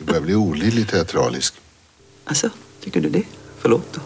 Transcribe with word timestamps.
Du 0.00 0.06
börjar 0.06 0.20
bli 0.20 0.34
olidligt 0.34 0.90
teatralisk. 0.90 1.54
Alltså, 2.24 2.50
tycker 2.80 3.00
du 3.00 3.08
det? 3.08 3.22
Förlåt 3.58 3.92
då. 3.92 4.00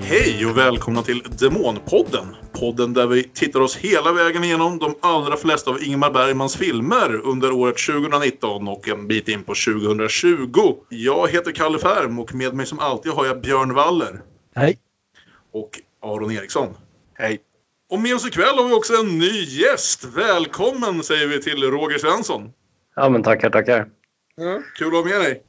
Hej 0.00 0.46
och 0.46 0.56
välkomna 0.56 1.02
till 1.02 1.22
Demonpodden. 1.38 2.26
Podden 2.60 2.92
där 2.92 3.06
vi 3.06 3.22
tittar 3.22 3.60
oss 3.60 3.76
hela 3.76 4.12
vägen 4.12 4.44
igenom 4.44 4.78
de 4.78 4.94
allra 5.00 5.36
flesta 5.36 5.70
av 5.70 5.82
Ingmar 5.82 6.10
Bergmans 6.10 6.56
filmer 6.56 7.20
under 7.24 7.52
året 7.52 7.76
2019 7.76 8.68
och 8.68 8.88
en 8.88 9.06
bit 9.06 9.28
in 9.28 9.42
på 9.42 9.54
2020. 9.54 10.76
Jag 10.88 11.30
heter 11.30 11.52
Kalle 11.52 11.78
Färm 11.78 12.18
och 12.18 12.34
med 12.34 12.54
mig 12.54 12.66
som 12.66 12.78
alltid 12.78 13.12
har 13.12 13.26
jag 13.26 13.40
Björn 13.40 13.74
Waller. 13.74 14.22
Hej. 14.54 14.78
Och 15.52 15.70
Aron 16.02 16.32
Eriksson. 16.32 16.68
Hej. 17.14 17.38
Och 17.90 18.00
med 18.00 18.14
oss 18.14 18.26
ikväll 18.26 18.56
har 18.56 18.68
vi 18.68 18.74
också 18.74 18.94
en 18.94 19.18
ny 19.18 19.42
gäst. 19.42 20.04
Välkommen 20.04 21.02
säger 21.02 21.26
vi 21.26 21.42
till 21.42 21.62
Roger 21.62 21.98
Svensson. 21.98 22.52
Ja, 22.94 23.08
men 23.08 23.22
tackar, 23.22 23.50
tackar. 23.50 23.88
Ja, 24.36 24.62
kul 24.78 24.88
att 24.88 24.94
ha 24.94 25.04
med 25.04 25.20
dig. 25.20 25.42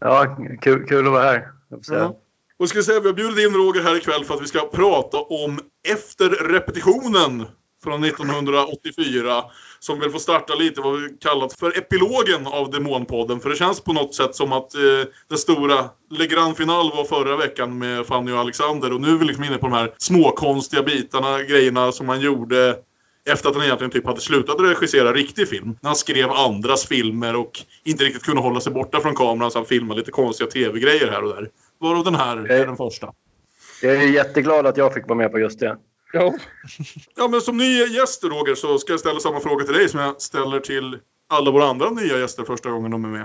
Ja, 0.00 0.36
kul, 0.60 0.86
kul 0.86 1.06
att 1.06 1.12
vara 1.12 1.22
här. 1.22 1.48
jag 1.68 1.78
får 1.78 1.84
säga. 1.84 2.00
Ja. 2.00 2.20
Och 2.60 2.68
ska 2.68 2.82
säga, 2.82 3.00
vi 3.00 3.06
har 3.06 3.14
bjudit 3.14 3.38
in 3.38 3.54
Roger 3.54 3.82
här 3.82 3.96
ikväll 3.96 4.24
för 4.24 4.34
att 4.34 4.42
vi 4.42 4.46
ska 4.46 4.60
prata 4.60 5.18
om 5.18 5.60
efterrepetitionen 5.88 7.46
från 7.84 8.04
1984. 8.04 9.44
Som 9.78 10.00
väl 10.00 10.10
får 10.10 10.18
starta 10.18 10.54
lite 10.54 10.80
vad 10.80 11.00
vi 11.00 11.08
kallat 11.08 11.52
för 11.52 11.78
epilogen 11.78 12.46
av 12.46 12.70
Demonpodden. 12.70 13.40
För 13.40 13.50
det 13.50 13.56
känns 13.56 13.80
på 13.80 13.92
något 13.92 14.14
sätt 14.14 14.34
som 14.34 14.52
att 14.52 14.74
eh, 14.74 14.80
det 15.28 15.36
stora 15.36 15.90
Le 16.10 16.26
Grand 16.26 16.56
Final 16.56 16.90
var 16.96 17.04
förra 17.04 17.36
veckan 17.36 17.78
med 17.78 18.06
Fanny 18.06 18.32
och 18.32 18.38
Alexander. 18.38 18.92
Och 18.92 19.00
nu 19.00 19.10
är 19.10 19.16
vi 19.16 19.24
liksom 19.24 19.44
inne 19.44 19.58
på 19.58 19.66
de 19.66 19.72
här 19.72 19.94
småkonstiga 19.98 20.82
bitarna, 20.82 21.42
grejerna 21.42 21.92
som 21.92 22.06
man 22.06 22.20
gjorde 22.20 22.76
efter 23.28 23.48
att 23.48 23.54
han 23.54 23.64
egentligen 23.64 23.90
typ 23.90 24.06
hade 24.06 24.20
slutat 24.20 24.60
regissera 24.60 25.12
riktig 25.12 25.48
film. 25.48 25.76
När 25.80 25.88
han 25.88 25.96
skrev 25.96 26.30
andras 26.30 26.86
filmer 26.86 27.36
och 27.36 27.60
inte 27.84 28.04
riktigt 28.04 28.22
kunde 28.22 28.42
hålla 28.42 28.60
sig 28.60 28.72
borta 28.72 29.00
från 29.00 29.14
kameran 29.14 29.50
så 29.50 29.58
han 29.58 29.66
filmade 29.66 30.00
lite 30.00 30.10
konstiga 30.10 30.50
tv-grejer 30.50 31.10
här 31.10 31.24
och 31.24 31.34
där. 31.34 31.48
Varav 31.80 32.04
den 32.04 32.14
här 32.14 32.50
är 32.50 32.66
den 32.66 32.76
första. 32.76 33.12
Jag 33.82 33.96
är 33.96 34.08
jätteglad 34.08 34.66
att 34.66 34.76
jag 34.76 34.94
fick 34.94 35.08
vara 35.08 35.18
med 35.18 35.32
på 35.32 35.38
just 35.38 35.60
det. 35.60 35.76
Ja. 36.12 36.34
ja, 37.16 37.28
men 37.28 37.40
som 37.40 37.56
ny 37.56 37.84
gäst 37.84 38.24
Roger 38.24 38.54
så 38.54 38.78
ska 38.78 38.92
jag 38.92 39.00
ställa 39.00 39.20
samma 39.20 39.40
fråga 39.40 39.64
till 39.64 39.74
dig 39.74 39.88
som 39.88 40.00
jag 40.00 40.22
ställer 40.22 40.60
till 40.60 40.98
alla 41.28 41.50
våra 41.50 41.64
andra 41.64 41.90
nya 41.90 42.18
gäster 42.18 42.44
första 42.44 42.70
gången 42.70 42.90
de 42.90 43.04
är 43.04 43.08
med. 43.08 43.20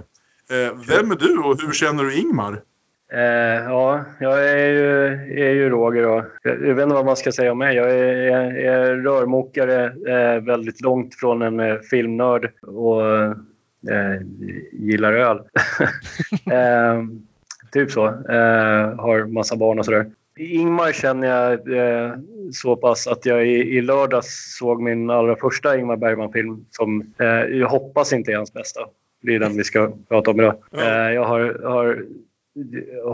Eh, 0.49 0.73
vem 0.87 1.11
är 1.11 1.15
du 1.15 1.37
och 1.37 1.61
hur 1.61 1.71
känner 1.71 2.03
du 2.03 2.19
Ingmar? 2.19 2.61
Eh, 3.13 3.63
ja, 3.63 4.05
jag 4.19 4.49
är 4.49 4.67
ju, 4.67 5.05
är 5.45 5.53
ju 5.53 5.69
Roger. 5.69 6.01
Jag, 6.01 6.25
jag 6.43 6.75
vet 6.75 6.83
inte 6.83 6.95
vad 6.95 7.05
man 7.05 7.17
ska 7.17 7.31
säga 7.31 7.51
om 7.51 7.57
mig. 7.57 7.75
Jag 7.75 7.91
är, 7.91 8.05
är, 8.05 8.55
är 8.55 8.95
rörmokare, 8.95 9.85
eh, 9.85 10.43
väldigt 10.43 10.81
långt 10.81 11.15
från 11.15 11.41
en 11.41 11.59
eh, 11.59 11.79
filmnörd 11.79 12.51
och 12.61 13.05
eh, 13.91 14.21
gillar 14.71 15.13
öl. 15.13 15.39
typ 17.75 17.91
så. 17.91 18.05
Eh, 18.07 18.95
har 18.99 19.25
massa 19.25 19.55
barn 19.55 19.79
och 19.79 19.85
sådär. 19.85 20.05
Ingmar 20.37 20.91
känner 20.91 21.27
jag 21.27 21.51
eh, 21.53 22.13
så 22.51 22.75
pass 22.75 23.07
att 23.07 23.25
jag 23.25 23.47
i, 23.47 23.77
i 23.77 23.81
lördags 23.81 24.57
såg 24.59 24.81
min 24.81 25.09
allra 25.09 25.35
första 25.35 25.77
Ingmar 25.77 25.97
Bergman-film 25.97 26.65
som 26.69 27.13
eh, 27.19 27.27
jag 27.27 27.69
hoppas 27.69 28.13
inte 28.13 28.31
är 28.31 28.35
hans 28.35 28.53
bästa. 28.53 28.79
Det 29.21 29.35
är 29.35 29.39
den 29.39 29.57
vi 29.57 29.63
ska 29.63 29.91
prata 30.09 30.31
om 30.31 30.39
idag. 30.39 30.55
Ja. 30.71 30.79
Eh, 30.79 31.13
jag 31.13 31.25
har, 31.25 31.61
har 31.63 32.05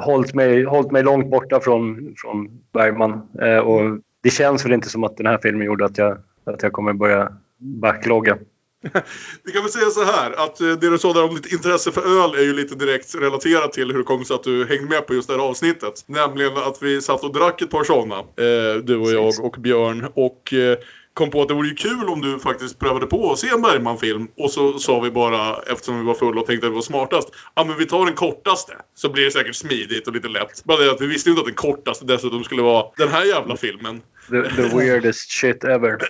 hållit, 0.01 0.33
mig, 0.33 0.63
hållit 0.63 0.91
mig 0.91 1.03
långt 1.03 1.31
borta 1.31 1.59
från, 1.59 2.13
från 2.17 2.61
Bergman 2.73 3.21
eh, 3.41 3.57
och 3.57 3.99
det 4.23 4.29
känns 4.29 4.65
väl 4.65 4.73
inte 4.73 4.89
som 4.89 5.03
att 5.03 5.17
den 5.17 5.25
här 5.25 5.39
filmen 5.41 5.67
gjorde 5.67 5.85
att 5.85 5.97
jag, 5.97 6.17
att 6.43 6.63
jag 6.63 6.73
kommer 6.73 6.93
börja 6.93 7.33
backlogga. 7.57 8.37
Vi 9.43 9.51
kan 9.51 9.61
väl 9.61 9.71
säga 9.71 9.89
så 9.89 10.03
här 10.03 10.31
att 10.31 10.61
eh, 10.61 10.67
det 10.67 10.89
du 10.89 10.97
sa 10.97 11.13
där 11.13 11.23
om 11.23 11.35
ditt 11.35 11.53
intresse 11.53 11.91
för 11.91 12.23
öl 12.23 12.35
är 12.35 12.43
ju 12.43 12.53
lite 12.53 12.75
direkt 12.75 13.15
relaterat 13.15 13.73
till 13.73 13.91
hur 13.91 13.97
det 13.97 14.03
kom 14.03 14.25
sig 14.25 14.35
att 14.35 14.43
du 14.43 14.65
hängde 14.65 14.89
med 14.89 15.07
på 15.07 15.13
just 15.13 15.27
det 15.27 15.33
här 15.33 15.41
avsnittet. 15.41 16.03
Nämligen 16.05 16.57
att 16.57 16.81
vi 16.81 17.01
satt 17.01 17.23
och 17.23 17.33
drack 17.33 17.61
ett 17.61 17.69
par 17.69 17.83
sådana, 17.83 18.19
eh, 18.19 18.83
du 18.83 18.97
och 18.97 19.11
jag 19.11 19.45
och 19.45 19.55
Björn. 19.59 20.07
Och 20.13 20.53
eh, 20.53 20.77
kom 21.13 21.29
på 21.29 21.41
att 21.41 21.47
det 21.47 21.53
vore 21.53 21.67
ju 21.67 21.75
kul 21.75 22.09
om 22.09 22.21
du 22.21 22.39
faktiskt 22.39 22.79
prövade 22.79 23.05
på 23.05 23.31
att 23.31 23.39
se 23.39 23.49
en 23.49 23.61
Bergman-film. 23.61 24.27
Och 24.37 24.51
så 24.51 24.79
sa 24.79 24.99
vi 24.99 25.11
bara, 25.11 25.55
eftersom 25.71 25.99
vi 25.99 26.05
var 26.05 26.13
fulla 26.13 26.41
och 26.41 26.47
tänkte 26.47 26.67
att 26.67 26.71
det 26.71 26.75
var 26.75 26.81
smartast. 26.81 27.29
Ja 27.55 27.63
men 27.63 27.77
vi 27.77 27.85
tar 27.85 28.05
den 28.05 28.15
kortaste. 28.15 28.73
Så 28.95 29.09
blir 29.09 29.25
det 29.25 29.31
säkert 29.31 29.55
smidigt 29.55 30.07
och 30.07 30.13
lite 30.13 30.27
lätt. 30.27 30.63
Bara 30.63 30.77
det 30.77 30.91
att 30.91 31.01
vi 31.01 31.07
visste 31.07 31.29
inte 31.29 31.39
att 31.39 31.45
den 31.45 31.55
kortaste 31.55 32.05
dessutom 32.05 32.43
skulle 32.43 32.61
vara 32.61 32.85
den 32.97 33.09
här 33.09 33.25
jävla 33.25 33.57
filmen. 33.57 34.01
The, 34.29 34.55
the 34.55 34.77
weirdest 34.77 35.31
shit 35.31 35.63
ever. 35.63 35.97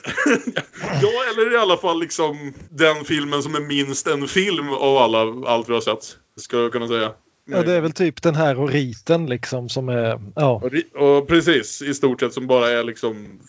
Ja, 1.01 1.09
eller 1.31 1.53
i 1.53 1.57
alla 1.57 1.77
fall 1.77 1.99
liksom 1.99 2.53
den 2.69 3.05
filmen 3.05 3.43
som 3.43 3.55
är 3.55 3.59
minst 3.59 4.07
en 4.07 4.27
film 4.27 4.69
av 4.69 4.97
alla, 4.97 5.49
allt 5.49 5.69
vi 5.69 5.73
har 5.73 5.81
sett. 5.81 6.17
Ska 6.37 6.57
jag 6.57 6.71
kunna 6.71 6.87
säga. 6.87 7.11
Ja, 7.45 7.63
det 7.63 7.73
är 7.73 7.81
väl 7.81 7.91
typ 7.91 8.21
den 8.21 8.35
här 8.35 8.59
och 8.59 8.69
riten 8.69 9.25
liksom 9.25 9.69
som 9.69 9.89
är... 9.89 10.19
Ja. 10.35 10.61
Och, 10.63 11.01
och 11.01 11.27
precis, 11.27 11.81
i 11.81 11.93
stort 11.93 12.19
sett 12.19 12.33
som 12.33 12.47
bara 12.47 12.69
är 12.69 12.83
liksom 12.83 13.39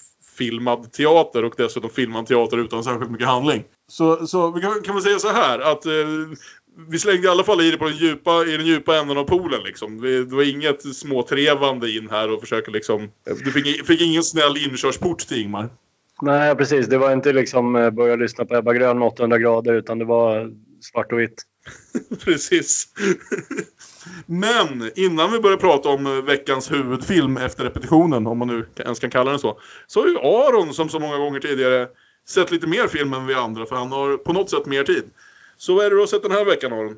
filmad 0.43 0.93
teater 0.93 1.45
och 1.45 1.55
dessutom 1.57 1.91
filmad 1.91 2.27
teater 2.27 2.59
utan 2.59 2.85
särskilt 2.85 3.11
mycket 3.11 3.27
handling. 3.27 3.65
Så, 3.89 4.27
så 4.27 4.53
kan, 4.53 4.83
kan 4.83 4.95
väl 4.95 5.05
säga 5.05 5.19
så 5.19 5.33
här 5.33 5.59
att 5.59 5.87
eh, 5.87 5.93
vi 6.89 6.99
slängde 6.99 7.27
i 7.27 7.31
alla 7.31 7.45
fall 7.45 7.61
i 7.61 7.71
det 7.71 7.77
på 7.77 7.85
den 7.85 7.97
djupa, 7.97 8.45
i 8.47 8.57
den 8.57 8.67
djupa 8.67 8.99
änden 8.99 9.19
av 9.19 9.25
poolen 9.25 9.63
liksom. 9.65 10.01
Det 10.01 10.37
var 10.37 10.51
inget 10.51 10.97
småtrevande 10.97 11.91
in 11.91 12.09
här 12.11 12.33
och 12.33 12.41
försöka 12.41 12.71
liksom... 12.71 13.11
Du 13.45 13.53
fick, 13.53 13.87
fick 13.87 14.01
ingen 14.01 14.23
snäll 14.23 14.57
inkörsport 14.57 15.19
till 15.19 15.41
Ingmar. 15.41 15.69
Nej, 16.23 16.57
precis. 16.57 16.87
Det 16.87 16.99
var 16.99 17.13
inte 17.13 17.33
liksom 17.33 17.77
eh, 17.77 17.91
börja 17.91 18.17
lyssna 18.17 18.45
på 18.45 18.57
Ebba 18.57 18.73
Grön 18.73 18.99
med 18.99 19.09
800 19.09 19.39
grader 19.39 19.75
utan 19.75 19.99
det 19.99 20.05
var 20.05 20.53
svart 20.81 21.13
och 21.13 21.21
vitt. 21.21 21.43
Precis. 22.25 22.89
Men 24.27 24.91
innan 24.95 25.33
vi 25.33 25.41
börjar 25.41 25.57
prata 25.57 25.89
om 25.89 26.07
eh, 26.07 26.13
veckans 26.13 26.73
huvudfilm 26.73 27.37
efter 27.37 27.65
repetitionen, 27.65 28.27
om 28.27 28.39
man 28.39 28.49
nu 28.49 28.67
ens 28.77 28.99
kan 28.99 29.11
kalla 29.11 29.31
den 29.31 29.41
så. 29.41 29.59
Så 29.87 30.01
har 30.01 30.09
ju 30.09 30.19
Aron, 30.19 30.75
som 30.75 30.89
så 30.89 30.99
många 30.99 31.19
gånger 31.19 31.41
tidigare, 31.41 31.89
sett 32.29 32.51
lite 32.51 32.67
mer 32.67 32.89
film 32.89 33.15
än 33.15 33.27
vi 33.27 33.35
andra. 33.35 33.67
För 33.67 33.77
han 33.77 33.93
har 33.93 34.17
på 34.17 34.33
något 34.33 34.51
sätt 34.51 34.67
mer 34.67 34.85
tid. 34.85 35.05
Så 35.57 35.75
vad 35.75 35.87
är 35.87 35.91
det 35.91 35.97
du 35.97 36.01
har 36.01 36.07
sett 36.07 36.23
den 36.23 36.33
här 36.33 36.45
veckan 36.45 36.73
Aron? 36.73 36.97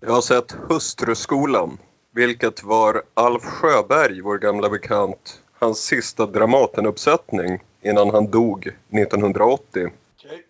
Jag 0.00 0.12
har 0.12 0.20
sett 0.20 0.56
Hustruskolan, 0.68 1.78
vilket 2.14 2.64
var 2.64 3.02
Alf 3.14 3.42
Sjöberg, 3.42 4.20
vår 4.20 4.38
gamla 4.38 4.70
bekant, 4.70 5.40
hans 5.58 5.78
sista 5.78 6.26
Dramatenuppsättning 6.26 7.62
innan 7.82 8.10
han 8.10 8.30
dog 8.30 8.66
1980. 8.66 9.90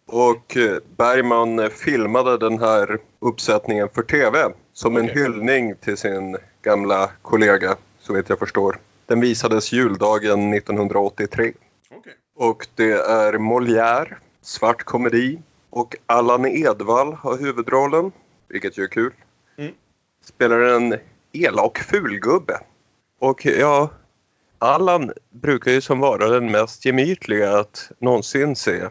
Och 0.06 0.56
eh, 0.56 0.78
Bergman 0.96 1.58
eh, 1.58 1.68
filmade 1.68 2.38
den 2.38 2.58
här 2.58 2.98
uppsättningen 3.20 3.88
för 3.94 4.02
TV 4.02 4.38
som 4.72 4.96
en 4.96 5.04
Okej. 5.04 5.22
hyllning 5.22 5.74
till 5.76 5.96
sin 5.96 6.36
gamla 6.62 7.10
kollega, 7.22 7.76
så 8.00 8.12
vet 8.12 8.28
jag 8.28 8.38
förstår. 8.38 8.78
Den 9.06 9.20
visades 9.20 9.72
juldagen 9.72 10.54
1983. 10.54 11.52
Okej. 11.90 12.12
Och 12.36 12.66
det 12.74 12.92
är 12.92 13.32
Molière, 13.32 14.14
svart 14.42 14.82
komedi. 14.82 15.38
Och 15.70 15.96
Allan 16.06 16.46
Edwall 16.46 17.12
har 17.12 17.38
huvudrollen, 17.38 18.12
vilket 18.48 18.78
ju 18.78 18.82
är 18.82 18.88
kul. 18.88 19.12
Mm. 19.58 19.72
Spelar 20.24 20.60
en 20.60 20.98
elak 21.32 21.78
fulgubbe. 21.78 22.60
Och 23.18 23.46
ja, 23.46 23.90
Allan 24.58 25.12
brukar 25.30 25.70
ju 25.70 25.80
som 25.80 26.00
vara 26.00 26.28
den 26.28 26.50
mest 26.50 26.84
gemytliga 26.84 27.58
att 27.58 27.90
någonsin 27.98 28.56
se. 28.56 28.88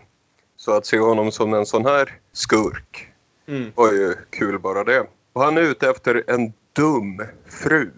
Så 0.65 0.71
att 0.71 0.85
se 0.85 0.99
honom 0.99 1.31
som 1.31 1.53
en 1.53 1.65
sån 1.65 1.85
här 1.85 2.13
skurk 2.33 3.07
Mm. 3.47 3.71
var 3.75 3.91
ju 3.93 4.15
kul 4.29 4.59
bara 4.59 4.83
det. 4.83 5.05
Och 5.33 5.41
han 5.41 5.57
är 5.57 5.61
ute 5.61 5.89
efter 5.89 6.23
en 6.27 6.53
dum 6.73 7.21
fru. 7.49 7.89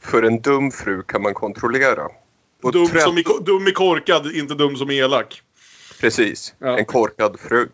För 0.00 0.22
en 0.22 0.40
dum 0.40 0.70
fru 0.70 1.02
kan 1.02 1.22
man 1.22 1.34
kontrollera. 1.34 2.08
Och 2.62 2.72
Dum, 2.72 2.86
som 2.86 3.18
i, 3.18 3.24
dum 3.40 3.68
i 3.68 3.72
korkad, 3.72 4.26
inte 4.34 4.54
dum 4.54 4.76
som 4.76 4.90
i 4.90 4.98
elak. 4.98 5.42
Precis, 6.00 6.54
Ja. 6.58 6.78
en 6.78 6.84
korkad 6.84 7.40
fru. 7.40 7.68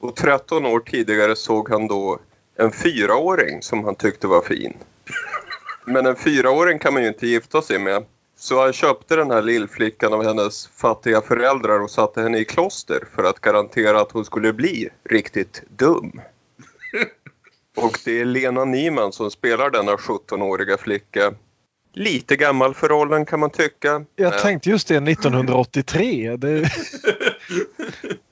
Och 0.00 0.16
13 0.16 0.66
år 0.66 0.80
tidigare 0.80 1.36
såg 1.36 1.68
han 1.70 1.88
då 1.88 2.18
en 2.56 2.72
fyraåring 2.72 3.62
som 3.62 3.84
han 3.84 3.94
tyckte 3.94 4.26
var 4.26 4.42
fin. 4.42 4.76
Men 5.84 6.06
en 6.06 6.16
fyraåring 6.16 6.78
kan 6.78 6.92
man 6.94 7.02
ju 7.02 7.08
inte 7.08 7.26
gifta 7.26 7.62
sig 7.62 7.78
med. 7.78 8.04
Så 8.42 8.60
han 8.62 8.72
köpte 8.72 9.16
den 9.16 9.30
här 9.30 9.42
lillflickan 9.42 10.12
av 10.12 10.24
hennes 10.24 10.66
fattiga 10.66 11.20
föräldrar 11.20 11.80
och 11.80 11.90
satte 11.90 12.22
henne 12.22 12.38
i 12.38 12.44
kloster 12.44 13.04
för 13.14 13.24
att 13.24 13.40
garantera 13.40 14.00
att 14.00 14.12
hon 14.12 14.24
skulle 14.24 14.52
bli 14.52 14.88
riktigt 15.10 15.62
dum. 15.68 16.20
Och 17.76 17.98
det 18.04 18.20
är 18.20 18.24
Lena 18.24 18.64
Nyman 18.64 19.12
som 19.12 19.30
spelar 19.30 19.70
denna 19.70 19.92
17-åriga 19.96 20.76
flicka. 20.78 21.34
Lite 21.94 22.36
gammal 22.36 22.74
för 22.74 22.88
rollen 22.88 23.26
kan 23.26 23.40
man 23.40 23.50
tycka. 23.50 24.04
Jag 24.16 24.30
Men- 24.30 24.40
tänkte 24.40 24.70
just 24.70 24.88
det 24.88 24.96
1983. 24.96 26.36
Det, 26.36 26.36
Det 26.38 26.58
är 26.58 26.72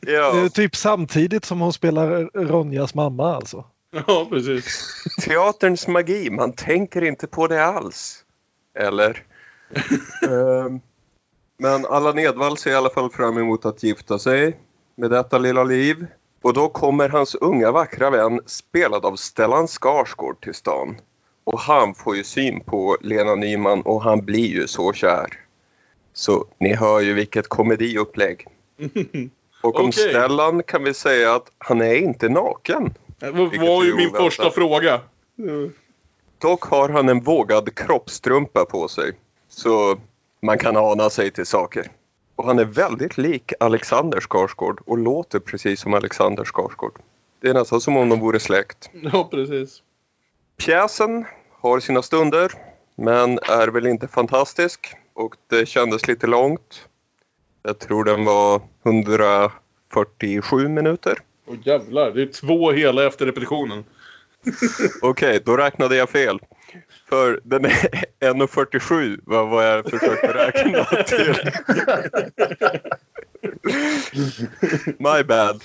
Ja, 0.15 0.49
typ 0.49 0.77
samtidigt 0.77 1.45
som 1.45 1.61
hon 1.61 1.73
spelar 1.73 2.31
Ronjas 2.35 2.95
mamma 2.95 3.35
alltså. 3.37 3.65
Ja, 4.07 4.27
precis. 4.31 4.87
teaterns 5.25 5.89
magi, 5.89 6.31
man 6.31 6.53
tänker 6.53 7.05
inte 7.05 7.27
på 7.27 7.47
det 7.47 7.65
alls. 7.65 8.25
Eller? 8.79 9.23
Ehm, 10.23 10.81
Men 11.59 11.87
Allan 11.87 12.19
Edwall 12.19 12.57
ser 12.57 12.71
i 12.71 12.75
alla 12.75 12.91
fall 12.91 13.11
fram 13.11 13.39
emot 13.39 13.65
att 13.67 13.83
gifta 13.83 14.19
sig 14.19 14.57
med 14.95 15.11
detta 15.11 15.39
lilla 15.39 15.65
liv. 15.65 16.07
Och 16.43 16.53
då 16.55 16.69
kommer 16.69 17.09
hans 17.09 17.35
unga 17.35 17.71
vackra 17.73 18.11
vän, 18.11 18.41
spelad 18.47 19.05
av 19.05 19.17
Stellan 19.17 19.69
Skarsgård, 19.69 20.41
till 20.41 20.55
stan. 20.55 20.97
Och 21.45 21.61
han 21.61 21.95
får 21.95 22.17
ju 22.17 22.25
syn 22.25 22.61
på 22.61 22.97
Lena 23.01 23.35
Nyman 23.35 23.83
och 23.83 24.03
han 24.03 24.25
blir 24.25 24.47
ju 24.49 24.67
så 24.67 24.93
kär. 24.93 25.39
Så 26.13 26.47
ni 26.59 26.75
hör 26.75 27.01
ju 27.01 27.15
vilket 27.15 27.49
komediupplägg. 27.49 28.47
Och 29.63 29.81
om 29.81 29.89
Okej. 29.89 29.93
Stellan 30.09 30.63
kan 30.63 30.85
vi 30.85 30.95
säga 30.95 31.35
att 31.35 31.51
han 31.59 31.81
är 31.81 31.95
inte 31.95 32.29
naken. 32.29 32.95
Det 33.19 33.31
var 33.31 33.39
Vilket 33.41 33.61
var 33.69 33.85
ju 33.85 33.91
är 33.91 33.97
min 33.97 34.09
oväntat. 34.09 34.25
första 34.25 34.51
fråga. 34.51 35.01
Dock 36.39 36.63
har 36.65 36.89
han 36.89 37.09
en 37.09 37.21
vågad 37.21 37.75
kroppstrumpa 37.75 38.65
på 38.65 38.89
sig. 38.89 39.13
Så 39.51 39.99
man 40.43 40.59
kan 40.59 40.77
ana 40.77 41.11
sig 41.11 41.31
till 41.31 41.47
saker. 41.47 41.91
Och 42.37 42.47
han 42.47 42.59
är 42.59 42.65
väldigt 42.65 43.19
lik 43.19 43.53
Alexander 43.61 44.21
Skarsgård 44.21 44.81
och 44.87 44.99
låter 44.99 45.39
precis 45.39 45.81
som 45.81 45.95
Alexander 45.95 46.45
Skarsgård. 46.45 46.99
Det 47.41 47.49
är 47.49 47.55
nästan 47.55 47.81
som 47.81 47.97
om 47.97 48.09
de 48.09 48.21
vore 48.21 48.41
släkt. 48.41 48.91
Ja, 49.13 49.29
precis. 49.31 49.83
Pjäsen 50.57 51.25
har 51.51 51.81
sina 51.81 52.03
stunder 52.03 52.53
men 52.95 53.39
är 53.39 53.69
väl 53.69 53.87
inte 53.87 54.09
fantastisk 54.09 54.95
och 55.15 55.37
det 55.47 55.67
kändes 55.67 56.09
lite 56.09 56.27
långt. 56.27 56.89
Jag 57.63 57.79
tror 57.79 58.05
den 58.05 58.25
var 58.25 58.63
147 58.85 60.69
minuter. 60.69 61.19
Åh 61.47 61.57
jävlar, 61.65 62.11
det 62.11 62.23
är 62.23 62.27
två 62.27 62.73
hela 62.73 63.07
efter 63.07 63.27
repetitionen. 63.27 63.85
Okej, 65.03 65.43
då 65.45 65.57
räknade 65.57 65.97
jag 65.97 66.11
fel. 66.11 66.39
För 67.09 67.41
den 67.45 67.65
är 67.65 67.71
1.47 68.21 69.21
var 69.25 69.47
vad 69.47 69.69
jag 69.69 69.85
försökte 69.85 70.35
räkna 70.35 70.85
till. 71.07 71.51
My 74.99 75.23
bad. 75.25 75.63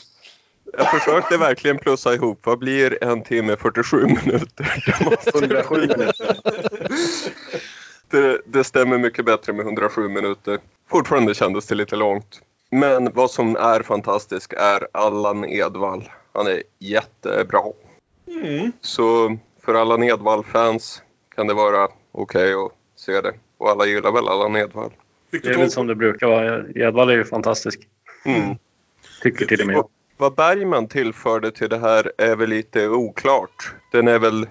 Jag 0.78 0.92
försökte 0.92 1.38
verkligen 1.38 1.78
plussa 1.78 2.14
ihop. 2.14 2.40
Vad 2.44 2.60
blir 2.60 3.04
en 3.04 3.24
timme 3.24 3.56
47 3.56 4.06
minuter? 4.06 4.84
Det, 4.86 5.06
måste... 5.06 5.30
107 5.38 5.76
minuter. 5.76 6.38
det, 8.10 8.42
det 8.46 8.64
stämmer 8.64 8.98
mycket 8.98 9.26
bättre 9.26 9.54
med 9.54 9.66
107 9.66 10.10
minuter. 10.10 10.60
Fortfarande 10.90 11.34
kändes 11.34 11.68
det 11.68 11.76
lite 11.76 11.96
långt. 11.96 12.42
Men 12.72 13.12
vad 13.14 13.32
som 13.32 13.56
är 13.56 13.82
fantastiskt 13.82 14.54
är 14.54 14.88
Allan 14.92 15.46
Edwall. 15.46 16.10
Han 16.34 16.48
är 16.48 16.64
jättebra. 16.80 17.64
Mm. 18.28 18.72
Så 18.82 19.38
för 19.62 19.74
alla 19.74 19.98
Nedvall-fans 19.98 21.02
kan 21.36 21.48
det 21.48 21.54
vara 21.54 21.88
okej 22.12 22.54
att 22.54 22.72
se 22.96 23.22
det. 23.22 23.34
Och 23.58 23.70
alla 23.70 23.86
gillar 23.86 24.12
väl 24.12 24.28
alla 24.28 24.48
Nedvall. 24.48 24.92
Fick 25.32 25.44
Det 25.44 25.50
du 25.50 25.56
är 25.56 25.60
väl 25.60 25.72
som 25.72 25.88
det 25.88 25.96
brukar 25.96 26.28
vara. 26.28 26.64
Edvall 26.76 27.10
är 27.10 27.14
ju 27.14 27.26
fantastisk. 27.26 27.88
Mm. 28.26 28.56
Tycker 29.22 29.46
till 29.46 29.62
och 29.62 29.68
med 29.68 29.84
vad 30.18 30.36
Bergman 30.36 30.88
tillförde 30.88 31.52
till 31.52 31.70
det 31.70 31.78
här 31.78 32.12
är 32.18 32.36
väl 32.36 32.50
lite 32.50 32.88
oklart. 32.90 33.74
Den 33.92 34.08
är 34.08 34.20
väl 34.20 34.48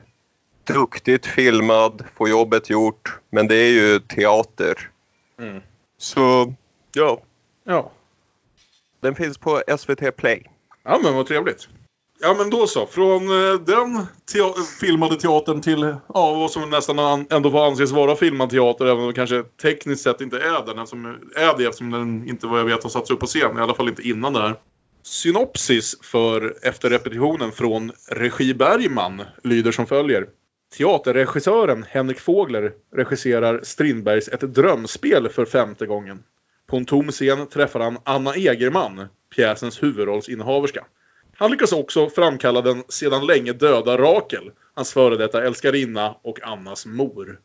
duktigt 0.65 1.27
filmad, 1.27 2.05
får 2.15 2.29
jobbet 2.29 2.71
gjort, 2.71 3.19
men 3.31 3.49
det 3.49 3.57
är 3.57 3.71
ju 3.71 4.01
teater. 4.01 4.91
Mm. 5.39 5.61
Så 5.99 6.55
ja, 6.95 7.21
Ja. 7.65 7.91
den 9.01 9.15
finns 9.15 9.39
på 9.39 9.63
SVT 9.79 10.17
Play. 10.17 10.51
ja, 10.83 11.01
men 11.03 11.15
vad 11.15 11.27
trevligt. 11.27 11.69
Ja, 12.21 12.35
men 12.39 12.51
då 12.51 12.67
så. 12.67 12.87
Från 12.87 13.23
eh, 13.23 13.61
den 13.61 14.07
te 14.33 14.39
filmade 14.81 15.17
teatern 15.17 15.61
till 15.61 15.81
ja, 16.15 16.35
vad 16.35 16.51
som 16.51 16.71
nästan 16.71 17.27
ändå 17.31 17.51
får 17.51 17.67
anses 17.67 17.93
vara 17.93 18.17
filmad 18.17 18.51
teater, 18.51 18.85
även 18.85 19.01
om 19.01 19.07
det 19.07 19.15
kanske 19.15 19.43
tekniskt 19.43 20.03
sett 20.03 20.21
inte 20.21 20.37
är 20.37 20.67
den. 20.67 20.79
Eftersom, 20.79 21.07
är 21.37 21.59
det 21.59 21.65
eftersom 21.65 21.91
den 21.91 22.29
inte 22.29 22.47
vad 22.47 22.61
jag 22.61 22.65
vet 22.65 22.83
har 22.83 22.91
satts 22.91 23.11
upp 23.11 23.21
på 23.21 23.27
scen, 23.27 23.59
i 23.59 23.61
alla 23.61 23.75
fall 23.75 23.89
inte 23.89 24.09
innan 24.09 24.33
det 24.33 24.41
här. 24.41 24.57
Synopsis 25.03 25.97
för 26.03 26.55
efter 26.63 26.91
repetitionen 26.91 27.53
från 27.53 27.93
Regi 28.09 28.55
Bergman 28.55 29.23
lyder 29.43 29.73
som 29.73 29.87
följer. 29.87 30.27
Teaterregissören 30.77 31.85
Henrik 31.89 32.21
Fågler 32.21 32.73
regisserar 32.97 33.61
Strindbergs 33.63 34.29
Ett 34.29 34.41
drömspel 34.55 35.29
för 35.29 35.45
femte 35.45 35.87
gången. 35.87 36.23
På 36.67 36.77
en 36.77 36.85
tom 36.85 37.11
scen 37.11 37.47
träffar 37.47 37.81
han 37.81 37.99
Anna 38.05 38.35
Egerman, 38.35 39.07
pjäsens 39.37 39.83
huvudrollsinnehaverska. 39.83 40.85
Han 41.37 41.51
lyckas 41.51 41.73
också 41.73 42.11
framkalla 42.11 42.61
den 42.61 42.83
sedan 42.89 43.27
länge 43.27 43.53
döda 43.53 43.99
Rakel, 43.99 44.51
hans 44.75 44.93
före 44.93 45.17
detta 45.17 45.45
älskarinna 45.45 46.17
och 46.23 46.43
Annas 46.43 46.87
mor. 46.87 47.41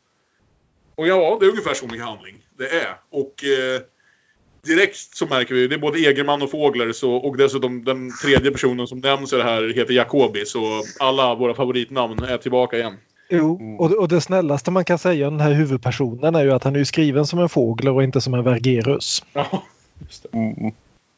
Och 0.94 1.06
ja, 1.06 1.36
det 1.40 1.46
är 1.46 1.50
ungefär 1.50 1.74
så 1.74 1.86
mycket 1.86 2.04
handling 2.04 2.36
det 2.58 2.68
är. 2.68 2.96
Och 3.10 3.44
eh, 3.44 3.80
direkt 4.62 4.96
så 4.96 5.26
märker 5.26 5.54
vi, 5.54 5.66
det 5.66 5.74
är 5.74 5.78
både 5.78 5.98
Egerman 5.98 6.42
och 6.42 6.50
Fågler 6.50 6.92
så, 6.92 7.12
och 7.12 7.36
dessutom 7.36 7.84
den 7.84 8.10
tredje 8.22 8.50
personen 8.50 8.86
som 8.86 8.98
nämns 8.98 9.32
i 9.32 9.36
det 9.36 9.42
här 9.42 9.74
heter 9.74 9.94
Jacobi. 9.94 10.46
Så 10.46 10.82
alla 10.98 11.34
våra 11.34 11.54
favoritnamn 11.54 12.22
är 12.22 12.38
tillbaka 12.38 12.78
igen. 12.78 12.96
Jo, 13.28 13.76
och, 13.78 13.92
och 13.92 14.08
det 14.08 14.20
snällaste 14.20 14.70
man 14.70 14.84
kan 14.84 14.98
säga 14.98 15.28
om 15.28 15.38
den 15.38 15.46
här 15.46 15.54
huvudpersonen 15.54 16.34
är 16.34 16.44
ju 16.44 16.50
att 16.50 16.64
han 16.64 16.76
är 16.76 16.84
skriven 16.84 17.26
som 17.26 17.38
en 17.38 17.48
fågel 17.48 17.88
och 17.88 18.02
inte 18.02 18.20
som 18.20 18.34
en 18.34 18.44
vergerus. 18.44 19.24
Ja, 19.32 19.62
just 20.00 20.22
det. 20.22 20.38
Mm. 20.38 20.72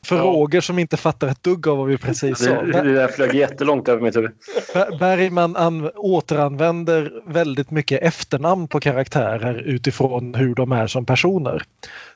För 0.06 0.16
Ja. 0.16 0.22
Roger 0.22 0.60
som 0.60 0.78
inte 0.78 0.96
fattar 0.96 1.28
ett 1.28 1.43
dugg 1.43 1.69
av 1.69 1.76
vad 1.78 1.87
vi 1.87 1.99
precis 1.99 2.38
sa. 2.38 2.62
Det, 2.62 2.82
det 2.82 2.93
där 2.94 3.08
flög 3.08 3.34
jättelångt 3.34 3.88
över 3.88 4.02
mitt 4.02 4.16
huvud. 4.16 4.31
Ber- 4.75 4.99
Bergman 4.99 5.56
an- 5.56 5.90
återanvänder 5.96 7.12
väldigt 7.26 7.70
mycket 7.70 8.02
efternamn 8.02 8.69
på 8.69 8.81
karaktärer 8.81 9.54
utifrån 9.54 10.34
hur 10.34 10.54
de 10.54 10.72
är 10.72 10.87
som 10.87 11.06
personer. 11.06 11.62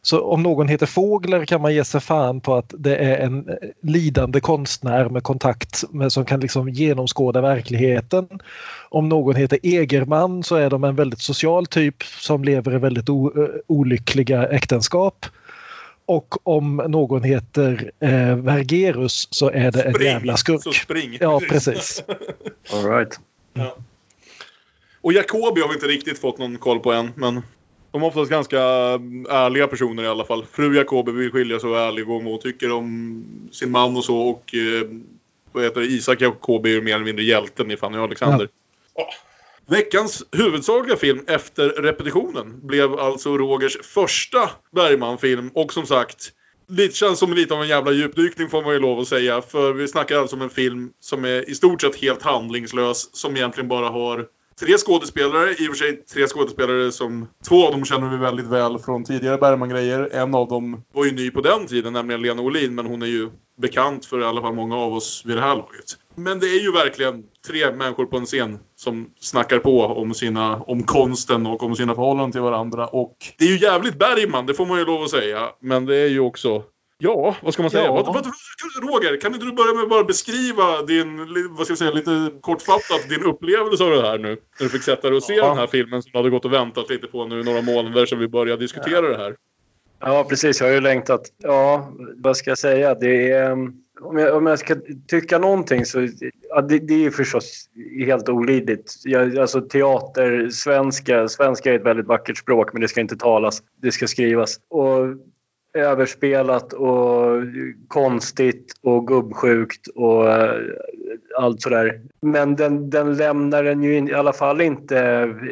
Så 0.03 0.21
om 0.21 0.43
någon 0.43 0.69
heter 0.69 0.87
Fågler 0.87 1.45
kan 1.45 1.61
man 1.63 1.75
ge 1.75 1.85
sig 1.85 2.01
fan 2.01 2.41
på 2.41 2.55
att 2.55 2.75
det 2.79 2.97
är 2.97 3.19
en 3.19 3.49
eh, 3.49 3.55
lidande 3.83 4.41
konstnär 4.41 5.09
med 5.09 5.23
kontakt 5.23 5.85
med, 5.91 6.13
som 6.13 6.25
kan 6.25 6.41
liksom 6.41 6.69
genomskåda 6.69 7.41
verkligheten. 7.41 8.29
Om 8.91 9.09
någon 9.09 9.35
heter 9.37 9.59
Egerman 9.63 10.43
så 10.43 10.57
är 10.57 10.71
de 10.71 10.85
en 10.85 10.97
väldigt 10.97 11.21
social 11.21 11.67
typ 11.67 12.03
som 12.03 12.45
lever 12.45 12.75
i 12.75 12.79
väldigt 12.79 13.09
eh, 13.09 13.15
olyckliga 13.67 14.47
äktenskap. 14.49 15.27
Och 16.07 16.49
om 16.49 16.77
någon 16.77 17.23
heter 17.23 17.93
eh, 18.01 18.37
Vergerus 18.37 19.29
så 19.31 19.51
är 19.51 19.71
det 19.71 19.83
en 19.83 20.05
jävla 20.05 20.37
skurk. 20.37 20.63
Så 20.63 20.73
spring. 20.73 21.17
Ja, 21.21 21.41
precis. 21.49 22.05
All 22.73 22.85
right. 22.91 23.21
Ja. 23.53 23.77
Och 25.01 25.13
Jacobi 25.13 25.61
har 25.61 25.69
vi 25.69 25.75
inte 25.75 25.87
riktigt 25.87 26.19
fått 26.19 26.39
någon 26.39 26.59
koll 26.59 26.81
på 26.81 26.93
än, 26.93 27.13
men 27.15 27.43
de 27.91 28.03
är 28.03 28.07
oftast 28.07 28.31
ganska 28.31 28.61
ärliga 29.29 29.67
personer 29.67 30.03
i 30.03 30.07
alla 30.07 30.25
fall. 30.25 30.47
Fru 30.53 30.77
Jacobi 30.77 31.13
vill 31.13 31.31
skilja 31.31 31.59
sig 31.59 31.71
och 31.71 31.79
är 31.79 31.89
ärlig 31.89 32.07
vad 32.07 32.23
hon 32.23 32.41
tycker 32.41 32.73
om 32.73 33.25
sin 33.53 33.71
man 33.71 33.97
och 33.97 34.05
så. 34.05 34.19
Och 34.19 34.55
eh, 34.55 34.89
vad 35.53 35.65
heter 35.65 35.81
det? 35.81 35.87
Isak 35.87 36.21
Jacobi 36.21 36.71
är 36.71 36.75
ju 36.75 36.83
mer 36.83 36.95
eller 36.95 37.05
mindre 37.05 37.25
hjälten 37.25 37.71
i 37.71 37.77
Fanny 37.77 37.99
och 37.99 38.03
Alexander. 38.03 38.49
Ja. 38.95 39.11
Veckans 39.69 40.25
huvudsakliga 40.33 40.97
film 40.97 41.25
efter 41.27 41.69
repetitionen 41.69 42.67
blev 42.67 42.95
alltså 42.95 43.39
Rogers 43.39 43.79
första 43.83 44.51
Bergman-film 44.73 45.51
och 45.55 45.73
som 45.73 45.87
sagt 45.87 46.33
det 46.69 46.95
känns 46.95 47.19
som 47.19 47.33
lite 47.33 47.55
av 47.55 47.63
en 47.63 47.69
jävla 47.69 47.93
djupdykning 47.93 48.49
får 48.49 48.63
man 48.63 48.73
ju 48.73 48.79
lov 48.79 49.01
att 49.01 49.09
säga. 49.09 49.43
För 49.43 49.73
vi 49.73 49.89
snackar 49.89 50.19
alltså 50.19 50.37
om 50.37 50.43
en 50.43 50.51
film 50.51 50.91
som 51.01 51.25
är 51.25 51.51
i 51.51 51.55
stort 51.55 51.81
sett 51.81 51.97
helt 51.97 52.23
handlingslös. 52.23 53.17
Som 53.17 53.37
egentligen 53.37 53.69
bara 53.69 53.89
har 53.89 54.27
tre 54.61 54.79
skådespelare. 54.79 55.51
I 55.51 55.69
och 55.69 55.71
för 55.71 55.75
sig 55.75 56.05
tre 56.05 56.27
skådespelare 56.27 56.93
som... 56.93 57.29
Två 57.49 57.67
av 57.67 57.73
dem 57.73 57.85
känner 57.85 58.09
vi 58.09 58.17
väldigt 58.17 58.47
väl 58.47 58.79
från 58.79 59.05
tidigare 59.05 59.39
Bergman-grejer. 59.39 60.09
En 60.13 60.35
av 60.35 60.49
dem 60.49 60.83
var 60.93 61.05
ju 61.05 61.13
ny 61.13 61.31
på 61.31 61.41
den 61.41 61.67
tiden, 61.67 61.93
nämligen 61.93 62.23
Lena 62.23 62.43
Olin. 62.43 62.75
Men 62.75 62.87
hon 62.87 63.03
är 63.03 63.07
ju 63.07 63.31
bekant 63.61 64.07
för 64.07 64.21
i 64.21 64.25
alla 64.25 64.41
fall 64.41 64.55
många 64.55 64.77
av 64.77 64.95
oss 64.95 65.23
vid 65.27 65.37
det 65.37 65.43
här 65.43 65.57
laget. 65.57 65.99
Men 66.15 66.41
det 66.41 66.47
är 66.47 66.63
ju 66.63 66.73
verkligen 66.73 67.25
tre 67.47 67.73
människor 67.73 68.07
på 68.07 68.17
en 68.17 68.27
scen 68.27 68.59
som 68.87 69.11
snackar 69.21 69.59
på 69.59 69.81
om, 69.83 70.15
sina, 70.15 70.57
om 70.57 70.83
konsten 70.83 71.47
och 71.47 71.63
om 71.63 71.77
sina 71.77 71.95
förhållanden 71.95 72.33
till 72.33 72.41
varandra. 72.41 72.87
Och 72.87 73.17
det 73.39 73.45
är 73.45 73.49
ju 73.49 73.59
jävligt 73.59 73.99
Bergman, 73.99 74.47
det 74.47 74.55
får 74.55 74.67
man 74.67 74.79
ju 74.79 74.85
lov 74.85 75.03
att 75.03 75.11
säga. 75.11 75.49
Men 75.61 75.87
det 75.87 75.97
är 75.97 76.09
ju 76.09 76.21
också... 76.21 76.63
Ja, 76.99 77.37
vad 77.43 77.53
ska 77.53 77.63
man 77.63 77.71
säga? 77.71 77.85
Ja. 77.85 77.93
Vad, 77.93 78.15
vad, 78.15 78.27
Roger, 78.83 79.21
kan 79.21 79.35
inte 79.35 79.47
du 79.47 79.53
börja 79.53 79.75
med 79.75 79.83
att 79.83 79.89
bara 79.89 80.05
beskriva 80.05 80.83
din, 80.83 81.19
vad 81.57 81.67
ska 81.67 81.71
jag 81.71 81.79
säga, 81.79 81.91
lite 81.91 82.31
kortfattat 82.41 83.09
din 83.09 83.23
upplevelse 83.23 83.85
av 83.85 83.91
det 83.91 84.03
här 84.03 84.19
nu? 84.19 84.29
När 84.29 84.65
du 84.65 84.69
fick 84.69 84.83
sätta 84.83 85.09
dig 85.09 85.17
och 85.17 85.23
se 85.23 85.35
Ja. 85.35 85.49
den 85.49 85.57
här 85.57 85.67
filmen 85.67 86.03
som 86.03 86.13
du 86.13 86.19
hade 86.19 86.31
gått 86.31 86.45
och 86.45 86.53
väntat 86.53 86.91
lite 86.91 87.07
på 87.07 87.25
nu 87.25 87.43
några 87.43 87.63
månader 87.63 88.07
sedan 88.07 88.19
vi 88.19 88.29
började 88.29 88.63
diskutera 88.63 89.09
det 89.09 89.17
här. 89.17 89.37
Ja, 90.01 90.27
precis. 90.29 90.61
Jag 90.61 90.67
har 90.69 90.75
ju 90.75 90.81
längtat. 90.81 91.21
Ja, 91.39 91.93
vad 92.17 92.37
ska 92.37 92.51
jag 92.51 92.59
säga? 92.59 92.95
Det 92.95 93.31
är, 93.31 93.51
um, 93.53 93.75
om, 94.01 94.19
jag, 94.19 94.37
om 94.37 94.47
jag 94.47 94.59
ska 94.59 94.77
tycka 95.07 95.39
någonting 95.39 95.85
så... 95.85 96.09
Ja, 96.49 96.61
det, 96.61 96.79
det 96.79 96.95
är 96.95 96.99
ju 96.99 97.11
förstås 97.11 97.69
helt 98.07 98.29
olidligt. 98.29 98.93
Jag, 99.05 99.39
alltså 99.39 99.61
teater, 99.61 100.49
svenska. 100.51 101.29
Svenska 101.29 101.73
är 101.73 101.79
ett 101.79 101.87
väldigt 101.87 102.07
vackert 102.07 102.39
språk, 102.39 102.73
men 102.73 102.83
det 102.83 102.89
ska 102.89 103.01
inte 103.01 103.17
talas. 103.17 103.63
Det 103.83 103.93
ska 103.93 104.07
skrivas. 104.07 104.61
Och 104.69 105.07
överspelat 105.75 106.73
och 106.73 107.43
konstigt 107.89 108.73
och 108.83 109.07
gubbsjukt 109.07 109.87
och 109.87 110.31
eh, 110.31 110.61
allt 111.39 111.63
sådär. 111.63 112.01
Men 112.21 112.57
den, 112.57 112.91
den 112.91 113.17
lämnar 113.17 113.63
den 113.63 113.83
ju 113.83 113.97
in, 113.97 114.09
i 114.09 114.13
alla 114.13 114.33
fall 114.33 114.61
inte 114.61 114.99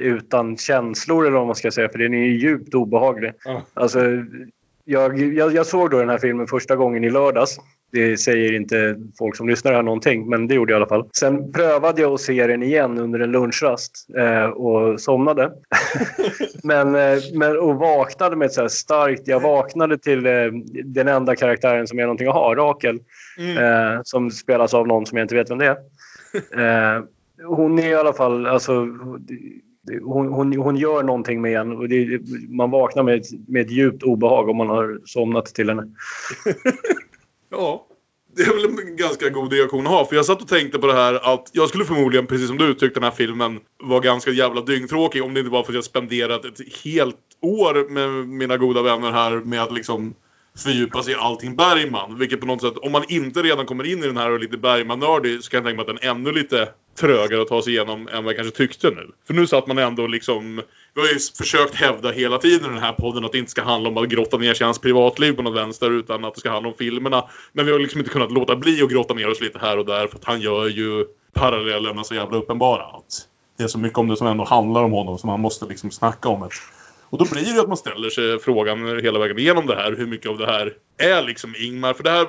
utan 0.00 0.56
känslor 0.56 1.26
eller 1.26 1.36
vad 1.36 1.46
man 1.46 1.54
ska 1.54 1.70
säga 1.70 1.88
för 1.88 1.98
den 1.98 2.14
är 2.14 2.18
ju 2.18 2.38
djupt 2.38 2.74
obehaglig. 2.74 3.32
Ja. 3.44 3.62
Alltså, 3.74 4.00
jag, 4.84 5.18
jag, 5.18 5.54
jag 5.54 5.66
såg 5.66 5.90
då 5.90 5.98
den 5.98 6.08
här 6.08 6.18
filmen 6.18 6.46
första 6.46 6.76
gången 6.76 7.04
i 7.04 7.10
lördags. 7.10 7.58
Det 7.94 8.16
säger 8.16 8.52
inte 8.52 8.96
folk 9.18 9.36
som 9.36 9.48
lyssnar 9.48 9.72
här 9.72 9.82
någonting, 9.82 10.28
men 10.28 10.46
det 10.46 10.54
gjorde 10.54 10.72
jag 10.72 10.78
i 10.78 10.80
alla 10.80 10.88
fall. 10.88 11.08
Sen 11.12 11.52
prövade 11.52 12.02
jag 12.02 12.12
att 12.12 12.20
se 12.20 12.46
den 12.46 12.62
igen 12.62 12.98
under 12.98 13.20
en 13.20 13.32
lunchrast 13.32 14.06
eh, 14.18 14.44
och 14.44 15.00
somnade. 15.00 15.52
men, 16.62 16.94
eh, 16.94 17.18
men, 17.34 17.58
och 17.58 17.76
vaknade 17.76 18.36
med 18.36 18.46
ett 18.46 18.52
så 18.52 18.68
starkt... 18.68 19.28
Jag 19.28 19.40
vaknade 19.40 19.98
till 19.98 20.26
eh, 20.26 20.32
den 20.84 21.08
enda 21.08 21.36
karaktären 21.36 21.86
som 21.86 21.98
är 21.98 22.02
någonting 22.02 22.28
att 22.28 22.34
ha, 22.34 22.54
Rakel. 22.54 22.98
Mm. 23.38 23.58
Eh, 23.58 24.00
som 24.04 24.30
spelas 24.30 24.74
av 24.74 24.86
någon 24.86 25.06
som 25.06 25.18
jag 25.18 25.24
inte 25.24 25.34
vet 25.34 25.50
vem 25.50 25.58
det 25.58 25.66
är. 25.66 25.76
Eh, 26.34 27.02
hon 27.46 27.78
är 27.78 27.88
i 27.88 27.94
alla 27.94 28.12
fall... 28.12 28.46
Alltså, 28.46 28.72
hon, 30.02 30.32
hon, 30.32 30.56
hon 30.56 30.76
gör 30.76 31.02
någonting 31.02 31.40
med 31.40 31.60
en 31.60 31.72
och 31.72 31.88
det, 31.88 32.20
man 32.48 32.70
vaknar 32.70 33.02
med 33.02 33.24
med 33.48 33.62
ett 33.62 33.70
djupt 33.70 34.02
obehag 34.02 34.48
om 34.48 34.56
man 34.56 34.68
har 34.68 35.00
somnat 35.04 35.46
till 35.46 35.68
henne. 35.68 35.82
Ja. 37.56 37.86
Det 38.36 38.42
är 38.42 38.54
väl 38.54 38.64
en 38.64 38.96
ganska 38.96 39.28
god 39.28 39.52
reaktion 39.52 39.86
att 39.86 39.92
ha. 39.92 40.04
För 40.04 40.16
jag 40.16 40.24
satt 40.24 40.42
och 40.42 40.48
tänkte 40.48 40.78
på 40.78 40.86
det 40.86 40.92
här 40.92 41.34
att 41.34 41.50
jag 41.52 41.68
skulle 41.68 41.84
förmodligen, 41.84 42.26
precis 42.26 42.48
som 42.48 42.58
du 42.58 42.64
uttryckte 42.64 43.00
den 43.00 43.04
här 43.10 43.16
filmen, 43.16 43.60
vara 43.82 44.00
ganska 44.00 44.30
jävla 44.30 44.60
dyngtråkig 44.60 45.22
om 45.22 45.34
det 45.34 45.40
inte 45.40 45.52
var 45.52 45.62
för 45.62 45.72
att 45.72 45.74
jag 45.74 45.84
spenderat 45.84 46.44
ett 46.44 46.60
helt 46.84 47.16
år 47.40 47.90
med 47.90 48.28
mina 48.28 48.56
goda 48.56 48.82
vänner 48.82 49.12
här 49.12 49.36
med 49.36 49.62
att 49.62 49.72
liksom 49.72 50.14
fördjupa 50.58 51.02
sig 51.02 51.12
i 51.12 51.16
allting 51.16 51.56
Bergman. 51.56 52.18
Vilket 52.18 52.40
på 52.40 52.46
något 52.46 52.62
sätt, 52.62 52.76
om 52.76 52.92
man 52.92 53.04
inte 53.08 53.42
redan 53.42 53.66
kommer 53.66 53.84
in 53.84 54.04
i 54.04 54.06
den 54.06 54.16
här 54.16 54.30
och 54.30 54.36
är 54.36 54.40
lite 54.40 54.56
Bergman-nördig 54.56 55.44
så 55.44 55.50
kan 55.50 55.58
jag 55.58 55.64
tänka 55.64 55.76
mig 55.76 55.80
att 55.80 56.00
den 56.00 56.08
är 56.08 56.14
ännu 56.14 56.32
lite 56.32 56.68
trögare 57.00 57.42
att 57.42 57.48
ta 57.48 57.62
sig 57.62 57.72
igenom 57.72 58.08
än 58.08 58.24
vad 58.24 58.32
jag 58.32 58.36
kanske 58.36 58.56
tyckte 58.56 58.90
nu. 58.90 59.10
För 59.26 59.34
nu 59.34 59.46
satt 59.46 59.66
man 59.66 59.78
ändå 59.78 60.06
liksom... 60.06 60.62
Vi 60.94 61.00
har 61.00 61.08
ju 61.08 61.18
försökt 61.38 61.74
hävda 61.74 62.10
hela 62.10 62.38
tiden 62.38 62.70
i 62.70 62.74
den 62.74 62.82
här 62.82 62.92
podden 62.92 63.24
att 63.24 63.32
det 63.32 63.38
inte 63.38 63.50
ska 63.50 63.62
handla 63.62 63.88
om 63.88 63.96
att 63.96 64.08
grotta 64.08 64.36
ner 64.36 64.54
sig 64.54 64.64
i 64.64 64.66
hans 64.66 64.78
privatliv 64.78 65.32
på 65.32 65.42
något 65.42 65.56
vänster 65.56 65.90
utan 65.90 66.24
att 66.24 66.34
det 66.34 66.40
ska 66.40 66.50
handla 66.50 66.68
om 66.68 66.74
filmerna. 66.78 67.24
Men 67.52 67.66
vi 67.66 67.72
har 67.72 67.78
liksom 67.78 68.00
inte 68.00 68.12
kunnat 68.12 68.32
låta 68.32 68.56
bli 68.56 68.82
att 68.82 68.90
grotta 68.90 69.14
ner 69.14 69.30
oss 69.30 69.40
lite 69.40 69.58
här 69.58 69.78
och 69.78 69.86
där 69.86 70.06
för 70.06 70.16
att 70.16 70.24
han 70.24 70.40
gör 70.40 70.68
ju 70.68 71.04
parallellerna 71.32 72.04
så 72.04 72.14
jävla 72.14 72.36
uppenbara. 72.36 72.82
Att 72.82 73.28
det 73.58 73.64
är 73.64 73.68
så 73.68 73.78
mycket 73.78 73.98
om 73.98 74.08
det 74.08 74.16
som 74.16 74.26
ändå 74.26 74.44
handlar 74.44 74.82
om 74.82 74.92
honom 74.92 75.18
som 75.18 75.26
man 75.26 75.40
måste 75.40 75.66
liksom 75.66 75.90
snacka 75.90 76.28
om 76.28 76.40
det. 76.40 76.48
Och 77.14 77.18
då 77.18 77.24
blir 77.30 77.44
det 77.44 77.50
ju 77.50 77.60
att 77.60 77.68
man 77.68 77.76
ställer 77.76 78.10
sig 78.10 78.38
frågan 78.38 79.00
hela 79.02 79.18
vägen 79.18 79.38
igenom 79.38 79.66
det 79.66 79.74
här. 79.74 79.92
Hur 79.92 80.06
mycket 80.06 80.30
av 80.30 80.38
det 80.38 80.46
här 80.46 80.72
är 80.98 81.22
liksom 81.22 81.54
Ingmar? 81.58 81.94
För 81.94 82.02
det 82.02 82.10
här, 82.10 82.26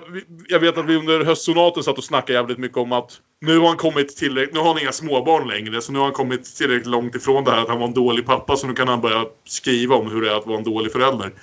jag 0.50 0.60
vet 0.60 0.78
att 0.78 0.86
vi 0.86 0.96
under 0.96 1.26
höstsonaten 1.26 1.84
satt 1.84 1.98
och 1.98 2.04
snackade 2.04 2.34
jävligt 2.34 2.58
mycket 2.58 2.78
om 2.78 2.92
att 2.92 3.12
nu 3.42 3.60
har 3.60 3.68
han 3.68 3.78
kommit 3.78 4.18
tillräckligt, 4.18 4.54
nu 4.54 4.60
har 4.60 4.68
han 4.68 4.82
inga 4.82 4.92
småbarn 4.92 5.48
längre. 5.48 5.82
Så 5.82 5.92
nu 5.92 6.00
har 6.00 6.06
han 6.06 6.14
kommit 6.14 6.56
tillräckligt 6.56 6.88
långt 6.88 7.16
ifrån 7.16 7.44
det 7.44 7.52
här 7.52 7.62
att 7.62 7.68
han 7.68 7.80
var 7.80 7.88
en 7.88 7.94
dålig 7.94 8.26
pappa. 8.26 8.56
Så 8.56 8.68
nu 8.68 8.74
kan 8.74 8.88
han 8.88 9.02
börja 9.02 9.26
skriva 9.46 9.96
om 9.96 10.12
hur 10.12 10.22
det 10.22 10.32
är 10.32 10.38
att 10.38 10.48
vara 10.48 10.58
en 10.58 10.64
dålig 10.64 10.92
förälder. 10.92 11.34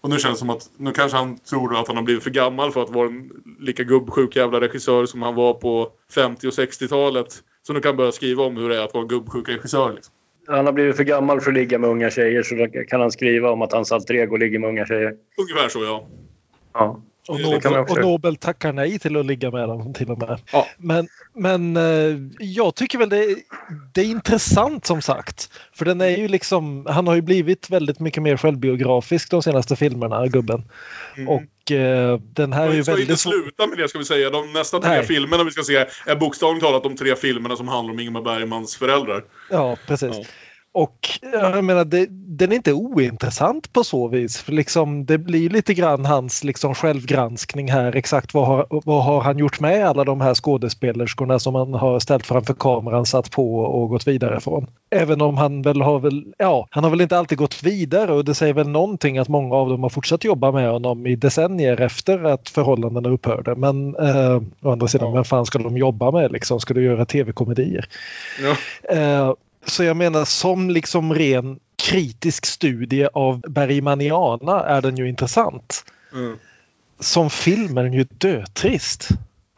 Och 0.00 0.10
nu 0.10 0.18
känns 0.18 0.34
det 0.34 0.38
som 0.38 0.50
att 0.50 0.70
nu 0.76 0.92
kanske 0.92 1.18
han 1.18 1.38
tror 1.38 1.76
att 1.76 1.88
han 1.88 1.96
har 1.96 2.04
blivit 2.04 2.22
för 2.22 2.30
gammal 2.30 2.72
för 2.72 2.82
att 2.82 2.90
vara 2.90 3.06
en 3.06 3.30
lika 3.60 3.82
gubbsjuk 3.82 4.36
jävla 4.36 4.60
regissör 4.60 5.06
som 5.06 5.22
han 5.22 5.34
var 5.34 5.54
på 5.54 5.88
50 6.14 6.48
och 6.48 6.52
60-talet. 6.52 7.42
Så 7.66 7.72
nu 7.72 7.80
kan 7.80 7.88
han 7.88 7.96
börja 7.96 8.12
skriva 8.12 8.44
om 8.44 8.56
hur 8.56 8.68
det 8.68 8.76
är 8.76 8.84
att 8.84 8.94
vara 8.94 9.02
en 9.02 9.08
gubbsjuk 9.08 9.48
regissör. 9.48 9.92
Liksom. 9.94 10.12
Han 10.46 10.66
har 10.66 10.72
blivit 10.72 10.96
för 10.96 11.04
gammal 11.04 11.40
för 11.40 11.50
att 11.50 11.54
ligga 11.54 11.78
med 11.78 11.90
unga 11.90 12.10
tjejer 12.10 12.42
så 12.42 12.54
då 12.54 12.66
kan 12.88 13.00
han 13.00 13.10
skriva 13.10 13.50
om 13.50 13.62
att 13.62 13.72
hans 13.72 13.92
alter 13.92 14.14
ego 14.14 14.36
ligger 14.36 14.58
med 14.58 14.68
unga 14.68 14.86
tjejer. 14.86 15.14
Ungefär 15.36 15.68
så 15.68 15.84
ja. 15.84 16.08
Ja. 16.72 17.02
Och 17.28 17.40
Nobel, 17.40 17.76
och. 17.76 18.00
Nobel 18.00 18.36
tackar 18.36 18.72
nej 18.72 18.98
till 18.98 19.16
att 19.16 19.26
ligga 19.26 19.50
med 19.50 19.68
dem 19.68 19.94
till 19.94 20.10
och 20.10 20.18
med. 20.18 20.40
Ja. 20.52 20.66
Men, 20.78 21.08
men 21.34 21.76
eh, 21.76 22.16
jag 22.38 22.74
tycker 22.74 22.98
väl 22.98 23.08
det, 23.08 23.36
det 23.94 24.00
är 24.00 24.04
intressant 24.04 24.86
som 24.86 25.02
sagt. 25.02 25.50
För 25.72 25.84
den 25.84 26.00
är 26.00 26.16
ju 26.16 26.28
liksom, 26.28 26.86
han 26.88 27.06
har 27.06 27.14
ju 27.14 27.22
blivit 27.22 27.70
väldigt 27.70 28.00
mycket 28.00 28.22
mer 28.22 28.36
självbiografisk 28.36 29.30
de 29.30 29.42
senaste 29.42 29.76
filmerna, 29.76 30.26
gubben. 30.26 30.64
Mm. 31.16 31.28
Och 31.28 31.72
eh, 31.72 32.20
den 32.20 32.52
här 32.52 32.68
är 32.68 32.70
ju 32.70 32.76
Vi 32.76 32.82
ska 32.82 32.92
inte 32.92 33.02
väldigt... 33.02 33.20
sluta 33.20 33.66
med 33.66 33.78
det 33.78 33.88
ska 33.88 33.98
vi 33.98 34.04
säga. 34.04 34.30
De 34.30 34.52
nästa 34.52 34.80
tre 34.80 34.90
Nej. 34.90 35.06
filmerna 35.06 35.44
vi 35.44 35.50
ska 35.50 35.62
se 35.62 35.86
är 36.06 36.16
bokstavligt 36.16 36.64
talat 36.64 36.82
de 36.82 36.96
tre 36.96 37.16
filmerna 37.16 37.56
som 37.56 37.68
handlar 37.68 37.94
om 37.94 38.00
Ingmar 38.00 38.22
Bergmans 38.22 38.76
föräldrar. 38.76 39.24
Ja, 39.50 39.76
precis. 39.86 40.16
Ja. 40.16 40.24
Och 40.76 41.08
jag 41.32 41.64
menar, 41.64 41.84
det, 41.84 42.06
den 42.10 42.52
är 42.52 42.56
inte 42.56 42.72
ointressant 42.72 43.72
på 43.72 43.84
så 43.84 44.08
vis. 44.08 44.38
För 44.38 44.52
liksom, 44.52 45.06
det 45.06 45.18
blir 45.18 45.50
lite 45.50 45.74
grann 45.74 46.04
hans 46.04 46.44
liksom 46.44 46.74
självgranskning 46.74 47.70
här. 47.70 47.96
Exakt 47.96 48.34
vad 48.34 48.46
har, 48.46 48.66
vad 48.70 49.04
har 49.04 49.20
han 49.20 49.38
gjort 49.38 49.60
med 49.60 49.86
alla 49.88 50.04
de 50.04 50.20
här 50.20 50.34
skådespelerskorna 50.34 51.38
som 51.38 51.54
han 51.54 51.74
har 51.74 51.98
ställt 51.98 52.26
framför 52.26 52.54
kameran, 52.54 53.06
satt 53.06 53.30
på 53.30 53.58
och 53.60 53.88
gått 53.88 54.06
vidare 54.06 54.40
från. 54.40 54.66
Även 54.90 55.20
om 55.20 55.36
han 55.36 55.62
väl 55.62 55.82
har 55.82 55.98
väl, 55.98 56.24
ja, 56.38 56.66
han 56.70 56.84
har 56.84 56.90
väl 56.90 57.00
inte 57.00 57.18
alltid 57.18 57.38
gått 57.38 57.62
vidare 57.62 58.12
och 58.12 58.24
det 58.24 58.34
säger 58.34 58.54
väl 58.54 58.68
någonting 58.68 59.18
att 59.18 59.28
många 59.28 59.54
av 59.54 59.68
dem 59.68 59.82
har 59.82 59.90
fortsatt 59.90 60.24
jobba 60.24 60.52
med 60.52 60.70
honom 60.70 61.06
i 61.06 61.16
decennier 61.16 61.80
efter 61.80 62.24
att 62.24 62.48
förhållandena 62.48 63.08
upphörde. 63.08 63.54
Men 63.54 63.96
eh, 63.96 64.42
å 64.62 64.70
andra 64.70 64.88
sidan, 64.88 65.08
Ja. 65.08 65.14
vem 65.14 65.24
fan 65.24 65.46
ska 65.46 65.58
de 65.58 65.76
jobba 65.76 66.10
med 66.10 66.32
liksom? 66.32 66.60
Ska 66.60 66.74
du 66.74 66.84
göra 66.84 67.04
tv-komedier? 67.04 67.84
Ja. 68.42 68.56
Eh, 68.96 69.32
så 69.66 69.84
jag 69.84 69.96
menar 69.96 70.24
som 70.24 70.70
liksom 70.70 71.14
ren 71.14 71.60
kritisk 71.76 72.46
studie 72.46 73.08
av 73.12 73.40
Bergmaniana 73.40 74.64
är 74.64 74.82
den 74.82 74.96
ju 74.96 75.08
intressant. 75.08 75.84
Mm. 76.12 76.38
Som 77.00 77.30
film 77.30 77.78
är 77.78 77.82
den 77.82 77.92
ju 77.92 78.04
dötrist. 78.04 79.08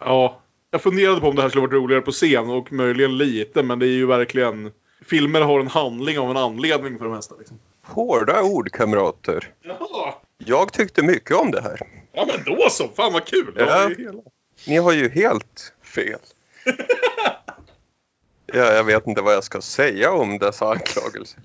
ja. 0.05 0.41
Jag 0.71 0.83
funderade 0.83 1.21
på 1.21 1.29
om 1.29 1.37
det 1.37 1.43
här 1.43 1.49
skulle 1.49 1.61
varit 1.67 1.73
roligare 1.73 2.03
på 2.03 2.11
scen 2.11 2.51
och 2.51 2.73
möjligen 2.73 3.19
lite 3.19 3.63
men 3.63 3.79
det 3.79 3.87
är 3.87 3.93
ju 3.93 4.07
verkligen 4.07 4.71
Filmer 5.07 5.41
har 5.41 5.61
en 5.61 5.69
handling 5.69 6.19
av 6.19 6.31
en 6.31 6.37
anledning 6.37 6.99
för 6.99 7.05
det 7.05 7.11
mesta. 7.11 7.35
Liksom. 7.39 7.59
Hårda 7.83 8.43
ord 8.43 8.73
kamrater. 8.73 9.49
Jaha. 9.63 10.15
Jag 10.39 10.73
tyckte 10.73 11.03
mycket 11.03 11.37
om 11.37 11.51
det 11.51 11.63
här. 11.63 11.81
Ja 12.13 12.27
men 12.27 12.55
då 12.57 12.71
så! 12.71 12.89
Fan 12.89 13.13
vad 13.13 13.25
kul! 13.25 13.55
Ja. 13.57 13.91
Ja. 13.99 14.11
Ni 14.67 14.77
har 14.77 14.93
ju 14.93 15.09
helt 15.09 15.73
fel. 15.83 16.21
Ja, 18.53 18.73
jag 18.73 18.85
vet 18.85 19.07
inte 19.07 19.23
vad 19.23 19.35
jag 19.35 19.45
ska 19.45 19.61
säga 19.61 20.13
om 20.13 20.39
dessa 20.39 20.71
anklagelser. 20.71 21.41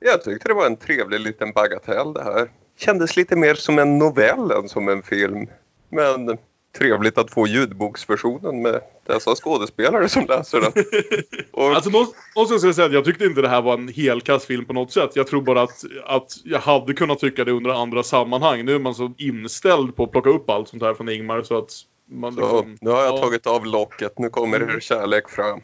Jag 0.00 0.24
tyckte 0.24 0.48
det 0.48 0.54
var 0.54 0.66
en 0.66 0.76
trevlig 0.76 1.20
liten 1.20 1.52
bagatell 1.52 2.12
det 2.12 2.24
här. 2.24 2.50
Kändes 2.76 3.16
lite 3.16 3.36
mer 3.36 3.54
som 3.54 3.78
en 3.78 3.98
novell 3.98 4.50
än 4.50 4.68
som 4.68 4.88
en 4.88 5.02
film. 5.02 5.46
Men 5.88 6.38
trevligt 6.78 7.18
att 7.18 7.30
få 7.30 7.46
ljudboksversionen 7.46 8.62
med 8.62 8.80
dessa 9.06 9.34
skådespelare 9.34 10.08
som 10.08 10.26
läser 10.26 10.60
den. 10.60 10.72
Och 11.52 11.64
Alltså 11.64 11.90
måste, 11.90 12.16
måste 12.36 12.66
jag 12.66 12.74
säga 12.74 12.86
att 12.86 12.92
jag 12.92 13.04
tyckte 13.04 13.24
inte 13.24 13.42
det 13.42 13.48
här 13.48 13.62
var 13.62 13.74
en 13.74 13.88
helkass 13.88 14.46
film 14.46 14.64
på 14.64 14.72
något 14.72 14.92
sätt. 14.92 15.10
Jag 15.14 15.26
tror 15.26 15.42
bara 15.42 15.62
att, 15.62 15.84
att 16.04 16.32
jag 16.44 16.58
hade 16.58 16.94
kunnat 16.94 17.18
tycka 17.18 17.44
det 17.44 17.52
under 17.52 17.70
andra 17.70 18.02
sammanhang. 18.02 18.64
Nu 18.64 18.74
är 18.74 18.78
man 18.78 18.94
så 18.94 19.12
inställd 19.18 19.96
på 19.96 20.04
att 20.04 20.12
plocka 20.12 20.30
upp 20.30 20.50
allt 20.50 20.68
sånt 20.68 20.82
här 20.82 20.94
från 20.94 21.08
Ingmar 21.08 21.42
så 21.42 21.58
att 21.58 21.70
man 22.10 22.34
så, 22.34 22.40
liksom, 22.40 22.78
nu 22.80 22.90
har 22.90 23.02
jag 23.02 23.14
ja. 23.14 23.22
tagit 23.22 23.46
av 23.46 23.66
locket. 23.66 24.18
Nu 24.18 24.30
kommer 24.30 24.62
er 24.62 24.80
kärlek 24.80 25.28
fram. 25.28 25.60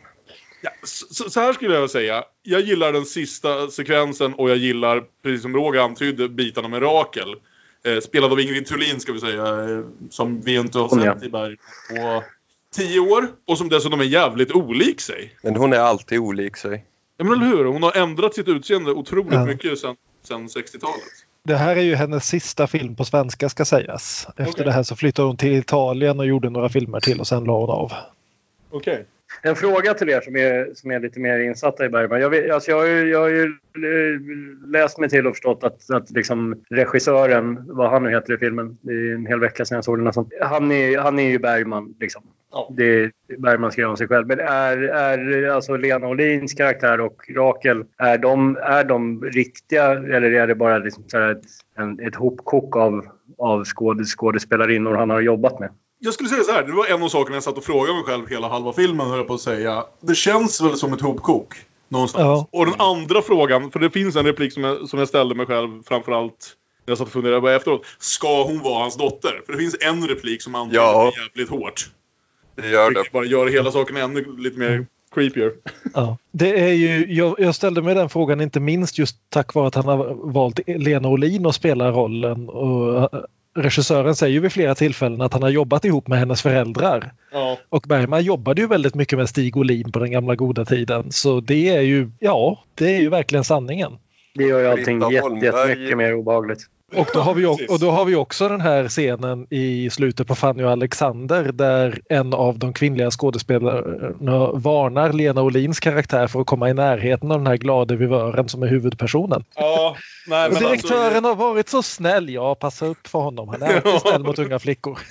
Ja, 0.64 0.70
så, 0.82 1.30
så 1.30 1.40
här 1.40 1.52
skulle 1.52 1.74
jag 1.74 1.90
säga. 1.90 2.24
Jag 2.42 2.60
gillar 2.60 2.92
den 2.92 3.04
sista 3.04 3.70
sekvensen 3.70 4.34
och 4.34 4.50
jag 4.50 4.56
gillar, 4.56 5.04
precis 5.22 5.42
som 5.42 5.56
Roger 5.56 5.80
antydde, 5.80 6.28
bitarna 6.28 6.68
med 6.68 6.82
Rakel. 6.82 7.34
Eh, 7.84 8.00
spelad 8.00 8.32
av 8.32 8.40
Ingrid 8.40 8.66
Thulin 8.66 9.00
ska 9.00 9.12
vi 9.12 9.20
säga. 9.20 9.46
Eh, 9.46 9.84
som 10.10 10.40
vi 10.40 10.54
inte 10.54 10.78
har 10.78 11.14
sett 11.14 11.22
i 11.22 11.28
Berg 11.28 11.56
på 11.90 12.22
tio 12.74 13.00
år. 13.00 13.28
Och 13.46 13.58
som 13.58 13.68
dessutom 13.68 14.00
är 14.00 14.04
jävligt 14.04 14.52
olik 14.52 15.00
sig. 15.00 15.36
Men 15.42 15.56
hon 15.56 15.72
är 15.72 15.78
alltid 15.78 16.18
olik 16.18 16.56
sig. 16.56 16.84
Ja 17.16 17.24
men 17.24 17.32
eller 17.42 17.46
hur? 17.56 17.64
Hon 17.64 17.82
har 17.82 17.96
ändrat 17.96 18.34
sitt 18.34 18.48
utseende 18.48 18.92
otroligt 18.92 19.32
Ja. 19.34 19.44
mycket 19.44 19.78
sen, 19.78 19.96
sen 20.22 20.48
60-talet. 20.48 21.02
Det 21.42 21.56
här 21.56 21.76
är 21.76 21.82
ju 21.82 21.94
hennes 21.94 22.26
sista 22.26 22.66
film 22.66 22.96
på 22.96 23.04
svenska 23.04 23.48
ska 23.48 23.64
sägas. 23.64 24.26
Efter 24.28 24.48
Okej. 24.48 24.64
det 24.64 24.72
här 24.72 24.82
så 24.82 24.96
flyttade 24.96 25.28
hon 25.28 25.36
till 25.36 25.52
Italien 25.52 26.18
och 26.18 26.26
gjorde 26.26 26.50
några 26.50 26.68
filmer 26.68 27.00
till 27.00 27.20
och 27.20 27.26
sen 27.26 27.44
la 27.44 27.58
hon 27.58 27.70
av. 27.70 27.92
Okej. 28.70 29.06
En 29.42 29.56
fråga 29.56 29.94
till 29.94 30.08
er 30.08 30.20
som 30.20 30.36
är, 30.36 30.74
som 30.74 30.90
är 30.90 31.00
lite 31.00 31.20
mer 31.20 31.38
insatta 31.38 31.84
i 31.84 31.88
Bergman. 31.88 32.20
Jag, 32.20 32.30
vet, 32.30 32.50
alltså 32.50 32.70
jag, 32.70 32.78
har 32.78 32.86
ju, 32.86 33.10
jag 33.10 33.20
har 33.20 33.28
ju 33.28 33.42
eh, 33.44 34.20
läst 34.66 34.98
mig 34.98 35.08
till 35.08 35.26
och 35.26 35.32
förstått 35.32 35.64
att, 35.64 35.90
att 35.90 36.10
liksom 36.10 36.64
regissören, 36.70 37.64
vad 37.66 37.90
han 37.90 38.02
nu 38.02 38.10
heter 38.10 38.34
i 38.34 38.38
filmen, 38.38 38.78
det 38.80 38.92
är 38.92 39.14
en 39.14 39.26
hel 39.26 39.40
vecka 39.40 39.64
sedan 39.64 39.76
jag 39.76 39.84
såg 39.84 39.98
den 39.98 40.04
nästan. 40.04 40.30
Han 40.40 40.72
är, 40.72 40.98
han 40.98 41.18
är 41.18 41.30
ju 41.30 41.38
Bergman. 41.38 41.94
Liksom. 42.00 42.22
Ja. 42.52 42.72
Det 42.76 42.84
är, 42.84 43.12
Bergman 43.38 43.72
skrev 43.72 43.88
om 43.88 43.96
sig 43.96 44.08
själv. 44.08 44.26
Men 44.26 44.40
är, 44.40 44.76
är 44.82 45.48
alltså 45.48 45.76
Lena 45.76 46.08
Olins 46.08 46.54
karaktär 46.54 47.00
och 47.00 47.30
Rakel, 47.36 47.84
är 47.98 48.18
de, 48.18 48.56
är 48.56 48.84
de 48.84 49.24
riktiga 49.24 49.92
eller 49.92 50.32
är 50.32 50.46
det 50.46 50.54
bara 50.54 50.78
liksom 50.78 51.04
så 51.06 51.18
ett, 51.30 51.42
en, 51.78 52.00
ett 52.00 52.14
hopkok 52.14 52.76
av, 52.76 53.06
av 53.38 53.64
skåd, 53.64 54.06
skådespelarinnor 54.06 54.94
han 54.94 55.10
har 55.10 55.20
jobbat 55.20 55.60
med? 55.60 55.70
Jag 55.98 56.14
skulle 56.14 56.28
säga 56.28 56.42
så 56.42 56.52
här, 56.52 56.62
det 56.62 56.72
var 56.72 56.86
en 56.86 57.02
av 57.02 57.08
sakerna 57.08 57.36
jag 57.36 57.42
satt 57.42 57.56
och 57.58 57.64
frågade 57.64 57.94
mig 57.94 58.04
själv 58.04 58.28
hela 58.28 58.48
halva 58.48 58.72
filmen, 58.72 59.06
höll 59.06 59.18
jag 59.18 59.26
på 59.26 59.34
att 59.34 59.40
säga. 59.40 59.84
Det 60.00 60.14
känns 60.14 60.60
väl 60.60 60.76
som 60.76 60.92
ett 60.92 61.00
hopkok. 61.00 61.54
Någonstans. 61.88 62.22
Ja. 62.22 62.58
Och 62.58 62.66
den 62.66 62.80
andra 62.80 63.22
frågan, 63.22 63.70
för 63.70 63.80
det 63.80 63.90
finns 63.90 64.16
en 64.16 64.26
replik 64.26 64.52
som 64.52 64.64
jag, 64.64 64.88
som 64.88 64.98
jag 64.98 65.08
ställde 65.08 65.34
mig 65.34 65.46
själv 65.46 65.82
framförallt 65.86 66.56
Jag 66.86 66.98
satt 66.98 67.06
och 67.06 67.12
funderade 67.12 67.40
bara 67.40 67.56
efteråt. 67.56 67.86
Ska 67.98 68.44
hon 68.44 68.58
vara 68.62 68.82
hans 68.82 68.96
dotter? 68.96 69.42
För 69.46 69.52
det 69.52 69.58
finns 69.58 69.76
en 69.80 70.08
replik 70.08 70.42
som 70.42 70.54
använder 70.54 70.80
Ja. 70.80 71.12
jävligt 71.22 71.50
hårt. 71.50 71.90
Det 72.56 72.68
gör 72.68 72.90
det. 72.90 72.94
Vilket 72.98 73.12
bara 73.12 73.24
gör 73.24 73.46
hela 73.46 73.70
saken 73.72 73.96
ännu 73.96 74.36
lite 74.38 74.58
mer 74.58 74.86
creepier. 75.14 75.52
Ja. 75.94 76.18
Det 76.32 76.60
är 76.60 76.72
ju, 76.72 77.14
jag, 77.14 77.34
jag 77.38 77.54
ställde 77.54 77.82
mig 77.82 77.94
den 77.94 78.08
frågan 78.08 78.40
inte 78.40 78.60
minst 78.60 78.98
just 78.98 79.16
tack 79.28 79.54
vare 79.54 79.66
att 79.66 79.74
han 79.74 79.84
har 79.84 80.32
valt 80.32 80.60
Lena 80.66 81.08
Olin 81.08 81.46
att 81.46 81.54
spela 81.54 81.90
rollen. 81.90 82.48
Och 82.48 83.10
regissören 83.54 84.14
säger 84.14 84.32
ju 84.34 84.40
vid 84.40 84.52
flera 84.52 84.74
tillfällen 84.74 85.20
att 85.20 85.32
han 85.32 85.42
har 85.42 85.50
jobbat 85.50 85.84
ihop 85.84 86.08
med 86.08 86.18
hennes 86.18 86.42
föräldrar. 86.42 87.12
Ja. 87.32 87.58
Och 87.68 87.84
Bergman 87.88 88.24
jobbade 88.24 88.60
ju 88.60 88.66
väldigt 88.66 88.94
mycket 88.94 89.18
med 89.18 89.28
Stig 89.28 89.56
Olin 89.56 89.92
på 89.92 89.98
den 89.98 90.10
gamla 90.10 90.34
goda 90.34 90.64
tiden. 90.64 91.12
Så 91.12 91.40
det 91.40 91.68
är 91.68 91.80
ju, 91.80 92.10
ja, 92.18 92.64
det 92.74 92.96
är 92.96 93.00
ju 93.00 93.08
verkligen 93.08 93.44
sanningen. 93.44 93.92
Det 94.34 94.44
gör 94.44 94.60
ju 94.60 94.66
allting 94.66 94.98
Britta 94.98 95.12
jätte, 95.12 95.22
Holmberg. 95.28 95.68
jättemycket 95.70 95.96
mer 95.96 96.14
obehagligt. 96.14 96.66
Och 96.92 97.08
då, 97.12 97.20
har 97.20 97.34
vi, 97.34 97.46
och 97.46 97.78
då 97.80 97.90
har 97.90 98.04
vi 98.04 98.14
också 98.14 98.48
den 98.48 98.60
här 98.60 98.88
scenen 98.88 99.46
i 99.50 99.90
slutet 99.90 100.26
på 100.26 100.34
Fanny 100.34 100.62
och 100.62 100.70
Alexander 100.70 101.52
där 101.52 102.00
en 102.08 102.34
av 102.34 102.58
de 102.58 102.72
kvinnliga 102.72 103.10
skådespelarna 103.10 104.52
varnar 104.52 105.12
Lena 105.12 105.42
Olins 105.42 105.80
karaktär 105.80 106.26
för 106.26 106.40
att 106.40 106.46
komma 106.46 106.70
i 106.70 106.74
närheten 106.74 107.30
av 107.30 107.38
den 107.38 107.46
här 107.46 107.56
glade 107.56 107.96
vivören 107.96 108.48
som 108.48 108.62
är 108.62 108.66
huvudpersonen. 108.66 109.44
Ja, 109.54 109.96
nej, 110.26 110.50
men 110.50 110.62
direktören 110.62 111.24
alltså, 111.24 111.28
har 111.28 111.34
varit 111.34 111.68
så 111.68 111.82
snäll. 111.82 112.30
Ja, 112.30 112.54
passa 112.54 112.86
upp 112.86 113.06
för 113.06 113.18
honom. 113.18 113.48
Han 113.48 113.62
är 113.62 113.74
alltid 113.74 114.00
snäll 114.00 114.24
mot 114.24 114.38
unga 114.38 114.58
flickor. 114.58 114.98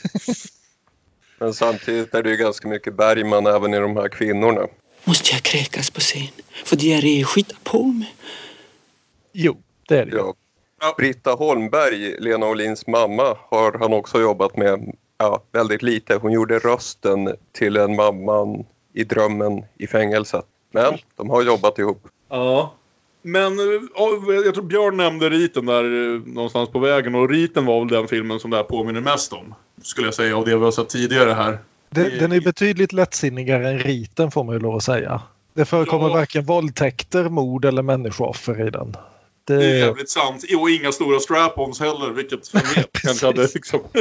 Men 1.39 1.53
samtidigt 1.53 2.13
är 2.13 2.23
det 2.23 2.29
ju 2.29 2.37
ganska 2.37 2.67
mycket 2.67 2.97
Bergman 2.97 3.45
även 3.45 3.73
i 3.73 3.79
de 3.79 3.97
här 3.97 4.09
kvinnorna. 4.09 4.61
Måste 5.03 5.31
jag 5.31 5.43
kräkas 5.43 5.89
på 5.89 5.99
scen? 5.99 6.27
För 6.65 6.75
diarré 6.75 7.23
skita 7.23 7.55
på 7.63 7.83
mig. 7.83 8.15
Jo, 9.33 9.57
det 9.87 9.97
är 9.97 10.05
det. 10.05 10.15
Ja. 10.15 10.33
Ja. 10.83 10.93
Britta 10.97 11.31
Holmberg, 11.31 12.15
Lena 12.19 12.45
Olins 12.47 12.87
mamma, 12.87 13.37
har 13.49 13.77
han 13.79 13.93
också 13.93 14.21
jobbat 14.21 14.57
med 14.57 14.95
ja, 15.17 15.41
väldigt 15.51 15.81
lite. 15.81 16.15
Hon 16.15 16.31
gjorde 16.31 16.59
rösten 16.59 17.35
till 17.51 17.77
en 17.77 17.95
mamman 17.95 18.65
i 18.93 19.03
drömmen 19.03 19.65
i 19.77 19.87
fängelset. 19.87 20.45
Men 20.71 20.93
de 21.15 21.29
har 21.29 21.41
jobbat 21.43 21.79
ihop. 21.79 22.07
Ja. 22.29 22.73
Men 23.21 23.57
ja, 23.95 24.09
jag 24.45 24.53
tror 24.53 24.63
Björn 24.63 24.97
nämnde 24.97 25.29
Riten 25.29 25.65
där 25.65 25.83
eh, 25.83 26.21
någonstans 26.25 26.69
på 26.69 26.79
vägen 26.79 27.15
och 27.15 27.29
Riten 27.29 27.65
var 27.65 27.79
väl 27.79 27.87
den 27.87 28.07
filmen 28.07 28.39
som 28.39 28.51
det 28.51 28.57
här 28.57 28.63
påminner 28.63 29.01
mest 29.01 29.33
om. 29.33 29.55
Skulle 29.81 30.07
jag 30.07 30.13
säga 30.13 30.37
av 30.37 30.45
det 30.45 30.57
vi 30.57 30.63
har 30.63 30.71
sett 30.71 30.89
tidigare 30.89 31.31
här. 31.31 31.57
Den, 31.89 32.17
den 32.19 32.31
är 32.31 32.41
betydligt 32.41 32.93
lättsinnigare 32.93 33.69
än 33.69 33.79
riten 33.79 34.31
får 34.31 34.43
man 34.43 34.55
ju 34.55 34.59
lov 34.59 34.75
att 34.75 34.83
säga. 34.83 35.21
Det 35.53 35.65
förekommer 35.65 36.07
Ja. 36.07 36.13
varken 36.13 36.45
våldtäkter, 36.45 37.29
mord 37.29 37.65
eller 37.65 37.81
människooffer 37.81 38.67
i 38.67 38.69
den. 38.69 38.95
Det 39.43 39.53
är 39.53 39.59
Det, 39.59 39.77
jävligt 39.77 40.09
sant. 40.09 40.43
Och 40.59 40.69
inga 40.69 40.91
stora 40.91 41.19
strap-ons 41.19 41.79
heller, 41.79 42.09
vilket 42.11 42.55
vem 42.55 42.61
vet 42.75 42.91
kanske 43.03 43.25
hade 43.25 43.47
liksom... 43.53 43.81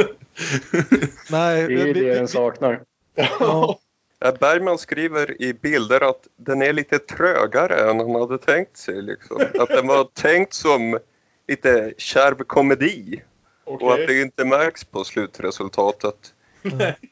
nej, 1.29 1.67
Det 1.67 1.81
är 1.81 1.93
det 1.93 2.13
den 2.13 2.27
saknar. 2.27 2.81
ja, 3.15 3.79
Eh, 4.25 4.33
Bergman 4.39 4.77
skriver 4.77 5.41
i 5.41 5.53
bilder 5.53 6.09
att 6.09 6.27
den 6.37 6.61
är 6.61 6.73
lite 6.73 6.99
trögare 6.99 7.89
än 7.91 7.99
han 7.99 8.15
hade 8.15 8.37
tänkt 8.37 8.77
sig. 8.77 9.01
Liksom. 9.01 9.41
Att 9.59 9.69
den 9.69 9.87
var 9.87 10.03
tänkt 10.13 10.53
som 10.53 10.99
lite 11.47 11.93
kärv 11.97 12.43
komedi 12.43 13.21
och 13.65 13.93
att 13.93 14.07
det 14.07 14.21
inte 14.21 14.45
märks 14.45 14.83
på 14.83 15.03
slutresultatet. 15.03 16.33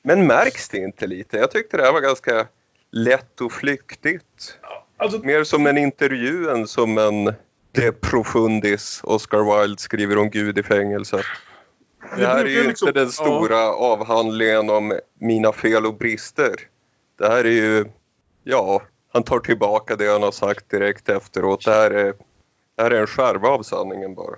Men 0.04 0.28
märks 0.28 0.70
det 0.70 0.78
inte 0.78 1.08
lite? 1.08 1.38
Jag 1.38 1.52
tyckte 1.52 1.78
det 1.78 1.84
här 1.84 1.94
var 1.94 2.02
ganska 2.02 2.48
lätt 2.92 3.42
och 3.42 3.52
flyktigt. 3.52 4.58
Alltså, 4.98 5.20
Mer 5.20 5.44
som 5.44 5.68
en 5.68 5.78
intervju 5.78 6.50
än 6.50 6.68
som 6.68 6.98
en 6.98 7.34
De 7.72 7.92
Profundis 7.92 9.02
Oscar 9.04 9.62
Wilde 9.62 9.82
skriver 9.82 10.18
om 10.18 10.30
Gud 10.30 10.58
i 10.58 10.64
fängelset. 10.64 11.26
Det 12.18 12.26
här 12.26 12.46
är 12.46 12.50
ju 12.50 12.68
liksom- 12.68 12.88
inte 12.88 13.00
den 13.00 13.12
stora 13.12 13.58
avhandlingen 13.74 14.70
om 14.70 15.00
mina 15.20 15.54
fel 15.54 15.86
och 15.86 15.98
brister. 15.98 16.56
Det 17.20 17.28
här 17.28 17.44
är 17.44 17.52
ju, 17.52 17.86
ja, 18.44 18.82
han 19.14 19.24
tar 19.24 19.40
tillbaka 19.40 19.96
det 19.96 20.12
han 20.12 20.24
har 20.24 20.32
sagt 20.32 20.70
direkt 20.70 21.10
efteråt. 21.10 21.66
Det 21.66 21.72
här 21.72 21.92
är, 21.92 22.14
det 22.78 22.84
här 22.84 22.92
är 22.92 23.02
en 23.02 23.08
skärva 23.08 23.48
av 23.48 23.64
sanningen 23.64 24.16
bara. 24.16 24.36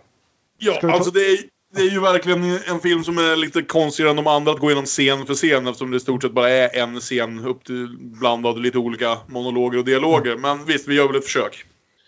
Ja, 0.58 0.80
alltså 0.84 1.12
det 1.12 1.19
är, 1.19 1.39
det 1.76 1.82
är 1.82 1.89
ju 1.89 2.00
verkligen 2.00 2.60
en 2.67 2.80
film 2.80 3.04
som 3.04 3.17
är 3.17 3.36
lite 3.36 3.62
konstigare 3.62 4.10
än 4.10 4.15
de 4.15 4.28
andra 4.28 4.52
att 4.52 4.60
gå 4.60 4.67
igenom 4.67 4.86
scen 4.86 5.26
för 5.26 5.34
scen 5.34 5.67
eftersom 5.67 5.91
det 5.91 5.98
i 5.98 6.00
stort 6.00 6.22
sett 6.22 6.32
bara 6.32 6.50
är 6.50 6.76
en 6.76 7.00
scen 7.00 7.46
upp 7.46 7.63
till 7.65 7.98
blandad 8.00 8.60
lite 8.60 8.78
olika 8.78 9.17
monologer 9.28 9.78
och 9.78 9.86
dialoger. 9.86 10.38
Men 10.38 10.65
visst, 10.65 10.88
vi 10.88 10.96
gör 10.96 11.08
väl 11.08 11.15
ett 11.15 11.26
försök. 11.26 11.65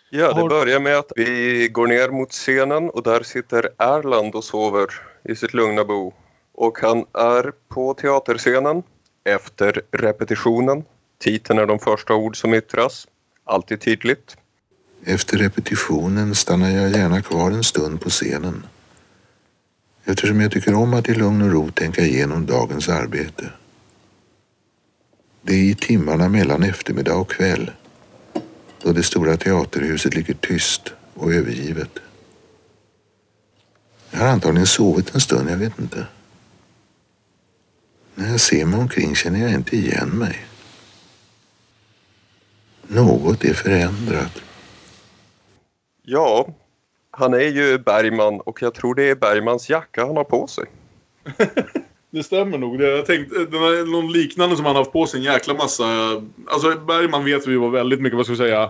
Ja, 0.09 0.33
det 0.33 0.49
börjar 0.49 0.79
med 0.79 0.97
att 0.97 1.11
vi 1.15 1.67
går 1.71 1.87
ner 1.87 2.09
mot 2.09 2.31
scenen 2.31 2.89
och 2.89 3.03
där 3.03 3.23
sitter 3.23 3.69
Erland 3.77 4.35
och 4.35 4.43
sover 4.43 4.87
i 5.23 5.35
sitt 5.35 5.53
lugna 5.53 5.85
bo. 5.85 6.13
Och 6.53 6.77
han 6.81 7.05
är 7.13 7.51
på 7.67 7.93
teaterscenen 7.93 8.83
efter 9.23 9.81
repetitionen. 9.91 10.83
Titeln 11.19 11.59
är 11.59 11.65
de 11.65 11.79
första 11.79 12.13
ord 12.13 12.37
som 12.37 12.53
yttras. 12.53 13.07
Alltid 13.43 13.81
tydligt. 13.81 14.37
Efter 15.05 15.37
repetitionen 15.37 16.35
stannar 16.35 16.69
jag 16.69 16.89
gärna 16.89 17.21
kvar 17.21 17.51
en 17.51 17.63
stund 17.63 18.01
på 18.01 18.09
scenen. 18.09 18.65
Eftersom 20.05 20.41
jag 20.41 20.51
tycker 20.51 20.73
om 20.73 20.93
att 20.93 21.09
i 21.09 21.13
lugn 21.13 21.41
och 21.41 21.51
ro 21.51 21.71
tänka 21.71 22.01
igenom 22.01 22.45
dagens 22.45 22.89
arbete. 22.89 23.51
Det 25.41 25.53
är 25.53 25.63
i 25.63 25.75
timmarna 25.75 26.29
mellan 26.29 26.63
eftermiddag 26.63 27.15
och 27.15 27.31
kväll 27.31 27.71
då 28.81 28.91
det 28.91 29.03
stora 29.03 29.37
teaterhuset 29.37 30.15
ligger 30.15 30.33
tyst 30.33 30.93
och 31.13 31.33
övergivet. 31.33 31.99
Jag 34.11 34.19
har 34.19 34.27
antagligen 34.27 34.67
sovit 34.67 35.15
en 35.15 35.21
stund, 35.21 35.49
jag 35.49 35.57
vet 35.57 35.79
inte. 35.79 36.07
När 38.15 38.31
jag 38.31 38.39
ser 38.39 38.65
mig 38.65 38.79
omkring 38.79 39.15
känner 39.15 39.39
jag 39.39 39.51
inte 39.51 39.75
igen 39.75 40.09
mig. 40.09 40.45
Något 42.87 43.43
är 43.43 43.53
förändrat. 43.53 44.41
Ja, 46.01 46.47
han 47.11 47.33
är 47.33 47.39
ju 47.39 47.79
Bergman 47.79 48.39
och 48.39 48.61
jag 48.61 48.73
tror 48.73 48.95
det 48.95 49.09
är 49.09 49.15
Bergmans 49.15 49.69
jacka 49.69 50.05
han 50.05 50.17
har 50.17 50.23
på 50.23 50.47
sig. 50.47 50.65
Det 52.15 52.23
stämmer 52.23 52.57
nog. 52.57 52.79
Det, 52.79 52.89
jag 52.89 53.05
tänkte, 53.05 53.35
den 53.45 53.63
är 53.63 53.91
någon 53.91 54.11
liknande 54.11 54.55
som 54.55 54.65
han 54.65 54.75
haft 54.75 54.91
på 54.91 55.07
sig 55.07 55.17
en 55.17 55.23
jäkla 55.23 55.53
massa. 55.53 55.85
Alltså 56.47 56.79
Bergman 56.79 57.25
vet 57.25 57.47
vi 57.47 57.55
var 57.55 57.69
väldigt 57.69 58.01
mycket, 58.01 58.17
vad 58.17 58.25
ska 58.25 58.31
jag 58.31 58.37
säga, 58.37 58.69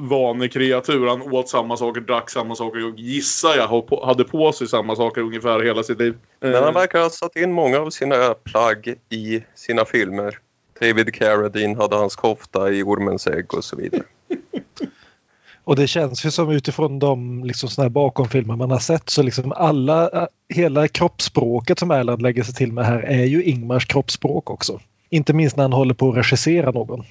vanekreatur. 0.00 1.06
Han 1.06 1.22
åt 1.22 1.48
samma 1.48 1.76
saker, 1.76 2.00
drack 2.00 2.30
samma 2.30 2.54
saker 2.54 2.84
och 2.84 2.98
gissar 2.98 3.56
jag 3.56 3.66
har 3.66 4.06
hade 4.06 4.24
på 4.24 4.52
sig 4.52 4.68
samma 4.68 4.96
saker 4.96 5.20
ungefär 5.20 5.60
hela 5.60 5.82
sitt 5.82 5.98
liv. 5.98 6.14
Men 6.40 6.54
Eh, 6.54 6.62
han 6.62 6.74
verkar 6.74 7.02
ha 7.02 7.10
satt 7.10 7.36
in 7.36 7.52
många 7.52 7.78
av 7.78 7.90
sina 7.90 8.34
plagg 8.34 8.94
i 9.10 9.42
sina 9.54 9.84
filmer. 9.84 10.38
David 10.80 11.14
Carradine 11.14 11.76
hade 11.76 11.96
hans 11.96 12.16
kofta 12.16 12.70
i 12.70 12.82
Ormens 12.82 13.26
ägg 13.26 13.54
och 13.54 13.64
så 13.64 13.76
vidare. 13.76 14.02
och 15.70 15.76
det 15.76 15.86
känns 15.86 16.24
ju 16.24 16.30
som 16.30 16.50
utifrån 16.50 16.98
de 16.98 17.44
liksom 17.44 17.68
såna 17.68 17.84
här 17.84 17.90
bakomfilmer 17.90 18.56
man 18.56 18.70
har 18.70 18.78
sett 18.78 19.10
så 19.10 19.22
liksom 19.22 19.52
alla, 19.52 20.10
eh, 20.10 20.26
hela 20.48 20.88
kroppsspråket 20.88 21.78
som 21.78 21.90
Erland 21.90 22.22
lägger 22.22 22.42
sig 22.42 22.54
till 22.54 22.72
med 22.72 22.86
här 22.86 22.98
är 22.98 23.24
ju 23.24 23.42
Ingmars 23.42 23.86
kroppsspråk 23.86 24.50
också. 24.50 24.80
Inte 25.10 25.32
minst 25.32 25.56
när 25.56 25.64
han 25.64 25.72
håller 25.72 25.94
på 25.94 26.10
att 26.10 26.16
regissera 26.16 26.70
någon. 26.70 27.04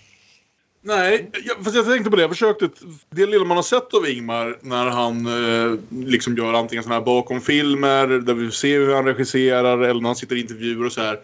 Nej, 0.81 1.29
jag, 1.45 1.63
fast 1.63 1.75
jag 1.75 1.85
tänkte 1.85 2.09
på 2.09 2.15
det. 2.15 2.21
Jag 2.21 2.31
försökte... 2.31 2.69
Det 3.09 3.25
lilla 3.25 3.45
man 3.45 3.57
har 3.57 3.63
sett 3.63 3.93
av 3.93 4.09
Ingmar 4.09 4.57
när 4.61 4.85
han 4.85 5.25
eh, 5.25 5.79
liksom 5.89 6.37
gör 6.37 6.53
antingen 6.53 6.83
såna 6.83 6.95
här 6.95 7.01
bakomfilmer 7.01 8.07
där 8.07 8.33
vi 8.33 8.51
ser 8.51 8.79
hur 8.79 8.95
han 8.95 9.05
regisserar 9.05 9.79
eller 9.79 10.01
när 10.01 10.09
han 10.09 10.15
sitter 10.15 10.35
i 10.35 10.41
intervjuer 10.41 10.85
och 10.85 10.91
så 10.91 11.01
här. 11.01 11.19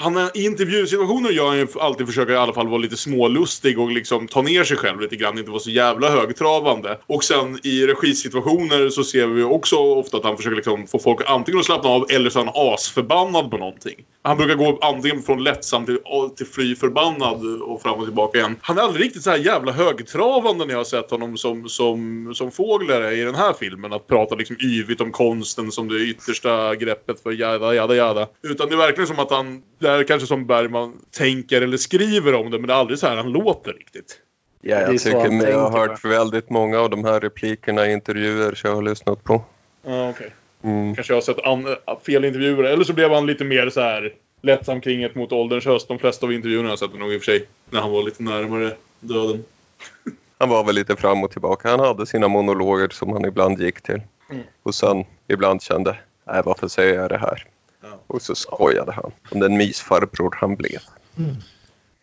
Han, 0.00 0.30
I 0.34 0.44
intervjusituationer 0.44 1.30
gör 1.30 1.46
han 1.46 1.58
ju 1.58 1.66
alltid 1.80 2.06
försöker 2.06 2.32
i 2.32 2.36
alla 2.36 2.52
fall 2.52 2.68
vara 2.68 2.78
lite 2.78 2.96
smålustig 2.96 3.78
och 3.78 3.90
liksom 3.90 4.28
ta 4.28 4.42
ner 4.42 4.64
sig 4.64 4.76
själv 4.76 5.00
lite 5.00 5.16
grann, 5.16 5.38
inte 5.38 5.50
vara 5.50 5.60
så 5.60 5.70
jävla 5.70 6.10
högtravande. 6.10 6.98
Och 7.06 7.24
sen 7.24 7.58
i 7.62 7.86
regisituationer 7.86 8.90
så 8.90 9.04
ser 9.04 9.26
vi 9.26 9.42
också 9.42 9.76
ofta 9.76 10.16
att 10.16 10.24
han 10.24 10.36
försöker 10.36 10.56
liksom 10.56 10.86
få 10.86 10.98
folk 10.98 11.20
antingen 11.26 11.58
att 11.58 11.66
slappna 11.66 11.90
av 11.90 12.06
eller 12.10 12.30
så 12.30 12.40
är 12.40 12.44
han 12.44 12.54
asförbannad 12.56 13.50
på 13.50 13.56
någonting. 13.56 14.04
Han 14.22 14.36
brukar 14.36 14.54
gå 14.54 14.78
antingen 14.82 15.22
från 15.22 15.44
lättsam 15.44 15.86
till, 15.86 15.98
till 16.36 16.46
fly 16.46 16.76
förbannad 16.76 17.62
och 17.62 17.82
fram 17.82 17.98
och 17.98 18.04
tillbaka 18.04 18.38
igen. 18.38 18.56
Han 18.60 18.78
är 18.78 18.82
aldrig 18.82 19.04
riktigt 19.04 19.22
så 19.22 19.30
här 19.30 19.38
jävla 19.38 19.72
högtravande 19.72 20.64
när 20.64 20.72
jag 20.72 20.78
har 20.78 20.84
sett 20.84 21.10
honom 21.10 21.36
som, 21.36 21.68
som, 21.68 22.32
som 22.34 22.50
Fågler 22.50 23.00
är 23.00 23.12
i 23.12 23.24
den 23.24 23.34
här 23.34 23.52
filmen. 23.52 23.92
Att 23.92 24.06
prata 24.06 24.34
liksom 24.34 24.56
yvigt 24.60 25.00
om 25.00 25.12
konsten 25.12 25.72
som 25.72 25.88
det 25.88 26.00
yttersta 26.00 26.74
greppet 26.74 27.22
för 27.22 27.32
jada 27.32 27.74
jada 27.74 27.94
jada. 27.94 28.28
Utan 28.42 28.68
det 28.68 28.74
är 28.74 28.78
verkligen 28.78 29.08
som 29.08 29.18
att 29.18 29.30
han, 29.30 29.62
det 29.78 29.89
är 29.90 30.04
kanske 30.04 30.26
som 30.26 30.46
Bergman 30.46 30.92
tänker 31.10 31.62
eller 31.62 31.76
skriver 31.76 32.34
om 32.34 32.50
det 32.50 32.58
men 32.58 32.66
det 32.68 32.72
är 32.72 32.78
aldrig 32.78 32.98
så 32.98 33.06
här 33.06 33.16
han 33.16 33.32
låter 33.32 33.72
riktigt. 33.72 34.18
Ja, 34.60 34.80
jag 34.80 34.98
tycker 34.98 35.16
har 35.16 35.28
tänker, 35.28 35.78
hört 35.78 36.04
väldigt 36.04 36.50
många 36.50 36.80
av 36.80 36.90
de 36.90 37.04
här 37.04 37.20
replikerna 37.20 37.86
i 37.86 37.92
intervjuer 37.92 38.54
som 38.54 38.70
jag 38.70 38.76
har 38.76 38.82
lyssnat 38.82 39.24
på. 39.24 39.44
Ja, 39.86 40.10
okej. 40.10 40.30
Mm. 40.62 40.94
Kanske 40.94 41.12
jag 41.12 41.16
har 41.16 41.22
sett 41.22 41.46
an- 41.46 41.96
fel 42.06 42.24
intervjuer. 42.24 42.64
Eller 42.64 42.84
så 42.84 42.92
blev 42.92 43.10
han 43.12 43.26
lite 43.26 43.44
mer 43.44 43.70
så 43.70 43.80
här 43.80 44.12
lättsam 44.42 44.80
kring 44.80 45.02
ett 45.02 45.14
mot 45.14 45.32
ålderns 45.32 45.64
höst. 45.64 45.88
De 45.88 45.98
flesta 45.98 46.26
av 46.26 46.32
intervjuerna 46.32 46.68
har 46.68 46.72
jag 46.72 46.78
sett 46.78 46.98
nog 46.98 47.12
i 47.12 47.16
och 47.16 47.22
för 47.22 47.32
sig. 47.32 47.46
När 47.70 47.80
han 47.80 47.90
var 47.90 48.02
lite 48.02 48.22
närmare 48.22 48.72
döden. 49.00 49.44
Han 50.38 50.48
var 50.48 50.64
väl 50.64 50.74
lite 50.74 50.96
fram 50.96 51.24
och 51.24 51.30
tillbaka. 51.30 51.68
Han 51.70 51.80
hade 51.80 52.06
sina 52.06 52.28
monologer 52.28 52.88
som 52.88 53.12
han 53.12 53.24
ibland 53.24 53.60
gick 53.60 53.80
till. 53.80 54.02
Mm. 54.30 54.42
Och 54.62 54.74
sen 54.74 55.04
ibland 55.28 55.62
kände, 55.62 55.96
nej 56.26 56.42
varför 56.44 56.68
säger 56.68 56.94
jag 56.94 57.08
det 57.08 57.18
här? 57.18 57.46
Ja. 57.82 58.00
Och 58.06 58.22
så 58.22 58.34
skojade 58.34 58.92
han 58.92 59.12
om 59.32 59.40
den 59.40 59.56
mysfarbror 59.56 60.36
han 60.40 60.56
blev. 60.56 60.80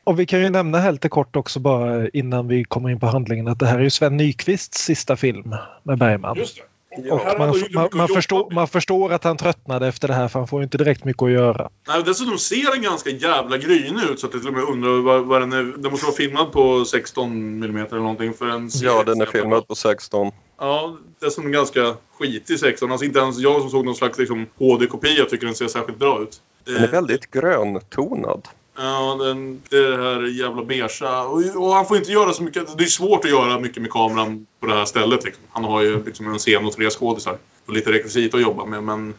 Och 0.04 0.20
vi 0.20 0.26
kan 0.26 0.40
ju 0.40 0.50
nämna 0.50 0.78
här 0.78 0.92
lite 0.92 1.10
kort 1.10 1.36
också 1.36 1.60
bara 1.60 2.10
innan 2.10 2.48
vi 2.48 2.64
kommer 2.64 2.90
in 2.90 3.00
på 3.00 3.06
handlingen 3.06 3.48
att 3.48 3.60
det 3.60 3.66
här 3.66 3.80
är 3.80 3.84
ju 3.84 3.90
Sven 3.90 4.18
Nykvists 4.18 4.84
sista 4.84 5.16
film 5.16 5.56
med 5.84 5.98
Bergman. 5.98 6.38
Just 6.38 6.58
det. 6.58 6.64
Ja. 7.06 7.14
Och 7.14 7.40
Man, 7.40 7.64
man, 7.72 7.90
man, 7.94 8.08
förstår, 8.08 8.52
man 8.52 8.68
förstår 8.68 9.14
att 9.14 9.24
han 9.24 9.38
tröttnade 9.38 9.88
efter 9.88 10.08
det 10.08 10.14
här 10.14 10.28
för 10.28 10.40
han 10.40 10.48
får 10.48 10.60
ju 10.60 10.64
inte 10.64 10.78
direkt 10.78 11.06
mycket 11.06 11.24
att 11.24 11.32
göra. 11.32 11.70
Nej, 11.88 12.04
dessutom 12.06 12.38
ser 12.38 12.72
den 12.72 12.82
ganska 12.82 13.10
jävla 13.10 13.58
grynig 13.58 14.04
ut 14.12 14.20
så 14.20 14.28
att 14.28 14.34
jag 14.34 14.42
till 14.42 14.48
och 14.48 14.54
med 14.54 14.64
undrar 14.64 15.02
vad, 15.02 15.26
vad 15.26 15.42
den 15.42 15.54
är. 15.54 15.64
Den 15.64 15.92
måste 15.92 16.06
vara 16.06 16.16
filmad 16.16 16.52
på 16.52 16.86
16 16.86 17.32
mm 17.64 17.78
eller 17.78 18.00
någonting 18.00 18.34
för 18.34 18.48
en 18.48 18.70
Ja, 18.74 19.04
den 19.04 19.22
är 19.22 19.26
filmad 19.26 19.68
på 19.68 19.76
16. 19.76 20.32
Ja, 20.60 20.98
dessutom 21.20 21.52
ganska 21.52 21.96
skitig 22.20 22.60
16. 22.60 22.92
Alltså 22.92 23.06
inte 23.06 23.20
ens 23.20 23.40
jag 23.40 23.62
som 23.62 23.70
såg 23.70 23.86
någon 23.86 23.96
slags 23.96 24.18
liksom, 24.18 24.46
HD-kopia 24.60 25.26
tycker 25.26 25.46
den 25.46 25.56
ser 25.56 25.68
särskilt 25.68 26.00
bra 26.00 26.22
ut. 26.22 26.42
Den 26.64 26.84
är 26.84 26.88
väldigt 26.88 27.32
gröntonad. 27.32 28.48
Ja, 28.78 29.18
den, 29.20 29.62
det 29.70 29.78
är 29.78 29.98
det 29.98 30.04
här 30.04 30.22
jävla 30.42 30.64
beigea. 30.64 31.24
Och, 31.24 31.42
och 31.56 31.74
han 31.74 31.86
får 31.86 31.98
inte 31.98 32.12
göra 32.12 32.34
så 32.34 32.44
mycket. 32.44 32.78
Det 32.78 32.84
är 32.84 32.88
svårt 32.88 33.26
att 33.26 33.32
göra 33.32 33.60
mycket 33.60 33.82
med 33.82 33.92
kameran 33.92 34.46
på 34.60 34.68
det 34.68 34.74
här 34.74 34.86
stället. 34.86 35.24
Liksom. 35.24 35.44
Han 35.50 35.64
har 35.64 35.82
ju 35.82 36.04
liksom 36.04 36.28
en 36.28 36.38
scen 36.38 36.66
och 36.66 36.74
tre 36.74 36.90
skådisar. 36.90 37.38
Och 37.66 37.74
lite 37.74 37.92
rekvisit 37.92 38.34
att 38.34 38.42
jobba 38.42 38.66
med. 38.66 38.84
Men 38.84 39.14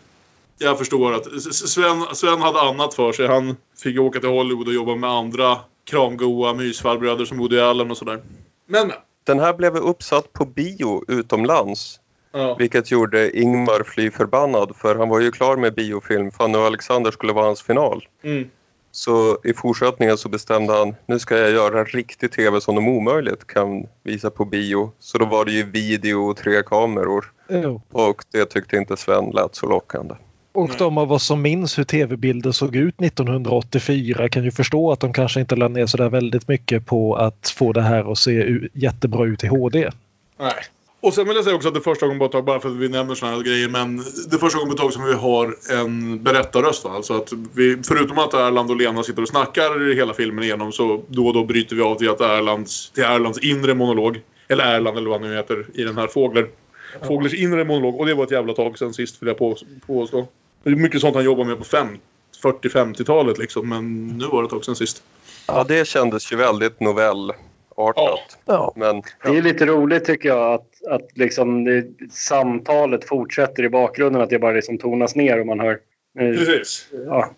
jag 0.59 0.79
förstår 0.79 1.12
att 1.12 1.42
Sven, 1.42 2.05
Sven 2.12 2.40
hade 2.40 2.61
annat 2.61 2.94
för 2.94 3.12
sig. 3.12 3.27
Han 3.27 3.57
fick 3.83 4.01
åka 4.01 4.21
till 4.21 4.29
Hollywood 4.29 4.68
och 4.68 4.75
jobba 4.75 4.94
med 4.94 5.11
andra 5.11 5.57
kramgoa 5.85 6.55
mysfarbröder 6.55 7.25
som 7.25 7.53
i 7.53 7.61
Allen 7.61 7.90
och 7.90 7.97
sådär. 7.97 8.23
Men 8.66 8.87
men. 8.87 8.97
Den 9.25 9.40
här 9.40 9.55
blev 9.55 9.77
uppsatt 9.77 10.33
på 10.33 10.44
bio 10.44 11.05
utomlands. 11.09 12.01
Ja. 12.33 12.55
Vilket 12.55 12.90
gjorde 12.90 13.38
Ingmar 13.38 13.83
fly 13.85 14.11
förbannad 14.11 14.77
för 14.77 14.94
han 14.94 15.09
var 15.09 15.21
ju 15.21 15.31
klar 15.31 15.57
med 15.57 15.75
biofilm. 15.75 16.31
Fanny 16.31 16.59
och 16.59 16.62
Alexander 16.62 17.11
skulle 17.11 17.33
vara 17.33 17.47
hans 17.47 17.62
final. 17.62 18.05
Mm. 18.23 18.51
Så 18.98 19.38
i 19.44 19.54
fortsättningen 19.54 20.18
så 20.18 20.28
bestämde 20.28 20.72
han 20.72 20.94
nu 21.06 21.18
ska 21.18 21.38
jag 21.38 21.50
göra 21.50 21.84
riktig 21.84 22.32
tv 22.32 22.61
som 22.61 22.74
de 22.74 22.88
omöjligt 22.88 23.46
kan 23.46 23.87
visa 24.02 24.30
på 24.30 24.44
bio. 24.44 24.92
Så 24.98 25.18
då 25.18 25.24
var 25.24 25.44
det 25.44 25.52
ju 25.52 25.70
video 25.70 26.30
och 26.30 26.37
tre 26.37 26.62
kameror. 26.62 27.32
Jo. 27.48 27.82
Och 27.92 28.24
det 28.32 28.44
tyckte 28.44 28.76
inte 28.76 28.96
Sven 28.96 29.30
lät 29.30 29.54
så 29.54 29.66
lockande. 29.66 30.14
Och 30.52 30.70
de 30.78 30.98
av 30.98 31.12
oss 31.12 31.26
som 31.26 31.42
minns 31.42 31.78
hur 31.78 31.84
tv-bilder 31.84 32.52
såg 32.52 32.76
ut 32.76 33.00
1984 33.02 34.28
kan 34.28 34.44
ju 34.44 34.50
förstå 34.50 34.92
att 34.92 35.00
de 35.00 35.12
kanske 35.12 35.40
inte 35.40 35.56
lade 35.56 35.74
ner 35.74 35.87
så 35.87 35.96
där 35.96 36.08
väldigt 36.08 36.48
mycket 36.48 36.87
på 36.87 37.16
att 37.16 37.54
få 37.56 37.72
det 37.72 37.82
här 37.82 38.12
att 38.12 38.18
se 38.18 38.58
jättebra 38.72 39.26
ut 39.26 39.44
i 39.44 39.46
HD. 39.46 39.90
Nej. 40.38 40.54
Och 41.00 41.14
sen 41.14 41.26
vill 41.28 41.37
jag 41.37 41.44
säga 41.44 41.56
också 41.56 41.68
att 41.68 41.74
det 41.74 41.80
är 41.80 41.82
första 41.82 42.06
gången 42.06 42.18
på 42.18 42.24
ett 42.24 42.32
tag, 42.32 42.44
bara 42.44 42.61
för 42.61 42.68
att 42.68 42.76
vi 42.76 42.88
nämner 42.88 43.14
såna 43.14 43.32
här 43.32 43.42
grejer, 43.42 43.68
men 43.68 43.96
det 43.96 44.34
är 44.34 44.38
första 44.38 44.58
gången 44.58 44.68
på 44.68 44.74
ett 44.74 44.80
tag 44.80 44.92
som 44.92 45.04
vi 45.04 45.12
har 45.12 45.56
en 45.70 46.22
berättarröst. 46.22 46.84
Va? 46.84 46.90
Alltså 46.90 47.14
att 47.14 47.32
vi, 47.54 47.76
förutom 47.82 48.18
att 48.18 48.34
Erland 48.34 48.70
och 48.70 48.76
Lena 48.76 49.02
sitter 49.02 49.22
och 49.22 49.28
snackar 49.28 49.94
hela 49.94 50.14
filmen 50.14 50.44
igenom 50.44 50.72
så 50.72 51.02
då 51.08 51.26
och 51.26 51.34
då 51.34 51.44
bryter 51.44 51.76
vi 51.76 51.82
av 51.82 51.94
till 51.94 52.11
att 52.11 52.20
Erlands, 52.20 52.90
till 52.90 53.02
Erlands 53.02 53.38
inre 53.38 53.74
monolog. 53.74 54.20
Eller 54.48 54.64
Erland 54.64 54.98
eller 54.98 55.11
vad 55.11 55.20
han 55.20 55.30
nu 55.30 55.37
heter 55.37 55.66
i 55.74 55.82
den 55.82 55.98
här 55.98 56.06
Fågler. 56.06 56.48
Fåglers 57.06 57.34
inre 57.34 57.64
monolog. 57.64 58.00
Och 58.00 58.06
det 58.06 58.14
var 58.14 58.24
ett 58.24 58.30
jävla 58.30 58.52
tag 58.52 58.78
sen 58.78 58.94
sist 58.94 59.22
vill 59.22 59.26
jag 59.26 59.38
på, 59.38 59.56
påstå. 59.87 60.28
Det 60.62 60.70
är 60.70 60.74
mycket 60.74 61.00
sånt 61.00 61.14
han 61.14 61.24
jobbar 61.24 61.44
med 61.44 61.58
på 61.58 61.64
fem- 61.64 61.98
40-50-talet 62.42 63.38
liksom. 63.38 63.68
Men 63.68 64.08
nu 64.08 64.26
var 64.26 64.42
det 64.42 64.46
ett 64.46 64.50
tag 64.50 64.64
sen 64.64 64.76
sist. 64.76 65.02
Ja, 65.46 65.64
det 65.68 65.88
kändes 65.88 66.32
ju 66.32 66.37
väldigt 66.37 66.80
novellartat. 67.79 68.38
Ja. 68.45 68.73
Men 68.77 69.03
Det 69.23 69.38
är 69.38 69.43
lite 69.43 69.67
roligt 69.67 70.05
tycker 70.05 70.29
jag 70.29 70.53
att, 70.55 70.87
att 70.91 71.19
liksom 71.19 71.64
det, 71.64 71.85
samtalet 72.11 73.05
fortsätter 73.05 73.62
i 73.64 73.69
bakgrunden. 73.69 74.23
Att 74.23 74.31
det 74.31 74.38
bara 74.38 74.53
liksom 74.53 74.79
tonas 74.79 75.17
ner 75.17 75.41
och 75.41 75.47
man 75.47 75.61
hör... 75.61 75.79
eh, 76.19 76.31
Precis. 76.33 76.88
Ja, 77.07 77.31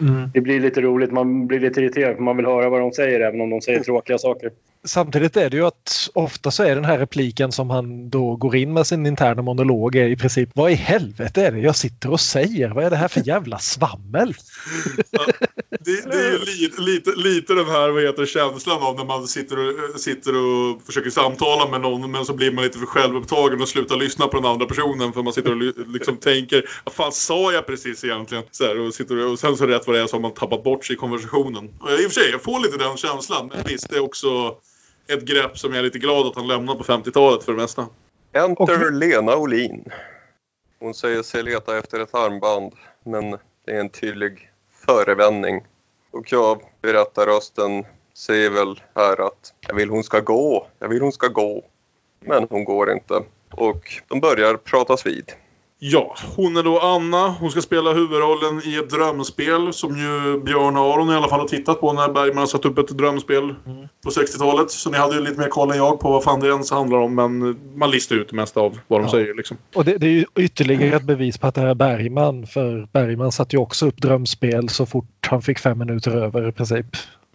Mm. 0.00 0.30
det 0.34 0.40
blir 0.40 0.60
lite 0.60 0.80
roligt. 0.80 1.12
Man 1.12 1.46
blir 1.46 1.60
lite 1.60 1.80
irriterad 1.80 2.16
för 2.16 2.22
man 2.22 2.36
vill 2.36 2.46
höra 2.46 2.68
vad 2.68 2.80
de 2.80 2.92
säger 2.92 3.20
även 3.20 3.40
om 3.40 3.50
de 3.50 3.60
säger 3.60 3.80
tråkiga 3.80 4.18
saker. 4.18 4.50
Samtidigt 4.84 5.36
är 5.36 5.50
det 5.50 5.56
ju 5.56 5.66
att 5.66 6.10
ofta 6.14 6.50
så 6.50 6.62
är 6.62 6.74
den 6.74 6.84
här 6.84 6.98
repliken 6.98 7.52
som 7.52 7.70
han 7.70 8.10
då 8.10 8.36
går 8.36 8.56
in 8.56 8.72
med 8.72 8.86
sin 8.86 9.06
interna 9.06 9.42
monolog 9.42 9.96
är 9.96 10.08
i 10.08 10.16
princip 10.16 10.50
Vad 10.54 10.70
i 10.70 10.74
helvete 10.74 11.46
är 11.46 11.52
det 11.52 11.58
jag 11.58 11.76
sitter 11.76 12.10
och 12.10 12.20
säger? 12.20 12.68
Vad 12.68 12.84
är 12.84 12.90
det 12.90 12.96
här 12.96 13.08
för 13.08 13.26
jävla 13.26 13.58
svammel? 13.58 14.34
Det, 15.84 16.10
det 16.10 16.16
är 16.16 16.30
ju 16.30 16.38
lite, 16.38 16.80
lite, 16.80 17.10
lite 17.10 17.54
den 17.54 17.66
här 17.66 17.90
vad 17.90 18.02
heter, 18.02 18.26
känslan 18.26 18.82
av 18.82 18.96
när 18.96 19.04
man 19.04 19.28
sitter 19.28 19.56
och, 19.58 20.00
sitter 20.00 20.36
och 20.36 20.82
försöker 20.86 21.10
samtala 21.10 21.70
med 21.70 21.80
någon 21.80 22.10
men 22.10 22.24
så 22.24 22.34
blir 22.34 22.52
man 22.52 22.64
lite 22.64 22.78
för 22.78 22.86
självupptagen 22.86 23.62
och 23.62 23.68
slutar 23.68 23.96
lyssna 23.96 24.26
på 24.26 24.36
den 24.36 24.46
andra 24.46 24.66
personen 24.66 25.12
för 25.12 25.22
man 25.22 25.32
sitter 25.32 25.50
och 25.50 25.86
liksom 25.86 26.16
tänker 26.16 26.64
vad 26.84 26.94
fan 26.94 27.12
sa 27.12 27.52
jag 27.52 27.66
precis 27.66 28.04
egentligen? 28.04 28.44
Så 28.50 28.64
här, 28.64 28.78
och, 28.78 28.94
sitter 28.94 29.24
och, 29.24 29.32
och 29.32 29.38
sen 29.38 29.56
så 29.56 29.66
rätt 29.66 29.86
vad 29.86 29.96
det 29.96 30.02
är 30.02 30.06
så 30.06 30.16
har 30.16 30.20
man 30.20 30.34
tappat 30.34 30.64
bort 30.64 30.84
sig 30.84 30.94
i 30.94 30.98
konversationen. 30.98 31.70
Och 31.80 31.90
jag, 31.90 32.02
I 32.02 32.06
och 32.06 32.12
för 32.12 32.20
sig, 32.20 32.30
jag 32.30 32.42
får 32.42 32.60
lite 32.60 32.76
den 32.76 32.96
känslan. 32.96 33.50
Men 33.54 33.64
visst, 33.66 33.90
det 33.90 33.96
är 33.96 34.00
också 34.00 34.56
ett 35.08 35.24
grepp 35.24 35.58
som 35.58 35.70
jag 35.72 35.78
är 35.78 35.82
lite 35.82 35.98
glad 35.98 36.26
att 36.26 36.36
han 36.36 36.46
lämnade 36.48 36.78
på 36.78 36.84
50-talet 36.84 37.44
för 37.44 37.52
det 37.52 37.58
mesta. 37.58 37.86
Enter 38.32 38.86
Och- 38.86 38.92
Lena 38.92 39.36
Olin. 39.36 39.84
Hon 40.78 40.94
säger 40.94 41.22
sig 41.22 41.42
leta 41.42 41.78
efter 41.78 42.00
ett 42.00 42.14
armband 42.14 42.72
men 43.04 43.30
det 43.64 43.72
är 43.72 43.80
en 43.80 43.88
tydlig 43.88 44.50
förevändning. 44.86 45.66
Och 46.10 46.32
jag, 46.32 46.62
berättarrösten, 46.82 47.84
säger 48.14 48.50
väl 48.50 48.82
här 48.94 49.26
att 49.26 49.54
jag 49.60 49.74
vill 49.74 49.90
hon 49.90 50.04
ska 50.04 50.20
gå, 50.20 50.66
jag 50.78 50.88
vill 50.88 51.02
hon 51.02 51.12
ska 51.12 51.28
gå. 51.28 51.64
Men 52.20 52.46
hon 52.50 52.64
går 52.64 52.92
inte. 52.92 53.22
Och 53.50 54.02
de 54.08 54.20
börjar 54.20 54.54
pratas 54.56 55.06
vid. 55.06 55.32
Ja, 55.84 56.16
hon 56.36 56.56
är 56.56 56.62
då 56.62 56.78
Anna. 56.80 57.28
Hon 57.40 57.50
ska 57.50 57.60
spela 57.60 57.92
huvudrollen 57.92 58.62
i 58.64 58.76
ett 58.76 58.90
drömspel 58.90 59.72
som 59.72 59.96
ju 59.98 60.40
Björn 60.40 60.76
Aron 60.76 61.10
i 61.10 61.14
alla 61.14 61.28
fall 61.28 61.40
har 61.40 61.48
tittat 61.48 61.80
på 61.80 61.92
när 61.92 62.08
Bergman 62.12 62.38
har 62.38 62.46
satt 62.46 62.64
upp 62.64 62.78
ett 62.78 62.88
drömspel 62.88 63.54
på 64.04 64.10
60-talet. 64.10 64.70
Så 64.70 64.90
ni 64.90 64.98
hade 64.98 65.14
ju 65.14 65.20
lite 65.20 65.40
mer 65.40 65.48
koll 65.48 65.70
än 65.70 65.76
jag 65.76 66.00
på 66.00 66.10
vad 66.10 66.24
fan 66.24 66.40
det 66.40 66.46
ens 66.48 66.70
handlar 66.70 66.98
om 66.98 67.14
men 67.14 67.58
man 67.74 67.90
listar 67.90 68.16
ut 68.16 68.28
det 68.28 68.36
mesta 68.36 68.60
av 68.60 68.78
vad 68.88 69.00
de 69.00 69.04
Ja. 69.04 69.10
säger 69.10 69.34
liksom. 69.34 69.56
Och 69.74 69.84
det, 69.84 69.96
det 69.98 70.06
är 70.06 70.10
ju 70.10 70.24
ytterligare 70.38 70.96
ett 70.96 71.02
bevis 71.02 71.38
på 71.38 71.46
att 71.46 71.54
det 71.54 71.60
här 71.60 71.68
är 71.68 71.74
Bergman 71.74 72.46
för 72.46 72.88
Bergman 72.92 73.32
satte 73.32 73.56
ju 73.56 73.62
också 73.62 73.86
upp 73.86 73.96
drömspel 74.02 74.68
så 74.68 74.86
fort 74.86 75.26
han 75.26 75.42
fick 75.42 75.58
fem 75.58 75.78
minuter 75.78 76.10
över 76.16 76.48
i 76.48 76.52
princip. 76.52 76.86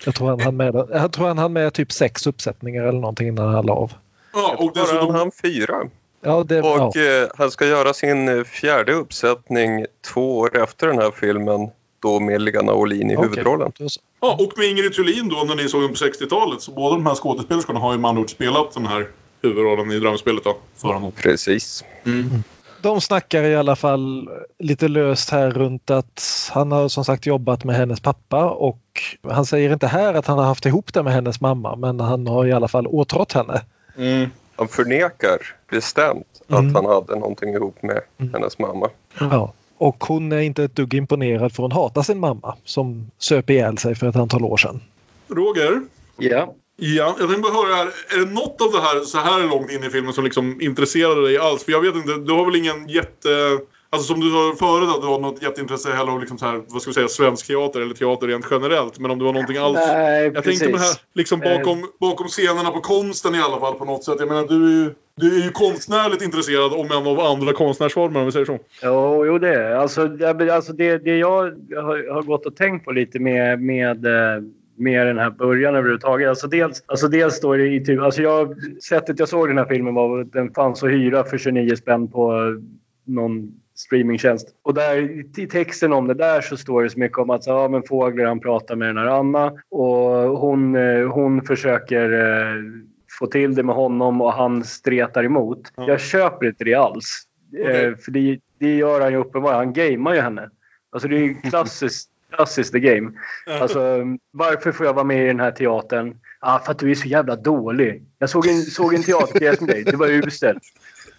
Jag 0.05 0.15
tror 0.15 0.29
han 0.29 0.39
hann 0.39 0.57
med, 0.57 0.75
jag 0.75 1.11
tror 1.11 1.27
han 1.27 1.37
hann 1.37 1.53
med 1.53 1.73
typ 1.73 1.91
sex 1.91 2.27
uppsättningar 2.27 2.83
eller 2.83 2.99
någonting 2.99 3.27
innan 3.27 3.53
han 3.53 3.65
la 3.65 3.73
av. 3.73 3.91
Ja, 4.33 4.55
och 4.57 4.71
han 4.75 4.83
dessutom... 4.85 5.15
hann 5.15 5.31
fyra. 5.43 5.75
Ja, 6.21 6.43
det, 6.43 6.55
ja. 6.55 6.87
Och 6.87 6.97
eh, 6.97 7.27
han 7.37 7.51
ska 7.51 7.65
göra 7.65 7.93
sin 7.93 8.29
eh, 8.29 8.43
fjärde 8.43 8.93
uppsättning 8.93 9.85
två 10.13 10.37
år 10.37 10.63
efter 10.63 10.87
den 10.87 10.97
här 10.97 11.11
filmen. 11.11 11.69
Då 11.99 12.19
med 12.19 12.41
Lena 12.41 12.73
Olin 12.73 13.11
i 13.11 13.15
Okej. 13.15 13.29
huvudrollen. 13.29 13.71
Ja, 14.21 14.37
och 14.39 14.53
med 14.57 14.67
Ingrid 14.67 14.93
Thulin 14.93 15.29
då 15.29 15.43
när 15.43 15.55
ni 15.55 15.69
såg 15.69 15.81
den 15.81 15.89
på 15.89 15.95
60-talet. 15.95 16.61
Så 16.61 16.71
båda 16.71 16.95
de 16.95 17.05
här 17.05 17.15
skådespelerskorna 17.15 17.79
har 17.79 17.93
ju 17.93 17.99
med 17.99 18.09
andra 18.09 18.21
ord 18.21 18.29
spelat 18.29 18.73
den 18.73 18.85
här 18.85 19.07
huvudrollen 19.41 19.91
i 19.91 19.99
drömspelet 19.99 20.43
då. 20.43 20.57
För 20.75 20.87
honom. 20.87 21.11
Precis. 21.11 21.83
De 22.81 23.01
snackar 23.01 23.43
i 23.43 23.55
alla 23.55 23.75
fall 23.75 24.29
lite 24.59 24.87
löst 24.87 25.29
här 25.29 25.51
runt 25.51 25.91
att 25.91 26.49
han 26.51 26.71
har 26.71 26.89
som 26.89 27.05
sagt 27.05 27.25
jobbat 27.25 27.63
med 27.63 27.75
hennes 27.75 27.99
pappa 27.99 28.49
och 28.49 28.81
han 29.29 29.45
säger 29.45 29.73
inte 29.73 29.87
här 29.87 30.13
att 30.13 30.27
han 30.27 30.37
har 30.37 30.45
haft 30.45 30.65
ihop 30.65 30.93
det 30.93 31.03
med 31.03 31.13
hennes 31.13 31.41
mamma 31.41 31.75
men 31.75 31.99
han 31.99 32.27
har 32.27 32.45
i 32.45 32.51
alla 32.51 32.67
fall 32.67 32.87
åtrått 32.87 33.33
henne. 33.33 33.61
Mm. 33.97 34.29
Han 34.57 34.67
förnekar 34.67 35.37
bestämt 35.71 36.27
Mm. 36.49 36.67
att 36.67 36.73
han 36.73 36.85
hade 36.85 37.15
någonting 37.19 37.53
ihop 37.53 37.81
med 37.83 38.01
Mm. 38.19 38.33
hennes 38.33 38.59
mamma. 38.59 38.89
Ja. 39.19 39.53
Och 39.77 40.03
hon 40.03 40.31
är 40.31 40.39
inte 40.39 40.63
ett 40.63 40.75
dugg 40.75 40.93
imponerad 40.93 41.53
för 41.53 41.63
hon 41.63 41.71
hatar 41.71 42.01
sin 42.01 42.19
mamma 42.19 42.55
som 42.65 43.11
söp 43.17 43.49
ihjäl 43.49 43.77
sig 43.77 43.95
för 43.95 44.07
ett 44.09 44.15
antal 44.15 44.43
år 44.45 44.57
sedan. 44.57 44.79
Roger? 45.27 45.81
Ja. 46.17 46.53
Ja, 46.79 47.15
jag 47.19 47.29
tänkte 47.29 47.37
bara 47.41 47.53
höra 47.53 47.75
här. 47.75 47.87
Är 48.15 48.25
det 48.25 48.31
något 48.33 48.61
av 48.61 48.71
det 48.71 48.81
här 48.81 48.99
så 49.01 49.17
här 49.17 49.47
långt 49.49 49.71
in 49.71 49.83
i 49.83 49.89
filmen 49.89 50.13
som 50.13 50.23
liksom 50.23 50.61
intresserade 50.61 51.21
dig 51.21 51.37
alls? 51.37 51.63
För 51.63 51.71
jag 51.71 51.81
vet 51.81 51.95
inte, 51.95 52.13
du 52.13 52.33
har 52.33 52.45
väl 52.45 52.55
ingen 52.55 52.87
jätte... 52.89 53.29
Alltså 53.89 54.13
som 54.13 54.21
du 54.21 54.29
sa 54.31 54.55
förut 54.65 54.89
att 54.95 55.01
du 55.01 55.07
har 55.07 55.19
något 55.19 55.43
jätteintresse 55.43 55.89
heller 55.91 56.11
av 56.11 56.19
liksom 56.19 56.37
så 56.37 56.45
här, 56.45 56.61
vad 56.67 56.81
ska 56.81 56.89
vi 56.89 56.93
säga, 56.93 57.07
svensk 57.07 57.47
teater 57.47 57.81
eller 57.81 57.93
teater 57.93 58.27
rent 58.27 58.45
generellt. 58.51 58.99
Men 58.99 59.11
om 59.11 59.19
du 59.19 59.25
har 59.25 59.33
någonting 59.33 59.57
alls... 59.57 59.77
Nej, 59.87 60.23
Jag 60.23 60.33
precis. 60.33 60.59
tänkte 60.59 60.71
på 60.71 60.77
det 60.77 60.83
här 60.83 60.95
liksom 61.13 61.39
bakom, 61.39 61.87
bakom 61.99 62.27
scenerna 62.27 62.71
på 62.71 62.79
konsten 62.79 63.35
i 63.35 63.39
alla 63.39 63.59
fall 63.59 63.73
på 63.73 63.85
något 63.85 64.03
sätt. 64.03 64.15
Jag 64.19 64.27
menar 64.27 64.47
du 64.47 64.65
är 64.65 64.83
ju, 64.83 64.93
du 65.15 65.39
är 65.41 65.43
ju 65.45 65.51
konstnärligt 65.51 66.21
intresserad 66.21 66.73
om 66.73 66.85
än 66.85 67.07
av 67.07 67.19
andra 67.19 67.53
konstnärsformer 67.53 68.19
om 68.19 68.25
vi 68.25 68.31
säger 68.31 68.45
så. 68.45 68.59
Jo, 68.83 69.25
jo 69.25 69.37
det 69.39 69.53
är 69.55 69.75
alltså, 69.75 70.09
jag- 70.19 70.49
alltså 70.49 70.73
det. 70.73 70.97
Det 70.97 71.17
jag 71.17 71.41
har, 71.81 72.13
har 72.13 72.21
gått 72.21 72.45
och 72.45 72.55
tänkt 72.55 72.85
på 72.85 72.91
lite 72.91 73.19
med, 73.19 73.61
med, 73.61 74.05
eh, 74.05 74.43
med 74.77 75.07
den 75.07 75.17
här 75.17 75.29
början 75.29 75.75
överhuvudtaget. 75.75 76.29
Alltså 76.29 76.47
dels, 76.47 76.83
alltså 76.85 77.07
dels 77.07 77.39
det 77.41 77.67
i 77.67 77.85
typ... 77.85 78.01
Alltså 78.01 78.21
jag, 78.21 78.55
sättet 78.89 79.19
jag 79.19 79.29
såg 79.29 79.47
den 79.47 79.57
här 79.57 79.65
filmen 79.65 79.93
var 79.95 80.19
att 80.21 80.31
den 80.31 80.53
fanns 80.53 80.83
att 80.83 80.89
hyra 80.89 81.23
för 81.23 81.37
29 81.37 81.75
spänn 81.75 82.07
på 82.07 82.33
någon 83.05 83.51
streamingtjänst. 83.77 84.47
Och 84.63 84.73
där, 84.73 84.95
i 85.39 85.47
texten 85.47 85.93
om 85.93 86.07
det 86.07 86.13
där 86.13 86.41
så 86.41 86.57
står 86.57 86.83
det 86.83 86.89
så 86.89 86.99
mycket 86.99 87.17
om 87.17 87.29
att 87.29 87.47
ja, 87.47 87.67
men 87.67 87.83
Fågler 87.83 88.25
han 88.25 88.39
pratar 88.39 88.75
med 88.75 88.87
den 88.87 88.97
här 88.97 89.07
Anna 89.07 89.53
och 89.69 90.39
hon, 90.39 90.75
eh, 90.75 91.07
hon 91.07 91.41
försöker 91.41 92.13
eh, 92.13 92.63
få 93.19 93.27
till 93.27 93.55
det 93.55 93.63
med 93.63 93.75
honom 93.75 94.21
och 94.21 94.33
han 94.33 94.63
stretar 94.63 95.23
emot. 95.23 95.61
Ja. 95.75 95.87
Jag 95.87 95.99
köper 95.99 96.45
inte 96.45 96.63
det 96.63 96.75
alls. 96.75 97.23
Eh, 97.65 97.95
för 97.97 98.11
det, 98.11 98.39
det 98.59 98.75
gör 98.75 99.01
han 99.01 99.11
ju 99.11 99.17
uppenbart. 99.17 99.53
Han 99.53 99.73
gamear 99.73 100.15
ju 100.15 100.21
henne. 100.21 100.49
Alltså 100.89 101.07
det 101.07 101.15
är 101.15 101.19
ju 101.19 101.35
klassiskt, 101.49 102.09
klassiskt 102.35 102.71
the 102.71 102.79
game. 102.79 103.11
Alltså, 103.61 103.79
varför 104.31 104.71
får 104.71 104.85
jag 104.85 104.93
vara 104.93 105.05
med 105.05 105.23
i 105.23 105.27
den 105.27 105.39
här 105.39 105.51
teatern? 105.51 106.17
Ah, 106.39 106.59
för 106.59 106.71
att 106.71 106.79
du 106.79 106.91
är 106.91 106.95
så 106.95 107.07
jävla 107.07 107.35
dålig. 107.35 108.03
Jag 108.19 108.29
såg 108.29 108.47
en, 108.47 108.61
såg 108.61 108.93
en 108.93 109.03
teaterpjäs 109.03 109.61
med 109.61 109.69
dig. 109.69 109.83
Du 109.83 109.97
var 109.97 110.07
usel. 110.07 110.59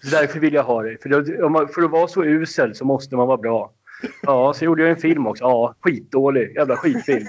Därför 0.01 0.39
vill 0.39 0.53
jag 0.53 0.63
ha 0.63 0.83
dig. 0.83 0.97
För, 1.03 1.73
för 1.73 1.81
att 1.81 1.91
vara 1.91 2.07
så 2.07 2.23
usel 2.25 2.75
så 2.75 2.85
måste 2.85 3.15
man 3.15 3.27
vara 3.27 3.37
bra. 3.37 3.73
Ja, 4.21 4.53
så 4.53 4.65
gjorde 4.65 4.81
jag 4.81 4.91
en 4.91 4.97
film 4.97 5.27
också. 5.27 5.43
Ja, 5.43 5.75
skitdålig. 5.81 6.55
Jävla 6.55 6.75
skitfilm. 6.77 7.27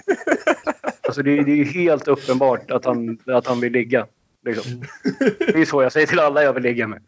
Alltså 1.03 1.23
det, 1.23 1.39
är- 1.39 1.43
det 1.45 1.51
är 1.53 1.57
ju 1.57 1.65
helt 1.65 2.09
uppenbart 2.09 2.71
att 2.71 2.85
han, 2.85 3.19
att 3.27 3.47
han 3.47 3.61
vill 3.61 3.73
ligga. 3.73 4.07
Liksom. 4.45 4.85
Det 5.39 5.61
är 5.61 5.65
så 5.65 5.83
jag 5.83 5.93
säger 5.93 6.07
till 6.07 6.19
alla 6.21 6.43
jag 6.43 6.53
vill 6.53 6.63
ligga 6.63 6.87
med. 6.87 7.03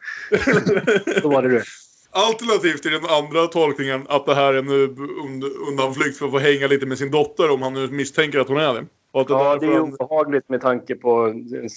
Så 1.23 1.29
var 1.29 1.43
det 1.43 1.49
du. 1.49 1.63
Alternativt 2.11 2.83
till 2.83 2.93
den 2.93 3.05
andra 3.05 3.47
tolkningen 3.47 4.07
att 4.09 4.27
det 4.27 4.35
här 4.35 4.55
är 4.55 4.59
en 4.59 4.69
und- 4.69 5.69
undanflykt 5.69 6.19
för 6.19 6.27
att 6.27 6.33
få 6.33 6.39
hänga 6.39 6.67
lite 6.67 6.87
med 6.87 6.99
sin 6.99 7.11
dotter 7.11 7.51
om 7.51 7.63
han 7.63 7.75
nu 7.75 7.89
misstänker 7.89 8.39
att 8.39 8.49
hon 8.49 8.57
är 8.57 8.75
det. 8.75 8.85
Och 9.13 9.27
det 9.27 9.33
Ja, 9.33 9.57
det 9.61 9.67
är 9.67 9.73
han- 9.73 9.81
obehagligt 9.95 10.49
med 10.49 10.61
tanke 10.61 10.95
på, 10.95 11.33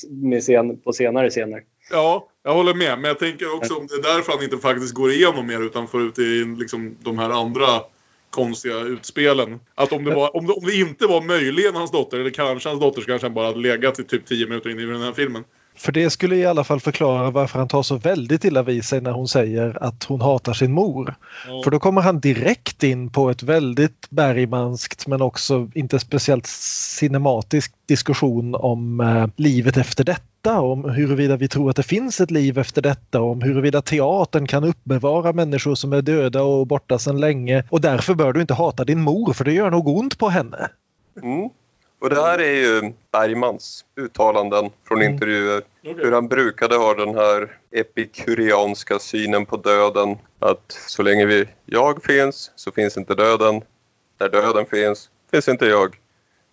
med 0.09 0.41
scen, 0.41 0.77
på 0.77 0.93
senare 0.93 1.29
scener. 1.29 1.63
Ja, 1.91 2.27
jag 2.43 2.53
håller 2.53 2.73
med. 2.73 2.99
Men 2.99 3.03
jag 3.07 3.19
tänker 3.19 3.55
också 3.55 3.75
om 3.75 3.87
det 3.87 3.93
är 3.93 4.15
därför 4.15 4.31
han 4.33 4.43
inte 4.43 4.57
faktiskt 4.57 4.93
går 4.93 5.11
igenom 5.11 5.47
mer 5.47 5.61
utan 5.61 5.87
får 5.87 6.01
ut 6.01 6.19
i 6.19 6.45
liksom, 6.59 6.95
de 7.03 7.19
här 7.19 7.29
andra 7.29 7.67
konstiga 8.29 8.79
utspelen. 8.79 9.59
Att 9.75 9.93
om 9.93 10.03
det, 10.03 10.15
var, 10.15 10.35
om, 10.37 10.47
det, 10.47 10.53
om 10.53 10.63
det 10.65 10.75
inte 10.75 11.07
var 11.07 11.21
möjligen 11.21 11.75
hans 11.75 11.91
dotter, 11.91 12.19
eller 12.19 12.29
kanske 12.29 12.69
hans 12.69 12.81
dotter, 12.81 13.01
så 13.01 13.07
kanske 13.07 13.27
han 13.27 13.33
bara 13.33 13.47
hade 13.47 13.59
legat 13.59 13.99
i 13.99 14.03
typ 14.03 14.25
10 14.25 14.47
minuter 14.47 14.69
in 14.69 14.79
i 14.79 14.85
den 14.85 15.01
här 15.01 15.11
filmen. 15.11 15.43
För 15.77 15.91
det 15.91 16.09
skulle 16.09 16.35
i 16.35 16.45
alla 16.45 16.63
fall 16.63 16.79
förklara 16.79 17.31
varför 17.31 17.59
han 17.59 17.67
tar 17.67 17.83
så 17.83 17.95
väldigt 17.95 18.45
illa 18.45 18.63
vid 18.63 18.85
sig 18.85 19.01
när 19.01 19.11
hon 19.11 19.27
säger 19.27 19.83
att 19.83 20.03
hon 20.03 20.21
hatar 20.21 20.53
sin 20.53 20.71
mor. 20.71 21.15
Ja. 21.47 21.61
För 21.63 21.71
då 21.71 21.79
kommer 21.79 22.01
han 22.01 22.19
direkt 22.19 22.83
in 22.83 23.09
på 23.09 23.29
ett 23.29 23.43
väldigt 23.43 24.09
Bergmanskt 24.09 25.07
men 25.07 25.21
också 25.21 25.69
inte 25.73 25.99
speciellt 25.99 26.45
cinematisk 26.99 27.73
diskussion 27.85 28.55
om 28.55 28.99
eh, 28.99 29.27
livet 29.35 29.77
efter 29.77 30.03
detta, 30.03 30.61
om 30.61 30.89
huruvida 30.89 31.37
vi 31.37 31.47
tror 31.47 31.69
att 31.69 31.75
det 31.75 31.83
finns 31.83 32.21
ett 32.21 32.31
liv 32.31 32.57
efter 32.57 32.81
detta, 32.81 33.21
om 33.21 33.41
huruvida 33.41 33.81
teatern 33.81 34.47
kan 34.47 34.63
uppbevara 34.63 35.33
människor 35.33 35.75
som 35.75 35.93
är 35.93 36.01
döda 36.01 36.43
och 36.43 36.67
borta 36.67 36.99
sedan 36.99 37.19
länge 37.19 37.63
och 37.69 37.81
därför 37.81 38.13
bör 38.13 38.33
du 38.33 38.41
inte 38.41 38.53
hata 38.53 38.83
din 38.83 39.01
mor 39.01 39.33
för 39.33 39.45
det 39.45 39.53
gör 39.53 39.71
nog 39.71 39.87
ont 39.87 40.17
på 40.17 40.29
henne. 40.29 40.69
Mm. 41.23 41.49
Och 41.99 42.09
det 42.09 42.21
här 42.21 42.39
är 42.39 42.53
ju 42.55 42.93
Bergmans 43.11 43.85
uttalanden 43.95 44.69
från 44.87 45.01
Mm. 45.01 45.13
intervjuer. 45.13 45.61
Hur 45.81 46.11
han 46.11 46.27
brukade 46.27 46.75
ha 46.75 46.93
den 46.93 47.15
här 47.15 47.57
epikurianska 47.71 48.99
synen 48.99 49.45
på 49.45 49.57
döden. 49.57 50.17
Att 50.39 50.71
så 50.87 51.03
länge 51.03 51.25
vi, 51.25 51.45
jag 51.65 52.03
finns 52.03 52.51
så 52.55 52.71
finns 52.71 52.97
inte 52.97 53.15
döden. 53.15 53.61
När 54.19 54.29
döden 54.29 54.65
finns 54.65 55.09
finns 55.31 55.47
inte 55.47 55.65
jag. 55.65 55.95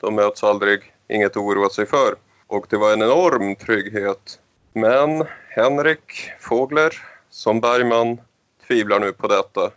De 0.01 0.15
möts 0.15 0.45
aldrig, 0.45 0.81
inget 1.09 1.31
att 1.31 1.37
oroa 1.37 1.69
sig 1.71 1.87
för. 1.87 2.15
Och 2.47 2.67
det 2.71 2.77
var 2.77 2.93
en 2.93 3.03
enorm 3.03 3.57
trygghet. 3.57 4.39
Men 4.73 5.25
Henrik 5.49 6.31
Fågler 6.41 6.95
som 7.31 7.61
Bergman 7.61 8.19
tvivlar 8.67 9.01
nu 9.01 9.13
på 9.13 9.29
detta. 9.29 9.71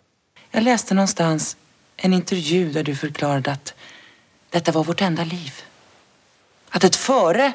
Jag 0.51 0.63
läste 0.63 0.93
någonstans 0.93 1.57
en 1.97 2.13
intervju 2.13 2.71
där 2.71 2.83
du 2.83 2.95
förklarade 2.95 3.51
att 3.51 3.73
detta 4.55 4.71
var 4.71 4.83
vårt 4.83 5.01
enda 5.01 5.23
liv. 5.23 5.53
Att 6.69 6.83
ett 6.83 6.95
före 6.95 7.53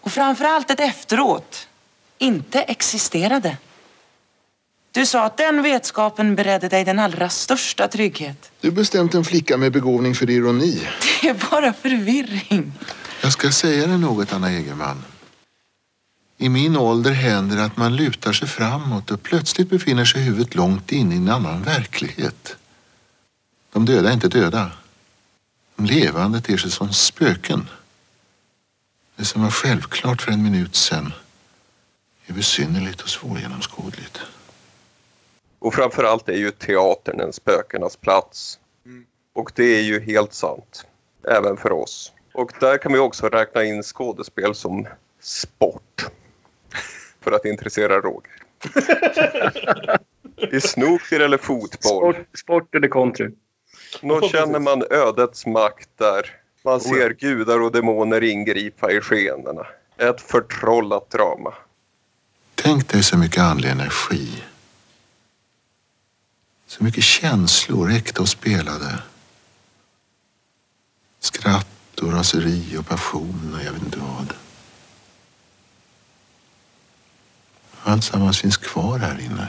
och 0.00 0.12
framförallt 0.12 0.70
ett 0.70 0.80
efteråt 0.80 1.68
inte 2.18 2.62
existerade. 2.62 3.56
Du 4.92 5.06
sa 5.06 5.24
att 5.24 5.36
den 5.36 5.62
vetskapen 5.62 6.34
beredde 6.34 6.68
dig 6.68 6.84
den 6.84 6.98
allra 6.98 7.28
största 7.28 7.88
trygghet. 7.88 8.50
Du 8.60 8.70
bestämt 8.70 9.14
en 9.14 9.24
flicka 9.24 9.56
med 9.56 9.72
begåvning 9.72 10.14
för 10.14 10.30
ironi. 10.30 10.88
Det 11.22 11.28
är 11.28 11.50
bara 11.50 11.72
förvirring. 11.72 12.72
Jag 13.22 13.32
ska 13.32 13.52
säga 13.52 13.86
dig 13.86 13.98
något, 13.98 14.32
Anna 14.32 14.50
Egerman. 14.50 15.04
I 16.38 16.48
min 16.48 16.76
ålder 16.76 17.10
händer 17.10 17.56
det 17.56 17.64
att 17.64 17.76
man 17.76 17.96
lutar 17.96 18.32
sig 18.32 18.48
framåt 18.48 19.10
och 19.10 19.22
plötsligt 19.22 19.70
befinner 19.70 20.04
sig 20.04 20.22
huvudet 20.22 20.54
långt 20.54 20.92
inne 20.92 21.14
i 21.14 21.18
en 21.18 21.28
annan 21.28 21.62
verklighet. 21.62 22.56
De 23.72 23.84
döda 23.84 24.08
är 24.08 24.12
inte 24.14 24.28
döda. 24.28 24.70
De 25.76 25.84
levande 25.86 26.40
ter 26.40 26.56
sig 26.56 26.70
som 26.70 26.92
spöken. 26.92 27.68
Det 29.16 29.24
som 29.24 29.42
var 29.42 29.50
självklart 29.50 30.22
för 30.22 30.32
en 30.32 30.42
minut 30.42 30.76
sedan 30.76 31.12
är 32.26 32.32
besynnerligt 32.32 33.00
och 33.00 33.08
svårgenomskådligt. 33.08 34.20
Och 35.58 35.74
framförallt 35.74 36.28
är 36.28 36.36
ju 36.36 36.50
teatern 36.50 37.20
en 37.20 37.32
spökenas 37.32 37.96
plats. 37.96 38.58
Och 39.32 39.52
det 39.54 39.64
är 39.64 39.82
ju 39.82 40.00
helt 40.00 40.34
sant. 40.34 40.86
Även 41.28 41.56
för 41.56 41.72
oss. 41.72 42.12
Och 42.34 42.52
där 42.60 42.78
kan 42.78 42.92
vi 42.92 42.98
också 42.98 43.28
räkna 43.28 43.64
in 43.64 43.82
skådespel 43.82 44.54
som 44.54 44.86
sport. 45.20 46.06
För 47.20 47.32
att 47.32 47.44
intressera 47.44 48.00
Roger. 48.00 48.42
I 50.52 50.60
snooker 50.60 51.20
eller 51.20 51.38
fotboll. 51.38 52.14
Sport, 52.14 52.38
sport 52.38 52.74
eller 52.74 52.88
country. 52.88 53.30
Då 54.00 54.28
känner 54.28 54.58
man 54.58 54.82
ödets 54.90 55.46
makt 55.46 55.88
där. 55.96 56.30
Man 56.64 56.80
ser 56.80 57.10
gudar 57.10 57.60
och 57.60 57.72
demoner 57.72 58.22
ingripa 58.22 58.92
i 58.92 59.00
skeendena. 59.00 59.66
Ett 59.96 60.20
förtrollat 60.20 61.10
drama. 61.10 61.54
Tänk 62.54 62.88
dig 62.88 63.02
så 63.02 63.18
mycket 63.18 63.42
andlig 63.42 63.70
energi. 63.70 64.42
Så 66.66 66.84
mycket 66.84 67.04
känslor, 67.04 67.90
äkta 67.90 68.22
och 68.22 68.28
spelade. 68.28 69.02
Skratt 71.20 72.00
och 72.02 72.12
raseri 72.12 72.76
och 72.78 72.86
passion 72.86 73.54
och 73.58 73.64
jag 73.66 73.72
vet 73.72 73.82
inte 73.82 73.98
vad. 73.98 74.34
Alltsammans 77.82 78.40
finns 78.40 78.56
kvar 78.56 78.98
här 78.98 79.20
inne. 79.20 79.48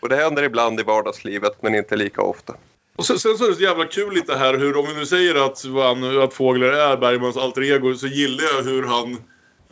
Och 0.00 0.08
det 0.08 0.16
händer 0.16 0.42
ibland 0.42 0.80
i 0.80 0.82
vardagslivet 0.82 1.62
men 1.62 1.74
inte 1.74 1.96
lika 1.96 2.22
ofta. 2.22 2.54
Och 2.96 3.06
sen, 3.06 3.18
sen 3.18 3.38
så 3.38 3.44
är 3.44 3.48
det 3.48 3.54
så 3.54 3.62
jävla 3.62 3.84
kul 3.84 4.14
lite 4.14 4.36
här 4.36 4.54
hur, 4.58 4.76
om 4.76 4.86
vi 4.86 4.94
nu 4.94 5.06
säger 5.06 5.34
att, 5.34 5.64
att 6.24 6.34
Fågler 6.34 6.72
är 6.72 6.96
Bergmans 6.96 7.36
alter 7.36 7.62
ego, 7.62 7.94
så 7.94 8.06
gillar 8.06 8.44
jag 8.56 8.62
hur 8.62 8.86
han 8.86 9.16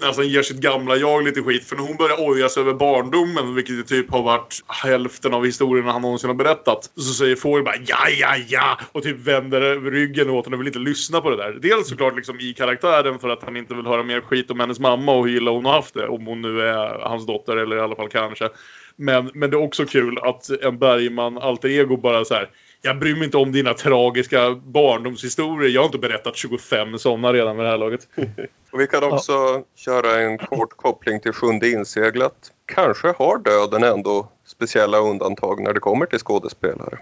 nästan 0.01 0.29
ger 0.29 0.43
sitt 0.43 0.61
gamla 0.61 0.97
jag 0.97 1.25
lite 1.25 1.43
skit. 1.43 1.65
För 1.65 1.77
när 1.77 1.83
hon 1.83 1.97
börjar 1.97 2.29
oja 2.29 2.49
sig 2.49 2.61
över 2.61 2.75
barndomen, 2.75 3.55
vilket 3.55 3.75
ju 3.75 3.83
typ 3.83 4.11
har 4.11 4.23
varit 4.23 4.65
hälften 4.67 5.35
av 5.35 5.45
historierna 5.45 5.93
han 5.93 6.03
någonsin 6.03 6.31
har 6.31 6.35
berättat. 6.35 6.91
Så 6.97 7.13
säger 7.15 7.37
Fågel 7.37 7.65
bara 7.65 7.77
ja, 7.87 8.09
ja, 8.21 8.37
ja 8.49 8.79
och 8.93 9.03
typ 9.03 9.17
vänder 9.17 9.91
ryggen 9.91 10.31
åt 10.31 10.47
henne 10.47 10.57
och 10.57 10.61
vill 10.61 10.67
inte 10.67 10.79
lyssna 10.79 11.21
på 11.21 11.31
det 11.31 11.37
där. 11.37 11.53
Dels 11.53 11.89
såklart 11.89 12.17
liksom 12.17 12.41
i 12.41 12.55
karaktären 12.55 13.19
för 13.19 13.29
att 13.29 13.43
han 13.43 13.57
inte 13.57 13.75
vill 13.75 13.87
höra 13.87 14.03
mer 14.03 14.21
skit 14.21 14.51
om 14.51 14.61
hennes 14.61 14.79
mamma 14.81 15.13
och 15.13 15.29
hur 15.29 15.37
illa 15.37 15.51
hon 15.51 15.65
har 15.65 15.73
haft 15.73 15.95
det. 15.95 16.09
Om 16.09 16.27
hon 16.27 16.43
nu 16.43 16.61
är 16.61 16.99
hans 17.09 17.27
dotter 17.27 17.57
eller 17.57 17.77
i 17.77 17.81
alla 17.81 17.97
fall 17.97 18.09
kanske. 18.09 18.49
Men, 18.97 19.31
men 19.35 19.51
det 19.51 19.57
är 19.57 19.63
också 19.63 19.85
kul 19.85 20.19
att 20.19 20.51
en 20.63 20.79
Bergman 20.79 21.39
alter 21.39 21.69
ego 21.69 21.97
bara 21.97 22.25
så 22.25 22.35
här. 22.35 22.49
Jag 22.83 22.99
bryr 22.99 23.15
mig 23.15 23.25
inte 23.25 23.37
om 23.37 23.53
dina 23.53 23.75
tragiska 23.75 24.55
barndomshistorier. 24.55 25.71
Jag 25.71 25.81
har 25.81 25.87
inte 25.87 25.99
berättat 25.99 26.37
25 26.37 26.99
sådana 26.99 27.33
redan 27.33 27.57
med 27.57 27.65
det 27.65 27.71
här 27.71 27.79
laget. 27.79 28.09
Och 28.71 28.81
vi 28.81 28.87
kan 28.87 29.13
också 29.13 29.63
köra 29.77 30.21
en 30.21 30.39
kort 30.39 30.77
koppling 30.77 31.21
till 31.21 31.33
Sjunde 31.33 31.71
inseglat. 31.71 32.53
Kanske 32.67 33.09
har 33.19 33.39
döden 33.39 33.83
ändå 33.83 34.29
speciella 34.47 34.99
undantag 34.99 35.63
när 35.63 35.73
det 35.73 35.81
kommer 35.81 36.07
till 36.07 36.19
skådespelare. 36.19 36.99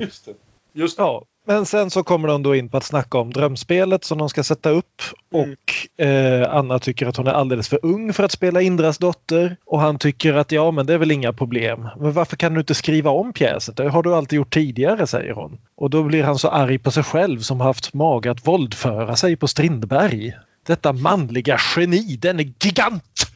Just 0.00 0.26
det. 0.26 0.34
Just 0.72 0.98
Ja, 0.98 1.24
men 1.46 1.66
sen 1.66 1.90
så 1.90 2.02
kommer 2.02 2.28
de 2.28 2.42
då 2.42 2.54
in 2.54 2.68
på 2.68 2.76
att 2.76 2.84
snacka 2.84 3.18
om 3.18 3.32
drömspelet 3.32 4.04
som 4.04 4.18
de 4.18 4.28
ska 4.28 4.42
sätta 4.42 4.70
upp 4.70 5.02
och 5.32 6.04
eh, 6.06 6.54
Anna 6.54 6.78
tycker 6.78 7.06
att 7.06 7.16
hon 7.16 7.26
är 7.26 7.32
alldeles 7.32 7.68
för 7.68 7.78
ung 7.82 8.12
för 8.12 8.24
att 8.24 8.32
spela 8.32 8.60
Indras 8.60 8.98
dotter 8.98 9.56
och 9.64 9.80
han 9.80 9.98
tycker 9.98 10.34
att 10.34 10.52
ja 10.52 10.70
men 10.70 10.86
det 10.86 10.94
är 10.94 10.98
väl 10.98 11.10
inga 11.10 11.32
problem. 11.32 11.88
Men 11.98 12.12
varför 12.12 12.36
kan 12.36 12.54
du 12.54 12.60
inte 12.60 12.74
skriva 12.74 13.10
om 13.10 13.32
pjäsen? 13.32 13.74
Det 13.74 13.88
har 13.88 14.02
du 14.02 14.14
alltid 14.14 14.36
gjort 14.36 14.54
tidigare 14.54 15.06
säger 15.06 15.32
hon. 15.32 15.58
Och 15.76 15.90
då 15.90 16.02
blir 16.02 16.22
han 16.22 16.38
så 16.38 16.48
arg 16.48 16.78
på 16.78 16.90
sig 16.90 17.02
själv 17.02 17.40
som 17.40 17.60
har 17.60 17.66
haft 17.66 17.94
mage 17.94 18.30
att 18.30 18.46
våldföra 18.46 19.16
sig 19.16 19.36
på 19.36 19.48
Strindberg. 19.48 20.32
Detta 20.66 20.92
manliga 20.92 21.58
geni, 21.76 22.16
den 22.16 22.40
är 22.40 22.52
gigant! 22.64 23.26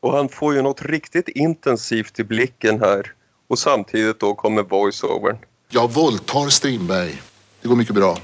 Och 0.00 0.12
han 0.12 0.28
får 0.28 0.54
ju 0.54 0.62
något 0.62 0.82
riktigt 0.82 1.28
intensivt 1.28 2.20
i 2.20 2.24
blicken 2.24 2.80
här. 2.80 3.12
Och 3.48 3.58
samtidigt 3.58 4.20
då 4.20 4.34
kommer 4.34 4.62
voiceovern. 4.62 5.36
Jag 5.70 5.92
våldtar 5.92 6.48
Strindberg. 6.48 7.22
Det 7.62 7.68
går 7.68 7.76
mycket 7.76 7.94
bra. 7.94 8.18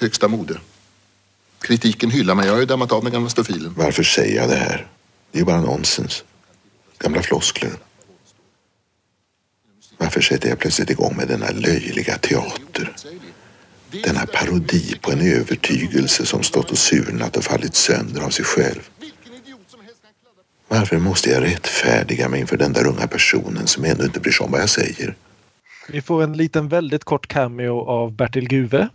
Högsta 0.00 0.28
mode. 0.28 0.60
Kritiken 1.60 2.10
hyllar 2.10 2.34
mig. 2.34 2.46
Jag 2.46 2.52
har 2.52 2.60
ju 2.60 2.66
dammat 2.66 2.92
av 2.92 3.02
den 3.02 3.12
gamla 3.12 3.28
stofilen. 3.28 3.74
Varför 3.76 4.02
säger 4.02 4.36
jag 4.36 4.48
det 4.48 4.56
här? 4.56 4.86
Det 5.30 5.38
är 5.38 5.40
ju 5.40 5.46
bara 5.46 5.60
nonsens. 5.60 6.24
Gamla 6.98 7.22
floskler. 7.22 7.70
Varför 9.98 10.20
sätter 10.20 10.48
jag 10.48 10.58
plötsligt 10.58 10.90
igång 10.90 11.16
med 11.16 11.28
denna 11.28 11.50
löjliga 11.50 12.18
teater? 12.18 12.96
Denna 14.04 14.26
parodi 14.26 14.98
på 15.00 15.12
en 15.12 15.20
övertygelse 15.20 16.26
som 16.26 16.42
stått 16.42 16.70
och 16.70 16.78
surnat 16.78 17.36
och 17.36 17.44
fallit 17.44 17.74
sönder 17.74 18.20
av 18.20 18.30
sig 18.30 18.44
själv. 18.44 18.90
Varför 20.68 20.98
måste 20.98 21.30
jag 21.30 21.42
rättfärdiga 21.42 22.28
mig 22.28 22.40
inför 22.40 22.56
den 22.56 22.72
där 22.72 22.86
unga 22.86 23.06
personen 23.06 23.66
som 23.66 23.84
ändå 23.84 24.04
inte 24.04 24.20
bryr 24.20 24.32
sig 24.32 24.44
om 24.44 24.52
vad 24.52 24.60
jag 24.60 24.70
säger? 24.70 25.16
Vi 25.92 26.02
får 26.02 26.22
en 26.22 26.32
liten 26.32 26.68
väldigt 26.68 27.04
kort 27.04 27.26
cameo 27.26 27.80
av 27.80 28.12
Bertil 28.12 28.48
Guve 28.48 28.88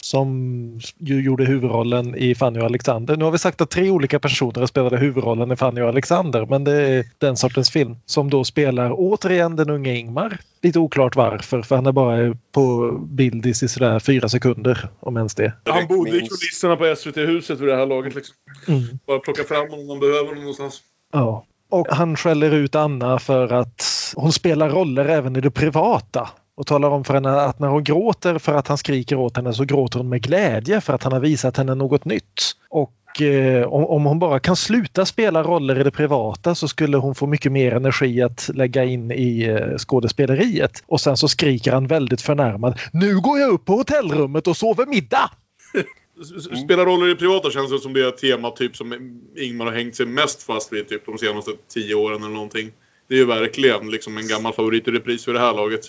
som 0.00 0.80
ju 0.98 1.22
gjorde 1.22 1.44
huvudrollen 1.44 2.14
i 2.14 2.34
Fanny 2.34 2.60
och 2.60 2.66
Alexander. 2.66 3.16
Nu 3.16 3.24
har 3.24 3.32
vi 3.32 3.38
sagt 3.38 3.60
att 3.60 3.70
tre 3.70 3.90
olika 3.90 4.20
personer 4.20 4.66
spelade 4.66 4.96
huvudrollen 4.96 5.52
i 5.52 5.56
Fanny 5.56 5.80
och 5.80 5.88
Alexander 5.88 6.46
men 6.46 6.64
det 6.64 6.72
är 6.72 7.04
den 7.18 7.36
sortens 7.36 7.70
film 7.70 7.96
som 8.06 8.30
då 8.30 8.44
spelar 8.44 8.90
återigen 8.94 9.56
den 9.56 9.70
unge 9.70 9.94
Ingmar. 9.94 10.38
Lite 10.62 10.78
oklart 10.78 11.16
varför 11.16 11.62
för 11.62 11.76
han 11.76 11.86
är 11.86 11.92
bara 11.92 12.36
på 12.52 12.92
bild 12.92 13.46
i 13.46 13.54
sådär 13.54 13.98
fyra 13.98 14.28
sekunder 14.28 14.88
om 15.00 15.16
ens 15.16 15.34
det. 15.34 15.52
Han 15.64 15.86
bodde 15.86 16.10
i 16.10 16.20
kulisserna 16.20 16.76
på 16.76 16.94
SVT-huset 16.96 17.60
vid 17.60 17.68
det 17.68 17.76
här 17.76 17.86
laget. 17.86 18.14
Liksom. 18.14 18.36
Mm. 18.68 18.82
Bara 19.06 19.18
plocka 19.18 19.44
fram 19.44 19.70
honom 19.70 19.80
om 19.80 19.86
man 19.86 20.00
behöver 20.00 20.28
honom 20.28 20.38
någonstans. 20.38 20.82
Ja. 21.12 21.44
Och 21.70 21.86
han 21.90 22.16
skäller 22.16 22.50
ut 22.50 22.74
Anna 22.74 23.18
för 23.18 23.52
att 23.52 23.84
hon 24.16 24.32
spelar 24.32 24.70
roller 24.70 25.04
även 25.04 25.36
i 25.36 25.40
det 25.40 25.50
privata. 25.50 26.28
Och 26.56 26.66
talar 26.66 26.88
om 26.90 27.04
för 27.04 27.14
henne 27.14 27.40
att 27.40 27.58
när 27.58 27.68
hon 27.68 27.84
gråter 27.84 28.38
för 28.38 28.54
att 28.54 28.68
han 28.68 28.78
skriker 28.78 29.16
åt 29.16 29.36
henne 29.36 29.52
så 29.52 29.64
gråter 29.64 29.98
hon 29.98 30.08
med 30.08 30.22
glädje 30.22 30.80
för 30.80 30.92
att 30.92 31.02
han 31.02 31.12
har 31.12 31.20
visat 31.20 31.56
henne 31.56 31.74
något 31.74 32.04
nytt. 32.04 32.42
Och 32.70 33.22
eh, 33.22 33.66
om, 33.66 33.84
om 33.84 34.04
hon 34.04 34.18
bara 34.18 34.40
kan 34.40 34.56
sluta 34.56 35.06
spela 35.06 35.42
roller 35.42 35.80
i 35.80 35.82
det 35.82 35.90
privata 35.90 36.54
så 36.54 36.68
skulle 36.68 36.96
hon 36.96 37.14
få 37.14 37.26
mycket 37.26 37.52
mer 37.52 37.74
energi 37.74 38.22
att 38.22 38.50
lägga 38.54 38.84
in 38.84 39.10
i 39.10 39.44
eh, 39.44 39.76
skådespeleriet. 39.78 40.82
Och 40.86 41.00
sen 41.00 41.16
så 41.16 41.28
skriker 41.28 41.72
han 41.72 41.86
väldigt 41.86 42.20
förnärmad. 42.20 42.80
Nu 42.92 43.20
går 43.20 43.38
jag 43.38 43.50
upp 43.50 43.64
på 43.64 43.72
hotellrummet 43.72 44.46
och 44.46 44.56
sover 44.56 44.86
middag! 44.86 45.30
S- 46.20 46.32
s- 46.52 46.60
Spela 46.64 46.84
roller 46.84 47.08
i 47.08 47.14
privata 47.14 47.50
känns 47.50 47.70
det 47.70 47.78
som 47.78 47.92
det 47.92 48.00
är 48.04 48.08
ett 48.08 48.18
tema 48.18 48.50
typ 48.50 48.76
som 48.76 49.20
Ingmar 49.36 49.64
har 49.66 49.72
hängt 49.72 49.96
sig 49.96 50.06
mest 50.06 50.42
fast 50.42 50.72
vid 50.72 50.88
typ 50.88 51.06
de 51.06 51.18
senaste 51.18 51.50
tio 51.74 51.94
åren 51.94 52.22
eller 52.22 52.34
någonting. 52.34 52.70
Det 53.08 53.14
är 53.14 53.18
ju 53.18 53.24
verkligen 53.24 53.90
liksom 53.90 54.16
en 54.18 54.28
gammal 54.28 54.52
favorit 54.52 54.88
i 54.88 54.90
repris 54.90 55.28
vid 55.28 55.34
det 55.34 55.40
här 55.40 55.54
laget. 55.54 55.80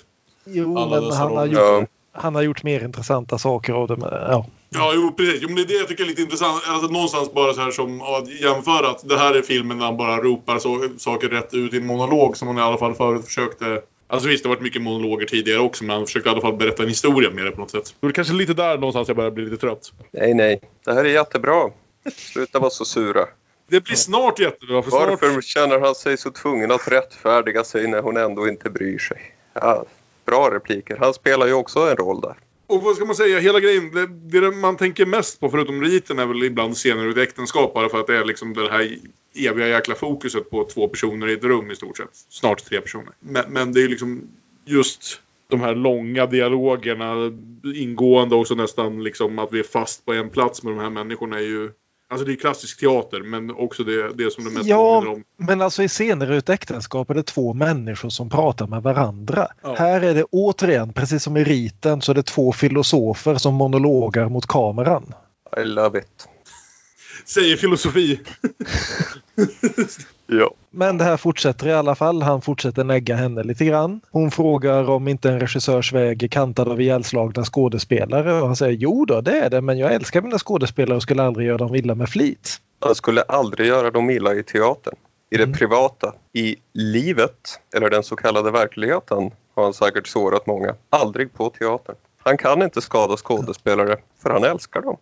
Jo, 0.46 0.78
Alla 0.78 1.02
men 1.02 1.12
han 1.12 1.36
har, 1.38 1.46
gjort, 1.46 1.56
Ja. 1.60 1.86
han 2.12 2.36
har 2.36 2.42
gjort 2.42 2.64
mer 2.64 2.84
intressanta 2.84 3.38
saker 3.38 3.74
av 3.74 3.88
det. 3.88 3.96
Men, 3.98 4.10
ja. 4.12 4.46
Ja, 4.70 4.92
jo 4.96 5.12
precis. 5.18 5.40
Jo, 5.42 5.48
men 5.48 5.56
det 5.56 5.62
är 5.62 5.66
det 5.68 5.74
jag 5.74 5.88
tycker 5.88 6.04
är 6.04 6.08
lite 6.08 6.22
intressant. 6.22 6.64
Alltså, 6.68 6.92
någonstans 6.92 7.34
bara 7.34 7.54
så 7.54 7.62
här 7.62 7.72
som 7.72 8.02
att 8.02 8.42
jämföra 8.42 8.90
att 8.90 9.10
det 9.10 9.18
här 9.18 9.34
är 9.34 9.42
filmen 9.42 9.78
där 9.80 9.86
han 9.86 9.98
bara 9.98 10.18
ropar 10.22 10.60
så, 10.60 10.90
saker 10.98 11.30
rätt 11.30 11.54
ut 11.54 11.74
i 11.74 11.78
en 11.78 11.86
monolog 11.86 12.38
som 12.38 12.48
han 12.48 12.58
i 12.58 12.62
alla 12.62 12.78
fall 12.78 12.94
förut 12.94 13.26
försökte. 13.26 13.82
Alltså 14.08 14.30
visst, 14.30 14.44
det 14.44 14.50
har 14.50 14.56
varit 14.56 14.64
mycket 14.64 14.82
monologer 14.82 15.26
tidigare 15.26 15.60
också, 15.60 15.84
men 15.84 15.96
han 15.96 16.06
försökte 16.06 16.30
i 16.30 16.32
alla 16.32 16.42
fall 16.42 16.58
berätta 16.58 16.84
en 16.84 16.90
historia 16.90 17.32
med 17.32 17.46
det 17.46 17.52
på 17.52 17.62
något 17.62 17.72
sätt. 17.72 17.96
Det 18.00 18.08
är 18.08 18.12
kanske 18.12 18.34
lite 18.34 18.54
där 18.54 18.78
någonstans 18.78 19.08
jag 19.08 19.18
börjar 19.18 19.32
bli 19.32 19.44
lite 19.44 19.58
trött. 19.58 19.94
Nej, 20.12 20.34
nej. 20.34 20.62
Det 20.86 20.94
här 20.94 21.06
är 21.06 21.10
jättebra. 21.10 21.70
Sluta 22.16 22.60
vara 22.60 22.70
så 22.70 22.86
sura. 22.86 23.28
Det 23.68 23.84
blir 23.84 23.96
snart 23.96 24.40
jättebra, 24.40 24.82
för 24.84 24.90
snart... 24.90 25.22
Varför 25.22 25.42
känner 25.42 25.80
han 25.80 25.96
sig 25.96 26.18
så 26.18 26.32
tvungen 26.32 26.72
att 26.72 26.88
rättfärdiga 26.88 27.64
sig 27.64 27.88
när 27.88 28.02
hon 28.02 28.18
ändå 28.18 28.48
inte 28.48 28.70
bryr 28.70 29.00
sig? 29.00 29.36
Ja, 29.54 29.86
bra 30.26 30.50
repliker. 30.54 30.98
Han 30.98 31.14
spelar 31.14 31.48
ju 31.48 31.54
också 31.54 31.80
en 31.80 31.96
roll 31.96 32.22
där. 32.22 32.36
Och 32.68 32.84
vad 32.84 32.96
ska 32.96 33.06
man 33.06 33.16
säga, 33.16 33.40
hela 33.40 33.60
grejen, 33.60 33.92
det, 33.92 34.08
det 34.40 34.52
man 34.52 34.78
tänker 34.78 35.06
mest 35.06 35.40
på 35.40 35.50
förutom 35.50 35.82
riten 35.82 36.20
är 36.20 36.26
väl 36.26 36.44
ibland 36.44 36.76
scener 36.76 37.06
ur 37.06 37.12
ett 37.12 37.30
äktenskap 37.30 37.74
bara 37.74 37.90
för 37.90 38.00
att 38.00 38.08
det 38.08 38.18
är 38.18 38.26
liksom 38.26 38.54
det 38.54 38.72
här 38.72 38.98
eviga 39.36 39.68
jäkla 39.68 39.96
fokuset 39.96 40.50
på 40.50 40.64
två 40.64 40.88
personer 40.88 41.28
i 41.28 41.34
ett 41.34 41.44
rum 41.44 41.72
i 41.72 41.76
stort 41.76 41.98
sett. 41.98 42.10
Snart 42.30 42.66
tre 42.66 42.82
personer. 42.82 43.14
Men, 43.20 43.44
men 43.50 43.74
det 43.74 43.80
är 43.80 43.82
ju 43.82 43.88
liksom 43.88 44.22
just 44.66 45.22
de 45.48 45.62
här 45.62 45.76
långa 45.76 46.26
dialogerna, 46.26 47.32
ingående 47.76 48.36
också 48.36 48.56
nästan 48.56 49.04
liksom 49.04 49.40
att 49.40 49.54
vi 49.54 49.60
är 49.60 49.64
fast 49.64 50.06
på 50.06 50.14
en 50.14 50.30
plats 50.30 50.64
med 50.64 50.74
de 50.74 50.80
här 50.80 50.90
människorna 50.90 51.38
är 51.38 51.44
ju 51.44 51.72
Alltså 52.10 52.26
det 52.26 52.34
är 52.34 52.36
klassisk 52.36 52.80
teater 52.80 53.22
men 53.22 53.52
också 53.52 53.84
det, 53.84 54.14
det 54.14 54.34
som 54.34 54.44
det 54.44 54.50
mest 54.52 54.66
Ja, 54.66 55.00
påminner 55.02 55.16
om. 55.16 55.24
men 55.38 55.62
alltså 55.62 55.84
i 55.84 55.88
scener 55.88 56.32
ur 56.32 56.38
ett 56.38 56.50
äktenskap 56.50 57.10
är 57.10 57.14
det 57.14 57.24
två 57.24 57.54
människor 57.54 58.10
som 58.10 58.30
pratar 58.30 58.68
med 58.68 58.84
varandra. 58.84 59.48
Ja. 59.62 59.76
Här 59.78 60.02
är 60.02 60.14
det 60.14 60.24
återigen, 60.24 60.94
precis 60.94 61.24
som 61.24 61.38
i 61.38 61.44
riten, 61.44 62.02
så 62.02 62.12
är 62.12 62.14
det 62.16 62.24
två 62.24 62.52
filosofer 62.52 63.36
som 63.36 63.54
monologar 63.54 64.30
mot 64.30 64.46
kameran. 64.48 65.14
I 65.58 65.64
love 65.64 66.00
it. 66.00 66.28
Säger 67.26 67.58
filosofi. 67.58 68.20
Ja. 70.28 70.52
Men 70.72 70.98
det 70.98 71.04
här 71.04 71.18
fortsätter 71.18 71.68
i 71.68 71.74
alla 71.74 71.96
fall. 71.96 72.22
Han 72.22 72.42
fortsätter 72.42 72.84
negga 72.84 73.16
henne 73.16 73.44
lite 73.44 73.66
grann. 73.66 74.02
Hon 74.12 74.32
frågar 74.32 74.90
om 74.90 75.08
inte 75.08 75.30
en 75.30 75.40
regissörs 75.40 75.94
väg 75.94 76.24
är 76.24 76.28
kantad 76.28 76.68
av 76.68 76.82
ihjälslagna 76.82 77.44
skådespelare 77.44 78.34
och 78.42 78.48
han 78.48 78.56
säger 78.56 78.74
jo 78.78 79.06
då 79.06 79.22
det 79.22 79.40
är 79.40 79.50
det 79.50 79.62
men 79.62 79.78
jag 79.78 79.94
älskar 79.94 80.22
mina 80.22 80.38
skådespelare 80.40 80.96
och 80.96 81.02
skulle 81.02 81.24
aldrig 81.24 81.48
göra 81.48 81.58
dem 81.58 81.76
illa 81.76 81.96
med 81.96 82.10
flit. 82.10 82.58
Han 82.80 82.96
skulle 82.96 83.22
aldrig 83.22 83.68
göra 83.68 83.92
dem 83.92 84.10
illa 84.10 84.34
i 84.34 84.44
teatern. 84.44 84.96
I 85.30 85.38
det 85.38 85.44
Mm. 85.44 85.54
privata, 85.56 86.14
i 86.34 86.56
livet, 86.74 87.60
eller 87.76 87.90
den 87.90 88.04
så 88.04 88.16
kallade 88.16 88.52
verkligheten, 88.52 89.32
har 89.56 89.64
han 89.64 89.74
säkert 89.74 90.08
sårat 90.08 90.48
många. 90.48 90.76
Aldrig 90.90 91.34
på 91.34 91.50
teatern. 91.50 91.96
Han 92.24 92.38
kan 92.38 92.62
inte 92.62 92.82
skada 92.82 93.18
skådespelare, 93.18 93.98
för 94.24 94.30
han 94.30 94.44
älskar 94.44 94.82
dem. 94.82 94.98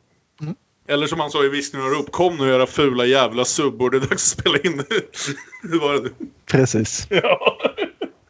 Eller 0.87 1.07
som 1.07 1.19
han 1.19 1.31
sa 1.31 1.43
i 1.43 1.49
viskningen 1.49 1.87
och 1.87 1.93
rop, 1.93 2.11
kom 2.11 2.37
nu 2.37 2.55
era 2.55 2.67
fula 2.67 3.05
jävla 3.05 3.45
subbor, 3.45 3.89
det 3.89 3.97
är 3.97 4.01
dags 4.01 4.11
att 4.11 4.39
spela 4.39 4.57
in. 4.57 4.83
Hur 5.61 5.79
var 5.79 5.93
det? 5.93 6.09
Precis. 6.45 7.07
Ja. 7.09 7.57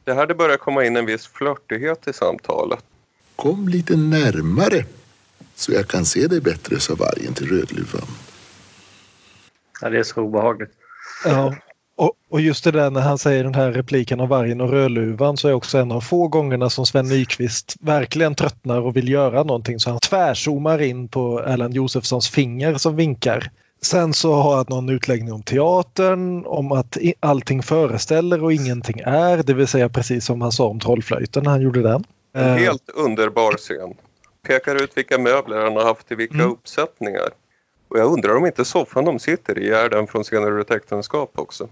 Det 0.03 0.13
här 0.13 0.27
det 0.27 0.35
börjar 0.35 0.57
komma 0.57 0.85
in 0.85 0.95
en 0.95 1.05
viss 1.05 1.27
flörtighet 1.27 2.07
i 2.07 2.13
samtalet. 2.13 2.83
Kom 3.35 3.67
lite 3.67 3.95
närmare 3.97 4.85
så 5.55 5.71
jag 5.71 5.87
kan 5.87 6.05
se 6.05 6.27
dig 6.27 6.41
bättre, 6.41 6.79
sa 6.79 6.95
vargen 6.95 7.33
till 7.33 7.47
Rödluvan. 7.49 8.07
Ja, 9.81 9.89
det 9.89 9.99
är 9.99 10.03
så 10.03 10.21
obehagligt. 10.21 10.71
Ja. 11.25 11.55
Och, 11.95 12.11
och 12.29 12.41
just 12.41 12.63
det 12.63 12.71
där 12.71 12.89
när 12.91 13.01
han 13.01 13.17
säger 13.17 13.43
den 13.43 13.55
här 13.55 13.71
repliken 13.71 14.19
om 14.19 14.29
vargen 14.29 14.61
och 14.61 14.69
rödluvan 14.69 15.37
så 15.37 15.47
är 15.47 15.53
också 15.53 15.77
en 15.77 15.91
av 15.91 16.01
få 16.01 16.27
gångerna 16.27 16.69
som 16.69 16.85
Sven 16.85 17.05
Nykvist 17.07 17.75
verkligen 17.81 18.35
tröttnar 18.35 18.81
och 18.81 18.95
vill 18.95 19.09
göra 19.09 19.43
någonting 19.43 19.79
så 19.79 19.89
han 19.89 19.99
tvärzoomar 19.99 20.81
in 20.81 21.07
på 21.07 21.39
Erland 21.39 21.73
Josefssons 21.73 22.29
finger 22.29 22.75
som 22.75 22.95
vinkar. 22.95 23.51
Sen 23.81 24.13
så 24.13 24.33
har 24.33 24.55
han 24.55 24.65
någon 24.69 24.89
utläggning 24.89 25.33
om 25.33 25.43
teatern, 25.43 26.45
om 26.45 26.71
att 26.71 26.97
allting 27.19 27.63
föreställer 27.63 28.43
och 28.43 28.53
ingenting 28.53 28.99
är, 29.05 29.43
det 29.43 29.53
vill 29.53 29.67
säga 29.67 29.89
precis 29.89 30.25
som 30.25 30.41
han 30.41 30.51
sa 30.51 30.67
om 30.67 30.79
trollflöjten 30.79 31.43
när 31.43 31.51
han 31.51 31.61
gjorde 31.61 31.81
den. 31.81 32.03
En 32.33 32.49
Eh, 32.49 32.55
helt 32.55 32.89
underbar 32.95 33.51
scen. 33.57 33.93
Pekar 34.47 34.83
ut 34.83 34.97
vilka 34.97 35.17
möbler 35.17 35.63
han 35.63 35.75
har 35.75 35.83
haft 35.83 36.11
i 36.11 36.15
vilka 36.15 36.35
Mm. 36.35 36.51
uppsättningar. 36.51 37.29
Och 37.87 37.99
jag 37.99 38.11
undrar 38.13 38.35
om 38.35 38.45
inte 38.45 38.65
soffan 38.65 39.05
de 39.05 39.19
sitter 39.19 39.59
i 39.59 39.69
är 39.69 39.89
den 39.89 40.07
från 40.07 40.25
senare 40.25 40.61
ett 40.61 40.71
äktenskap 40.71 41.31
också. 41.35 41.67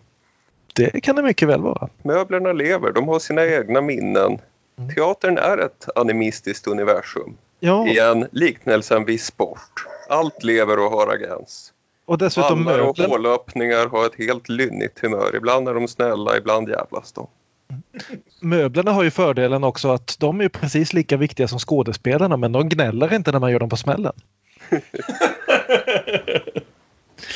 Det 0.74 1.02
kan 1.02 1.16
det 1.16 1.22
mycket 1.24 1.48
väl 1.48 1.62
vara. 1.62 1.90
Möblerna 2.04 2.54
lever, 2.54 2.92
de 2.92 3.08
har 3.08 3.20
sina 3.20 3.46
egna 3.46 3.82
minnen. 3.82 4.40
Mm. 4.78 4.96
Teatern 4.96 5.38
är 5.38 5.58
ett 5.58 5.88
animistiskt 5.96 6.68
universum. 6.68 7.38
Ja, 7.60 7.88
Igen, 7.88 8.28
liknelsen 8.32 9.06
vid 9.06 9.22
sport. 9.22 9.86
Allt 10.10 10.44
lever 10.44 10.80
och 10.80 10.92
har 10.92 11.14
agens. 11.14 11.74
och 12.06 12.18
dessutom 12.18 12.52
och 12.60 12.66
möbler. 12.66 13.08
hålöppningar 13.08 13.88
har 13.88 14.06
ett 14.06 14.16
helt 14.18 14.50
lynnigt 14.50 15.00
humör. 15.00 15.36
Ibland 15.36 15.68
är 15.68 15.74
de 15.74 15.88
snälla, 15.88 16.38
ibland 16.38 16.70
jävlas 16.70 17.12
de. 17.12 17.28
Möblerna 18.40 18.92
har 18.92 19.04
ju 19.04 19.12
fördelen 19.12 19.64
också 19.64 19.90
att 19.90 20.16
de 20.20 20.42
är 20.42 20.50
precis 20.50 20.94
lika 20.94 21.18
viktiga 21.18 21.48
som 21.48 21.60
skådespelarna 21.60 22.38
men 22.38 22.52
de 22.52 22.70
gnäller 22.70 23.14
inte 23.14 23.32
när 23.32 23.40
man 23.40 23.52
gör 23.52 23.60
dem 23.60 23.70
på 23.70 23.78
smällen. 23.78 24.14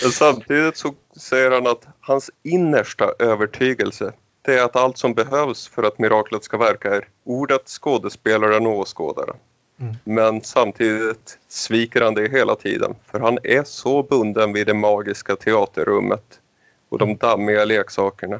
Men 0.03 0.11
samtidigt 0.11 0.77
så 0.77 0.93
säger 1.17 1.51
han 1.51 1.67
att 1.67 1.87
hans 1.99 2.31
innersta 2.43 3.11
övertygelse 3.19 4.13
det 4.45 4.59
är 4.59 4.65
att 4.65 4.75
allt 4.75 4.97
som 4.97 5.13
behövs 5.13 5.67
för 5.67 5.83
att 5.83 5.99
miraklet 5.99 6.43
ska 6.43 6.57
verka 6.57 6.95
är 6.95 7.07
ordet, 7.23 7.67
skådespelaren 7.67 8.67
och 8.67 8.79
åskådaren. 8.79 9.35
Mm. 9.79 9.95
Men 10.03 10.41
samtidigt 10.41 11.39
sviker 11.47 12.01
han 12.01 12.13
det 12.13 12.31
hela 12.31 12.55
tiden 12.55 12.95
för 13.05 13.19
han 13.19 13.37
är 13.43 13.63
så 13.63 14.03
bunden 14.03 14.53
vid 14.53 14.67
det 14.67 14.73
magiska 14.73 15.35
teaterrummet 15.35 16.39
och 16.89 16.97
de 16.97 17.17
dammiga 17.17 17.65
leksakerna. 17.65 18.39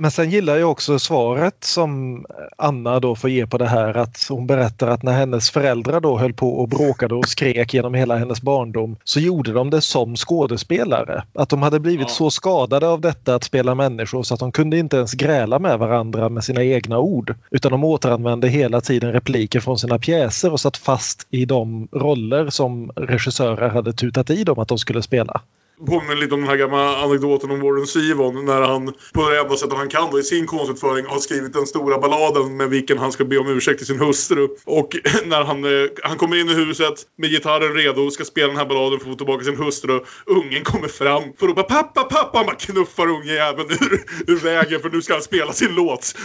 Men 0.00 0.10
sen 0.10 0.30
gillar 0.30 0.56
jag 0.56 0.70
också 0.70 0.98
svaret 0.98 1.64
som 1.64 2.24
Anna 2.58 3.00
då 3.00 3.14
får 3.14 3.30
ge 3.30 3.46
på 3.46 3.58
det 3.58 3.66
här 3.66 3.96
att 3.96 4.26
hon 4.28 4.46
berättar 4.46 4.88
att 4.88 5.02
när 5.02 5.12
hennes 5.12 5.50
föräldrar 5.50 6.00
då 6.00 6.18
höll 6.18 6.32
på 6.32 6.58
och 6.58 6.68
bråkade 6.68 7.14
och 7.14 7.28
skrek 7.28 7.74
genom 7.74 7.94
hela 7.94 8.16
hennes 8.16 8.42
barndom 8.42 8.96
så 9.04 9.20
gjorde 9.20 9.52
de 9.52 9.70
det 9.70 9.80
som 9.80 10.16
skådespelare. 10.16 11.22
Att 11.34 11.48
de 11.48 11.62
hade 11.62 11.80
blivit 11.80 12.08
Ja. 12.08 12.14
så 12.14 12.30
skadade 12.30 12.88
av 12.88 13.00
detta 13.00 13.34
att 13.34 13.44
spela 13.44 13.74
människor 13.74 14.22
så 14.22 14.34
att 14.34 14.40
de 14.40 14.52
kunde 14.52 14.78
inte 14.78 14.96
ens 14.96 15.12
gräla 15.12 15.58
med 15.58 15.78
varandra 15.78 16.28
med 16.28 16.44
sina 16.44 16.64
egna 16.64 16.98
ord. 16.98 17.34
Utan 17.50 17.72
de 17.72 17.84
återanvände 17.84 18.48
hela 18.48 18.80
tiden 18.80 19.12
repliker 19.12 19.60
från 19.60 19.78
sina 19.78 19.98
pjäser 19.98 20.52
och 20.52 20.60
satt 20.60 20.76
fast 20.76 21.26
i 21.30 21.44
de 21.44 21.88
roller 21.92 22.50
som 22.50 22.90
regissörer 22.96 23.68
hade 23.68 23.92
tutat 23.92 24.30
i 24.30 24.44
dem 24.44 24.58
att 24.58 24.68
de 24.68 24.78
skulle 24.78 25.02
spela. 25.02 25.40
Påminner 25.86 26.16
lite 26.16 26.34
om 26.34 26.40
den 26.40 26.48
här 26.48 26.56
gamla 26.56 26.96
anekdoten 26.96 27.50
om 27.50 27.60
Warren 27.60 27.86
Sivon 27.86 28.44
när 28.44 28.62
han 28.62 28.92
på 29.12 29.30
det 29.30 29.40
enda 29.40 29.56
sättet 29.56 29.76
han 29.76 29.88
kan 29.88 30.10
då 30.10 30.18
i 30.18 30.22
sin 30.22 30.46
konstutföring 30.46 31.06
har 31.06 31.18
skrivit 31.18 31.52
den 31.52 31.66
stora 31.66 31.98
balladen 31.98 32.56
med 32.56 32.70
vilken 32.70 32.98
han 32.98 33.12
ska 33.12 33.24
be 33.24 33.38
om 33.38 33.48
ursäkt 33.48 33.78
till 33.78 33.86
sin 33.86 34.00
hustru. 34.00 34.48
Och 34.64 34.96
när 35.24 35.44
han, 35.44 35.64
eh, 35.64 35.90
han 36.02 36.16
kommer 36.16 36.36
in 36.36 36.48
i 36.48 36.54
huset 36.54 36.94
med 37.16 37.30
gitarren 37.30 37.74
redo 37.74 38.02
och 38.02 38.12
ska 38.12 38.24
spela 38.24 38.48
den 38.48 38.56
här 38.56 38.66
balladen 38.66 39.00
för 39.00 39.06
att 39.06 39.12
få 39.12 39.16
tillbaka 39.16 39.44
sin 39.44 39.56
hustru. 39.56 40.00
Ungen 40.26 40.64
kommer 40.64 40.88
fram 40.88 41.22
för 41.38 41.48
att 41.48 41.54
bara 41.54 41.66
pappa, 41.66 42.04
pappa! 42.04 42.44
Man 42.44 42.56
knuffar 42.56 43.06
ungjäveln 43.06 43.70
ur, 43.70 44.04
ur 44.26 44.36
vägen 44.36 44.80
för 44.80 44.90
nu 44.90 45.02
ska 45.02 45.12
han 45.12 45.22
spela 45.22 45.52
sin 45.52 45.74
låt. 45.74 46.14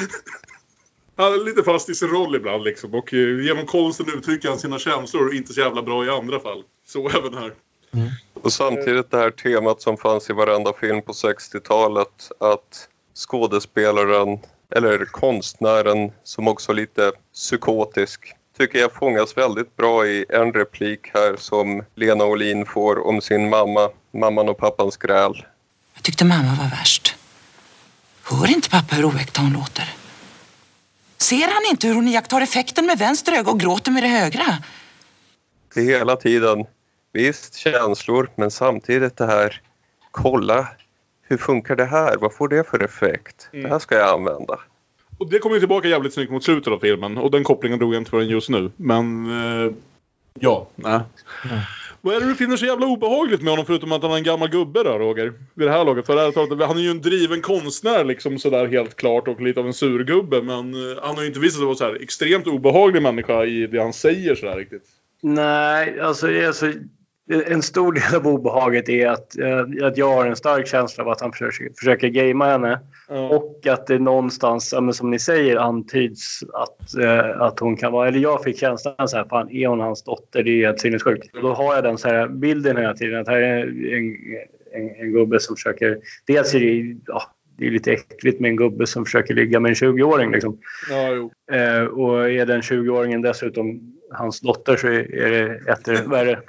Han 1.16 1.34
är 1.34 1.46
lite 1.46 1.64
fast 1.64 1.90
i 1.90 1.96
sin 1.96 2.08
roll 2.08 2.36
ibland 2.36 2.64
liksom 2.64 2.94
och 2.94 3.14
eh, 3.14 3.46
genom 3.46 3.66
konsten 3.66 4.06
uttrycker 4.18 4.50
han 4.50 4.60
sina 4.60 4.80
känslor 4.80 5.34
inte 5.34 5.54
så 5.54 5.60
jävla 5.60 5.84
bra 5.84 6.06
i 6.06 6.10
andra 6.10 6.40
fall. 6.40 6.64
Så 6.88 7.10
även 7.10 7.34
här. 7.34 7.54
Och 8.34 8.54
samtidigt 8.54 9.12
det 9.12 9.18
här 9.18 9.32
temat 9.32 9.82
som 9.82 9.98
fanns 9.98 10.30
i 10.30 10.34
varenda 10.34 10.74
film 10.74 11.02
på 11.02 11.12
60-talet 11.12 12.32
att 12.40 12.88
skådespelaren 13.16 14.40
eller 14.76 15.06
konstnären 15.06 16.12
som 16.24 16.48
också 16.48 16.72
är 16.72 16.76
lite 16.76 17.12
psykotisk 17.34 18.36
tycker 18.58 18.80
jag 18.80 18.94
fångas 18.94 19.38
väldigt 19.38 19.78
bra 19.78 20.06
i 20.06 20.26
en 20.30 20.54
replik 20.54 21.00
här 21.14 21.36
som 21.36 21.84
Lena 21.96 22.26
Olin 22.26 22.66
får 22.66 23.08
om 23.08 23.22
sin 23.22 23.50
mamma, 23.50 23.90
mamman 24.12 24.50
och 24.50 24.58
pappans 24.58 24.98
gräl. 24.98 25.46
Jag 25.94 26.04
tyckte 26.04 26.26
mamma 26.26 26.58
var 26.62 26.70
värst. 26.70 27.16
Hör 28.24 28.52
inte 28.52 28.70
pappa 28.70 28.96
hur 28.96 29.06
oäkta 29.06 29.42
hon 29.42 29.54
låter? 29.54 29.94
Ser 31.18 31.48
han 31.48 31.72
inte 31.72 31.88
hur 31.88 31.96
hon 31.96 32.08
iakttar 32.08 32.42
effekten 32.42 32.86
med 32.86 33.00
vänster 33.00 33.32
öga 33.32 33.52
och 33.52 33.60
gråter 33.60 33.92
med 33.92 34.04
det 34.04 34.08
högra? 34.08 34.46
Det 35.74 35.80
är 35.80 36.00
hela 36.00 36.16
tiden, 36.16 36.66
visst 37.14 37.56
känslor 37.56 38.30
men 38.36 38.52
samtidigt 38.52 39.18
det 39.18 39.26
här, 39.26 39.62
kolla 40.12 40.68
hur 41.22 41.38
funkar 41.38 41.76
det 41.76 41.86
här? 41.86 42.18
Vad 42.18 42.34
får 42.34 42.48
det 42.48 42.64
för 42.64 42.84
effekt? 42.84 43.48
Det 43.52 43.68
här 43.68 43.80
ska 43.80 43.96
jag 43.96 44.10
använda. 44.10 44.60
Och 45.18 45.30
det 45.30 45.40
kommer 45.40 45.56
ju 45.56 45.60
tillbaka 45.60 45.88
jävligt 45.88 46.14
snyggt 46.14 46.32
mot 46.32 46.44
slutet 46.44 46.74
av 46.74 46.80
filmen. 46.80 47.18
Och 47.18 47.32
den 47.32 47.44
kopplingen 47.44 47.80
drog 47.80 47.94
jag 47.94 48.02
inte 48.02 48.12
förrän 48.12 48.28
just 48.28 48.50
nu. 48.50 48.72
Men... 48.76 49.26
Eh, 49.66 49.72
ja, 50.40 50.68
nej. 50.76 51.00
Vad 52.02 52.16
är 52.16 52.20
det 52.20 52.26
du 52.26 52.36
finner 52.36 52.58
så 52.58 52.66
jävla 52.66 52.86
obehagligt 52.86 53.42
med 53.42 53.52
honom 53.52 53.66
förutom 53.66 53.92
att 53.92 54.02
han 54.02 54.12
är 54.12 54.18
en 54.18 54.24
gammal 54.24 54.50
gubbe 54.50 54.84
då, 54.84 55.00
Roger? 55.00 55.34
Vid 55.54 55.68
det 55.68 55.72
här 55.72 55.86
laget. 55.86 56.06
För 56.06 56.18
ärligt 56.18 56.36
talat, 56.36 56.68
han 56.68 56.78
är 56.78 56.82
ju 56.82 56.92
en 56.92 57.02
driven 57.02 57.42
konstnär 57.42 58.04
liksom 58.04 58.40
sådär 58.40 58.68
helt 58.68 58.96
klart 58.96 59.28
och 59.28 59.42
lite 59.42 59.60
av 59.60 59.68
en 59.68 59.74
surgubbe. 59.74 60.42
Men 60.42 60.74
eh, 60.74 61.04
han 61.04 61.16
har 61.16 61.22
ju 61.22 61.28
inte 61.28 61.40
visat 61.40 61.58
sig 61.58 61.66
vara 61.66 61.76
så 61.76 61.84
här 61.84 62.04
extremt 62.04 62.48
obehaglig 62.48 63.02
människa 63.02 63.46
i 63.46 63.68
det 63.68 63.82
han 63.82 63.94
säger 63.94 64.36
sådär 64.36 64.58
riktigt. 64.58 64.84
Nej, 65.22 66.00
alltså, 66.00 66.28
det 66.28 66.44
är 66.44 66.48
alltså 66.48 66.72
en 67.30 67.62
stor 67.62 67.94
del 67.94 68.16
av 68.16 68.28
obehaget 68.28 68.90
är 68.90 69.08
att, 69.08 69.38
eh, 69.38 69.88
att 69.88 69.98
jag 69.98 70.16
har 70.16 70.26
en 70.26 70.36
stark 70.36 70.68
känsla 70.68 71.04
av 71.04 71.10
att 71.10 71.22
han 71.22 71.32
försöker, 71.32 71.70
försöker 71.80 72.08
gamea 72.08 72.48
henne. 72.48 72.80
Ja. 73.10 73.30
Och 73.30 73.68
att 73.68 73.88
det 73.88 74.00
någonstans, 74.00 74.74
som 74.92 75.12
ni 75.12 75.20
säger, 75.20 75.58
antyds 75.58 76.40
att, 76.54 76.96
eh, 76.96 77.42
att 77.42 77.60
hon 77.60 77.78
kan 77.78 77.92
vara... 77.92 78.08
Eller 78.08 78.20
jag 78.20 78.44
fick 78.44 78.60
känslan 78.60 79.08
så 79.08 79.18
här, 79.18 79.26
fan 79.26 79.52
är 79.52 79.68
hon 79.68 79.80
hans 79.80 80.04
dotter? 80.04 80.44
Det 80.44 80.52
är 80.52 80.66
helt 80.66 80.80
sinnessjukt. 80.80 81.36
Och 81.36 81.42
då 81.42 81.54
har 81.54 81.76
jag 81.76 81.84
den 81.84 81.98
så 81.98 82.08
här 82.08 82.28
bilden 82.28 82.78
hela 82.78 82.94
tiden 82.94 83.22
att 83.22 83.28
här 83.28 83.42
är 83.42 83.64
en, 83.64 84.16
en, 84.74 84.96
en 84.96 85.12
gubbe 85.12 85.40
som 85.40 85.56
försöker... 85.56 85.98
Dels 86.28 86.56
är 86.56 86.60
det, 86.60 86.98
ja, 87.06 87.24
det 87.58 87.68
är 87.68 87.72
lite 87.72 87.92
äckligt 87.92 88.40
med 88.40 88.50
en 88.50 88.56
gubbe 88.56 88.88
som 88.88 89.06
försöker 89.06 89.34
ligga 89.34 89.60
med 89.60 89.70
en 89.70 89.76
20-åring. 89.76 90.32
Liksom. 90.32 90.58
Ja. 90.90 91.30
Eh, 91.58 91.84
och 91.84 92.30
är 92.30 92.46
den 92.46 92.62
20-åringen 92.62 93.22
dessutom 93.22 93.94
hans 94.12 94.42
dotter 94.42 94.76
så 94.76 94.88
är 94.88 95.16
är 95.16 95.32
det 95.32 95.72
etter 95.72 96.10
värre. 96.10 96.40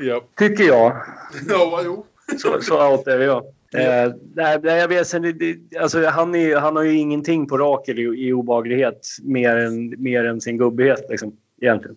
Ja. 0.00 0.24
Tycker 0.38 0.64
jag. 0.64 1.02
Ja, 1.48 1.80
jo. 1.84 2.06
Så, 2.38 2.60
så 2.60 2.90
out 2.90 3.06
är 3.06 3.20
jag. 3.20 3.44
Eh, 3.74 4.12
nej, 4.34 4.60
jag 4.64 4.88
vet, 4.88 5.06
sen, 5.06 5.38
alltså, 5.80 6.06
han, 6.06 6.34
är, 6.34 6.56
han 6.56 6.76
har 6.76 6.82
ju 6.82 6.98
ingenting 6.98 7.46
på 7.46 7.58
rakel 7.58 7.98
i, 7.98 8.02
i 8.02 8.32
obehaglighet 8.32 9.06
mer 9.22 9.56
än, 9.56 10.02
mer 10.02 10.24
än 10.24 10.40
sin 10.40 10.58
gubbighet. 10.58 11.06
Liksom, 11.10 11.36
egentligen. 11.60 11.96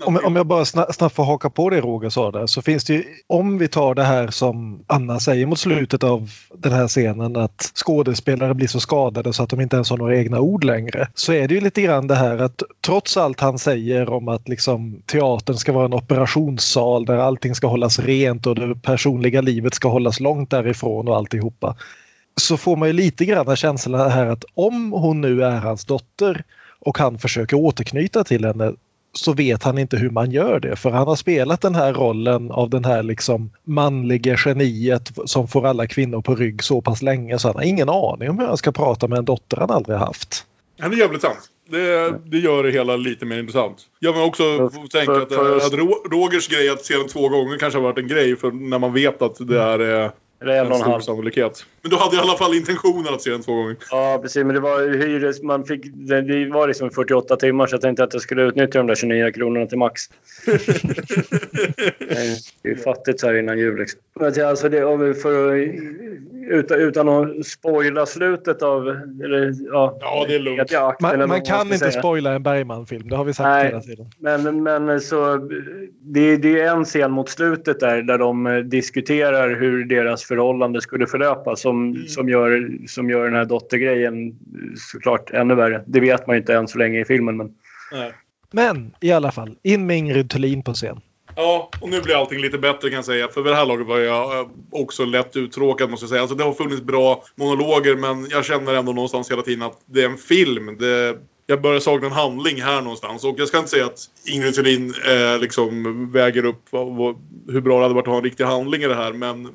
Om, 0.00 0.20
om 0.24 0.36
jag 0.36 0.46
bara 0.46 0.64
snabbt, 0.64 1.14
får 1.14 1.24
haka 1.24 1.50
på 1.50 1.70
det 1.70 1.80
Roger 1.80 2.08
sa 2.08 2.30
där 2.30 2.46
så 2.46 2.62
finns 2.62 2.84
det 2.84 2.94
ju, 2.94 3.04
om 3.26 3.58
vi 3.58 3.68
tar 3.68 3.94
det 3.94 4.02
här 4.02 4.28
som 4.28 4.84
Anna 4.86 5.20
säger 5.20 5.46
mot 5.46 5.58
slutet 5.58 6.04
av 6.04 6.30
den 6.54 6.72
här 6.72 6.88
scenen 6.88 7.36
att 7.36 7.72
skådespelare 7.74 8.54
blir 8.54 8.68
så 8.68 8.80
skadade 8.80 9.32
så 9.32 9.42
att 9.42 9.50
de 9.50 9.60
inte 9.60 9.76
ens 9.76 9.90
har 9.90 9.96
några 9.96 10.16
egna 10.16 10.40
ord 10.40 10.64
längre. 10.64 11.08
Så 11.14 11.32
är 11.32 11.48
det 11.48 11.54
ju 11.54 11.60
lite 11.60 11.82
grann 11.82 12.06
det 12.06 12.14
här 12.14 12.38
att 12.38 12.62
trots 12.86 13.16
allt 13.16 13.40
han 13.40 13.58
säger 13.58 14.10
om 14.10 14.28
att 14.28 14.48
liksom 14.48 15.02
teatern 15.06 15.56
ska 15.56 15.72
vara 15.72 15.84
en 15.84 15.94
operationssal 15.94 17.04
där 17.04 17.16
allting 17.16 17.54
ska 17.54 17.66
hållas 17.66 17.98
rent 17.98 18.46
och 18.46 18.54
det 18.54 18.74
personliga 18.74 19.40
livet 19.40 19.74
ska 19.74 19.88
hållas 19.88 20.20
långt 20.20 20.50
därifrån 20.50 21.08
och 21.08 21.16
alltihopa. 21.16 21.76
Så 22.40 22.56
får 22.56 22.76
man 22.76 22.88
ju 22.88 22.92
lite 22.92 23.24
grann 23.24 23.56
känslan 23.56 24.10
här 24.10 24.26
att 24.26 24.44
om 24.54 24.92
hon 24.92 25.20
nu 25.20 25.44
är 25.44 25.58
hans 25.58 25.84
dotter 25.84 26.44
och 26.80 26.98
han 26.98 27.18
försöker 27.18 27.56
återknyta 27.56 28.24
till 28.24 28.44
henne 28.44 28.72
så 29.14 29.32
vet 29.32 29.62
han 29.62 29.78
inte 29.78 29.96
hur 29.96 30.10
man 30.10 30.30
gör 30.30 30.60
det 30.60 30.76
för 30.76 30.90
han 30.90 31.06
har 31.08 31.16
spelat 31.16 31.60
den 31.60 31.74
här 31.74 31.92
rollen 31.92 32.50
av 32.50 32.70
den 32.70 32.84
här 32.84 33.02
liksom 33.02 33.50
manliga 33.64 34.36
geniet 34.44 35.10
som 35.24 35.48
får 35.48 35.66
alla 35.66 35.86
kvinnor 35.86 36.20
på 36.22 36.34
rygg 36.34 36.62
så 36.62 36.80
pass 36.80 37.02
länge 37.02 37.38
så 37.38 37.48
han 37.48 37.54
har 37.56 37.62
ingen 37.62 37.88
aning 37.88 38.30
om 38.30 38.38
hur 38.38 38.46
han 38.46 38.56
ska 38.56 38.72
prata 38.72 39.08
med 39.08 39.18
en 39.18 39.24
dotter 39.24 39.56
han 39.56 39.70
aldrig 39.70 39.98
haft. 39.98 40.44
Ja, 40.76 40.88
det 40.88 40.94
är 40.96 40.98
jävligt 40.98 41.22
sant. 41.22 41.38
Det, 41.70 42.14
det 42.30 42.38
gör 42.38 42.62
det 42.62 42.70
hela 42.70 42.96
lite 42.96 43.24
mer 43.26 43.38
intressant. 43.38 43.76
Jag 43.98 44.12
vill 44.12 44.22
också 44.22 44.42
För- 44.42 44.88
tänka 44.88 45.12
för- 45.14 45.22
att, 45.22 45.32
för- 45.32 45.56
att 45.56 45.72
Ro- 45.72 46.04
Rogers 46.10 46.48
grej 46.48 46.68
att 46.70 46.84
se 46.84 46.94
den 46.96 47.08
två 47.08 47.28
gånger 47.28 47.58
kanske 47.58 47.78
har 47.78 47.82
varit 47.84 47.98
en 47.98 48.08
grej 48.08 48.36
för 48.36 48.50
när 48.50 48.78
man 48.78 48.92
vet 48.92 49.22
att 49.22 49.48
det 49.48 49.60
är 49.62 50.04
eh, 50.04 50.10
Eller 50.42 50.64
en 50.64 50.72
och 50.72 50.76
en 50.78 50.82
halv. 50.90 51.00
sannolikhet. 51.00 51.64
Men 51.82 51.90
du 51.90 51.96
hade 51.96 52.16
i 52.16 52.18
alla 52.18 52.36
fall 52.36 52.54
intentionen 52.54 53.14
att 53.14 53.22
se 53.22 53.30
den 53.30 53.42
två 53.42 53.54
gånger. 53.54 53.76
Ja, 53.90 54.18
precis. 54.22 54.44
Men 54.44 54.54
det 54.54 54.60
var 54.60 54.80
hyres... 55.06 55.42
Man 55.42 55.64
fick, 55.64 55.80
det, 55.94 56.20
det 56.22 56.46
var 56.52 56.68
liksom 56.68 56.90
48 56.90 57.36
timmar 57.36 57.66
så 57.66 57.74
jag 57.74 57.80
tänkte 57.80 58.04
att 58.04 58.12
jag 58.12 58.22
skulle 58.22 58.42
utnyttja 58.42 58.78
de 58.78 58.86
där 58.86 58.94
29 58.94 59.30
kronorna 59.32 59.66
till 59.66 59.78
max. 59.78 60.02
Nej, 60.46 60.58
det 62.62 62.68
är 62.68 62.72
ju 62.72 62.76
fattigt 62.76 63.20
så 63.20 63.26
här 63.26 63.34
innan 63.38 63.58
jul. 63.58 63.78
Liksom. 63.78 64.00
Men 64.20 64.44
Alltså 64.46 64.68
det, 64.68 64.84
om 64.84 65.00
vi- 65.00 65.14
för, 65.14 65.56
att- 65.56 65.68
utan, 66.50 66.80
utan 66.80 67.08
att 67.08 67.46
spoila 67.46 68.06
slutet 68.06 68.62
av... 68.62 68.88
Eller, 69.24 69.54
ja, 69.72 69.98
Ja, 70.00 70.24
det 70.28 70.34
är 70.34 70.38
lugnt. 70.38 70.74
akten, 70.74 71.08
eller 71.08 71.18
Man, 71.18 71.28
man 71.28 71.42
kan 71.44 71.66
inte 71.66 71.78
säga. 71.78 71.90
spoila 71.92 72.32
en 72.32 72.42
Bergman-film, 72.42 73.08
det 73.08 73.16
har 73.16 73.24
vi 73.24 73.34
sagt 73.34 73.46
Nej. 73.46 73.66
hela 73.66 73.80
tiden. 73.80 74.06
Men, 74.18 74.62
men 74.62 75.00
så, 75.00 75.36
det, 76.00 76.36
det 76.36 76.60
är 76.60 76.70
en 76.76 76.84
scen 76.84 77.12
mot 77.12 77.28
slutet 77.28 77.80
där, 77.80 78.02
där 78.02 78.18
de 78.18 78.46
eh, 78.46 78.56
diskuterar 78.56 79.54
hur 79.60 79.84
deras 79.84 80.24
förhållande 80.24 80.80
skulle 80.80 81.06
förlöpa 81.06 81.56
som, 81.72 82.04
som, 82.08 82.28
gör, 82.28 82.78
som 82.86 83.10
gör 83.10 83.24
den 83.24 83.34
här 83.34 83.44
dottergrejen 83.44 84.28
eh, 84.28 84.34
såklart 84.76 85.30
ännu 85.30 85.54
värre. 85.54 85.84
Det 85.86 86.00
vet 86.00 86.26
man 86.26 86.36
ju 86.36 86.40
inte 86.40 86.54
än 86.54 86.68
så 86.68 86.78
länge 86.78 87.00
i 87.00 87.04
filmen. 87.04 87.36
Men 87.36 87.54
Nej. 87.92 88.12
Men 88.50 88.94
i 89.00 89.12
alla 89.12 89.32
fall, 89.32 89.56
in 89.62 89.86
med 89.86 89.98
Ingrid 89.98 90.30
Thulin 90.30 90.62
på 90.62 90.74
scen. 90.74 91.00
Ja, 91.36 91.70
och 91.80 91.88
nu 91.88 92.00
blir 92.00 92.16
allting 92.16 92.40
lite 92.40 92.58
bättre 92.58 92.88
kan 92.88 92.96
jag 92.96 93.04
säga. 93.04 93.28
För 93.28 93.42
vid 93.42 93.52
det 93.52 93.56
här 93.56 93.66
laget 93.66 93.86
var 93.86 93.98
jag 93.98 94.40
eh, 94.40 94.46
också 94.70 95.04
lätt 95.04 95.36
uttråkad 95.36 95.90
måste 95.90 96.04
jag 96.04 96.10
säga. 96.10 96.20
Alltså 96.20 96.36
det 96.36 96.44
har 96.44 96.52
funnits 96.52 96.82
bra 96.82 97.24
monologer 97.34 97.96
men 97.96 98.28
jag 98.30 98.44
känner 98.44 98.74
ändå 98.74 98.92
någonstans 98.92 99.30
hela 99.30 99.42
tiden 99.42 99.62
att 99.62 99.80
det 99.86 100.02
är 100.02 100.08
en 100.08 100.16
film. 100.16 100.76
Det, 100.78 101.16
jag 101.46 101.62
börjar 101.62 101.80
sakna 101.80 102.06
en 102.06 102.12
handling 102.12 102.62
här 102.62 102.80
någonstans. 102.82 103.24
Och 103.24 103.34
jag 103.38 103.48
ska 103.48 103.58
inte 103.58 103.70
säga 103.70 103.86
att 103.86 104.00
Ingrid 104.26 104.54
Thulin 104.54 104.94
eh, 105.08 105.40
liksom 105.40 106.10
väger 106.12 106.44
upp 106.44 106.62
vad, 106.70 106.96
vad, 106.96 107.16
hur 107.48 107.60
bra 107.60 107.76
det 107.76 107.82
hade 107.82 107.94
varit 107.94 108.06
att 108.06 108.12
ha 108.12 108.18
en 108.18 108.24
riktig 108.24 108.44
handling 108.44 108.82
i 108.82 108.88
det 108.88 108.94
här. 108.94 109.12
Men, 109.12 109.48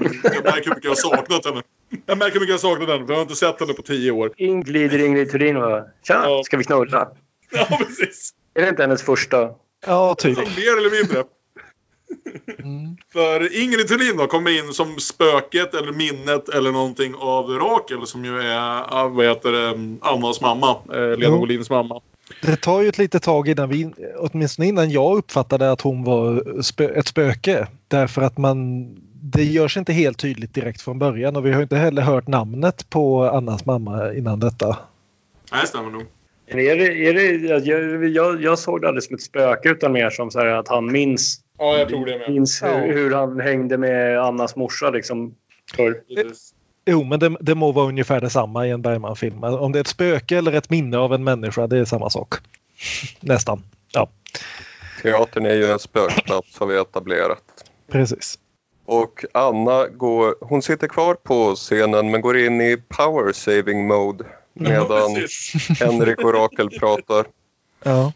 men 0.00 0.12
jag 0.22 0.44
märker 0.44 0.64
hur 0.64 0.70
mycket 0.74 0.84
jag 0.84 0.90
har 0.90 0.96
saknat 1.16 1.44
henne. 1.46 1.62
Jag 2.06 2.18
märker 2.18 2.32
hur 2.34 2.40
mycket 2.40 2.62
jag 2.62 2.70
har 2.70 2.74
saknat 2.74 2.88
henne 2.88 3.06
för 3.06 3.12
jag 3.12 3.18
har 3.18 3.22
inte 3.22 3.34
sett 3.36 3.60
henne 3.60 3.72
på 3.72 3.82
tio 3.82 4.10
år. 4.10 4.32
in 4.36 4.60
glider 4.62 5.06
Ingrid 5.06 5.30
Thulin 5.30 5.56
och 5.56 5.86
“Tja, 6.06 6.20
Ja. 6.24 6.42
ska 6.44 6.56
vi 6.56 6.64
knulla?” 6.64 7.08
Ja, 7.50 7.66
precis. 7.78 8.30
Är 8.54 8.62
det 8.62 8.68
inte 8.68 8.82
hennes 8.82 9.02
första? 9.02 9.50
Ja, 9.86 10.14
typ. 10.14 10.38
Mer 10.38 10.78
eller 10.78 10.90
mindre. 11.02 11.24
Mm. 12.58 12.96
För 13.12 13.62
Ingrid 13.62 13.88
Thulin 13.88 14.16
då 14.16 14.26
kommer 14.26 14.58
in 14.58 14.72
som 14.72 14.98
spöket 14.98 15.74
eller 15.74 15.92
minnet 15.92 16.48
eller 16.48 16.72
någonting 16.72 17.14
av 17.14 17.50
Rakel 17.50 18.06
som 18.06 18.24
ju 18.24 18.38
är, 18.40 18.58
ah, 18.88 19.08
vad 19.08 19.26
heter 19.26 19.52
det, 19.52 19.96
Annas 20.00 20.40
mamma. 20.40 20.76
Eh, 20.92 21.16
Lena. 21.18 21.36
Wohlins 21.36 21.70
mamma. 21.70 22.00
Det 22.42 22.56
tar 22.56 22.82
ju 22.82 22.88
ett 22.88 22.98
litet 22.98 23.22
tag 23.22 23.48
innan 23.48 23.68
vi, 23.68 23.90
åtminstone 24.18 24.68
innan 24.68 24.90
jag 24.90 25.16
uppfattade 25.18 25.72
att 25.72 25.80
hon 25.80 26.04
var 26.04 26.62
spö, 26.62 26.88
ett 26.88 27.06
spöke. 27.08 27.66
Därför 27.88 28.22
att 28.22 28.38
man, 28.38 28.86
det 29.32 29.44
görs 29.44 29.76
inte 29.76 29.92
helt 29.92 30.18
tydligt 30.18 30.54
direkt 30.54 30.82
från 30.82 30.98
början 30.98 31.36
och 31.36 31.46
vi 31.46 31.52
har 31.52 31.62
inte 31.62 31.76
heller 31.76 32.02
hört 32.02 32.26
namnet 32.26 32.90
på 32.90 33.24
Annas 33.24 33.66
mamma 33.66 34.12
innan 34.14 34.40
detta. 34.40 34.78
Nej, 35.52 35.66
stämmer 35.66 35.90
nog. 35.90 36.02
Men 36.50 36.58
Är 36.58 36.76
det, 36.76 37.08
är 37.08 37.14
det, 37.14 37.32
jag, 37.66 38.06
jag, 38.08 38.42
jag 38.42 38.58
såg 38.58 38.80
det 38.80 38.88
aldrig 38.88 39.02
som 39.04 39.14
ett 39.14 39.22
spöke 39.22 39.68
utan 39.68 39.92
mer 39.92 40.10
som 40.10 40.30
så 40.30 40.38
här 40.38 40.46
att 40.46 40.68
han 40.68 40.92
minns, 40.92 41.40
Ja, 41.58 41.76
jag 41.78 41.88
tror 41.88 42.06
det 42.06 42.18
med. 42.18 42.30
minns 42.32 42.62
hur, 42.62 42.92
hur 42.92 43.14
han 43.14 43.40
hängde 43.40 43.78
med 43.78 44.18
Annas 44.20 44.56
morsa. 44.56 44.90
Liksom, 44.90 45.34
förr. 45.76 46.00
Jo, 46.86 47.04
men 47.04 47.20
det, 47.20 47.36
det 47.40 47.54
må 47.54 47.72
vara 47.72 47.86
ungefär 47.88 48.20
detsamma 48.20 48.66
i 48.66 48.70
en 48.70 48.82
Bergman-film. 48.82 49.44
Om 49.44 49.72
det 49.72 49.78
är 49.78 49.80
ett 49.80 49.86
spöke 49.86 50.36
eller 50.38 50.52
ett 50.52 50.70
minne 50.70 50.98
av 50.98 51.14
en 51.14 51.24
människa, 51.24 51.66
det 51.66 51.78
är 51.78 51.84
samma 51.84 52.10
sak. 52.10 52.34
Nästan. 53.20 53.62
Ja, 53.92 54.08
Teatern 55.02 55.46
är 55.46 55.54
ju 55.54 55.66
en 55.66 55.78
spökplats 55.78 56.58
har 56.58 56.66
vi 56.66 56.76
etablerat. 56.78 57.42
precis. 57.92 58.38
Och 58.88 59.24
Anna 59.32 59.88
går, 59.88 60.34
hon 60.40 60.62
sitter 60.62 60.88
kvar 60.88 61.14
på 61.14 61.54
scenen 61.54 62.10
men 62.10 62.20
går 62.20 62.38
in 62.38 62.60
i 62.60 62.76
power 62.88 63.32
saving 63.32 63.86
mode 63.86 64.24
medan 64.54 65.14
precis. 65.14 65.80
Henrik 65.80 66.18
och 66.18 66.34
Rakel 66.34 66.70
pratar. 66.80 67.26
Ja. 67.82 68.12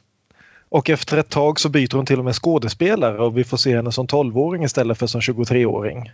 Och 0.69 0.91
efter 0.91 1.19
ett 1.19 1.29
tag 1.29 1.61
så 1.61 1.69
byter 1.69 1.97
hon 1.97 2.07
till 2.07 2.19
och 2.19 2.25
med 2.25 2.35
skådespelare 2.35 3.19
och 3.19 3.39
vi 3.39 3.45
får 3.45 3.57
se 3.57 3.77
henne 3.77 3.93
som 3.93 4.07
12-åring 4.07 4.65
istället 4.65 4.99
för 4.99 5.07
som 5.07 5.21
23-åring. 5.21 6.11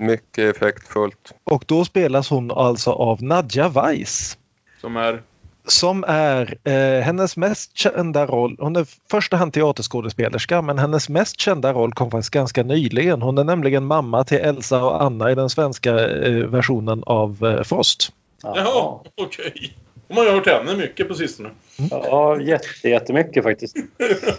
Mycket 0.00 0.56
effektfullt. 0.56 1.34
Och 1.44 1.64
då 1.66 1.84
spelas 1.84 2.30
hon 2.30 2.50
alltså 2.50 2.90
av 2.90 3.22
Nadja 3.22 3.68
Weiss. 3.68 4.38
Som 4.80 4.96
är... 4.96 5.22
Som 5.68 6.04
är 6.08 6.58
eh, 6.64 7.02
hennes 7.02 7.36
mest 7.36 7.76
kända 7.78 8.26
roll. 8.26 8.56
Hon 8.58 8.76
är 8.76 8.86
första 9.10 9.36
hand 9.36 9.52
teaterskådespelerska 9.52 10.62
men 10.62 10.78
hennes 10.78 11.08
mest 11.08 11.40
kända 11.40 11.72
roll 11.72 11.92
kom 11.92 12.10
faktiskt 12.10 12.30
ganska 12.30 12.62
nyligen. 12.62 13.22
Hon 13.22 13.38
är 13.38 13.44
nämligen 13.44 13.84
mamma 13.84 14.24
till 14.24 14.38
Elsa 14.38 14.84
och 14.84 15.02
Anna 15.02 15.30
i 15.30 15.34
den 15.34 15.50
svenska 15.50 16.08
eh, 16.08 16.32
versionen 16.46 17.02
av 17.06 17.46
eh, 17.46 17.62
Frost. 17.62 18.12
Jaha, 18.42 18.98
okej. 19.14 19.76
Och 20.08 20.14
man 20.14 20.26
har 20.26 20.32
hört 20.32 20.46
henne 20.46 20.76
mycket 20.76 21.08
på 21.08 21.14
sistone. 21.14 21.50
Ja, 21.90 22.40
jätte, 22.40 22.88
jättemycket 22.88 23.42
faktiskt. 23.44 23.76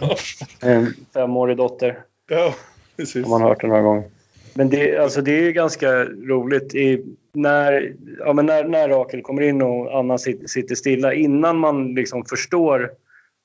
En 0.60 0.94
femårig 1.14 1.56
dotter 1.56 1.98
Ja, 2.28 2.54
precis. 2.96 3.24
har 3.24 3.30
man 3.30 3.42
hört 3.42 3.60
det 3.60 3.66
några 3.66 3.82
gånger. 3.82 4.04
Men 4.54 4.68
det, 4.70 4.98
alltså 4.98 5.22
det 5.22 5.38
är 5.38 5.42
ju 5.42 5.52
ganska 5.52 6.04
roligt 6.04 6.74
i, 6.74 7.04
när, 7.32 7.94
ja, 8.18 8.32
men 8.32 8.46
när, 8.46 8.64
när 8.64 8.88
Rakel 8.88 9.22
kommer 9.22 9.42
in 9.42 9.62
och 9.62 9.98
Anna 9.98 10.18
sit, 10.18 10.50
sitter 10.50 10.74
stilla 10.74 11.14
innan 11.14 11.58
man 11.58 11.94
liksom 11.94 12.24
förstår 12.24 12.90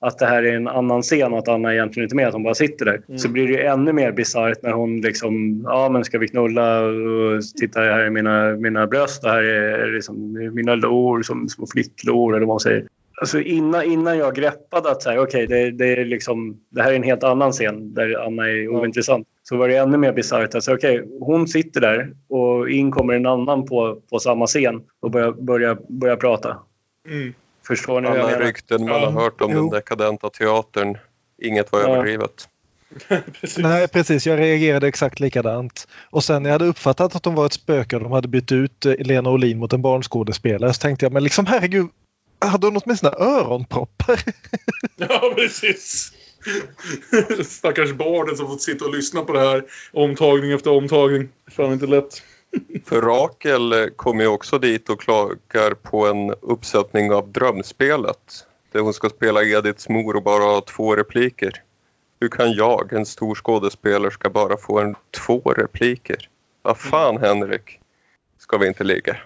att 0.02 0.20
det 0.20 0.26
här 0.26 0.44
är 0.44 0.56
en 0.56 0.68
annan 0.68 1.02
scen 1.02 1.34
och 1.34 1.40
att 1.40 1.48
Anna 1.48 1.74
egentligen 1.74 2.06
inte 2.06 2.14
är 2.14 2.16
med, 2.16 2.28
att 2.28 2.34
hon 2.34 2.44
bara 2.44 2.56
sitter 2.56 2.86
där. 2.86 3.18
Så 3.18 3.30
blir 3.30 3.48
det 3.48 3.66
ännu 3.68 3.94
mer 3.94 4.12
bisarrt 4.12 4.64
när 4.64 4.72
hon 4.72 5.02
liksom, 5.02 5.62
ja 5.68 5.90
men 5.90 6.04
ska 6.04 6.20
vi 6.20 6.28
knulla 6.28 6.80
och 6.82 7.42
titta 7.60 7.80
här 7.80 8.00
är 8.00 8.10
mina, 8.10 8.56
mina 8.56 8.88
bröst 8.88 9.24
och 9.24 9.30
här 9.30 9.44
är 9.44 9.92
liksom 9.92 10.34
mina 10.54 10.76
lår 10.76 11.22
som 11.22 11.50
små 11.50 11.68
flicklår 11.68 12.36
eller 12.36 12.46
vad 12.46 12.54
man 12.54 12.60
säger. 12.60 12.88
Alltså 13.22 13.40
innan, 13.40 13.84
innan 13.84 14.18
jag 14.18 14.36
greppade 14.36 14.92
att 14.92 15.02
så 15.02 15.10
här, 15.10 15.20
okej, 15.20 15.48
det, 15.48 15.72
det, 15.72 15.96
är 15.98 16.06
liksom, 16.06 16.58
det 16.70 16.82
här 16.82 16.92
är 16.92 16.96
en 16.96 17.04
helt 17.04 17.24
annan 17.24 17.52
scen 17.52 17.94
där 17.94 18.26
Anna 18.26 18.50
är 18.50 18.68
ointressant. 18.68 19.28
Så 19.50 19.58
var 19.58 19.68
det 19.68 19.76
ännu 19.78 19.98
mer 19.98 20.12
bisarrt. 20.14 20.56
Alltså, 20.56 20.74
okej, 20.74 21.08
hon 21.20 21.48
sitter 21.48 21.82
där 21.82 22.14
och 22.30 22.70
in 22.70 22.92
kommer 22.92 23.14
en 23.14 23.26
annan 23.26 23.66
på, 23.66 24.02
på 24.10 24.20
samma 24.20 24.48
scen 24.48 24.82
och 25.00 25.12
börjar, 25.12 25.32
börjar, 25.32 25.78
börjar 25.90 26.16
prata. 26.16 26.58
Mm. 27.10 27.34
Förstår 27.68 28.02
ni 28.02 28.08
Alla 28.08 28.40
rykten 28.40 28.82
man 28.86 29.02
Ja. 29.02 29.10
har 29.10 29.22
hört 29.22 29.42
om 29.42 29.52
Jo. 29.52 29.60
den 29.62 29.70
dekadenta 29.70 30.30
teatern, 30.30 30.98
inget 31.42 31.72
var 31.72 31.80
Ja. 31.82 31.88
överdrivet. 31.88 32.50
precis. 33.08 33.58
Nej 33.58 33.88
precis, 33.88 34.28
jag 34.28 34.40
reagerade 34.40 34.88
exakt 34.88 35.20
likadant. 35.20 35.88
Och 36.10 36.24
sen 36.24 36.44
när 36.44 36.50
jag 36.50 36.54
hade 36.54 36.66
uppfattat 36.66 37.16
att 37.16 37.24
de 37.24 37.36
var 37.36 37.46
ett 37.46 37.54
spöke 37.54 37.96
och 37.96 38.02
de 38.04 38.12
hade 38.12 38.28
bytt 38.28 38.52
ut 38.52 38.86
eh, 38.86 38.94
Lena 39.00 39.30
Olin 39.30 39.58
mot 39.60 39.74
en 39.74 39.82
barnskådespelare 39.82 40.74
så 40.74 40.80
tänkte 40.80 41.06
jag 41.06 41.14
men 41.14 41.24
liksom 41.24 41.46
herregud, 41.46 41.88
hade 42.40 42.68
hon 42.68 42.78
åtminstone 42.86 43.16
öronproppar? 43.18 44.20
Ja, 44.98 45.34
precis. 45.36 46.12
Stackars 47.46 47.94
barnen 47.94 48.38
som 48.38 48.48
fått 48.48 48.62
sitta 48.62 48.86
och 48.86 48.96
lyssna 48.96 49.22
på 49.22 49.34
det 49.34 49.40
här 49.40 49.64
omtagning 49.92 50.52
efter 50.52 50.72
omtagning. 50.72 51.30
Fan 51.48 51.74
inte 51.74 51.88
lätt. 51.88 52.22
För 52.86 53.02
Rakel 53.02 53.74
eh, 53.74 53.88
kommer 53.96 54.24
ju 54.24 54.28
också 54.28 54.60
dit 54.60 54.90
och 54.90 55.02
klagar 55.02 55.74
på 55.74 56.08
en 56.08 56.34
uppsättning 56.42 57.12
av 57.12 57.32
Drömspelet. 57.32 58.46
Där 58.72 58.80
hon 58.80 58.94
ska 58.94 59.10
spela 59.10 59.44
Ediths 59.44 59.90
mor 59.90 60.16
och 60.16 60.24
bara 60.24 60.44
ha 60.44 60.62
två 60.62 60.96
repliker. 60.96 61.62
Hur 62.20 62.30
kan 62.30 62.52
jag, 62.52 62.94
en 62.94 63.06
stor 63.06 63.36
skådespelerska, 63.36 64.30
bara 64.30 64.58
få 64.58 64.80
en, 64.80 64.96
två 65.26 65.40
repliker? 65.40 66.30
Vad 66.62 66.78
fan 66.78 67.18
Henrik? 67.18 67.80
Ska 68.38 68.58
vi 68.58 68.68
inte 68.68 68.84
ligga? 68.84 69.18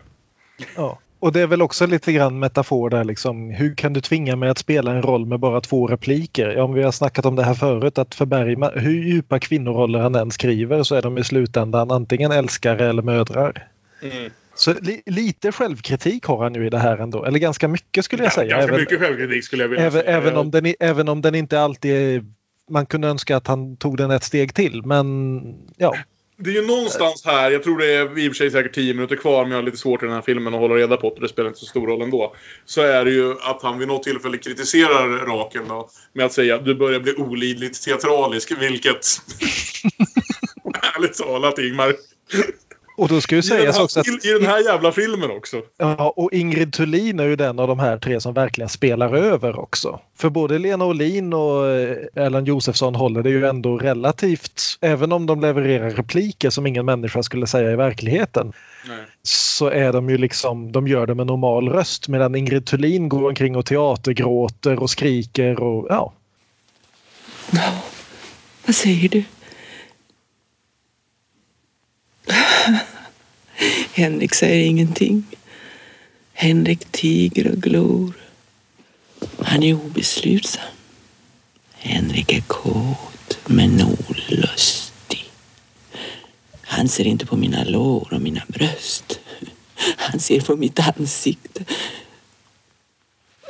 Ja. 0.75 0.99
Och 1.19 1.31
det 1.31 1.41
är 1.41 1.47
väl 1.47 1.61
också 1.61 1.85
lite 1.85 2.11
grann 2.13 2.39
metafor 2.39 2.89
där 2.89 3.03
liksom. 3.03 3.49
Hur 3.49 3.75
kan 3.75 3.93
du 3.93 4.01
tvinga 4.01 4.35
mig 4.35 4.49
att 4.49 4.57
spela 4.57 4.91
en 4.91 5.01
roll 5.01 5.25
med 5.25 5.39
bara 5.39 5.61
två 5.61 5.87
repliker? 5.87 6.49
Ja, 6.49 6.63
om 6.63 6.73
vi 6.73 6.83
har 6.83 6.91
snackat 6.91 7.25
om 7.25 7.35
det 7.35 7.43
här 7.43 7.53
förut 7.53 7.97
att 7.97 8.15
för 8.15 8.25
Bergman, 8.25 8.71
hur 8.75 9.03
djupa 9.03 9.39
kvinnoroller 9.39 9.99
han 9.99 10.15
än 10.15 10.31
skriver 10.31 10.83
så 10.83 10.95
är 10.95 11.01
de 11.01 11.17
i 11.17 11.23
slutändan 11.23 11.91
antingen 11.91 12.31
älskare 12.31 12.89
eller 12.89 13.01
mödrar. 13.01 13.67
Mm. 14.01 14.31
Så 14.55 14.73
li, 14.81 15.01
lite 15.05 15.51
självkritik 15.51 16.25
har 16.25 16.43
han 16.43 16.55
ju 16.55 16.65
i 16.65 16.69
det 16.69 16.77
här 16.77 16.97
ändå. 16.97 17.25
Eller 17.25 17.39
ganska 17.39 17.67
mycket 17.67 18.05
skulle 18.05 18.23
jag 18.23 18.33
säga. 18.33 18.49
Ganska 18.49 18.67
Även, 18.67 18.79
mycket 18.79 18.99
självkritik 18.99 19.43
skulle 19.43 19.63
jag 19.63 19.69
vilja 19.69 19.85
även, 19.85 20.01
säga. 20.01 20.17
även, 20.17 20.37
om 20.37 20.51
den, 20.51 20.73
även 20.79 21.09
om 21.09 21.21
den 21.21 21.35
inte 21.35 21.61
alltid 21.61 21.91
är, 21.91 22.25
man 22.69 22.85
kunde 22.85 23.07
önska 23.07 23.37
att 23.37 23.47
han 23.47 23.77
tog 23.77 23.97
den 23.97 24.11
ett 24.11 24.23
steg 24.23 24.53
till. 24.53 24.85
Men 24.85 25.39
ja, 25.77 25.95
det 26.41 26.49
är 26.49 26.53
ju 26.53 26.67
någonstans 26.67 27.25
här, 27.25 27.51
jag 27.51 27.63
tror 27.63 27.77
det 27.77 27.93
är 27.93 28.19
i 28.19 28.27
och 28.27 28.31
för 28.31 28.37
sig 28.37 28.51
säkert 28.51 28.75
10 28.75 28.93
minuter 28.93 29.15
kvar 29.15 29.43
men 29.43 29.51
jag 29.51 29.57
har 29.57 29.63
lite 29.63 29.77
svårt 29.77 30.03
i 30.03 30.05
den 30.05 30.15
här 30.15 30.21
filmen 30.21 30.53
att 30.53 30.59
hålla 30.59 30.75
reda 30.75 30.97
på 30.97 31.13
det, 31.15 31.21
det 31.21 31.29
spelar 31.29 31.47
inte 31.47 31.59
så 31.59 31.65
stor 31.65 31.87
roll 31.87 32.01
ändå. 32.01 32.35
Så 32.65 32.81
är 32.81 33.05
det 33.05 33.11
ju 33.11 33.31
att 33.41 33.61
han 33.61 33.79
vid 33.79 33.87
något 33.87 34.03
tillfälle 34.03 34.37
kritiserar 34.37 35.25
Rakel 35.25 35.67
då, 35.67 35.89
med 36.13 36.25
att 36.25 36.33
säga 36.33 36.57
du 36.57 36.75
börjar 36.75 36.99
bli 36.99 37.15
olidligt 37.15 37.83
teatralisk, 37.83 38.61
vilket... 38.61 39.05
Ärligt 40.95 41.13
talat 41.13 41.59
Ingmar 41.59 41.95
och 42.99 43.07
då 43.07 43.21
ska 43.21 43.35
ju 43.35 43.39
I 43.39 43.41
den, 43.41 43.57
sägas 43.57 43.77
här, 43.77 43.83
också 43.83 43.99
att 43.99 44.07
I 44.07 44.33
den 44.39 44.45
här 44.45 44.63
jävla 44.63 44.91
filmen 44.91 45.31
också. 45.31 45.61
Ja, 45.77 46.13
och 46.15 46.33
Ingrid 46.33 46.73
Thulin 46.73 47.19
är 47.19 47.25
ju 47.25 47.35
den 47.35 47.59
av 47.59 47.67
de 47.67 47.79
här 47.79 47.97
tre 47.97 48.21
som 48.21 48.33
verkligen 48.33 48.69
spelar 48.69 49.15
över 49.15 49.59
också. 49.59 49.99
För 50.17 50.29
både 50.29 50.59
Lena 50.59 50.85
Olin 50.85 51.33
och 51.33 51.67
eh, 51.67 51.97
Erland 52.15 52.47
Josefsson 52.47 52.95
håller 52.95 53.23
det 53.23 53.29
ju 53.29 53.45
ändå 53.45 53.77
relativt, 53.77 54.61
även 54.81 55.11
om 55.11 55.25
de 55.25 55.41
levererar 55.41 55.89
repliker 55.89 56.49
som 56.49 56.67
ingen 56.67 56.85
människa 56.85 57.23
skulle 57.23 57.47
säga 57.47 57.71
i 57.71 57.75
verkligheten, 57.75 58.53
Nej. 58.87 59.05
så 59.23 59.69
är 59.69 59.93
de 59.93 60.09
ju 60.09 60.17
liksom, 60.17 60.71
de 60.71 60.87
gör 60.87 61.07
det 61.07 61.15
med 61.15 61.27
normal 61.27 61.69
röst 61.69 62.07
medan 62.07 62.35
Ingrid 62.35 62.65
Thulin 62.65 63.09
går 63.09 63.27
omkring 63.27 63.55
och 63.55 63.65
teatergråter 63.65 64.79
och 64.79 64.89
skriker 64.89 65.59
och 65.59 65.87
ja. 65.89 66.13
Vad 68.65 68.75
säger 68.75 69.09
du? 69.09 69.23
Henrik 73.93 74.35
säger 74.35 74.65
ingenting. 74.65 75.23
Henrik 76.33 76.91
tiger 76.91 77.51
och 77.51 77.57
glor. 77.57 78.13
Han 79.39 79.63
är 79.63 79.73
obeslutsam. 79.73 80.63
Henrik 81.73 82.33
är 82.33 82.41
kåt 82.41 83.37
men 83.45 83.81
olustig. 83.81 85.31
Han 86.61 86.87
ser 86.87 87.07
inte 87.07 87.25
på 87.25 87.37
mina 87.37 87.63
lår 87.63 88.13
och 88.13 88.21
mina 88.21 88.41
bröst. 88.47 89.19
Han 89.97 90.19
ser 90.19 90.41
på 90.41 90.55
mitt 90.55 90.79
ansikte. 90.79 91.63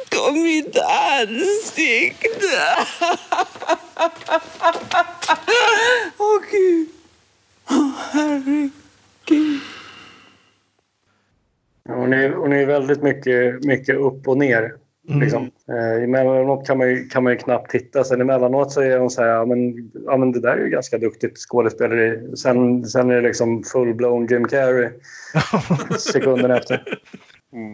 På 0.09 0.31
mitt 0.31 0.77
ansikte! 0.77 2.85
Åh, 6.17 6.41
Gud. 6.51 6.98
Åh, 7.69 7.91
herregud. 8.11 8.71
Hon 11.87 12.13
är, 12.13 12.29
hon 12.29 12.53
är 12.53 12.65
väldigt 12.65 13.03
mycket, 13.03 13.63
mycket 13.63 13.95
upp 13.95 14.27
och 14.27 14.37
ner. 14.37 14.73
Liksom. 15.09 15.51
Eh, 15.69 16.03
emellanåt 16.03 16.67
kan 16.67 16.77
man, 16.77 16.89
ju, 16.89 17.07
kan 17.07 17.23
man 17.23 17.33
ju 17.33 17.39
knappt 17.39 17.71
titta. 17.71 18.03
Sen 18.03 18.21
emellanåt 18.21 18.71
så 18.71 18.81
är 18.81 18.99
hon 18.99 19.09
så 19.09 19.21
här, 19.21 19.29
ja 19.29 19.45
men, 19.45 19.91
ja, 20.05 20.17
men 20.17 20.31
det 20.31 20.39
där 20.39 20.57
är 20.57 20.63
ju 20.63 20.69
ganska 20.69 20.97
duktigt 20.97 21.37
skådespeleri. 21.37 22.35
Sen, 22.37 22.85
sen 22.85 23.09
är 23.09 23.15
det 23.15 23.27
liksom 23.27 23.63
full-blown 23.63 24.31
Jim 24.31 24.47
Carrey 24.47 24.89
sekunden 25.99 26.51
efter. 26.51 26.83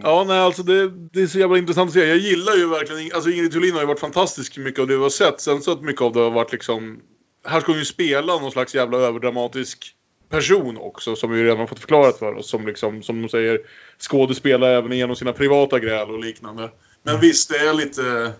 Ja, 0.02 0.24
nej, 0.28 0.38
alltså 0.38 0.62
det, 0.62 0.90
det 1.12 1.22
är 1.22 1.26
så 1.26 1.38
jävla 1.38 1.58
intressant 1.58 1.88
att 1.88 1.94
se. 1.94 2.04
Jag 2.04 2.16
gillar 2.16 2.54
ju 2.56 2.68
verkligen... 2.68 3.10
Alltså 3.14 3.30
Ingrid 3.30 3.52
Thulin 3.52 3.74
har 3.74 3.80
ju 3.80 3.86
varit 3.86 4.00
fantastisk 4.00 4.58
mycket 4.58 4.80
av 4.80 4.86
det 4.86 4.96
vi 4.96 5.02
har 5.02 5.08
sett. 5.08 5.40
Sen 5.40 5.60
så 5.60 5.72
att 5.72 5.82
mycket 5.82 6.02
av 6.02 6.12
det 6.12 6.20
har 6.20 6.30
varit 6.30 6.52
liksom... 6.52 7.00
Här 7.46 7.60
ska 7.60 7.72
hon 7.72 7.78
ju 7.78 7.84
spela 7.84 8.38
någon 8.38 8.52
slags 8.52 8.74
jävla 8.74 8.98
överdramatisk 8.98 9.94
person 10.28 10.76
också. 10.78 11.16
Som 11.16 11.30
vi 11.30 11.44
redan 11.44 11.58
har 11.58 11.66
fått 11.66 11.78
förklarat 11.78 12.18
för 12.18 12.34
oss. 12.34 12.50
Som 12.50 12.66
liksom, 12.66 13.02
som 13.02 13.22
de 13.22 13.28
säger, 13.28 13.60
skådespelar 13.98 14.68
även 14.68 14.92
igenom 14.92 15.16
sina 15.16 15.32
privata 15.32 15.78
gräl 15.78 16.10
och 16.10 16.20
liknande. 16.20 16.70
Men 17.02 17.20
visst, 17.20 17.50
det 17.50 17.56
är 17.56 17.74
lite, 17.74 18.32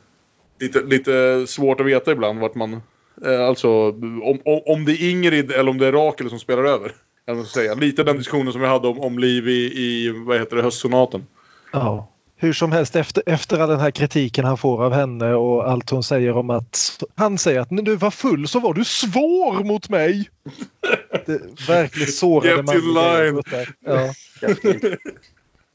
lite, 0.60 0.80
lite 0.80 1.46
svårt 1.46 1.80
att 1.80 1.86
veta 1.86 2.12
ibland 2.12 2.40
vart 2.40 2.54
man... 2.54 2.82
Eh, 3.24 3.46
alltså, 3.46 3.68
om, 3.88 4.40
om, 4.44 4.60
om 4.66 4.84
det 4.84 4.92
är 4.92 5.10
Ingrid 5.10 5.52
eller 5.52 5.70
om 5.70 5.78
det 5.78 5.86
är 5.86 5.92
Rakel 5.92 6.30
som 6.30 6.38
spelar 6.38 6.64
över. 6.64 6.92
Måste 7.28 7.54
säga. 7.54 7.74
Lite 7.74 8.02
den 8.02 8.16
diskussionen 8.16 8.52
som 8.52 8.60
vi 8.60 8.66
hade 8.66 8.88
om, 8.88 9.00
om 9.00 9.18
liv 9.18 9.48
i, 9.48 9.52
i, 9.52 10.10
vad 10.26 10.38
heter 10.38 10.56
det, 10.56 10.62
höstsonaten. 10.62 11.26
Ja. 11.72 12.12
Hur 12.38 12.52
som 12.52 12.72
helst 12.72 12.96
efter, 12.96 13.22
efter 13.26 13.58
all 13.58 13.68
den 13.68 13.80
här 13.80 13.90
kritiken 13.90 14.44
han 14.44 14.58
får 14.58 14.84
av 14.84 14.92
henne 14.92 15.34
och 15.34 15.70
allt 15.70 15.90
hon 15.90 16.02
säger 16.02 16.36
om 16.36 16.50
att 16.50 17.04
han 17.14 17.38
säger 17.38 17.60
att 17.60 17.70
när 17.70 17.82
du 17.82 17.96
var 17.96 18.10
full 18.10 18.48
så 18.48 18.60
var 18.60 18.74
du 18.74 18.84
svår 18.84 19.64
mot 19.64 19.88
mig. 19.88 20.30
Det 21.26 21.68
verkligen 21.68 22.12
sårade 22.12 22.62
där. 22.62 23.68
Ja. 23.86 24.12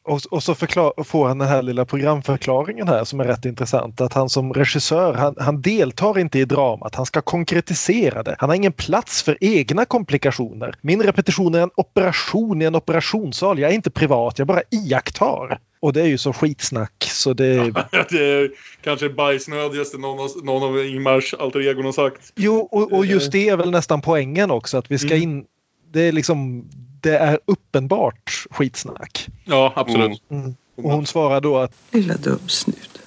Och, 0.03 0.22
och 0.32 0.43
så 0.43 0.55
förklar, 0.55 1.03
får 1.03 1.28
han 1.28 1.38
den 1.38 1.47
här 1.47 1.62
lilla 1.62 1.86
programförklaringen 1.86 2.88
här 2.88 3.03
som 3.03 3.20
är 3.20 3.24
rätt 3.24 3.45
intressant. 3.45 4.01
Att 4.01 4.14
han 4.14 4.30
som 4.30 4.53
regissör, 4.53 5.14
han, 5.14 5.36
han 5.39 5.62
deltar 5.62 6.20
inte 6.20 6.39
i 6.39 6.45
dramat. 6.45 6.95
Han 6.95 7.05
ska 7.05 7.22
konkretisera 7.22 8.24
det. 8.24 8.36
Han 8.39 8.49
har 8.49 8.55
ingen 8.55 8.74
plats 8.74 9.24
för 9.24 9.38
egna 9.41 9.86
komplikationer. 9.86 10.76
Min 10.82 11.03
repetition 11.03 11.55
är 11.55 11.59
en 11.59 11.72
operation 11.76 12.62
i 12.62 12.66
en 12.66 12.76
operationssal. 12.76 13.59
Jag 13.59 13.72
är 13.72 13.76
inte 13.76 13.91
privat, 13.91 14.39
jag 14.39 14.47
bara 14.47 14.62
iakttar. 14.72 15.59
Och 15.82 15.93
det 15.93 16.01
är 16.01 16.05
ju 16.05 16.17
så 16.17 16.34
skitsnack 16.34 17.09
så 17.11 17.34
det... 17.34 17.55
det 18.09 18.25
är 18.25 18.51
kanske 18.82 19.09
bajsnödigaste 19.09 19.97
någon 19.97 20.19
av, 20.19 20.32
någon 20.43 20.63
av 20.63 20.86
Ingmars 20.86 21.34
alter 21.34 21.67
egon 21.67 21.86
har 21.86 21.91
sagt. 21.91 22.34
Jo, 22.36 22.55
och, 22.71 22.93
och 22.93 23.05
just 23.05 23.32
det 23.32 23.49
är 23.49 23.57
väl 23.57 23.71
nästan 23.71 24.01
poängen 24.01 24.51
också 24.51 24.77
att 24.77 24.91
vi 24.91 24.97
ska 24.97 25.07
Mm. 25.15 25.23
in... 25.23 25.45
Det 25.91 26.01
är 26.01 26.11
liksom... 26.11 26.69
Det 27.01 27.17
är 27.17 27.39
uppenbart 27.45 28.45
skitsnack. 28.49 29.27
Ja, 29.43 29.73
absolut. 29.75 30.23
Mm. 30.32 30.55
Och 30.75 30.91
hon 30.91 31.05
svarar 31.05 31.41
då 31.41 31.57
att 31.57 31.73
Lilla 31.91 32.17
dumsnut. 32.17 32.99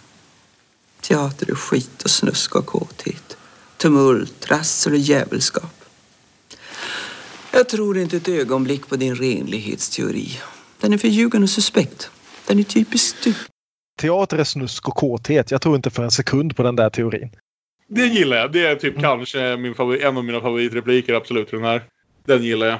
Teater 1.01 1.51
är 1.51 1.55
skit 1.55 2.03
och 2.03 2.11
snusk 2.11 2.57
och 2.57 2.67
kåthet. 2.67 3.37
Tumult, 3.77 4.51
rassel 4.51 4.93
och 4.93 4.99
djävulskap. 4.99 5.85
Jag 7.53 7.69
tror 7.69 7.99
inte 7.99 8.17
ett 8.17 8.29
ögonblick 8.29 8.89
på 8.89 8.97
din 8.97 9.15
renlighetsteori. 9.15 10.39
Den 10.81 10.93
är 10.93 10.99
förljugen 10.99 11.43
och 11.43 11.51
suspekt. 11.51 12.11
Den 12.47 12.59
är 12.59 12.63
typiskt 12.63 13.25
du. 13.25 13.35
teater 14.01 14.39
är 14.39 14.45
snusk 14.45 14.89
och 14.89 14.95
kåthet. 14.95 15.51
Jag 15.51 15.63
tror 15.63 15.77
inte 15.77 15.91
för 15.91 16.03
en 16.03 16.11
sekund 16.11 16.57
på 16.57 16.63
den 16.63 16.77
där 16.77 16.91
teorin. 16.91 17.31
Det 17.89 18.07
gillar 18.07 18.37
jag. 18.37 18.53
Det 18.53 18.61
är 18.61 18.67
Mm. 18.67 18.79
typ 18.79 19.01
kanske 19.01 19.57
min 19.57 19.75
favorit, 19.75 20.03
en 20.03 20.17
av 20.17 20.25
mina 20.25 20.41
favoritrepliker, 20.41 21.15
absolut. 21.15 21.51
Den 21.51 21.65
här. 21.65 21.83
Den 22.27 22.43
gillar 22.43 22.67
jag. 22.67 22.79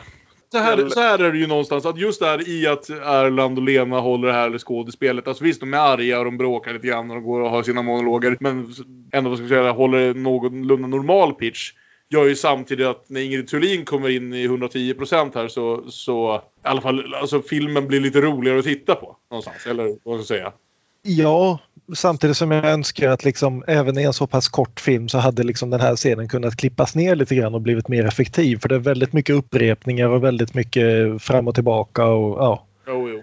Så 0.53 0.59
här, 0.59 0.89
så 0.89 1.01
här 1.01 1.19
är 1.19 1.33
det 1.33 1.39
ju 1.39 1.47
någonstans, 1.47 1.87
att 1.87 1.99
just 1.99 2.21
där 2.21 2.49
i 2.49 2.67
att 2.67 2.91
Erland 2.91 3.59
och 3.59 3.65
Lena 3.65 4.01
håller 4.01 4.29
det 4.29 4.35
här 4.35 4.59
skådespelet. 4.59 5.29
Alltså 5.29 5.45
visst, 5.45 5.61
de 5.61 5.75
är 5.75 5.79
arga 5.79 6.19
och 6.19 6.25
de 6.25 6.39
bråkar 6.39 6.73
lite 6.73 6.87
grann 6.87 7.11
och 7.11 7.17
de 7.17 7.25
går 7.25 7.41
och 7.41 7.51
har 7.51 7.63
sina 7.63 7.83
monologer. 7.83 8.37
Men 8.41 8.75
ändå, 9.13 9.31
vad 9.31 9.39
ska 9.39 9.43
jag 9.47 9.63
säga, 9.63 9.73
håller 9.73 10.15
någorlunda 10.15 10.89
normal 10.89 11.35
pitch. 11.35 11.73
Gör 12.11 12.25
ju 12.25 12.37
samtidigt 12.37 12.87
att 12.87 13.05
när 13.09 13.21
Ingrid 13.21 13.49
Thulin 13.49 13.85
kommer 13.85 14.09
in 14.09 14.33
i 14.33 14.49
110% 14.49 15.35
här 15.35 15.49
så, 15.49 15.91
så 15.91 16.37
i 16.37 16.41
alla 16.63 16.81
fall, 16.81 17.15
alltså 17.15 17.43
filmen 17.43 17.89
blir 17.89 18.01
lite 18.01 18.21
roligare 18.21 18.59
att 18.59 18.65
titta 18.65 18.95
på. 18.95 19.17
Någonstans, 19.31 19.67
eller 19.67 19.85
vad 19.85 19.97
ska 20.25 20.35
jag 20.35 20.41
säga. 20.41 20.53
Ja, 21.03 21.59
samtidigt 21.95 22.37
som 22.37 22.51
jag 22.51 22.65
önskar 22.65 23.09
att 23.09 23.25
liksom, 23.25 23.65
även 23.67 23.99
i 23.99 24.03
en 24.03 24.13
så 24.13 24.27
pass 24.27 24.49
kort 24.49 24.81
film 24.81 25.09
så 25.09 25.19
hade 25.19 25.43
liksom 25.43 25.71
den 25.71 25.81
här 25.81 25.97
scenen 25.97 26.29
kunnat 26.29 26.57
klippas 26.57 26.95
ner 26.95 27.15
lite 27.15 27.35
grann 27.35 27.55
och 27.55 27.61
blivit 27.61 27.89
mer 27.89 28.07
effektiv. 28.07 28.59
För 28.59 28.69
det 28.69 28.75
är 28.75 28.79
väldigt 28.79 29.13
mycket 29.13 29.37
upprepningar 29.37 30.09
och 30.09 30.25
väldigt 30.25 30.55
mycket 30.55 31.23
fram 31.23 31.49
och 31.49 31.55
tillbaka. 31.55 32.05
Och, 32.05 32.39
ja. 32.39 32.67
Jo, 32.87 33.09
jo. 33.09 33.23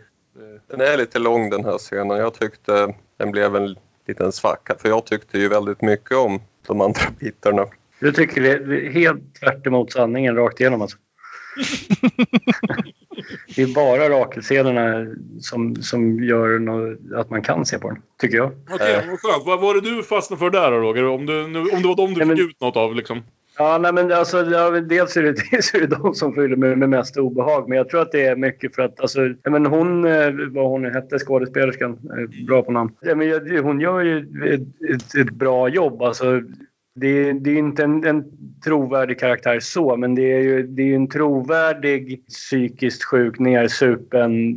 Den 0.68 0.82
är 0.82 0.98
lite 0.98 1.20
lång 1.20 1.50
den 1.50 1.66
här 1.66 1.78
scenen. 1.78 2.18
Jag 2.18 2.34
tyckte 2.34 2.94
den 3.18 3.32
blev 3.32 3.56
en 3.56 3.76
liten 4.08 4.32
svacka. 4.32 4.76
För 4.80 4.90
jag 4.90 5.06
tyckte 5.06 5.38
ju 5.38 5.48
väldigt 5.48 5.82
mycket 5.82 6.18
om 6.18 6.42
de 6.68 6.82
andra 6.82 7.02
bitarna. 7.20 7.66
Du 8.02 8.12
tycker 8.12 8.42
det 8.42 8.52
är 8.52 8.90
helt 8.92 9.36
tvärt 9.36 9.68
emot 9.68 9.92
sanningen 9.92 10.36
rakt 10.36 10.60
igenom 10.60 10.82
alltså. 10.82 10.98
det 13.56 13.62
är 13.62 13.74
bara 13.76 14.10
Rakelscenerna 14.10 15.08
som, 15.40 15.76
som 15.76 16.24
gör 16.24 16.60
nå- 16.60 16.96
att 17.20 17.30
man 17.30 17.42
kan 17.42 17.66
se 17.66 17.80
på 17.80 17.88
den, 17.90 17.98
tycker 18.22 18.38
jag. 18.38 18.52
Okej, 18.72 18.94
Eh. 18.94 19.10
vad 19.10 19.20
skönt. 19.20 19.46
Vad 19.46 19.62
var 19.62 19.74
det 19.74 19.82
du 19.82 20.04
fastnade 20.04 20.40
för 20.40 20.50
där 20.50 20.72
då, 20.72 20.78
Roger? 20.78 21.06
Om, 21.08 21.26
du, 21.26 21.48
nu, 21.48 21.60
om 21.60 21.82
det 21.82 21.88
var 21.88 21.96
dem 21.96 22.14
du 22.14 22.18
Nej, 22.18 22.28
men- 22.28 22.38
fick 22.38 22.50
ut 22.50 22.62
något 22.62 22.78
av 22.78 22.96
liksom? 22.96 23.24
Ja, 23.58 23.78
nej, 23.78 23.94
men 23.94 24.12
alltså, 24.12 24.46
ja, 24.52 24.70
dels, 24.70 25.18
är 25.18 25.24
det, 25.24 25.36
dels 25.52 25.74
är 25.74 25.80
det 25.80 25.88
de 25.88 26.14
som 26.16 26.34
fyller 26.34 26.56
med, 26.56 26.78
med 26.78 26.90
mest 26.90 27.18
obehag. 27.18 27.70
Men 27.70 27.78
jag 27.78 27.90
tror 27.90 28.02
att 28.02 28.12
det 28.12 28.26
är 28.26 28.36
mycket 28.36 28.76
för 28.76 28.82
att 28.82 29.00
alltså, 29.02 29.22
ja, 29.44 29.52
men 29.52 29.66
hon, 29.66 30.06
eh, 30.06 30.30
vad 30.50 30.70
hon 30.70 30.86
hette, 30.86 31.20
skådespelerskan, 31.20 31.92
eh, 31.92 32.46
bra 32.46 32.62
på 32.62 32.72
namn. 32.72 32.92
Ja, 33.02 33.16
men 33.16 33.58
hon 33.64 33.82
gör 33.82 34.02
ju 34.02 34.18
ett, 34.54 34.62
ett, 34.96 35.16
ett 35.16 35.30
bra 35.34 35.70
jobb. 35.70 36.02
Alltså, 36.02 36.42
det, 36.94 37.34
det 37.34 37.50
är 37.52 37.58
inte 37.58 37.84
en, 37.84 38.04
en 38.04 38.24
trovärdig 38.64 39.20
karaktär 39.20 39.60
så, 39.60 39.98
men 39.98 40.16
det 40.16 40.34
är 40.34 40.40
ju 40.40 40.64
det 40.68 40.82
är 40.92 40.96
en 40.96 41.08
trovärdig 41.08 42.28
psykiskt 42.28 43.04
sjuk, 43.04 43.40
nersupen 43.40 44.50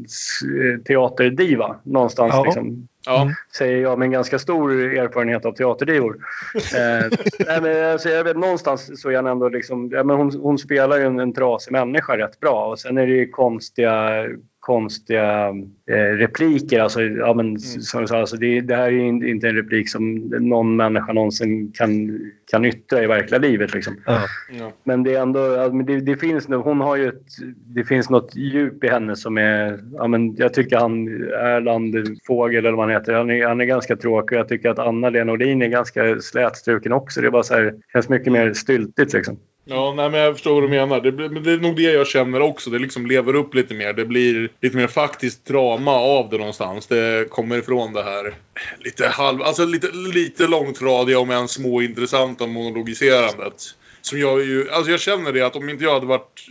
eh, 0.45 0.83
teaterdiva 0.83 1.77
någonstans. 1.83 2.35
Ja. 2.35 2.45
Liksom 2.45 2.89
Ja. 3.07 3.31
säger 3.57 3.83
jag 3.83 3.99
med 3.99 4.07
en 4.07 4.13
ganska 4.13 4.39
stor 4.39 4.73
erfarenhet 4.73 5.45
av 5.45 5.53
teaterdivor. 5.53 6.17
eh, 6.55 7.19
nej, 7.47 7.61
men, 7.63 7.93
alltså, 7.93 8.09
jag 8.09 8.25
vet, 8.25 8.37
någonstans 8.37 9.01
så 9.01 9.11
är 9.11 9.17
han 9.17 9.27
ändå 9.27 9.49
liksom, 9.49 9.91
ja, 9.93 10.05
men 10.05 10.17
hon, 10.17 10.41
hon 10.41 10.59
spelar 10.59 10.97
ju 10.97 11.05
en, 11.05 11.19
en 11.19 11.33
trasig 11.33 11.73
människa 11.73 12.19
rätt 12.19 12.41
bra 12.41 12.67
och 12.67 12.79
sen 12.79 12.99
är 12.99 13.07
det 13.07 13.13
ju 13.13 13.29
konstiga 13.29 14.27
konstiga 14.65 15.49
eh, 15.91 16.17
repliker. 16.17 16.81
Alltså, 16.81 17.03
ja, 17.03 17.35
men, 17.35 17.59
som 17.59 18.01
du 18.01 18.07
sa, 18.07 18.21
alltså, 18.21 18.37
det, 18.37 18.61
det 18.61 18.77
här 18.77 18.87
är 18.87 19.29
inte 19.29 19.49
en 19.49 19.57
replik 19.57 19.91
som 19.91 20.15
någon 20.41 20.77
människa 20.77 21.13
någonsin 21.13 21.73
kan, 21.73 22.21
kan 22.51 22.65
yttra 22.65 23.03
i 23.03 23.07
verkliga 23.07 23.41
livet. 23.41 23.75
Liksom. 23.75 23.97
Ja. 24.07 24.73
Men 24.85 25.03
det 25.03 25.15
är 25.15 25.23
ändå, 25.23 25.71
men 25.73 25.87
det, 25.87 26.01
det 26.01 26.17
finns 26.17 26.47
hon 26.49 26.81
har 26.81 26.97
ju 26.97 27.09
ett, 27.09 27.27
det 27.67 27.85
finns 27.85 28.11
något 28.11 28.37
djup 28.37 28.85
i 28.85 28.89
henne 28.89 29.17
som 29.17 29.39
är, 29.39 29.81
ja 29.93 30.07
men 30.07 30.37
jag 30.37 30.55
tycker 30.55 30.77
han 30.77 31.09
Erland 31.33 31.97
Fågel 32.27 32.67
eller 32.67 32.77
vad 32.77 32.87
han 32.87 32.97
heter, 32.97 33.13
han 33.13 33.31
är, 33.31 33.47
han 33.47 33.61
är 33.61 33.65
ganska 33.65 33.97
tråkig. 33.97 34.37
Jag 34.37 34.49
tycker 34.49 34.71
att 34.71 34.79
Anna-Lena 34.79 35.33
Olin 35.33 35.63
är 35.63 35.69
ganska 35.69 36.21
slätstruken 36.21 36.93
också. 36.93 37.21
Det 37.21 37.27
är 37.27 37.31
bara 37.31 37.43
så 37.43 37.55
här, 37.55 37.75
känns 37.93 38.09
mycket 38.09 38.33
mer 38.33 38.53
styltigt 38.53 39.13
liksom. 39.13 39.39
Ja, 39.67 39.93
nej, 39.97 40.11
men 40.11 40.21
jag 40.21 40.35
förstår 40.35 40.55
vad 40.55 40.63
du 40.63 40.69
menar. 40.69 41.01
Det, 41.01 41.13
blir- 41.13 41.29
men 41.29 41.43
det 41.43 41.53
är 41.53 41.57
nog 41.59 41.77
det 41.77 41.83
jag 41.83 42.07
känner 42.07 42.41
också. 42.41 42.71
Det 42.71 42.79
liksom 42.79 43.07
lever 43.07 43.35
upp 43.35 43.55
lite 43.55 43.75
mer. 43.75 43.93
Det 43.93 44.05
blir 44.05 44.49
lite 44.61 44.77
mer 44.77 44.87
faktiskt 44.87 45.45
drama 45.45 45.93
av 45.93 46.31
det 46.31 46.39
någonstans. 46.39 46.87
Det 46.87 47.31
kommer 47.31 47.59
ifrån 47.59 47.93
det 47.93 48.03
här 48.03 48.35
lite 48.79 49.07
halv... 49.09 49.43
Alltså 49.43 49.65
lite, 49.65 49.89
lite 50.15 50.47
långtradiga 50.47 51.19
om 51.19 51.31
än 51.31 51.49
små 51.49 51.83
intressanta 51.83 52.47
monologiserandet. 52.47 53.63
Som 54.05 54.19
jag 54.19 54.45
ju... 54.45 54.71
Alltså 54.71 54.91
jag 54.91 55.01
känner 55.01 55.33
det 55.33 55.43
att 55.43 55.57
om 55.57 55.69
inte 55.69 55.85
jag 55.85 55.95
hade 55.95 56.07
varit 56.07 56.47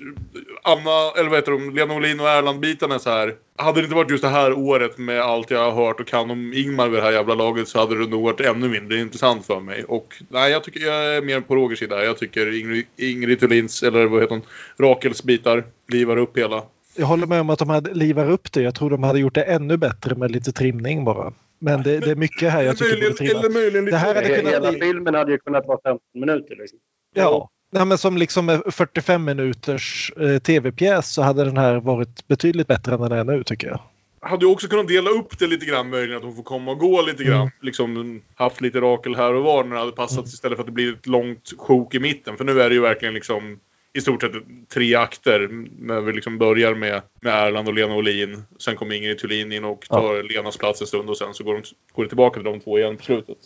Anna, 0.64 1.12
eller 1.20 1.30
vad 1.30 1.40
heter 1.40 1.52
de, 1.52 1.76
Lena 1.76 1.96
Olin 1.96 2.20
och 2.20 2.28
Erland-bitarna 2.30 3.00
så 3.00 3.10
här. 3.10 3.36
Hade 3.56 3.82
det 3.82 3.84
inte 3.84 3.96
varit 3.96 4.12
just 4.12 4.24
det 4.24 4.30
här 4.30 4.54
året 4.54 4.98
med 4.98 5.22
allt 5.22 5.52
jag 5.52 5.72
har 5.72 5.86
hört 5.86 6.00
och 6.00 6.08
kan 6.08 6.32
om 6.32 6.54
Ingmar 6.54 6.90
vid 6.90 7.00
det 7.00 7.04
här 7.04 7.12
jävla 7.12 7.36
laget 7.36 7.68
så 7.68 7.80
hade 7.80 8.00
det 8.00 8.08
nog 8.10 8.24
varit 8.24 8.40
ännu 8.40 8.70
mindre 8.70 9.00
intressant 9.00 9.46
för 9.46 9.60
mig. 9.60 9.84
Och 9.84 10.14
nej, 10.30 10.52
jag 10.52 10.64
tycker 10.64 10.80
jag 10.80 11.16
är 11.16 11.22
mer 11.22 11.42
på 11.42 11.56
Rogers 11.56 11.80
sida. 11.80 12.06
Jag 12.06 12.18
tycker 12.18 12.60
Ingrid, 12.60 12.86
Ingrid 12.98 13.40
Thulins, 13.40 13.84
eller 13.84 14.06
vad 14.06 14.22
heter 14.22 14.36
hon, 14.36 14.44
Rakels 14.88 15.24
bitar 15.24 15.64
livar 15.92 16.18
upp 16.18 16.38
hela. 16.38 16.64
Jag 16.96 17.06
håller 17.06 17.28
med 17.28 17.42
om 17.42 17.50
att 17.50 17.60
de 17.60 17.70
hade 17.70 17.94
livar 17.94 18.32
upp 18.32 18.52
det. 18.52 18.62
Jag 18.62 18.76
tror 18.76 18.90
de 18.90 19.04
hade 19.04 19.20
gjort 19.20 19.36
det 19.36 19.44
ännu 19.44 19.78
bättre 19.78 20.16
med 20.16 20.32
lite 20.32 20.52
trimning 20.52 21.06
bara. 21.06 21.34
Men 21.60 21.84
det, 21.84 22.00
det 22.00 22.12
är 22.12 22.16
mycket 22.16 22.52
här 22.52 22.64
jag 22.64 22.78
tycker 22.78 22.90
borde 22.96 23.00
möjligen, 23.10 23.18
trimmas. 23.18 23.44
eller 23.44 23.54
möjligen 23.54 23.86
lite... 23.86 23.96
Det 23.98 24.00
här 24.00 24.16
hade 24.16 24.36
kunnat 24.36 24.54
Hela 24.54 24.72
bli- 24.72 24.80
filmen 24.82 25.14
hade 25.16 25.32
ju 25.32 25.38
kunnat 25.38 25.68
vara 25.68 25.80
15 25.84 26.00
minuter. 26.14 26.56
Liksom. 26.56 26.80
Ja. 27.14 27.50
Nej, 27.72 27.86
men 27.86 27.98
som 27.98 28.18
liksom 28.18 28.50
en 28.50 28.64
45 28.72 29.24
minuters 29.24 30.12
eh, 30.22 30.38
tv-pjäs 30.40 31.14
så 31.14 31.22
hade 31.22 31.46
den 31.46 31.58
här 31.58 31.76
varit 31.76 32.28
betydligt 32.28 32.68
bättre 32.68 32.94
än 32.94 33.02
den 33.02 33.12
är 33.12 33.24
nu 33.24 33.44
tycker 33.44 33.68
jag. 33.68 33.80
hade 34.22 34.46
ju 34.46 34.52
också 34.52 34.68
kunnat 34.68 34.88
dela 34.88 35.10
upp 35.10 35.40
det 35.40 35.48
lite 35.48 35.66
grann 35.66 35.90
möjligen. 35.90 36.18
Att 36.18 36.24
hon 36.24 36.36
får 36.36 36.44
komma 36.44 36.72
och 36.72 36.80
gå 36.80 37.02
lite 37.02 37.24
grann. 37.24 37.42
Mm. 37.42 37.52
Liksom 37.62 38.22
haft 38.36 38.62
lite 38.62 38.82
Rakel 38.82 39.16
här 39.16 39.34
och 39.34 39.44
var 39.44 39.64
när 39.64 39.76
det 39.76 39.80
hade 39.80 39.92
passat 39.92 40.28
istället 40.28 40.56
för 40.56 40.64
att 40.64 40.68
det 40.68 40.74
blir 40.74 40.94
ett 40.94 41.08
långt 41.08 41.54
sjok 41.58 41.96
i 41.96 42.00
mitten. 42.00 42.38
För 42.38 42.44
nu 42.44 42.62
är 42.62 42.70
det 42.70 42.76
ju 42.76 42.82
verkligen 42.82 43.14
liksom 43.14 43.60
i 43.94 44.02
stort 44.02 44.22
sett 44.22 44.32
tre 44.74 44.96
akter. 44.96 45.50
När 45.80 46.02
vi 46.02 46.14
liksom 46.14 46.38
börjar 46.38 46.76
med, 46.76 47.02
med 47.22 47.34
Erland 47.34 47.68
och 47.68 47.74
Lena 47.74 47.96
Olin. 47.96 48.44
Sen 48.60 48.76
kommer 48.76 48.96
Ingrid 48.96 49.20
Thulin 49.20 49.52
in 49.52 49.66
och 49.66 49.86
tar 49.90 50.24
Lenas 50.24 50.58
plats 50.58 50.82
en 50.82 50.88
stund 50.88 51.10
och 51.10 51.18
sen 51.18 51.34
så 51.34 51.44
går, 51.44 51.54
de, 51.54 51.62
går 51.94 52.04
det 52.04 52.10
tillbaka 52.10 52.34
till 52.34 52.52
de 52.52 52.60
två 52.60 52.80
igen 52.80 52.98
på 52.98 53.04
slutet. 53.04 53.38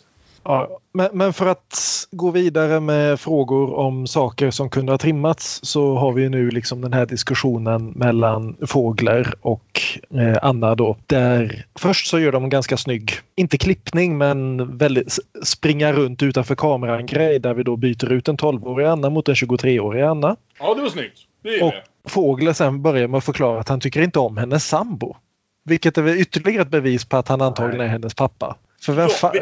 Ja, 0.44 0.80
men, 0.92 1.08
men 1.12 1.32
för 1.32 1.46
att 1.46 2.06
gå 2.10 2.30
vidare 2.30 2.80
med 2.80 3.20
frågor 3.20 3.74
om 3.74 4.06
saker 4.06 4.50
som 4.50 4.70
kunde 4.70 4.92
ha 4.92 4.98
trimmats 4.98 5.60
så 5.62 5.94
har 5.94 6.12
vi 6.12 6.28
nu 6.28 6.50
liksom 6.50 6.80
den 6.80 6.92
här 6.92 7.06
diskussionen 7.06 7.90
mellan 7.90 8.56
Fågler 8.66 9.34
och 9.40 9.82
eh, 10.14 10.36
Anna 10.42 10.74
då. 10.74 10.96
Där 11.06 11.66
först 11.78 12.06
så 12.06 12.18
gör 12.18 12.32
de 12.32 12.44
en 12.44 12.50
ganska 12.50 12.76
snygg, 12.76 13.12
inte 13.36 13.58
klippning 13.58 14.18
men 14.18 14.76
väldigt 14.78 15.18
springa 15.42 15.92
runt 15.92 16.22
utanför 16.22 16.54
kameran 16.54 17.06
grej 17.06 17.38
där 17.38 17.54
vi 17.54 17.62
då 17.62 17.76
byter 17.76 18.12
ut 18.12 18.28
en 18.28 18.36
12-årig 18.36 18.86
Anna 18.86 19.10
mot 19.10 19.28
en 19.28 19.34
23-årig 19.34 20.02
Anna. 20.02 20.36
Ja, 20.58 20.74
det 20.74 20.82
var 20.82 20.88
snyggt. 20.88 21.18
Det 21.42 21.62
Och. 21.62 21.72
Fågler 22.04 22.52
sen 22.52 22.82
börjar 22.82 23.08
med 23.08 23.18
att 23.18 23.24
förklara 23.24 23.60
att 23.60 23.68
han 23.68 23.80
tycker 23.80 24.02
inte 24.02 24.18
om 24.18 24.36
hennes 24.36 24.68
sambo. 24.68 25.16
Vilket 25.64 25.98
är 25.98 26.16
ytterligare 26.16 26.62
ett 26.62 26.68
bevis 26.68 27.04
på 27.04 27.16
att 27.16 27.28
han 27.28 27.40
antagligen 27.40 27.86
är 27.86 27.88
hennes 27.88 28.14
pappa. 28.14 28.56
För 28.80 28.92
vem 28.92 29.08
Ja, 29.08 29.14
fan... 29.14 29.36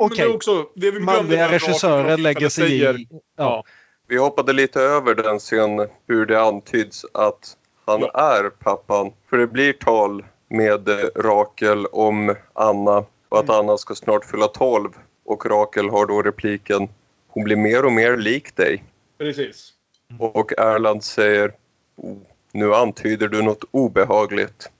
okej. 0.00 0.38
glömde 0.74 1.00
Manliga 1.00 1.52
regissörer 1.52 2.16
lägger 2.16 2.48
sig 2.48 2.68
säger- 2.68 3.00
i... 3.00 3.08
Ja. 3.10 3.20
Ja. 3.36 3.64
Vi 4.08 4.16
hoppade 4.16 4.52
lite 4.52 4.80
över 4.80 5.14
den 5.14 5.38
scenen 5.38 5.88
hur 6.06 6.26
det 6.26 6.40
antyds 6.42 7.06
att 7.14 7.56
han 7.84 8.02
är 8.02 8.50
pappan. 8.50 9.12
För 9.30 9.38
det 9.38 9.46
blir 9.46 9.72
tal 9.72 10.24
med 10.48 10.88
eh, 10.88 10.96
Rakel 11.16 11.86
om 11.86 12.34
Anna 12.52 13.04
och 13.28 13.38
att 13.38 13.50
Anna 13.50 13.78
ska 13.78 13.94
snart 13.94 14.24
fylla 14.24 14.48
12. 14.48 14.90
Och 15.24 15.46
Rakel 15.46 15.90
har 15.90 16.06
då 16.06 16.22
repliken 16.22 16.88
Hon 17.28 17.44
blir 17.44 17.56
mer 17.56 17.84
och 17.84 17.92
mer 17.92 18.16
lik 18.16 18.56
dig. 18.56 18.84
Precis. 19.18 19.72
Och 20.18 20.52
Erland 20.58 21.04
säger 21.04 21.52
oh, 21.96 22.18
Nu 22.52 22.74
antyder 22.74 23.28
du 23.28 23.42
något 23.42 23.64
obehagligt. 23.70 24.70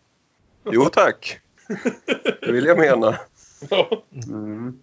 Jo 0.73 0.85
tack. 0.85 1.41
Det 2.41 2.53
vill 2.53 2.65
jag 2.67 2.79
mena. 2.79 3.19
Ja. 3.71 4.05
Mm. 4.27 4.79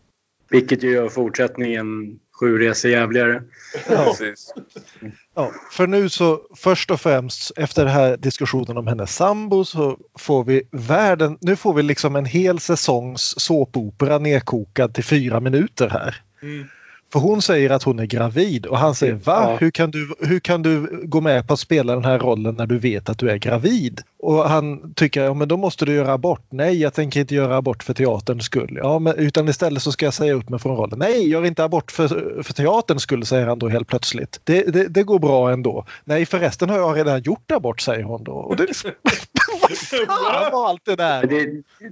Vilket 0.50 0.84
ju 0.84 0.92
gör 0.92 1.10
fortsättningen 1.10 2.20
sju 2.40 2.58
resor 2.58 2.92
jävligare. 2.92 3.44
Precis. 3.88 4.54
Ja, 5.36 5.52
för 5.72 5.88
nu 5.88 6.10
så 6.10 6.42
först 6.56 6.92
och 6.92 7.02
främst 7.02 7.52
efter 7.58 7.86
den 7.86 7.94
här 7.94 8.18
diskussionen 8.18 8.78
om 8.78 8.88
hennes 8.88 9.16
sambo 9.16 9.66
så 9.66 9.98
får 10.20 10.44
vi 10.44 10.64
världen, 10.72 11.38
nu 11.42 11.56
får 11.56 11.74
vi 11.74 11.84
liksom 11.84 12.16
en 12.16 12.26
hel 12.26 12.60
säsongs 12.60 13.34
såpopera 13.38 14.18
nedkokad 14.18 14.94
till 14.94 15.04
fyra 15.04 15.40
minuter 15.40 15.90
här. 15.90 16.16
Mm. 16.42 16.68
För 17.14 17.20
hon 17.20 17.42
säger 17.42 17.70
att 17.70 17.84
hon 17.84 18.00
är 18.00 18.06
gravid 18.06 18.66
och 18.66 18.78
han 18.78 18.96
säger 18.96 19.14
va? 19.14 19.50
Ja. 19.50 19.58
Hur, 19.60 19.72
kan 19.72 19.92
du, 19.92 20.16
hur 20.20 20.40
kan 20.40 20.62
du 20.62 21.02
gå 21.04 21.22
med 21.22 21.48
på 21.48 21.54
att 21.54 21.60
spela 21.60 21.94
den 21.94 22.06
här 22.06 22.20
rollen 22.20 22.56
när 22.56 22.66
du 22.66 22.78
vet 22.78 23.10
att 23.10 23.18
du 23.18 23.30
är 23.30 23.38
gravid? 23.38 24.02
Och 24.20 24.50
han 24.50 24.94
tycker 24.94 25.24
ja 25.24 25.34
men 25.34 25.48
då 25.48 25.58
måste 25.58 25.86
du 25.86 25.94
göra 25.94 26.14
abort. 26.14 26.46
Nej 26.50 26.82
jag 26.82 26.94
tänker 26.94 27.20
inte 27.20 27.36
göra 27.36 27.58
abort 27.58 27.84
för 27.84 27.94
teaterns 27.94 28.46
skull. 28.46 28.80
Ja, 28.82 29.00
men, 29.00 29.16
utan 29.16 29.50
istället 29.50 29.84
så 29.84 29.92
ska 29.92 30.06
jag 30.06 30.14
säga 30.14 30.34
upp 30.34 30.50
mig 30.50 30.60
från 30.60 30.78
rollen. 30.78 31.00
Nej 31.00 31.30
gör 31.30 31.46
inte 31.46 31.64
abort 31.64 31.92
för, 31.92 32.08
för 32.44 32.54
teaterns 32.54 33.04
skull 33.04 33.26
säger 33.26 33.48
han 33.48 33.60
då 33.60 33.70
helt 33.70 33.88
plötsligt. 33.88 34.40
Det, 34.44 34.74
det, 34.74 34.88
det 34.88 35.04
går 35.04 35.20
bra 35.20 35.52
ändå. 35.52 35.86
Nej 36.04 36.26
förresten 36.26 36.70
har 36.70 36.78
jag 36.78 36.98
redan 36.98 37.22
gjort 37.22 37.52
abort 37.52 37.82
säger 37.82 38.04
hon 38.04 38.24
då. 38.24 38.32
Och 38.32 38.56
det, 38.56 38.68
vad 38.84 39.14
fan 40.08 40.52
var 40.52 40.70
allt 40.70 40.86
det 40.86 40.96
där? 40.96 41.28
Det, 41.28 41.46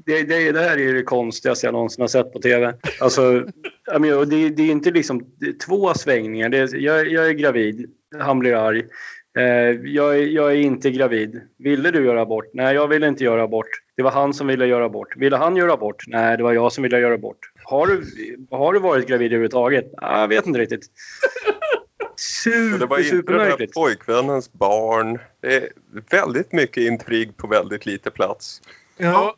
det, 0.05 0.23
det, 0.23 0.51
det 0.51 0.59
här 0.61 0.77
är 0.77 0.81
ju 0.81 0.93
det 0.93 1.03
konstigaste 1.03 1.67
jag 1.67 1.73
någonsin 1.73 2.01
har 2.01 2.07
sett 2.07 2.33
på 2.33 2.39
tv. 2.39 2.73
Alltså, 2.99 3.43
jag 3.85 4.01
menar, 4.01 4.17
och 4.17 4.27
det, 4.27 4.49
det 4.49 4.63
är 4.63 4.71
inte 4.71 4.91
liksom 4.91 5.21
två 5.65 5.93
svängningar. 5.93 6.49
Det 6.49 6.71
jag, 6.73 7.07
jag 7.07 7.27
är 7.27 7.31
gravid, 7.33 7.89
han 8.19 8.39
blir 8.39 8.53
arg. 8.67 8.83
Eh, 9.37 9.43
jag, 9.91 10.15
är- 10.19 10.27
jag 10.27 10.51
är 10.51 10.55
inte 10.55 10.91
gravid. 10.91 11.41
Ville 11.57 11.91
du 11.91 12.05
göra 12.05 12.21
abort? 12.21 12.45
Nej, 12.53 12.75
jag 12.75 12.87
ville 12.87 13.07
inte 13.07 13.23
göra 13.23 13.43
abort. 13.43 13.67
Det 13.97 14.03
var 14.03 14.11
han 14.11 14.33
som 14.33 14.47
ville 14.47 14.65
göra 14.65 14.85
abort. 14.85 15.15
Ville 15.17 15.37
han 15.37 15.55
göra 15.55 15.73
abort? 15.73 16.03
Nej, 16.07 16.37
det 16.37 16.43
var 16.43 16.53
jag 16.53 16.71
som 16.71 16.83
ville 16.83 16.99
göra 16.99 17.13
abort. 17.13 17.37
Har 17.63 17.87
du, 17.87 18.03
har 18.51 18.73
du 18.73 18.79
varit 18.79 19.07
gravid 19.07 19.25
överhuvudtaget? 19.31 19.85
Nej, 20.01 20.19
jag 20.21 20.27
vet 20.27 20.45
inte 20.47 20.59
riktigt. 20.59 20.81
Och 22.45 22.79
det 22.79 22.85
var 22.85 22.99
Super, 23.01 23.17
inte 23.17 23.31
den 23.33 23.41
här 23.41 23.67
pojkvännens 23.73 24.53
barn. 24.53 25.19
Det 25.41 25.55
är 25.55 25.69
väldigt 26.09 26.51
mycket 26.51 26.83
intrig 26.83 27.37
på 27.37 27.47
väldigt 27.47 27.85
lite 27.85 28.11
plats. 28.11 28.61
Ja. 28.97 29.35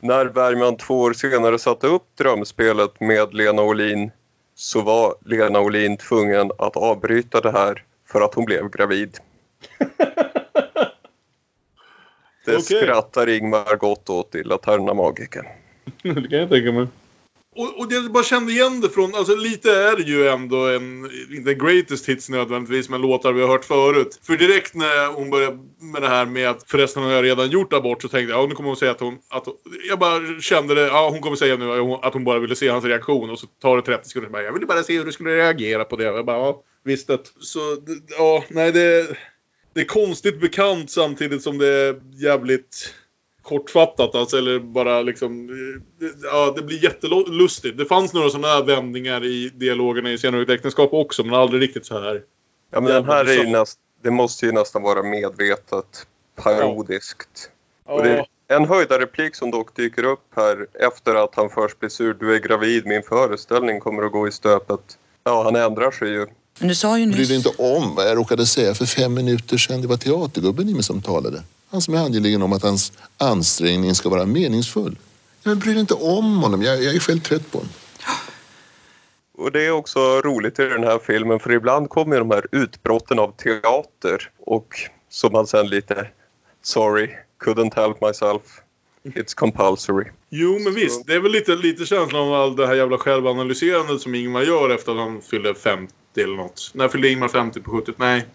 När 0.00 0.26
Bergman 0.26 0.76
två 0.76 1.00
år 1.00 1.12
senare 1.12 1.58
satte 1.58 1.86
upp 1.86 2.16
drömspelet 2.18 3.00
med 3.00 3.34
Lena 3.34 3.62
Olin 3.62 4.10
så 4.54 4.82
var 4.82 5.14
Lena 5.24 5.60
Olin 5.60 5.96
tvungen 5.96 6.50
att 6.58 6.76
avbryta 6.76 7.40
det 7.40 7.52
här 7.52 7.84
för 8.08 8.20
att 8.20 8.34
hon 8.34 8.44
blev 8.44 8.70
gravid. 8.70 9.18
Det 12.44 12.56
Okej. 12.56 12.82
skrattar 12.82 13.28
Ingmar 13.28 13.76
gott 13.76 14.10
åt 14.10 14.34
i 14.34 14.42
Laterna 14.42 14.94
Magica. 14.94 15.46
Det 16.02 16.28
kan 16.28 16.38
jag 16.38 16.48
tänka 16.48 16.72
mig. 16.72 16.86
Och, 17.54 17.78
och 17.78 17.92
jag 17.92 18.12
bara 18.12 18.24
kände 18.24 18.52
igen 18.52 18.80
det 18.80 18.88
från, 18.88 19.14
alltså 19.14 19.34
lite 19.34 19.72
är 19.72 19.96
det 19.96 20.02
ju 20.02 20.28
ändå 20.28 20.66
en, 20.66 21.10
inte 21.30 21.54
greatest 21.54 22.08
hits 22.08 22.28
nödvändigtvis, 22.28 22.88
men 22.88 23.00
låtar 23.00 23.32
vi 23.32 23.40
har 23.40 23.48
hört 23.48 23.64
förut. 23.64 24.20
För 24.22 24.36
direkt 24.36 24.74
när 24.74 25.12
hon 25.12 25.30
började 25.30 25.58
med 25.80 26.02
det 26.02 26.08
här 26.08 26.26
med 26.26 26.48
att 26.48 26.64
förresten 26.66 27.02
har 27.02 27.10
jag 27.12 27.24
redan 27.24 27.50
gjort 27.50 27.72
abort 27.72 28.02
så 28.02 28.08
tänkte 28.08 28.32
jag, 28.32 28.42
ja 28.42 28.46
nu 28.46 28.54
kommer 28.54 28.68
hon 28.68 28.76
säga 28.76 28.90
att 28.90 29.00
hon, 29.00 29.18
att 29.28 29.46
hon 29.46 29.54
jag 29.88 29.98
bara 29.98 30.40
kände 30.40 30.74
det, 30.74 30.80
ja 30.80 31.08
hon 31.10 31.20
kommer 31.20 31.36
säga 31.36 31.56
nu 31.56 31.70
att 32.02 32.12
hon 32.14 32.24
bara 32.24 32.38
ville 32.38 32.56
se 32.56 32.68
hans 32.68 32.84
reaktion 32.84 33.30
och 33.30 33.38
så 33.38 33.46
tar 33.46 33.76
det 33.76 33.82
30 33.82 34.08
sekunder, 34.08 34.30
bara, 34.30 34.42
jag 34.42 34.52
ville 34.52 34.66
bara 34.66 34.82
se 34.82 34.98
hur 34.98 35.04
du 35.04 35.12
skulle 35.12 35.36
reagera 35.36 35.84
på 35.84 35.96
det. 35.96 36.04
Jag 36.04 36.26
bara, 36.26 36.36
ja 36.36 36.62
visst 36.84 37.10
att, 37.10 37.32
Så, 37.40 37.60
ja, 38.18 38.44
nej 38.48 38.72
det, 38.72 39.16
det 39.74 39.80
är 39.80 39.84
konstigt 39.84 40.40
bekant 40.40 40.90
samtidigt 40.90 41.42
som 41.42 41.58
det 41.58 41.68
är 41.68 42.00
jävligt 42.22 42.94
kortfattat 43.42 44.14
alltså, 44.14 44.38
eller 44.38 44.58
bara 44.58 45.02
liksom... 45.02 45.48
Ja, 46.22 46.52
det 46.56 46.62
blir 46.62 46.84
jättelustigt. 46.84 47.78
Det 47.78 47.84
fanns 47.84 48.12
några 48.12 48.30
sådana 48.30 48.48
här 48.48 48.62
vändningar 48.62 49.24
i 49.24 49.50
dialogerna 49.54 50.12
i 50.12 50.18
Senare 50.18 50.54
äktenskap 50.54 50.92
också, 50.92 51.24
men 51.24 51.34
aldrig 51.34 51.62
riktigt 51.62 51.86
så 51.86 52.00
här. 52.00 52.22
Ja, 52.70 52.80
men 52.80 52.92
den 52.92 53.04
här 53.04 53.24
är 53.24 53.44
ju 53.44 53.46
näst, 53.46 53.78
det 54.02 54.10
måste 54.10 54.46
ju 54.46 54.52
nästan 54.52 54.82
vara 54.82 55.02
medvetet 55.02 56.06
parodiskt. 56.36 57.50
Ja, 57.86 57.92
Och 57.92 58.02
det 58.02 58.10
är 58.48 58.56
en 58.56 58.64
höjda 58.64 58.98
replik 58.98 59.34
som 59.34 59.50
dock 59.50 59.76
dyker 59.76 60.04
upp 60.04 60.24
här 60.36 60.66
efter 60.74 61.14
att 61.14 61.34
han 61.34 61.50
först 61.50 61.80
blir 61.80 61.90
sur. 61.90 62.14
Du 62.14 62.34
är 62.34 62.38
gravid, 62.38 62.86
min 62.86 63.02
föreställning 63.02 63.80
kommer 63.80 64.02
att 64.02 64.12
gå 64.12 64.28
i 64.28 64.32
stöpet. 64.32 64.98
Ja, 65.24 65.42
han 65.42 65.56
ändrar 65.56 65.90
sig 65.90 66.08
ju. 66.08 66.26
Men 66.58 66.68
du 66.68 66.74
sa 66.74 66.98
ju 66.98 67.06
Bryr 67.06 67.26
dig 67.26 67.36
nyss... 67.36 67.46
inte 67.46 67.62
om 67.62 67.94
vad 67.94 68.08
jag 68.08 68.16
råkade 68.16 68.46
säga 68.46 68.74
för 68.74 68.84
fem 68.84 69.14
minuter 69.14 69.56
sedan. 69.56 69.82
Det 69.82 69.88
var 69.88 69.96
teatergubben 69.96 70.68
i 70.68 70.74
mig 70.74 70.82
som 70.82 71.02
talade. 71.02 71.42
Han 71.72 71.80
som 71.80 71.94
är 71.94 71.98
angelägen 71.98 72.42
om 72.42 72.52
att 72.52 72.62
hans 72.62 72.92
ansträngning 73.18 73.94
ska 73.94 74.08
vara 74.08 74.26
meningsfull. 74.26 74.98
Men 75.42 75.58
bry 75.58 75.72
dig 75.72 75.80
inte 75.80 75.94
om 75.94 76.42
honom. 76.42 76.62
Jag, 76.62 76.82
jag 76.82 76.94
är 76.94 76.98
själv 76.98 77.20
trött 77.20 77.50
på 77.50 77.58
honom. 77.58 77.72
Och 79.38 79.52
det 79.52 79.66
är 79.66 79.70
också 79.70 80.00
roligt 80.20 80.58
i 80.58 80.64
den 80.64 80.84
här 80.84 80.98
filmen 80.98 81.40
för 81.40 81.52
ibland 81.52 81.88
kommer 81.88 82.18
de 82.18 82.30
här 82.30 82.46
utbrotten 82.52 83.18
av 83.18 83.32
teater 83.36 84.30
och 84.38 84.74
som 85.10 85.32
man 85.32 85.46
sen 85.46 85.68
lite 85.68 86.08
Sorry, 86.62 87.10
couldn't 87.44 87.74
help 87.74 88.00
myself. 88.00 88.42
It's 89.04 89.34
compulsory. 89.34 90.04
Jo, 90.30 90.58
men 90.58 90.74
visst. 90.74 91.06
Det 91.06 91.14
är 91.14 91.20
väl 91.20 91.32
lite, 91.32 91.56
lite 91.56 91.86
känslan 91.86 92.22
av 92.22 92.34
all 92.34 92.56
det 92.56 92.66
här 92.66 92.74
jävla 92.74 92.98
självanalyserandet 92.98 94.00
som 94.00 94.14
Ingmar 94.14 94.42
gör 94.42 94.70
efter 94.70 94.92
att 94.92 94.98
han 94.98 95.22
fyllde 95.22 95.54
50 95.54 95.92
eller 96.16 96.36
något. 96.36 96.70
När 96.74 96.88
fyllde 96.88 97.08
Ingmar 97.08 97.28
50 97.28 97.60
på 97.60 97.70
70? 97.70 97.92
Nej. 97.96 98.26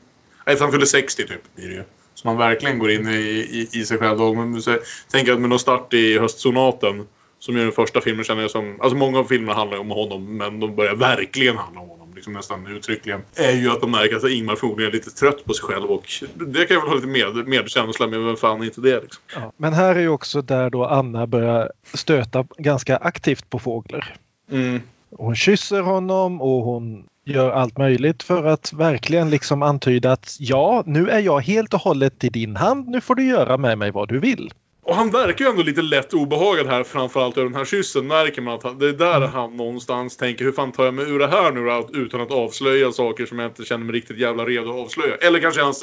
Nej, 0.46 0.58
han 0.60 0.72
fyllde 0.72 0.88
60 0.88 1.28
typ. 1.28 1.56
Blir 1.56 1.68
det 1.68 1.74
ju. 1.74 1.84
Så 1.84 1.86
man 2.28 2.38
verkligen 2.38 2.80
går 2.80 2.91
in 2.91 3.07
i, 3.07 3.11
i, 3.11 3.80
i 3.80 3.86
sig 3.86 3.97
själv. 3.97 4.19
Men 4.36 4.61
så, 4.61 4.78
tänker 5.11 5.34
att 5.34 5.39
med 5.39 5.49
någon 5.49 5.59
start 5.59 5.93
i 5.93 6.19
Höstsonaten. 6.19 7.07
Som 7.39 7.55
är 7.55 7.59
den 7.59 7.71
första 7.71 8.01
filmen 8.01 8.25
känner 8.25 8.41
jag 8.41 8.51
som... 8.51 8.82
Alltså 8.82 8.97
många 8.97 9.19
av 9.19 9.23
filmerna 9.23 9.53
handlar 9.53 9.78
om 9.78 9.89
honom. 9.89 10.38
Men 10.38 10.59
de 10.59 10.75
börjar 10.75 10.95
verkligen 10.95 11.57
handla 11.57 11.82
om 11.82 11.89
honom. 11.89 12.13
Liksom 12.15 12.34
nästan 12.34 12.67
uttryckligen. 12.67 13.21
Är 13.36 13.51
ju 13.51 13.69
att 13.69 13.82
de 13.82 13.91
märker 13.91 14.15
att 14.15 14.23
Ingmar 14.23 14.55
förmodligen 14.55 14.91
är 14.91 14.93
lite 14.93 15.09
trött 15.09 15.45
på 15.45 15.53
sig 15.53 15.65
själv. 15.65 15.86
Och 15.86 16.03
det 16.36 16.65
kan 16.65 16.75
jag 16.75 16.82
väl 16.82 16.89
ha 16.89 16.95
lite 16.95 17.07
med, 17.07 17.47
medkänsla 17.47 18.07
med. 18.07 18.19
Vem 18.19 18.36
fan 18.36 18.61
är 18.61 18.65
inte 18.65 18.82
det 18.82 19.01
liksom. 19.01 19.23
Ja, 19.36 19.51
men 19.57 19.73
här 19.73 19.95
är 19.95 19.99
ju 19.99 20.09
också 20.09 20.41
där 20.41 20.69
då 20.69 20.86
Anna 20.86 21.28
börjar 21.28 21.71
stöta 21.93 22.47
ganska 22.57 22.97
aktivt 22.97 23.49
på 23.49 23.59
Fågler. 23.59 24.15
Mm. 24.51 24.82
Hon 25.17 25.36
kysser 25.36 25.82
honom 25.82 26.41
och 26.41 26.63
hon 26.63 27.07
gör 27.28 27.51
allt 27.51 27.78
möjligt 27.78 28.23
för 28.23 28.43
att 28.43 28.73
verkligen 28.73 29.30
liksom 29.30 29.63
antyda 29.63 30.11
att 30.11 30.38
ja, 30.39 30.84
nu 30.86 31.09
är 31.09 31.19
jag 31.19 31.39
helt 31.39 31.73
och 31.73 31.80
hållet 31.80 32.23
i 32.23 32.30
din 32.30 32.55
hand. 32.55 32.88
Nu 32.88 33.01
får 33.01 33.15
du 33.15 33.23
göra 33.23 33.57
med 33.57 33.78
mig 33.78 33.91
vad 33.91 34.09
du 34.09 34.19
vill. 34.19 34.51
Och 34.88 34.95
han 34.95 35.11
verkar 35.11 35.45
ju 35.45 35.51
ändå 35.51 35.63
lite 35.63 35.82
lätt 35.82 36.13
obehagad 36.13 36.67
här 36.67 36.84
framförallt 36.84 37.38
över 37.38 37.49
den 37.49 37.57
här 37.57 37.65
kyssen. 37.65 38.07
Märker 38.07 38.41
man 38.41 38.53
att 38.53 38.80
det 38.80 38.89
är 38.89 38.93
där 38.93 39.21
han 39.21 39.57
någonstans 39.57 40.17
tänker 40.17 40.45
hur 40.45 40.51
fan 40.51 40.71
tar 40.71 40.86
jag 40.86 40.93
mig 40.93 41.09
ur 41.09 41.19
det 41.19 41.28
här 41.28 41.51
nu 41.51 41.65
då, 41.65 41.89
utan 41.93 42.21
att 42.21 42.32
avslöja 42.32 42.91
saker 42.91 43.25
som 43.25 43.39
jag 43.39 43.49
inte 43.49 43.63
känner 43.63 43.86
mig 43.86 43.95
riktigt 43.95 44.17
jävla 44.17 44.45
redo 44.45 44.69
att 44.69 44.86
avslöja. 44.86 45.15
Eller 45.15 45.39
kanske 45.39 45.61
han, 45.61 45.73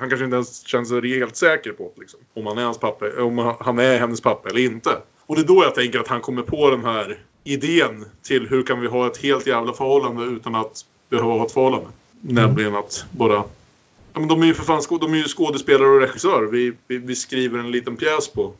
han 0.00 0.08
kanske 0.08 0.24
inte 0.24 0.34
ens 0.34 0.66
känner 0.66 0.84
sig 0.84 1.18
helt 1.18 1.36
säker 1.36 1.72
på 1.72 1.92
liksom, 1.96 2.20
om 2.34 2.46
han 2.46 2.58
är 2.58 2.64
hans 2.64 2.78
pappa, 2.78 3.06
om 3.22 3.54
han 3.60 3.78
är 3.78 3.98
hennes 3.98 4.20
pappa 4.20 4.48
eller 4.48 4.60
inte. 4.60 4.90
Och 5.26 5.36
det 5.36 5.42
är 5.42 5.46
då 5.46 5.64
jag 5.64 5.74
tänker 5.74 5.98
att 5.98 6.08
han 6.08 6.20
kommer 6.20 6.42
på 6.42 6.70
den 6.70 6.84
här 6.84 7.18
idén 7.44 8.04
till 8.22 8.48
hur 8.48 8.62
kan 8.62 8.80
vi 8.80 8.86
ha 8.88 9.06
ett 9.06 9.16
helt 9.16 9.46
jävla 9.46 9.72
förhållande 9.72 10.24
utan 10.24 10.54
att 10.54 10.84
behöva 11.08 11.32
ha 11.32 11.46
ett 11.46 11.52
förhållande. 11.52 11.88
Nämligen 12.20 12.74
att 12.76 13.04
bara 13.10 13.44
Ja, 14.12 14.20
men 14.20 14.28
de 14.28 14.42
är 14.42 14.46
ju 14.46 14.54
för 14.54 14.64
fan 14.64 14.98
de 15.00 15.12
är 15.14 15.18
ju 15.18 15.24
skådespelare 15.24 15.88
och 15.88 16.00
regissör. 16.00 16.42
Vi, 16.52 16.72
vi, 16.88 16.98
vi 16.98 17.16
skriver 17.16 17.58
en 17.58 17.70
liten 17.70 17.96
pjäs 17.96 18.28
på 18.28 18.52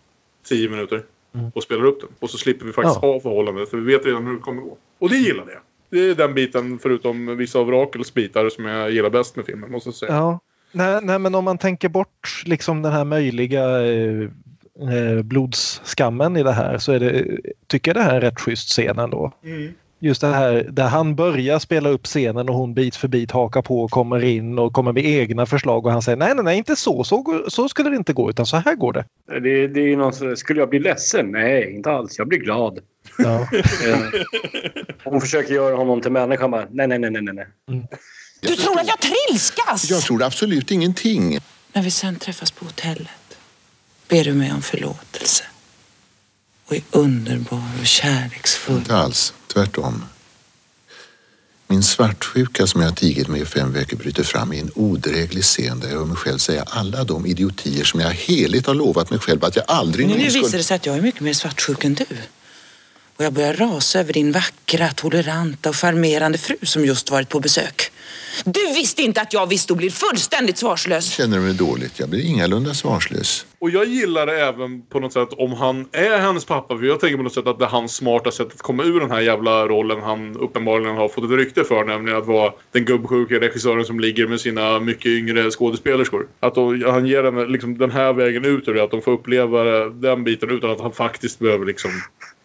10 0.49 0.69
minuter 0.69 1.03
Mm. 1.35 1.51
och 1.55 1.63
spelar 1.63 1.85
upp 1.85 2.01
den. 2.01 2.11
Och 2.19 2.31
så 2.31 2.39
slipper 2.39 2.67
vi 2.67 2.73
faktiskt 2.73 2.99
Ja. 3.03 3.09
ha 3.13 3.21
förhållandet 3.21 3.71
för 3.71 3.77
vi 3.77 3.93
vet 3.97 4.07
redan 4.07 4.27
hur 4.27 4.33
det 4.33 4.41
kommer 4.41 4.63
gå. 4.63 4.77
Och 4.99 5.09
det 5.09 5.17
gillar 5.17 5.45
jag. 5.49 5.61
Det 5.91 6.11
är 6.11 6.15
den 6.15 6.35
biten 6.35 6.79
förutom 6.79 7.37
vissa 7.37 7.59
av 7.59 7.71
Rakels 7.71 8.15
bitar 8.15 8.49
som 8.49 8.65
jag 8.65 8.91
gillar 8.91 9.11
bäst 9.11 9.37
med 9.37 9.47
filmen 9.47 9.71
måste 9.73 9.89
jag 9.89 9.95
säga. 9.95 10.13
Ja. 10.13 10.41
Nej, 10.73 11.01
nej, 11.03 11.19
men 11.19 11.35
om 11.35 11.45
man 11.45 11.59
tänker 11.59 11.89
bort 11.89 12.43
liksom 12.47 12.83
den 12.83 12.93
här 12.93 13.05
möjliga 13.05 13.83
eh, 13.93 14.29
eh, 14.83 15.23
blodskammen 15.23 16.37
i 16.37 16.43
det 16.43 16.53
här 16.53 16.79
så 16.79 16.93
är 16.93 17.01
det, 17.01 17.25
tycker 17.67 17.89
jag 17.91 17.97
det 17.97 18.03
här 18.03 18.11
är 18.11 18.15
en 18.15 18.21
rätt 18.21 18.41
schysst 18.41 18.69
scen 18.69 18.99
ändå. 18.99 19.33
Mm. 19.45 19.73
Just 20.03 20.21
det 20.21 20.27
här 20.27 20.67
där 20.71 20.89
han 20.89 21.15
börjar 21.15 21.59
spela 21.59 21.89
upp 21.89 22.05
scenen 22.07 22.49
och 22.49 22.55
hon 22.55 22.75
bit 22.75 22.97
för 22.97 23.09
bit 23.09 23.31
hakar 23.31 23.63
på 23.63 23.83
och 23.83 23.91
kommer 23.91 24.25
in 24.25 24.59
och 24.59 24.73
kommer 24.73 24.93
med 24.93 25.05
egna 25.05 25.47
förslag 25.47 25.87
och 25.87 25.93
han 25.93 26.03
säger 26.03 26.17
nej, 26.17 26.35
nej, 26.35 26.45
nej, 26.45 26.59
inte 26.59 26.77
så. 26.77 27.05
Så, 27.05 27.45
så 27.49 27.69
skulle 27.69 27.91
det 27.91 27.97
inte 27.97 28.13
gå 28.13 28.31
utan 28.31 28.47
så 28.47 28.57
här 28.57 28.75
går 28.75 28.93
det. 28.93 29.05
Det, 29.41 29.67
det 29.69 29.81
är 29.81 29.97
någon 29.97 30.13
som, 30.13 30.37
skulle 30.37 30.61
jag 30.61 30.69
bli 30.71 30.79
ledsen? 30.79 31.31
Nej, 31.33 31.75
inte 31.75 31.91
alls. 31.91 32.19
Jag 32.19 32.29
blir 32.29 32.39
glad. 32.39 32.79
Ja. 33.19 33.49
Eh, 33.87 33.99
Hon 35.05 35.21
försöker 35.21 35.55
göra 35.55 35.77
honom 35.77 36.01
till 36.01 36.13
människa. 36.13 36.49
bara, 36.49 36.67
Nej, 36.71 36.87
nej, 36.87 36.99
nej, 36.99 37.11
nej, 37.11 37.35
nej. 37.35 37.47
Du 38.41 38.57
tror 38.57 38.81
att 38.81 38.87
jag 38.89 38.99
trilskas? 39.01 39.91
Jag 39.91 40.03
tror 40.03 40.23
absolut 40.23 40.71
ingenting. 40.71 41.39
När 41.73 41.83
vi 41.83 41.91
sen 41.91 42.17
träffas 42.17 42.51
på 42.51 42.65
hotellet 42.65 43.09
ber 44.11 44.25
du 44.25 44.33
mig 44.33 44.53
om 44.53 44.63
förlåtelse. 44.63 45.45
Och 46.67 46.77
är 46.77 46.83
underbar 46.91 47.71
och 47.81 47.87
kärleksfull. 47.87 48.77
Inte 48.77 48.97
alls. 48.97 49.35
Tvärtom. 49.47 50.05
Min 51.67 51.83
svartsjuka 51.83 52.67
som 52.67 52.81
jag 52.81 52.97
tigit 52.97 53.29
med 53.29 53.41
i 53.41 53.45
fem 53.45 53.73
veckor 53.73 53.97
bryter 53.97 54.23
fram 54.23 54.53
i 54.53 54.61
en 54.61 54.71
odräglig 54.75 55.45
scen 55.45 55.81
där 55.81 55.89
jag 55.89 55.99
hör 55.99 56.05
mig 56.05 56.17
själv 56.17 56.39
säga 56.39 56.63
alla 56.63 57.05
de 57.05 57.27
idiotier 57.27 57.85
som 57.85 58.01
jag 58.01 58.11
heligt 58.11 58.67
har 58.67 58.75
lovat 58.75 59.11
mig 59.11 59.19
själv 59.19 59.45
att 59.45 59.57
jag 59.57 59.65
aldrig 59.69 60.09
Men 60.09 60.19
nu 60.19 60.29
visar 60.29 60.59
det 60.59 60.65
sig 60.65 60.75
att 60.75 60.87
jag 60.87 60.97
är 60.97 61.03
mycket 61.03 61.21
mer 61.21 61.33
svartsjuk 61.33 61.85
än 61.85 61.95
du. 61.95 62.07
Och 63.17 63.25
jag 63.25 63.33
börjar 63.33 63.55
rasa 63.55 64.01
över 64.01 64.13
din 64.13 64.33
vackra, 64.33 64.93
toleranta 64.93 65.69
och 65.69 65.77
charmerande 65.77 66.39
fru 66.39 66.57
som 66.63 66.85
just 66.85 67.11
varit 67.11 67.29
på 67.29 67.41
besök. 67.41 67.93
Du 68.45 68.75
visste 68.75 69.03
inte 69.03 69.21
att 69.21 69.33
jag 69.33 69.47
visste 69.49 69.73
och 69.73 69.77
blir 69.77 69.91
fullständigt 69.91 70.59
svarslös. 70.59 71.05
känner 71.13 71.41
mig 71.41 71.55
dåligt. 71.55 71.99
Jag 71.99 72.09
blir 72.09 72.27
ingalunda 72.27 72.75
svarslös. 72.75 73.47
Och 73.59 73.71
jag 73.71 73.85
gillar 73.89 74.27
det 74.27 74.41
även 74.41 74.83
på 74.83 75.01
något 75.01 75.13
sätt 75.13 75.29
om 75.33 75.53
han 75.53 75.89
är 75.93 76.19
hennes 76.19 76.45
pappa. 76.45 76.79
För 76.79 76.85
jag 76.85 77.01
tänker 77.01 77.17
på 77.17 77.23
något 77.23 77.35
sätt 77.35 77.47
att 77.47 77.59
det 77.59 77.65
är 77.65 77.69
hans 77.69 77.97
smarta 77.97 78.31
sätt 78.31 78.47
att 78.55 78.63
komma 78.63 78.83
ur 78.83 79.01
den 79.01 79.11
här 79.11 79.21
jävla 79.21 79.67
rollen 79.67 80.03
han 80.03 80.37
uppenbarligen 80.37 80.97
har 80.97 81.09
fått 81.09 81.25
ett 81.25 81.31
rykte 81.31 81.65
för. 81.65 81.85
Nämligen 81.85 82.19
att 82.19 82.27
vara 82.27 82.53
den 82.73 82.85
gubbsjuka 82.85 83.35
regissören 83.35 83.85
som 83.85 84.01
ligger 84.01 84.27
med 84.27 84.41
sina 84.41 84.81
mycket 84.81 85.07
yngre 85.07 85.51
skådespelerskor. 85.51 86.27
Att 86.41 86.55
då, 86.55 86.91
han 86.91 87.07
ger 87.07 87.23
den, 87.23 87.53
liksom, 87.53 87.79
den 87.79 87.91
här 87.91 88.13
vägen 88.13 88.45
ut 88.45 88.69
ur 88.69 88.75
det. 88.75 88.83
Att 88.83 88.91
de 88.91 89.03
får 89.03 89.13
uppleva 89.13 89.65
den 89.89 90.25
biten 90.25 90.51
utan 90.51 90.71
att 90.71 90.81
han 90.81 90.93
faktiskt 90.93 91.39
behöver 91.39 91.67
liksom 91.67 91.91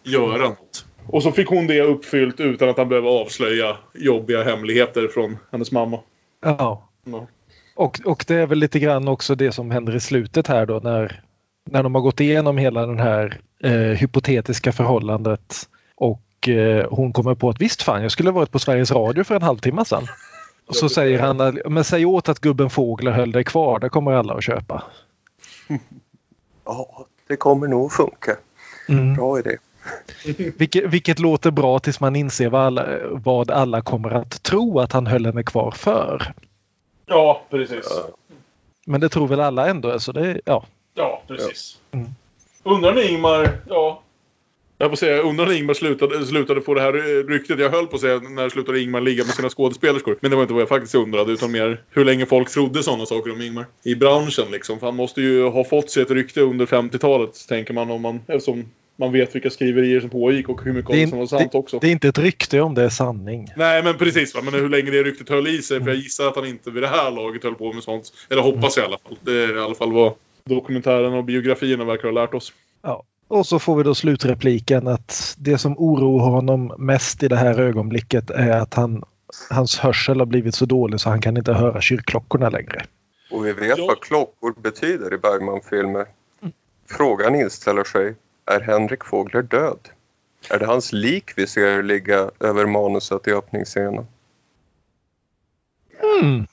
göra 0.04 0.38
något. 0.38 0.85
Och 1.08 1.22
så 1.22 1.32
fick 1.32 1.48
hon 1.48 1.66
det 1.66 1.80
uppfyllt 1.80 2.40
utan 2.40 2.68
att 2.68 2.78
han 2.78 2.88
behöver 2.88 3.08
avslöja 3.08 3.76
jobbiga 3.94 4.44
hemligheter 4.44 5.08
från 5.08 5.38
hennes 5.52 5.72
mamma. 5.72 6.00
Ja. 6.44 6.88
Ja. 7.04 7.26
Och, 7.74 8.00
och 8.04 8.24
det 8.28 8.34
är 8.34 8.46
väl 8.46 8.58
lite 8.58 8.78
grann 8.78 9.08
också 9.08 9.34
det 9.34 9.52
som 9.52 9.70
händer 9.70 9.96
i 9.96 10.00
slutet 10.00 10.46
här 10.46 10.66
då 10.66 10.80
när, 10.82 11.22
när 11.70 11.82
de 11.82 11.94
har 11.94 12.02
gått 12.02 12.20
igenom 12.20 12.58
hela 12.58 12.86
den 12.86 12.98
här 12.98 13.40
eh, 13.62 13.70
hypotetiska 13.72 14.72
förhållandet 14.72 15.68
och 15.94 16.48
eh, 16.48 16.86
hon 16.90 17.12
kommer 17.12 17.34
på 17.34 17.48
att 17.48 17.60
visst 17.60 17.82
fan, 17.82 18.02
jag 18.02 18.12
skulle 18.12 18.28
ha 18.28 18.34
varit 18.34 18.50
på 18.50 18.58
Sveriges 18.58 18.92
Radio 18.92 19.24
för 19.24 19.34
en 19.34 19.42
halvtimme 19.42 19.84
sedan. 19.84 20.06
Och 20.68 20.76
så 20.76 20.88
säger 20.88 21.18
han 21.18 21.40
att 21.40 21.54
men 21.68 21.84
säg 21.84 22.04
åt 22.04 22.28
att 22.28 22.40
gubben 22.40 22.70
Fågler 22.70 23.12
höll 23.12 23.32
dig 23.32 23.44
kvar, 23.44 23.78
det 23.78 23.88
kommer 23.88 24.12
alla 24.12 24.34
att 24.34 24.44
köpa. 24.44 24.82
Ja, 26.68 27.06
det 27.26 27.36
kommer 27.36 27.68
nog 27.68 27.86
att 27.86 27.92
funka. 27.92 28.36
Mm. 28.88 29.14
Bra 29.14 29.38
idé. 29.38 29.56
Vilket, 30.58 30.84
vilket 30.84 31.18
låter 31.18 31.50
bra 31.50 31.78
tills 31.78 32.00
man 32.00 32.16
inser 32.16 32.48
vad 32.48 32.62
alla, 32.62 32.86
vad 33.10 33.50
alla 33.50 33.82
kommer 33.82 34.10
att 34.10 34.42
tro 34.42 34.80
att 34.80 34.92
han 34.92 35.06
höll 35.06 35.26
henne 35.26 35.42
kvar 35.42 35.70
för. 35.70 36.32
Ja, 37.06 37.42
precis. 37.50 37.86
Men 38.86 39.00
det 39.00 39.08
tror 39.08 39.28
väl 39.28 39.40
alla 39.40 39.66
ändå. 39.66 40.00
Så 40.00 40.12
det, 40.12 40.40
ja. 40.44 40.64
Ja, 40.94 41.22
precis. 41.28 41.78
Mm. 41.92 42.06
Undrar 42.62 42.94
när 42.94 43.10
Ingmar... 43.10 43.58
Ja. 43.68 44.02
Jag 44.78 44.90
får 44.90 44.96
säga, 44.96 45.22
undrar 45.22 45.46
när 45.46 45.52
Ingmar 45.52 45.74
slutade, 45.74 46.26
slutade 46.26 46.60
få 46.60 46.74
det 46.74 46.80
här 46.80 46.92
ryktet. 47.28 47.58
Jag 47.58 47.70
höll 47.70 47.86
på 47.86 47.94
att 47.94 48.00
säga 48.00 48.18
när 48.18 48.48
slutade 48.48 48.80
Ingmar 48.80 49.00
ligga 49.00 49.24
med 49.24 49.34
sina 49.34 49.48
skådespelerskor. 49.48 50.18
Men 50.20 50.30
det 50.30 50.36
var 50.36 50.42
inte 50.42 50.54
vad 50.54 50.62
jag 50.62 50.68
faktiskt 50.68 50.94
undrade. 50.94 51.32
Utan 51.32 51.52
mer 51.52 51.82
hur 51.90 52.04
länge 52.04 52.26
folk 52.26 52.50
trodde 52.50 52.82
sådana 52.82 53.06
saker 53.06 53.32
om 53.32 53.42
Ingmar. 53.42 53.66
I 53.82 53.94
branschen 53.94 54.50
liksom. 54.50 54.78
För 54.78 54.86
han 54.86 54.96
måste 54.96 55.22
ju 55.22 55.48
ha 55.48 55.64
fått 55.64 55.90
sig 55.90 56.02
ett 56.02 56.10
rykte 56.10 56.40
under 56.40 56.66
50-talet. 56.66 57.48
Tänker 57.48 57.74
man 57.74 57.90
om 57.90 58.02
man... 58.02 58.20
Eftersom 58.26 58.64
man 58.96 59.12
vet 59.12 59.34
vilka 59.34 59.50
skriverier 59.50 60.00
som 60.00 60.10
pågick 60.10 60.48
och 60.48 60.64
hur 60.64 60.72
mycket 60.72 60.90
Det 60.90 60.96
det 60.96 61.02
är, 61.02 61.06
som 61.06 61.18
var 61.18 61.26
sant 61.26 61.52
det, 61.52 61.58
också. 61.58 61.78
det 61.78 61.86
är 61.88 61.92
inte 61.92 62.08
ett 62.08 62.18
rykte 62.18 62.60
om 62.60 62.74
det 62.74 62.82
är 62.82 62.88
sanning. 62.88 63.48
Nej 63.56 63.82
men 63.82 63.94
precis 63.98 64.34
va. 64.34 64.40
Men 64.44 64.54
hur 64.54 64.68
länge 64.68 64.90
det 64.90 65.02
ryktet 65.02 65.28
höll 65.28 65.46
i 65.48 65.62
sig. 65.62 65.80
För 65.80 65.88
jag 65.88 65.96
gissar 65.96 66.28
att 66.28 66.36
han 66.36 66.46
inte 66.46 66.70
vid 66.70 66.82
det 66.82 66.88
här 66.88 67.10
laget 67.10 67.42
höll 67.44 67.54
på 67.54 67.72
med 67.72 67.82
sånt. 67.82 68.12
Eller 68.30 68.42
hoppas 68.42 68.76
jag 68.76 68.84
i 68.84 68.86
alla 68.86 68.98
fall. 68.98 69.16
Det 69.22 69.32
är 69.44 69.56
i 69.56 69.60
alla 69.60 69.74
fall 69.74 69.92
vad 69.92 70.12
dokumentären 70.44 71.12
och 71.12 71.24
biografierna 71.24 71.84
verkar 71.84 72.04
ha 72.04 72.10
lärt 72.12 72.34
oss. 72.34 72.52
Ja. 72.82 73.02
Och 73.28 73.46
så 73.46 73.58
får 73.58 73.76
vi 73.76 73.82
då 73.82 73.94
slutrepliken 73.94 74.88
att 74.88 75.34
det 75.38 75.58
som 75.58 75.78
oroar 75.78 76.30
honom 76.30 76.72
mest 76.78 77.22
i 77.22 77.28
det 77.28 77.36
här 77.36 77.60
ögonblicket 77.60 78.30
är 78.30 78.50
att 78.60 78.74
han, 78.74 79.02
hans 79.50 79.78
hörsel 79.78 80.18
har 80.18 80.26
blivit 80.26 80.54
så 80.54 80.64
dålig 80.66 81.00
så 81.00 81.08
han 81.10 81.20
kan 81.20 81.36
inte 81.36 81.52
höra 81.52 81.80
kyrkklockorna 81.80 82.48
längre. 82.48 82.84
Och 83.30 83.46
vi 83.46 83.52
vet 83.52 83.78
Ja. 83.78 83.86
vad 83.88 84.00
klockor 84.00 84.54
betyder 84.62 85.14
i 85.14 85.18
Bergman-filmer. 85.18 86.06
Frågan 86.90 87.34
inställer 87.34 87.84
sig, 87.84 88.14
är 88.46 88.60
Henrik 88.60 89.04
Fågler 89.04 89.42
död? 89.42 89.78
Är 90.50 90.58
det 90.58 90.66
hans 90.66 90.92
lik 90.92 91.30
vi 91.36 91.46
ser 91.46 91.82
ligga 91.82 92.30
över 92.40 92.66
manuset 92.66 93.28
i 93.28 93.32
öppningsscenen? 93.32 94.06
Mm. 96.20 96.46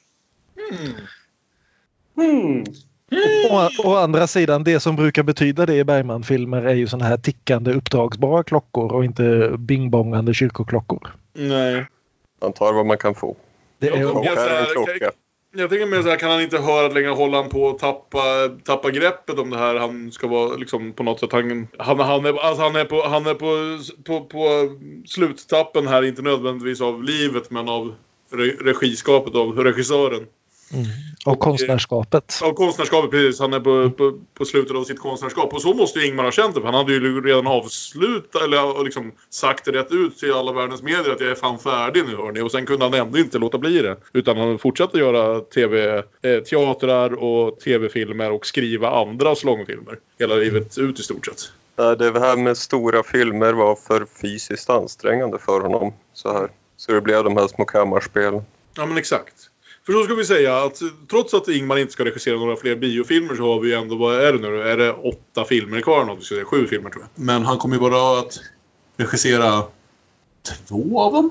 Hmm. 2.16 2.64
Å, 3.52 3.70
å 3.84 3.96
andra 3.96 4.28
sidan, 4.28 4.64
det 4.64 4.80
som 4.80 4.96
brukar 4.96 5.24
betyda 5.24 5.66
det 5.66 5.76
i 5.76 5.84
Bergman-filmer 5.84 6.62
är 6.62 6.74
ju 6.74 6.88
såna 6.88 7.06
här 7.06 7.18
tickande 7.18 7.74
uppdragsbara 7.74 8.44
klockor 8.44 8.94
och 8.94 9.06
inte 9.06 9.56
bingbongande 9.58 10.34
kyrkoklockor. 10.34 11.16
Nej. 11.34 11.86
Man 12.42 12.54
tar 12.54 12.74
vad 12.74 12.86
man 12.86 12.98
kan 12.98 13.16
få. 13.16 13.36
Det 13.80 13.88
Jag 13.88 13.98
är, 13.98 14.02
tror- 14.02 14.74
Klocka 14.74 14.94
Jag 15.00 15.12
jag 15.56 15.70
tänker 15.70 15.86
mer 15.86 16.02
så 16.02 16.10
här, 16.10 16.18
kan 16.18 16.32
han 16.32 16.42
inte 16.42 16.58
höra 16.58 16.88
längre 16.88 17.10
håller 17.10 17.38
han 17.38 17.50
på 17.50 17.70
att 17.70 17.80
tappa, 17.80 18.50
tappa 18.64 18.92
greppet 18.92 19.40
om 19.40 19.50
det 19.50 19.58
här. 19.58 19.76
Han 19.76 20.12
ska 20.12 20.28
vara 20.28 20.56
liksom 20.56 20.94
på 20.94 21.04
något 21.04 21.20
sätt, 21.20 21.32
han, 21.32 21.68
han, 21.78 22.00
han, 22.00 22.26
är, 22.26 22.46
alltså 22.46 22.64
han 22.64 22.76
är, 22.76 22.86
på, 22.86 23.04
han 23.08 23.26
är 23.26 23.34
på, 23.34 23.80
på, 24.04 24.26
på 24.26 24.70
sluttappen 25.06 25.88
här, 25.88 26.04
inte 26.04 26.22
nödvändigtvis 26.22 26.82
av 26.82 27.04
livet 27.04 27.52
men 27.52 27.70
av 27.70 27.96
re, 28.32 28.44
regiskapet, 28.46 29.36
av 29.36 29.60
regissören 29.60 30.28
mm. 30.74 30.86
Och 31.26 31.40
konstnärskapet. 31.40 32.40
Av 32.44 32.54
konstnärskapet, 32.54 33.12
precis. 33.12 33.40
Han 33.40 33.54
är 33.54 33.60
på, 33.60 33.90
på, 33.90 34.20
på 34.34 34.46
slutet 34.46 34.76
av 34.76 34.84
sitt 34.84 35.00
konstnärskap. 35.00 35.54
Och 35.54 35.62
så 35.62 35.74
måste 35.74 36.00
ju 36.00 36.08
Ingmar 36.08 36.24
ha 36.24 36.32
känt 36.32 36.56
det. 36.56 36.62
för 36.62 36.66
Han 36.66 36.76
hade 36.76 36.94
ju 36.94 37.22
redan 37.22 37.48
avslutat, 37.48 38.42
eller 38.42 38.84
liksom 38.84 39.12
sagt 39.30 39.66
det 39.66 39.72
rätt 39.72 39.92
ut 39.92 40.18
till 40.18 40.34
alla 40.34 40.52
världens 40.52 40.82
medier 40.82 41.12
att 41.12 41.22
jag 41.22 41.32
är 41.32 41.36
fan 41.36 41.60
färdig 41.60 42.06
nu 42.06 42.16
hörni. 42.16 42.42
Och 42.42 42.52
sen 42.52 42.66
kunde 42.66 42.86
han 42.86 42.94
ändå 42.94 43.18
inte 43.18 43.38
låta 43.38 43.58
bli 43.58 43.82
det. 43.82 43.98
Utan 44.14 44.38
han 44.38 44.60
fortsatte 44.60 44.98
göra 44.98 45.40
tv, 45.40 46.04
eh, 46.22 46.40
teatrar 46.40 47.14
och 47.14 47.60
tv-filmer 47.60 48.32
och 48.32 48.46
skriva 48.46 48.90
andras 48.90 49.44
långfilmer. 49.44 50.00
Hela 50.20 50.36
livet 50.36 50.78
ut 50.78 51.00
i 51.00 51.04
stort 51.04 51.26
sett. 51.26 51.52
Det 51.76 52.20
här 52.20 52.38
med 52.38 52.58
stora 52.58 53.04
filmer 53.04 53.54
var 53.54 53.76
för 53.76 54.06
fysiskt 54.22 54.70
ansträngande 54.70 55.40
för 55.40 55.60
honom. 55.60 55.94
Så, 56.14 56.34
här. 56.34 56.50
så 56.78 56.92
det 56.92 57.02
blev 57.02 57.24
de 57.24 57.38
här 57.38 57.48
små 57.48 57.66
kammarspelen. 57.66 58.42
Ja 58.76 58.86
men 58.86 58.98
exakt. 58.98 59.50
För 59.86 59.94
så 59.94 60.04
ska 60.04 60.16
vi 60.16 60.26
säga 60.26 60.58
att 60.58 60.82
trots 61.10 61.34
att 61.34 61.48
Ingmar 61.48 61.78
inte 61.78 61.94
ska 61.94 62.06
regissera 62.06 62.36
några 62.38 62.56
fler 62.56 62.76
biofilmer 62.76 63.36
så 63.36 63.54
har 63.54 63.60
vi 63.60 63.70
ju 63.70 63.76
ändå, 63.76 63.96
vad 63.96 64.16
är 64.16 64.34
det 64.34 64.40
nu 64.40 64.62
Är 64.62 64.78
det 64.78 64.94
åtta 64.94 65.46
filmer 65.46 65.82
kvar? 65.82 66.06
Något, 66.06 66.24
säga, 66.24 66.46
sju 66.46 66.68
filmer 66.68 66.90
tror 66.90 67.04
jag. 67.04 67.24
Men 67.26 67.46
han 67.46 67.58
kommer 67.58 67.76
ju 67.76 67.82
bara 67.82 68.20
att 68.20 68.40
regissera 68.98 69.64
två 70.68 71.02
av 71.02 71.14
dem. 71.14 71.30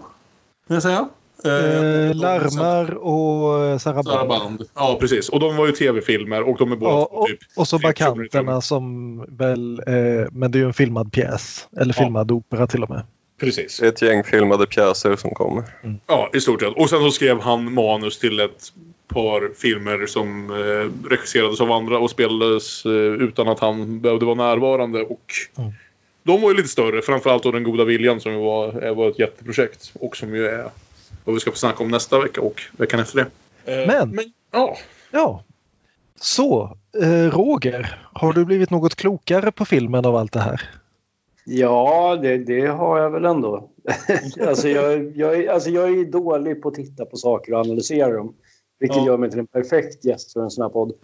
Kan 0.68 0.74
jag 0.74 0.82
säga. 0.82 1.08
Eh, 1.44 2.14
larmar 2.14 2.94
och 2.94 3.64
eh, 3.64 3.78
Saraband. 3.78 4.06
Saraband. 4.06 4.62
Ja 4.74 4.96
precis. 5.00 5.28
Och 5.28 5.40
de 5.40 5.56
var 5.56 5.66
ju 5.66 5.72
tv-filmer 5.72 6.42
och 6.48 6.58
de 6.58 6.72
är 6.72 6.76
båda 6.76 6.94
Och, 6.94 7.20
och, 7.20 7.26
typ 7.26 7.38
och 7.56 7.68
så 7.68 7.78
Bakanterna 7.78 8.60
som 8.60 9.18
väl, 9.28 9.82
eh, 9.86 9.94
men 10.32 10.50
det 10.50 10.58
är 10.58 10.60
ju 10.60 10.66
en 10.66 10.72
filmad 10.74 11.12
pjäs. 11.12 11.68
Eller 11.76 11.94
Ja. 11.98 12.04
filmad 12.04 12.30
opera 12.30 12.66
till 12.66 12.82
och 12.82 12.90
med. 12.90 13.02
Precis. 13.46 13.82
Ett 13.82 14.02
gäng 14.02 14.24
filmade 14.24 14.66
pjäser 14.66 15.16
som 15.16 15.30
kommer. 15.30 15.64
Ja, 16.06 16.30
i 16.34 16.40
stort 16.40 16.60
sett. 16.62 16.72
Och 16.76 16.90
sen 16.90 16.98
så 17.00 17.10
skrev 17.10 17.40
han 17.40 17.74
manus 17.74 18.18
till 18.18 18.40
ett 18.40 18.72
par 19.08 19.50
filmer 19.58 20.06
som 20.06 20.50
eh, 20.50 21.08
regisserades 21.10 21.60
av 21.60 21.72
andra 21.72 21.98
och 21.98 22.10
spelades 22.10 22.84
eh, 22.84 22.90
utan 22.92 23.48
att 23.48 23.60
han 23.60 24.00
behövde 24.00 24.24
vara 24.26 24.34
närvarande. 24.34 25.02
Och 25.02 25.32
Mm. 25.58 25.72
De 26.24 26.40
var 26.40 26.50
ju 26.50 26.56
lite 26.56 26.68
större, 26.68 27.02
framförallt 27.02 27.42
då 27.42 27.50
Den 27.50 27.62
goda 27.62 27.84
viljan 27.84 28.20
som 28.20 28.32
ju 28.32 28.38
var, 28.38 28.94
var 28.94 29.08
ett 29.08 29.18
jätteprojekt. 29.18 29.92
Och 30.00 30.16
som 30.16 30.34
ju 30.34 30.46
är 30.46 30.70
vad 31.24 31.34
vi 31.34 31.40
ska 31.40 31.50
få 31.50 31.56
snacka 31.56 31.82
om 31.84 31.90
nästa 31.90 32.20
vecka 32.20 32.40
och 32.40 32.62
veckan 32.76 33.00
efter 33.00 33.16
det. 33.64 33.82
Eh, 33.82 33.86
Men- 34.06 34.32
ja, 34.52 34.76
Ja. 35.10 35.44
Så, 36.20 36.76
eh, 37.02 37.30
Roger, 37.30 37.98
har 38.12 38.32
du 38.32 38.44
blivit 38.44 38.70
något 38.70 38.94
klokare 38.94 39.52
på 39.52 39.64
filmen 39.64 40.04
av 40.06 40.16
allt 40.16 40.32
det 40.32 40.40
här? 40.40 40.70
Ja, 41.44 42.18
det, 42.22 42.38
det 42.38 42.66
har 42.66 42.98
jag 42.98 43.10
väl 43.10 43.24
ändå. 43.24 43.70
alltså, 44.48 44.68
jag, 44.68 45.16
jag, 45.16 45.34
är- 45.34 45.50
alltså 45.50 45.70
jag 45.70 45.88
är 45.98 46.04
dålig 46.04 46.62
på 46.62 46.68
att 46.68 46.74
titta 46.74 47.04
på 47.04 47.16
saker 47.16 47.52
och 47.52 47.60
analysera 47.60 48.12
dem. 48.12 48.34
Vilket 48.80 48.96
Ja. 48.96 49.06
gör 49.06 49.16
mig 49.18 49.30
till 49.30 49.38
en 49.38 49.46
perfekt 49.46 50.04
gäst 50.04 50.32
för 50.32 50.40
en 50.40 50.50
sån 50.50 50.62
här 50.62 50.68
podd. 50.70 50.92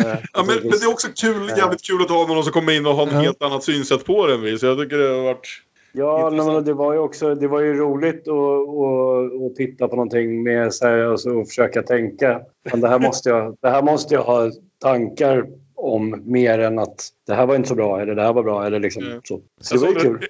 Eh, 0.00 0.06
ja 0.32 0.44
men, 0.46 0.56
men 0.62 0.70
det 0.70 0.84
är 0.84 0.90
också 0.92 1.08
kul, 1.20 1.48
jävligt 1.58 1.82
kul 1.82 2.02
att 2.02 2.10
ha 2.10 2.26
någon 2.26 2.42
som 2.44 2.52
kommer 2.52 2.76
in 2.76 2.86
och 2.86 2.92
har 2.94 3.06
ett 3.06 3.12
Ja. 3.12 3.18
helt 3.18 3.42
annat 3.42 3.64
synsätt 3.64 4.04
på 4.04 4.36
vi. 4.42 4.58
Så 4.58 4.66
jag 4.66 4.78
tycker 4.78 4.98
det 4.98 5.08
har 5.14 5.22
varit... 5.22 5.48
Ja, 5.92 6.30
men 6.30 6.64
det 6.64 6.72
var 6.72 6.92
ju 6.92 6.98
också 6.98 7.34
det 7.34 7.48
var 7.48 7.60
ju 7.60 7.74
roligt 7.74 8.28
att, 8.28 8.34
att, 8.34 9.42
att 9.50 9.56
titta 9.56 9.88
på 9.88 9.96
någonting 9.96 10.42
med 10.42 10.74
så 10.74 10.86
här, 10.86 10.98
alltså, 10.98 11.30
och 11.30 11.48
försöka 11.48 11.82
tänka. 11.82 12.40
Men 12.72 12.80
det, 12.80 12.88
här 12.88 12.98
måste 12.98 13.28
jag, 13.28 13.56
det 13.60 13.68
här 13.70 13.82
måste 13.82 14.14
jag 14.14 14.22
ha 14.22 14.50
tankar 14.82 15.46
om 15.80 16.22
mer 16.26 16.58
än 16.58 16.78
att 16.78 17.08
det 17.26 17.34
här 17.34 17.46
var 17.46 17.56
inte 17.56 17.68
så 17.68 17.74
bra 17.74 18.00
eller 18.00 18.14
det 18.14 18.22
här 18.22 18.32
var 18.32 18.42
bra. 18.42 18.66
Eller 18.66 18.80
liksom, 18.80 19.02
Mm. 19.04 19.20
så. 19.24 19.40
så 19.60 19.74
det 19.74 19.80
var 19.80 19.88
ju 19.88 19.94
Alltså, 19.94 20.08
kul. 20.08 20.26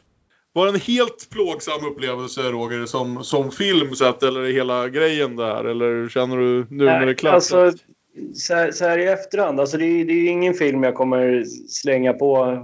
Var 0.52 0.66
det 0.66 0.72
en 0.72 0.80
helt 0.80 1.30
plågsam 1.30 1.86
upplevelse 1.92 2.40
Roger 2.40 2.86
som, 2.86 3.24
som 3.24 3.50
film 3.50 3.94
sett 3.94 4.22
eller 4.22 4.52
hela 4.52 4.88
grejen 4.88 5.36
där? 5.36 5.64
Eller 5.64 6.08
känner 6.08 6.36
du 6.36 6.66
nu 6.70 6.84
när 6.84 7.06
det 7.06 7.12
är 7.12 7.14
klart? 7.14 7.34
Alltså, 7.34 7.72
så, 8.34 8.54
här, 8.54 8.70
så 8.70 8.84
här 8.84 8.98
i 8.98 9.06
efterhand. 9.06 9.60
Alltså, 9.60 9.76
det, 9.76 9.84
är, 9.84 10.04
det 10.04 10.12
är 10.12 10.28
ingen 10.30 10.54
film 10.54 10.82
jag 10.82 10.94
kommer 10.94 11.44
slänga 11.68 12.12
på 12.12 12.58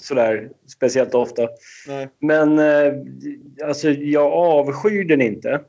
sådär 0.00 0.50
speciellt 0.66 1.14
ofta. 1.14 1.48
Nej. 1.88 2.08
Men 2.20 2.58
eh, 2.58 2.92
alltså, 3.64 3.90
jag 3.90 4.32
avskyr 4.32 5.04
den 5.04 5.20
inte. 5.20 5.60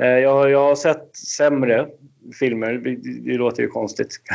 Eh, 0.00 0.06
Jag, 0.06 0.50
jag 0.50 0.58
har 0.60 0.74
sett 0.74 1.16
sämre 1.16 1.88
filmer. 2.32 2.72
Det, 2.72 2.96
det 3.32 3.38
låter 3.38 3.62
ju 3.62 3.68
konstigt. 3.68 4.16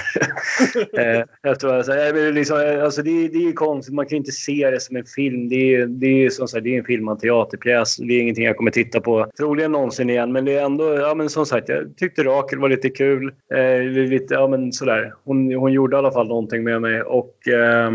Eh, 0.97 1.23
jag 1.41 1.59
tror 1.59 1.73
alltså, 1.73 1.93
liksom, 2.31 2.57
alltså 2.83 3.01
det, 3.01 3.27
det 3.27 3.37
är 3.37 3.47
ju 3.47 3.53
konstigt. 3.53 3.95
Man 3.95 4.05
kan 4.05 4.15
ju 4.15 4.17
inte 4.17 4.31
se 4.31 4.69
det 4.71 4.79
som 4.79 4.95
en 4.95 5.05
film. 5.05 5.49
Det 5.49 5.75
är, 5.75 5.85
det 5.85 6.25
är, 6.25 6.29
som 6.29 6.47
sagt, 6.47 6.63
det 6.63 6.75
är 6.75 6.79
en 6.79 6.85
filmad 6.85 7.19
teaterpjäs. 7.19 7.97
Det 7.97 8.13
är 8.13 8.21
ingenting 8.21 8.45
jag 8.45 8.57
kommer 8.57 8.71
titta 8.71 8.99
på 8.99 9.27
troligen 9.37 9.71
någonsin 9.71 10.09
igen. 10.09 10.31
Men 10.31 10.45
det 10.45 10.53
är 10.53 10.65
ändå, 10.65 10.93
ja 10.93 11.15
men 11.15 11.29
som 11.29 11.45
sagt, 11.45 11.69
jag 11.69 11.97
tyckte 11.97 12.23
Rakel 12.23 12.59
var 12.59 12.69
lite 12.69 12.89
kul. 12.89 13.33
Eh, 13.53 13.81
lite, 13.83 14.33
ja 14.33 14.47
men 14.47 14.71
sådär. 14.71 15.13
Hon, 15.23 15.53
hon 15.53 15.71
gjorde 15.71 15.95
i 15.95 15.99
alla 15.99 16.11
fall 16.11 16.27
någonting 16.27 16.63
med 16.63 16.81
mig. 16.81 17.01
Och 17.01 17.47
eh, 17.47 17.91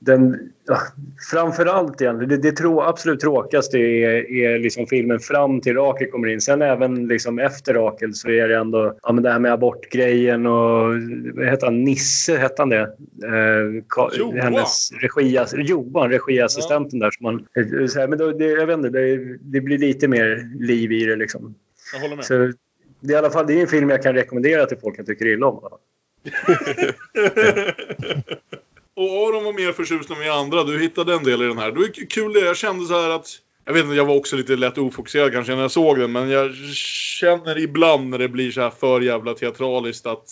den, 0.00 0.52
ja, 0.66 0.78
framförallt 1.30 2.00
egentligen, 2.00 2.28
det, 2.28 2.36
det 2.50 2.56
trå, 2.56 2.82
absolut 2.82 3.20
tråkigaste 3.20 3.78
är, 3.78 4.30
är 4.32 4.58
liksom 4.58 4.86
filmen 4.86 5.20
fram 5.20 5.60
till 5.60 5.74
Rakel 5.74 6.10
kommer 6.10 6.28
in. 6.28 6.40
Sen 6.40 6.62
även 6.62 7.08
liksom 7.08 7.38
efter 7.38 7.74
Rakel 7.74 8.14
så 8.14 8.28
är 8.30 8.48
det 8.48 8.56
ändå 8.56 8.98
ja, 9.02 9.12
men 9.12 9.24
det 9.24 9.30
här 9.30 9.38
med 9.38 9.52
abortgrejen 9.52 10.46
och 10.46 10.94
heter 11.44 11.66
han? 11.66 11.84
Nisse 11.84 12.36
hette 12.36 12.62
han 12.62 12.68
det? 12.68 12.80
Eh, 13.24 13.82
Ka- 13.88 14.10
Johan. 14.18 14.38
hennes 14.40 14.92
regiass- 14.92 15.54
Johan, 15.56 16.10
regiassistenten 16.10 16.98
där. 16.98 17.10
Som 17.10 17.24
man, 17.24 17.46
så 17.88 18.00
här, 18.00 18.08
men 18.08 18.18
då, 18.18 18.32
det, 18.32 18.44
jag 18.44 18.66
vet 18.66 18.76
inte, 18.76 18.88
det, 18.90 19.16
det 19.40 19.60
blir 19.60 19.78
lite 19.78 20.08
mer 20.08 20.58
liv 20.66 20.92
i 20.92 21.04
det 21.04 21.16
liksom. 21.16 21.54
Jag 21.94 22.00
håller 22.00 22.16
med. 22.16 22.24
Så 22.24 22.52
det 23.00 23.12
är 23.12 23.16
i 23.16 23.18
alla 23.18 23.30
fall 23.30 23.46
det 23.46 23.54
är 23.54 23.60
en 23.60 23.66
film 23.66 23.90
jag 23.90 24.02
kan 24.02 24.14
rekommendera 24.14 24.66
till 24.66 24.78
folk 24.78 24.98
jag 24.98 25.06
tycker 25.06 25.26
illa 25.26 25.46
om. 25.46 25.60
Och 28.96 29.28
Aron 29.28 29.44
var 29.44 29.52
mer 29.52 29.72
förtjust 29.72 30.10
än 30.10 30.18
vi 30.20 30.28
andra. 30.28 30.64
Du 30.64 30.78
hittade 30.80 31.14
en 31.14 31.24
del 31.24 31.42
i 31.42 31.46
den 31.46 31.58
här. 31.58 31.72
Det 31.72 31.78
var 31.78 32.08
kul 32.10 32.32
det. 32.32 32.40
Jag 32.40 32.56
kände 32.56 32.86
så 32.86 33.00
här 33.00 33.10
att... 33.10 33.26
Jag 33.64 33.72
vet 33.74 33.84
inte, 33.84 33.96
jag 33.96 34.04
var 34.04 34.16
också 34.16 34.36
lite 34.36 34.56
lätt 34.56 34.78
ofokuserad 34.78 35.32
kanske 35.32 35.54
när 35.54 35.62
jag 35.62 35.70
såg 35.70 35.98
den. 35.98 36.12
Men 36.12 36.30
jag 36.30 36.54
känner 36.74 37.58
ibland 37.58 38.08
när 38.08 38.18
det 38.18 38.28
blir 38.28 38.50
så 38.50 38.60
här 38.60 38.70
för 38.70 39.00
jävla 39.00 39.34
teatraliskt 39.34 40.06
att... 40.06 40.28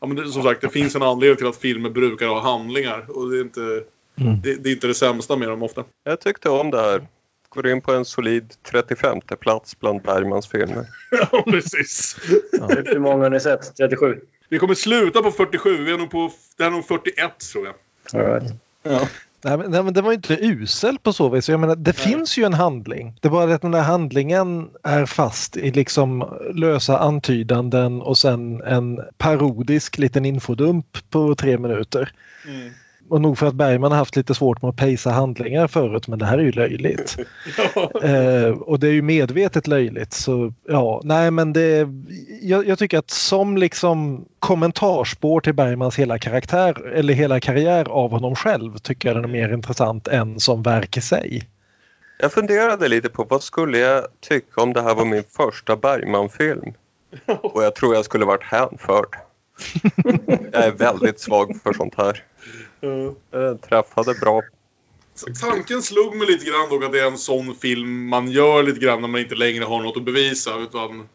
Ja, 0.00 0.06
men 0.06 0.16
det, 0.16 0.28
som 0.28 0.42
sagt, 0.42 0.60
det 0.60 0.68
finns 0.68 0.96
en 0.96 1.02
anledning 1.02 1.36
till 1.36 1.46
att 1.46 1.56
filmer 1.56 1.90
brukar 1.90 2.26
ha 2.26 2.40
handlingar. 2.40 3.06
Och 3.08 3.30
det 3.30 3.36
är 3.38 3.40
inte, 3.40 3.84
Mm. 4.20 4.40
det, 4.42 4.54
det 4.54 4.68
är 4.68 4.72
inte 4.72 4.86
det 4.86 4.94
sämsta 4.94 5.36
med 5.36 5.48
dem 5.48 5.62
ofta. 5.62 5.84
Jag 6.04 6.20
tyckte 6.20 6.48
om 6.48 6.70
det 6.70 6.80
här. 6.80 7.06
Går 7.48 7.68
in 7.68 7.80
på 7.80 7.92
en 7.92 8.04
solid 8.04 8.54
35 8.70 9.20
plats 9.40 9.80
bland 9.80 10.02
Bergmans 10.02 10.48
filmer. 10.48 10.86
ja, 11.10 11.44
precis. 11.46 12.16
Hur 12.86 12.98
många 12.98 13.22
har 13.22 13.30
ni 13.30 13.40
sett? 13.40 13.76
37? 13.76 14.20
Vi 14.48 14.58
kommer 14.58 14.74
sluta 14.74 15.22
på 15.22 15.30
47. 15.30 15.84
Vi 15.84 15.92
är 15.92 15.98
nog 15.98 16.10
på... 16.10 16.32
Det 16.56 16.62
här 16.62 16.70
är 16.70 16.74
nog 16.74 16.88
41 16.88 17.30
tror 17.52 17.66
jag. 17.66 17.74
Right. 18.12 18.52
Ja. 18.82 19.08
Nej, 19.44 19.58
men, 19.58 19.70
nej, 19.70 19.82
men 19.82 19.94
det 19.94 20.02
var 20.02 20.10
ju 20.10 20.16
inte 20.16 20.38
usel 20.40 20.98
på 20.98 21.12
så 21.12 21.28
vis. 21.28 21.48
Jag 21.48 21.60
menar, 21.60 21.76
det 21.76 21.92
finns 21.92 22.38
ju 22.38 22.44
en 22.44 22.54
handling. 22.54 23.18
Det 23.20 23.28
är 23.28 23.32
bara 23.32 23.46
det 23.46 23.54
att 23.54 23.62
den 23.62 23.70
där 23.70 23.82
handlingen 23.82 24.70
är 24.82 25.06
fast 25.06 25.56
i 25.56 25.70
liksom 25.70 26.38
lösa 26.54 26.98
antydanden 26.98 28.02
och 28.02 28.18
sen 28.18 28.62
en 28.62 29.00
parodisk 29.18 29.98
liten 29.98 30.24
infodump 30.24 30.98
på 31.10 31.34
tre 31.34 31.58
minuter. 31.58 32.12
Mm. 32.48 32.70
Och 33.08 33.20
nog 33.20 33.38
för 33.38 33.46
att 33.46 33.54
Bergman 33.54 33.90
har 33.90 33.98
haft 33.98 34.16
lite 34.16 34.34
svårt 34.34 34.62
med 34.62 34.68
att 34.68 34.76
pejsa 34.76 35.10
handlingar 35.10 35.68
förut 35.68 36.08
men 36.08 36.18
det 36.18 36.26
här 36.26 36.38
är 36.38 36.42
ju 36.42 36.52
löjligt. 36.52 37.16
eh, 38.02 38.48
och 38.60 38.78
det 38.78 38.88
är 38.88 38.92
ju 38.92 39.02
medvetet 39.02 39.66
löjligt 39.66 40.12
så 40.12 40.52
ja, 40.68 41.00
nej 41.04 41.30
men 41.30 41.52
det 41.52 41.88
jag, 42.42 42.68
jag 42.68 42.78
tycker 42.78 42.98
att 42.98 43.10
som 43.10 43.56
liksom 43.56 44.24
kommentarspår 44.38 45.40
till 45.40 45.54
Bergmans 45.54 45.98
hela 45.98 46.18
karaktär 46.18 46.86
eller 46.86 47.14
hela 47.14 47.40
karriär 47.40 47.88
av 47.88 48.10
honom 48.10 48.34
själv 48.34 48.78
tycker 48.78 49.08
jag 49.08 49.16
den 49.16 49.24
är 49.24 49.28
mer 49.28 49.52
intressant 49.54 50.08
än 50.08 50.40
som 50.40 50.62
verk 50.62 50.96
i 50.96 51.00
sig. 51.00 51.48
Jag 52.18 52.32
funderade 52.32 52.88
lite 52.88 53.08
på 53.08 53.24
vad 53.24 53.42
skulle 53.42 53.78
jag 53.78 54.06
tycka 54.20 54.62
om 54.62 54.72
det 54.72 54.82
här 54.82 54.94
var 54.94 55.04
min 55.04 55.24
första 55.24 55.76
Bergman-film? 55.76 56.74
Och 57.26 57.62
jag 57.64 57.74
tror 57.74 57.94
jag 57.94 58.04
skulle 58.04 58.24
varit 58.24 58.44
hänförd. 58.44 59.16
Jag 60.52 60.64
är 60.64 60.70
väldigt 60.70 61.20
svag 61.20 61.60
för 61.62 61.72
sånt 61.72 61.94
här. 61.96 62.24
Jag 63.30 63.60
träffade 63.60 64.14
bra. 64.20 64.42
Tanken 65.40 65.82
slog 65.82 66.16
mig 66.16 66.26
lite 66.26 66.44
grann 66.44 66.68
dock 66.70 66.84
att 66.84 66.92
det 66.92 67.00
är 67.00 67.06
en 67.06 67.18
sån 67.18 67.54
film 67.54 68.08
man 68.08 68.30
gör 68.30 68.62
lite 68.62 68.80
grann 68.80 69.00
när 69.00 69.08
man 69.08 69.20
inte 69.20 69.34
längre 69.34 69.64
har 69.64 69.82
något 69.82 69.96
att 69.96 70.04
bevisa. 70.04 70.50
Utan 70.58 71.08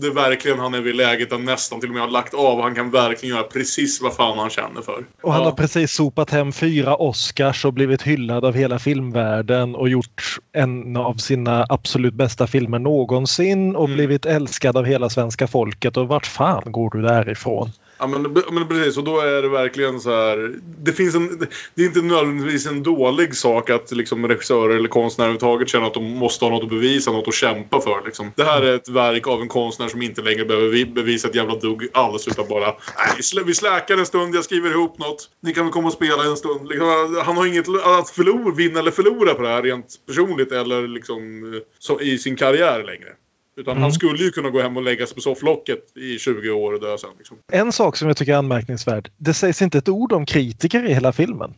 det 0.00 0.06
är 0.06 0.10
verkligen 0.14 0.58
han 0.58 0.74
är 0.74 0.80
vid 0.80 0.96
läget 0.96 1.30
där 1.30 1.38
nästan 1.38 1.80
till 1.80 1.88
och 1.88 1.94
med 1.94 2.02
har 2.02 2.10
lagt 2.10 2.34
av. 2.34 2.60
Han 2.62 2.74
kan 2.74 2.90
verkligen 2.90 3.36
göra 3.36 3.46
precis 3.46 4.02
vad 4.02 4.14
fan 4.14 4.38
han 4.38 4.50
känner 4.50 4.82
för. 4.82 5.04
Och 5.22 5.32
han 5.32 5.42
Ja. 5.42 5.48
har 5.48 5.56
precis 5.56 5.92
sopat 5.92 6.30
hem 6.30 6.52
fyra 6.52 6.96
Oscars 6.96 7.64
och 7.64 7.72
blivit 7.72 8.02
hyllad 8.02 8.44
av 8.44 8.54
hela 8.54 8.78
filmvärlden 8.78 9.74
och 9.74 9.88
gjort 9.88 10.38
en 10.52 10.96
av 10.96 11.14
sina 11.14 11.66
absolut 11.68 12.14
bästa 12.14 12.46
filmer 12.46 12.78
någonsin 12.78 13.76
och 13.76 13.84
Mm. 13.84 13.96
blivit 13.96 14.26
älskad 14.26 14.76
av 14.76 14.84
hela 14.84 15.08
svenska 15.10 15.46
folket. 15.46 15.96
Och 15.96 16.08
vart 16.08 16.26
fan 16.26 16.62
går 16.72 16.90
du 16.90 17.02
därifrån? 17.02 17.70
Ja 17.98 18.06
men, 18.06 18.22
men 18.50 18.68
precis, 18.68 18.96
och 18.96 19.04
då 19.04 19.20
är 19.20 19.42
det 19.42 19.48
verkligen 19.48 20.00
så 20.00 20.10
här. 20.10 20.54
Det 20.82 20.92
finns 20.92 21.14
en... 21.14 21.46
Det 21.74 21.82
är 21.82 21.86
inte 21.86 22.02
nödvändigtvis 22.02 22.66
en 22.66 22.82
dålig 22.82 23.36
sak 23.36 23.70
att 23.70 23.92
liksom 23.92 24.28
regissörer 24.28 24.76
eller 24.76 24.88
konstnärer 24.88 25.28
överhuvudtaget 25.28 25.68
känner 25.68 25.86
att 25.86 25.94
de 25.94 26.04
måste 26.04 26.44
ha 26.44 26.50
något 26.50 26.62
att 26.62 26.68
bevisa, 26.68 27.12
något 27.12 27.28
att 27.28 27.34
kämpa 27.34 27.80
för. 27.80 28.02
Liksom. 28.04 28.32
Det 28.36 28.44
här 28.44 28.62
är 28.62 28.74
ett 28.74 28.88
verk 28.88 29.26
av 29.26 29.42
en 29.42 29.48
konstnär 29.48 29.88
som 29.88 30.02
inte 30.02 30.22
längre 30.22 30.44
behöver 30.44 30.84
bevisa 30.84 31.28
ett 31.28 31.34
jävla 31.34 31.54
dugg 31.54 31.88
alls 31.92 32.28
utan 32.28 32.48
bara... 32.48 32.66
Nej, 32.66 33.44
vi 33.46 33.54
släkar 33.54 33.98
en 33.98 34.06
stund, 34.06 34.34
jag 34.34 34.44
skriver 34.44 34.70
ihop 34.70 34.98
något. 34.98 35.30
Ni 35.42 35.54
kan 35.54 35.64
väl 35.64 35.72
komma 35.72 35.88
och 35.88 35.94
spela 35.94 36.24
en 36.24 36.36
stund. 36.36 36.68
Liksom, 36.68 37.16
han 37.24 37.36
har 37.36 37.46
inget 37.46 37.68
att 37.68 38.10
förlora, 38.10 38.54
vinna 38.54 38.80
eller 38.80 38.90
förlora 38.90 39.34
på 39.34 39.42
det 39.42 39.48
här 39.48 39.62
rent 39.62 39.86
personligt 40.06 40.52
eller 40.52 40.88
liksom 40.88 41.54
eh, 41.54 41.60
så, 41.78 42.00
i 42.00 42.18
sin 42.18 42.36
karriär 42.36 42.84
längre. 42.84 43.08
Utan 43.56 43.76
han 43.76 43.92
skulle 43.92 44.24
ju 44.24 44.30
kunna 44.30 44.50
gå 44.50 44.60
hem 44.60 44.76
och 44.76 44.82
lägga 44.82 45.06
sig 45.06 45.14
på 45.14 45.20
sofflocket 45.20 45.96
i 45.96 46.18
20 46.18 46.50
år 46.50 46.72
och 46.72 46.80
dö 46.80 46.98
sen. 46.98 47.10
Liksom. 47.18 47.38
En 47.52 47.72
sak 47.72 47.96
som 47.96 48.08
jag 48.08 48.16
tycker 48.16 48.32
är 48.32 48.36
anmärkningsvärd. 48.36 49.10
Det 49.16 49.34
sägs 49.34 49.62
inte 49.62 49.78
ett 49.78 49.88
ord 49.88 50.12
om 50.12 50.26
kritiker 50.26 50.84
i 50.84 50.94
hela 50.94 51.12
filmen. 51.12 51.54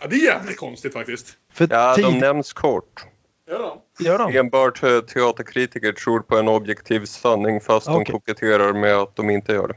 Ja, 0.00 0.06
det 0.06 0.16
är 0.16 0.24
jävligt 0.24 0.56
konstigt 0.56 0.92
faktiskt. 0.92 1.36
För 1.52 1.68
Ja, 1.70 1.96
de 1.96 2.18
nämns 2.18 2.52
kort. 2.52 3.04
Ja. 3.50 3.82
De? 3.98 4.36
Enbart 4.36 4.80
teaterkritiker 4.80 5.92
tror 5.92 6.20
på 6.20 6.36
en 6.38 6.48
objektiv 6.48 7.04
sanning 7.04 7.60
fast 7.60 7.86
de 7.86 7.96
Okej. 7.96 8.12
koketterar 8.12 8.72
med 8.72 8.94
att 8.94 9.16
de 9.16 9.30
inte 9.30 9.52
gör 9.52 9.68
det. 9.68 9.76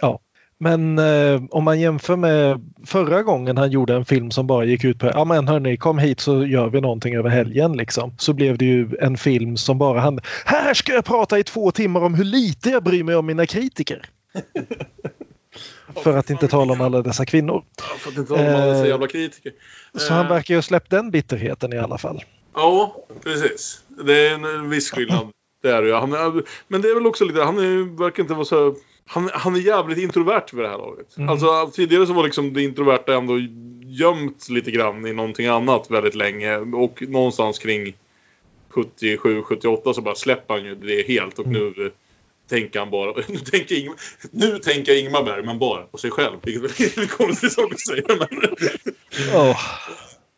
Ja. 0.00 0.20
Men 0.58 0.98
eh, 0.98 1.42
om 1.50 1.64
man 1.64 1.80
jämför 1.80 2.16
med 2.16 2.60
förra 2.86 3.22
gången 3.22 3.56
han 3.56 3.70
gjorde 3.70 3.94
en 3.94 4.04
film 4.04 4.30
som 4.30 4.46
bara 4.46 4.64
gick 4.64 4.84
ut 4.84 4.98
på 4.98 5.06
ja 5.06 5.24
men 5.24 5.48
hörni 5.48 5.76
kom 5.76 5.98
hit 5.98 6.20
så 6.20 6.46
gör 6.46 6.68
vi 6.68 6.80
någonting 6.80 7.16
över 7.16 7.30
helgen 7.30 7.76
liksom. 7.76 8.14
Så 8.18 8.32
blev 8.32 8.58
det 8.58 8.64
ju 8.64 8.88
en 9.00 9.16
film 9.16 9.56
som 9.56 9.78
bara 9.78 10.00
han 10.00 10.20
Här 10.44 10.74
ska 10.74 10.92
jag 10.92 11.04
prata 11.04 11.38
i 11.38 11.44
två 11.44 11.70
timmar 11.70 12.00
om 12.00 12.14
hur 12.14 12.24
lite 12.24 12.70
jag 12.70 12.84
bryr 12.84 13.02
mig 13.02 13.16
om 13.16 13.26
mina 13.26 13.46
kritiker. 13.46 14.02
För 16.02 16.16
att 16.16 16.30
inte 16.30 16.48
tala 16.48 16.72
om 16.72 16.80
alla 16.80 17.02
dessa 17.02 17.26
kvinnor. 17.26 17.64
För 17.98 18.10
att 18.10 18.16
inte 18.18 18.34
tala 18.34 18.48
om 18.48 18.62
alla 18.62 18.66
dessa 18.66 18.86
jävla 18.86 19.06
kritiker. 19.06 19.52
Så 19.94 20.12
han 20.12 20.26
Eh, 20.26 20.32
verkar 20.32 20.54
ju 20.54 20.58
ha 20.58 20.62
släppt 20.62 20.90
den 20.90 21.10
bitterheten 21.10 21.72
i 21.72 21.78
alla 21.78 21.98
fall. 21.98 22.24
Ja, 22.54 23.06
precis. 23.24 23.80
Det 24.04 24.28
är 24.28 24.34
en 24.34 24.70
viss 24.70 24.90
skillnad. 24.90 25.30
Det 25.62 25.70
är 25.70 25.82
det 25.82 25.88
ju. 25.88 26.42
Men 26.68 26.82
det 26.82 26.88
är 26.88 26.94
väl 26.94 27.06
också 27.06 27.24
lite, 27.24 27.42
han 27.42 27.58
är, 27.58 27.98
verkar 27.98 28.22
inte 28.22 28.34
vara 28.34 28.44
så... 28.44 28.74
Han, 29.06 29.30
han 29.32 29.54
är 29.54 29.60
jävligt 29.60 29.98
introvert 29.98 30.44
vid 30.52 30.64
det 30.64 30.68
här 30.68 30.78
laget. 30.78 31.16
Mm. 31.16 31.28
Alltså 31.28 31.70
tidigare 31.74 32.06
så 32.06 32.12
var 32.12 32.24
liksom 32.24 32.52
det 32.52 32.62
introverta 32.62 33.14
ändå 33.14 33.38
gömt 33.84 34.48
lite 34.48 34.70
grann 34.70 35.06
i 35.06 35.12
någonting 35.12 35.46
annat 35.46 35.90
väldigt 35.90 36.14
länge. 36.14 36.56
Och 36.56 37.02
någonstans 37.08 37.58
kring 37.58 37.94
77, 38.68 39.42
78 39.42 39.94
så 39.94 40.00
bara 40.02 40.14
släpper 40.14 40.54
han 40.54 40.64
ju 40.64 40.74
det 40.74 41.08
helt. 41.08 41.38
Och 41.38 41.46
nu 41.46 41.66
eh, 41.66 41.92
tänker 42.48 42.78
han 42.78 42.90
bara... 42.90 43.12
Nu 43.28 43.38
tänker, 43.38 43.74
Ingmar, 43.74 43.96
nu 44.30 44.58
tänker 44.58 44.94
Ingmar 44.94 45.22
Bergman 45.22 45.58
bara 45.58 45.82
på 45.82 45.98
sig 45.98 46.10
själv. 46.10 46.36
Vilket 46.42 46.98
är 46.98 47.02
en 47.02 47.08
konstig 47.08 47.52
sak 47.52 47.72
att 47.72 47.80
säga. 47.80 48.02
Men, 48.08 48.40
Åh, 49.34 49.60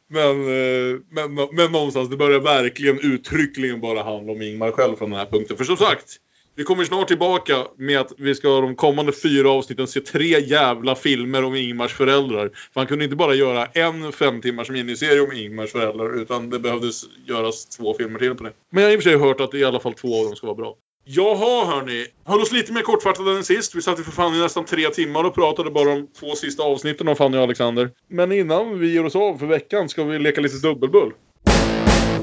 men, 0.09 0.31
eh, 0.31 1.01
men, 1.11 1.49
men 1.53 1.73
någonstans, 1.73 2.09
det 2.11 2.17
börjar 2.17 2.41
verkligen 2.41 3.01
uttryckligen 3.01 3.81
bara 3.81 4.03
handla 4.03 4.33
om 4.33 4.43
Ingmar 4.43 4.71
själv 4.71 4.97
från 4.97 5.11
den 5.11 5.19
här 5.19 5.27
punkten. 5.27 5.57
För 5.57 5.65
som 5.65 5.77
sagt, 5.77 6.17
vi 6.59 6.65
kommer 6.65 6.85
snart 6.85 7.09
tillbaka 7.09 7.67
med 7.77 8.01
att 8.01 8.13
vi 8.19 8.35
ska 8.35 8.61
de 8.61 8.77
kommande 8.77 9.13
fyra 9.13 9.51
avsnitten 9.51 9.87
se 9.87 10.01
tre 10.01 10.41
jävla 10.41 10.95
filmer 10.95 11.45
om 11.45 11.55
Ingmars 11.55 11.93
föräldrar. 11.93 12.51
För 12.73 12.81
han 12.81 12.87
kunde 12.87 13.05
inte 13.05 13.17
bara 13.17 13.35
göra 13.35 13.67
en 13.67 14.13
fem 14.13 14.41
timmars 14.41 14.71
miniserie 14.71 15.21
om 15.21 15.33
Ingmars 15.33 15.73
föräldrar, 15.73 16.21
utan 16.23 16.51
det 16.51 16.59
behövdes 16.59 17.05
göras 17.27 17.67
två 17.67 17.95
filmer 17.95 18.19
till 18.19 18.35
på 18.35 18.45
det. 18.45 18.53
Men 18.71 18.83
jag 18.83 18.91
har 18.91 18.95
i 18.95 18.99
och 18.99 19.03
för 19.03 19.11
sig 19.11 19.19
hört 19.19 19.41
att 19.41 19.55
i 19.55 19.65
alla 19.65 19.81
fall 19.81 19.95
två 19.95 20.19
av 20.19 20.25
dem 20.25 20.37
ska 20.37 20.47
vara 20.47 20.57
bra. 20.57 20.75
Jaha 21.05 21.65
hörni, 21.67 22.07
höll 22.25 22.41
oss 22.41 22.53
lite 22.53 22.73
mer 22.73 22.83
kortfattade 22.83 23.31
än 23.31 23.45
sist. 23.45 23.75
Vi 23.75 23.83
satt 23.83 23.99
ju 23.99 24.03
för 24.03 24.13
fan 24.13 24.35
i 24.35 24.39
nästan 24.39 24.65
tre 24.65 24.91
timmar 24.91 25.25
och 25.25 25.35
pratade 25.35 25.71
bara 25.71 25.93
om 25.93 26.07
två 26.21 26.35
sista 26.35 26.63
avsnitten 26.63 27.09
av 27.09 27.15
Fanny 27.15 27.39
och 27.39 27.43
Alexander. 27.43 27.91
Men 28.09 28.33
innan 28.33 28.79
vi 28.79 28.93
ger 28.93 29.05
oss 29.05 29.17
av 29.17 29.39
för 29.39 29.47
veckan 29.47 29.89
ska 29.89 30.05
vi 30.05 30.19
leka 30.19 30.41
lite 30.41 30.57
dubbelbull. 30.57 31.13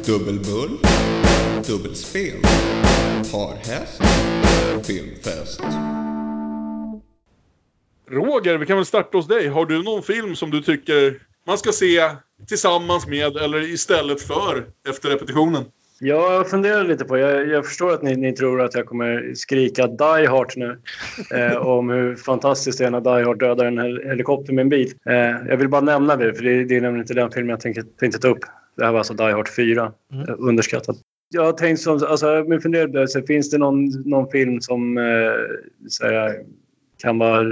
Dubbelbull, 0.05 0.77
dubbelspel, 1.67 2.37
parhäst, 3.31 4.01
filmfest. 4.87 5.61
Roger, 8.09 8.57
vi 8.57 8.65
kan 8.65 8.75
väl 8.77 8.85
starta 8.85 9.17
hos 9.17 9.27
dig. 9.27 9.47
Har 9.47 9.65
du 9.65 9.83
någon 9.83 10.03
film 10.03 10.35
som 10.35 10.51
du 10.51 10.61
tycker 10.61 11.19
man 11.47 11.57
ska 11.57 11.71
se 11.71 12.01
tillsammans 12.47 13.07
med 13.07 13.37
eller 13.37 13.61
istället 13.73 14.21
för 14.21 14.65
efter 14.89 15.09
repetitionen? 15.09 15.63
Jag 15.99 16.49
funderar 16.49 16.83
lite 16.83 17.05
på, 17.05 17.17
jag, 17.17 17.47
jag 17.47 17.65
förstår 17.65 17.93
att 17.93 18.01
ni, 18.03 18.15
ni 18.15 18.33
tror 18.33 18.61
att 18.61 18.75
jag 18.75 18.85
kommer 18.85 19.33
skrika 19.35 19.87
Die 19.87 20.27
Hard 20.27 20.53
nu 20.55 20.79
eh, 21.35 21.55
om 21.57 21.89
hur 21.89 22.15
fantastiskt 22.15 22.77
det 22.79 22.85
är 22.85 22.91
när 22.91 23.01
Die 23.01 23.25
Hard 23.25 23.39
dödar 23.39 23.65
en 23.65 23.77
hel 23.77 24.01
helikopter 24.07 24.53
med 24.53 24.61
en 24.61 24.69
bil. 24.69 24.93
Eh, 25.09 25.15
jag 25.49 25.57
vill 25.57 25.69
bara 25.69 25.81
nämna 25.81 26.15
det, 26.15 26.33
för 26.33 26.43
det, 26.43 26.65
det 26.65 26.75
är 26.77 26.81
nämligen 26.81 27.03
inte 27.03 27.13
den 27.13 27.31
filmen 27.31 27.49
jag 27.49 27.59
tänkte, 27.59 27.83
tänkte 27.99 28.19
ta 28.19 28.27
upp. 28.27 28.39
Det 28.77 28.85
här 28.85 28.91
var 28.91 28.97
alltså 28.99 29.13
Die 29.13 29.31
Hard 29.31 29.49
4, 29.49 29.91
Mm. 30.13 30.29
eh, 30.29 30.35
underskattat. 30.37 30.95
Jag 31.29 31.43
har 31.43 31.53
tänkt 31.53 31.81
som, 31.81 31.93
alltså, 31.93 32.45
min 32.47 32.61
fundering 32.61 33.07
så 33.07 33.21
finns 33.21 33.49
det 33.49 33.57
någon, 33.57 33.85
någon 34.09 34.29
film 34.29 34.61
som 34.61 34.97
eh, 34.97 35.33
så 35.87 36.05
här, 36.05 36.45
kan 36.97 37.17
vara 37.17 37.45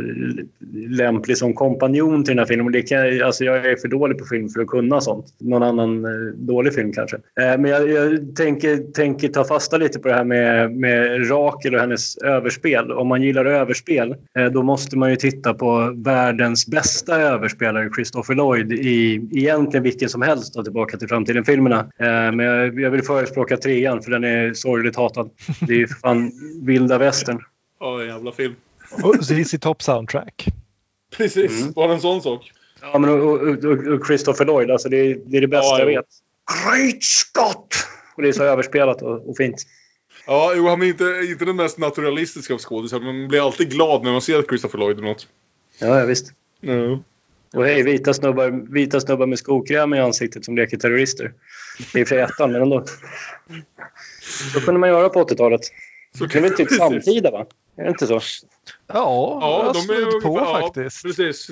lämplig 0.89 1.37
som 1.37 1.53
kompanjon 1.53 2.23
till 2.23 2.31
den 2.31 2.39
här 2.39 2.45
filmen. 2.45 2.71
Det 2.71 2.81
kan, 2.81 3.23
alltså 3.23 3.43
jag 3.43 3.65
är 3.65 3.75
för 3.75 3.87
dålig 3.87 4.17
på 4.17 4.25
film 4.25 4.49
för 4.49 4.61
att 4.61 4.67
kunna 4.67 5.01
sånt. 5.01 5.25
Någon 5.37 5.63
annan 5.63 6.05
eh, 6.05 6.33
dålig 6.35 6.73
film 6.73 6.93
kanske. 6.93 7.15
Eh, 7.15 7.57
men 7.59 7.65
jag, 7.65 7.89
jag 7.89 8.35
tänker, 8.35 8.91
tänker 8.91 9.27
ta 9.27 9.43
fasta 9.43 9.77
lite 9.77 9.99
på 9.99 10.07
det 10.07 10.13
här 10.13 10.23
med, 10.23 10.71
med 10.75 11.29
Rakel 11.31 11.75
och 11.75 11.81
hennes 11.81 12.17
överspel. 12.17 12.91
Om 12.91 13.07
man 13.07 13.21
gillar 13.21 13.45
överspel 13.45 14.15
eh, 14.39 14.45
då 14.45 14.63
måste 14.63 14.97
man 14.97 15.09
ju 15.09 15.15
titta 15.15 15.53
på 15.53 15.93
världens 15.95 16.67
bästa 16.67 17.21
överspelare, 17.21 17.89
Christopher 17.95 18.35
Lloyd, 18.35 18.71
i 18.71 19.29
egentligen 19.31 19.83
vilken 19.83 20.09
som 20.09 20.21
helst 20.21 20.57
av 20.57 20.63
Tillbaka 20.63 20.97
till 20.97 21.07
framtiden-filmerna. 21.07 21.85
Men 21.97 22.39
jag, 22.39 22.79
jag 22.79 22.91
vill 22.91 23.03
förespråka 23.03 23.57
trean 23.57 24.01
för 24.01 24.11
den 24.11 24.23
är 24.23 24.53
sorgligt 24.53 24.95
hatad. 24.95 25.29
Det 25.67 25.73
är 25.73 25.77
ju 25.77 25.87
för 25.87 25.95
fan 25.95 26.31
vilda 26.61 26.97
västern. 26.97 27.39
Ja, 27.79 28.03
jävla 28.03 28.31
film. 28.31 28.55
Och 29.03 29.25
ZZ 29.25 29.55
Top 29.61 29.83
Soundtrack. 29.83 30.45
Precis, 31.17 31.61
Mm. 31.61 31.71
bara 31.73 31.93
en 31.93 32.01
sån 32.01 32.21
sak. 32.21 32.51
Ja, 32.81 32.99
men 32.99 33.09
och, 33.09 33.19
och, 33.41 33.65
och- 33.93 34.07
Christopher 34.07 34.45
Lloyd, 34.45 34.71
alltså 34.71 34.89
det, 34.89 34.97
är, 34.97 35.17
det 35.25 35.37
är 35.37 35.41
det 35.41 35.47
bästa 35.47 35.67
Ja, 35.67 35.79
jag 35.79 35.85
vet. 35.85 36.05
Great 36.65 37.03
Scott! 37.03 37.75
Och 38.15 38.21
det 38.21 38.27
är 38.27 38.31
så 38.31 38.43
överspelat 38.53 39.01
och, 39.01 39.29
och 39.29 39.37
fint. 39.37 39.63
Ja, 40.27 40.53
jo, 40.55 40.67
han 40.67 40.81
är 40.81 40.85
inte, 40.85 41.03
inte 41.29 41.45
den 41.45 41.55
mest 41.55 41.77
naturalistiska 41.77 42.53
av 42.53 42.59
skådisar, 42.59 42.99
men 42.99 43.17
man 43.19 43.27
blir 43.27 43.45
alltid 43.45 43.69
glad 43.71 44.03
när 44.03 44.11
man 44.11 44.21
ser 44.21 44.41
Christopher 44.43 44.79
Lloyd 44.79 44.97
eller 44.97 45.07
något. 45.07 45.27
Ja, 45.79 45.99
ja 45.99 46.05
visst. 46.05 46.31
Mm. 46.63 46.97
Och 47.53 47.65
hej, 47.65 47.83
vita 47.83 48.13
snubbar, 48.13 48.73
vita 48.73 48.99
snubbar 48.99 49.25
med 49.25 49.39
skokräm 49.39 49.93
i 49.93 49.99
ansiktet 49.99 50.45
som 50.45 50.55
leker 50.55 50.77
terrorister. 50.77 51.33
Det 51.93 51.99
är 51.99 52.03
i 52.03 52.05
för 52.05 52.17
ettan, 52.17 52.51
men 52.51 52.61
ändå. 52.61 52.85
Så 54.53 54.61
kunde 54.61 54.79
man 54.79 54.89
göra 54.89 55.09
på 55.09 55.23
80-talet. 55.23 55.61
Så 56.17 56.25
Det 56.25 56.35
är 56.35 56.41
väl 56.41 56.53
typ 56.55 56.71
samtida, 56.71 57.31
va? 57.31 57.45
Är 57.75 57.83
det 57.83 57.89
inte 57.89 58.07
så? 58.07 58.13
Ja, 58.13 58.19
Ja, 59.41 59.63
jag 59.65 59.73
de 59.87 59.93
är 59.93 60.21
på 60.21 60.27
ungefär- 60.29 60.61
faktiskt. 60.61 61.03
Ja, 61.03 61.07
precis. 61.09 61.47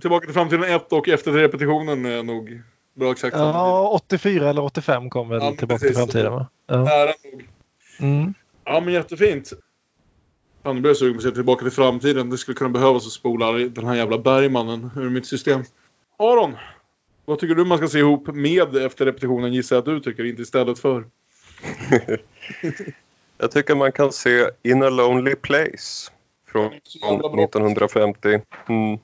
Tillbaka 0.00 0.24
till 0.26 0.34
framtiden 0.34 0.64
1 0.64 0.92
och 0.92 1.08
efter 1.08 1.32
repetitionen 1.32 2.04
är 2.06 2.22
nog 2.22 2.62
bra 2.94 3.12
exakt 3.12 3.36
Ja, 3.36 3.88
84 3.88 4.50
eller 4.50 4.62
85 4.62 5.10
kom 5.10 5.28
väl 5.28 5.38
Ja, 5.42 5.52
tillbaka 5.58 5.78
precis. 5.78 5.88
till 5.88 5.96
framtiden 5.96 6.32
va? 6.32 6.46
Ja. 6.66 6.76
Nära 6.84 7.12
nog. 7.32 7.48
Mm. 8.00 8.34
Ja, 8.64 8.80
men 8.80 8.94
jättefint. 8.94 9.52
Fan, 10.62 10.74
nu 10.74 10.80
blir 10.80 10.90
jag 10.90 10.96
sugen 10.96 11.14
på 11.14 11.18
att 11.18 11.22
se 11.24 11.30
Tillbaka 11.30 11.62
till 11.62 11.72
framtiden. 11.72 12.30
Det 12.30 12.38
skulle 12.38 12.54
kunna 12.54 12.70
behövas 12.70 13.06
att 13.06 13.12
spola 13.12 13.52
den 13.52 13.86
här 13.86 13.94
jävla 13.94 14.18
Bergmannen 14.18 14.90
ur 14.96 15.10
mitt 15.10 15.26
system. 15.26 15.62
Aron, 16.18 16.56
vad 17.24 17.38
tycker 17.38 17.54
du 17.54 17.64
man 17.64 17.78
ska 17.78 17.88
se 17.88 17.98
ihop 17.98 18.26
med 18.34 18.76
efter 18.76 19.04
repetitionen 19.04 19.52
gissar 19.52 19.76
jag 19.76 19.80
att 19.80 19.86
du 19.86 20.00
tycker, 20.00 20.24
inte 20.24 20.42
istället 20.42 20.78
för. 20.78 21.04
Jag 23.42 23.50
tycker 23.50 23.74
man 23.74 23.92
kan 23.92 24.12
se 24.12 24.50
In 24.62 24.82
a 24.82 24.90
Lonely 24.90 25.34
Place 25.34 26.10
från 26.46 26.70
Så 26.84 26.98
jävla 26.98 27.28
bra. 27.28 27.44
1950 27.44 28.40
mm. 28.68 28.98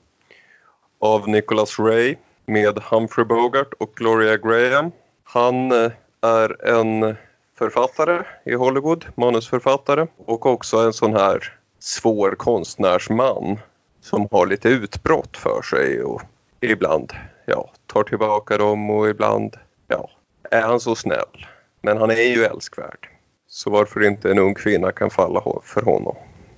av 0.99 1.29
Nicholas 1.29 1.79
Ray 1.79 2.15
med 2.45 2.79
Humphrey 2.79 3.25
Bogart 3.25 3.73
och 3.79 3.93
Gloria 3.95 4.37
Graham. 4.37 4.91
Han 5.23 5.71
eh, 5.71 5.91
är 6.21 6.65
en 6.65 7.15
författare 7.57 8.23
i 8.45 8.53
Hollywood, 8.53 9.05
manusförfattare 9.15 10.07
och 10.17 10.45
också 10.45 10.77
en 10.77 10.93
sån 10.93 11.13
här 11.13 11.53
svår 11.79 12.31
konstnärsman 12.31 13.59
som 14.01 14.27
har 14.31 14.45
lite 14.45 14.69
utbrott 14.69 15.37
för 15.37 15.61
sig 15.61 16.03
och 16.03 16.21
ibland 16.61 17.13
ja, 17.45 17.71
tar 17.85 18.03
tillbaka 18.03 18.57
dem 18.57 18.89
och 18.89 19.09
ibland 19.09 19.57
ja, 19.87 20.09
är 20.51 20.61
han 20.61 20.79
så 20.79 20.95
snäll. 20.95 21.45
Men 21.81 21.97
han 21.97 22.11
är 22.11 22.35
ju 22.35 22.43
älskvärd. 22.43 23.16
Så 23.57 23.69
varför 23.69 24.03
inte 24.03 24.31
en 24.31 24.39
ung 24.39 24.53
kvinna 24.55 24.91
kan 24.91 25.09
falla 25.09 25.43
för 25.63 25.81
honom. 25.81 26.15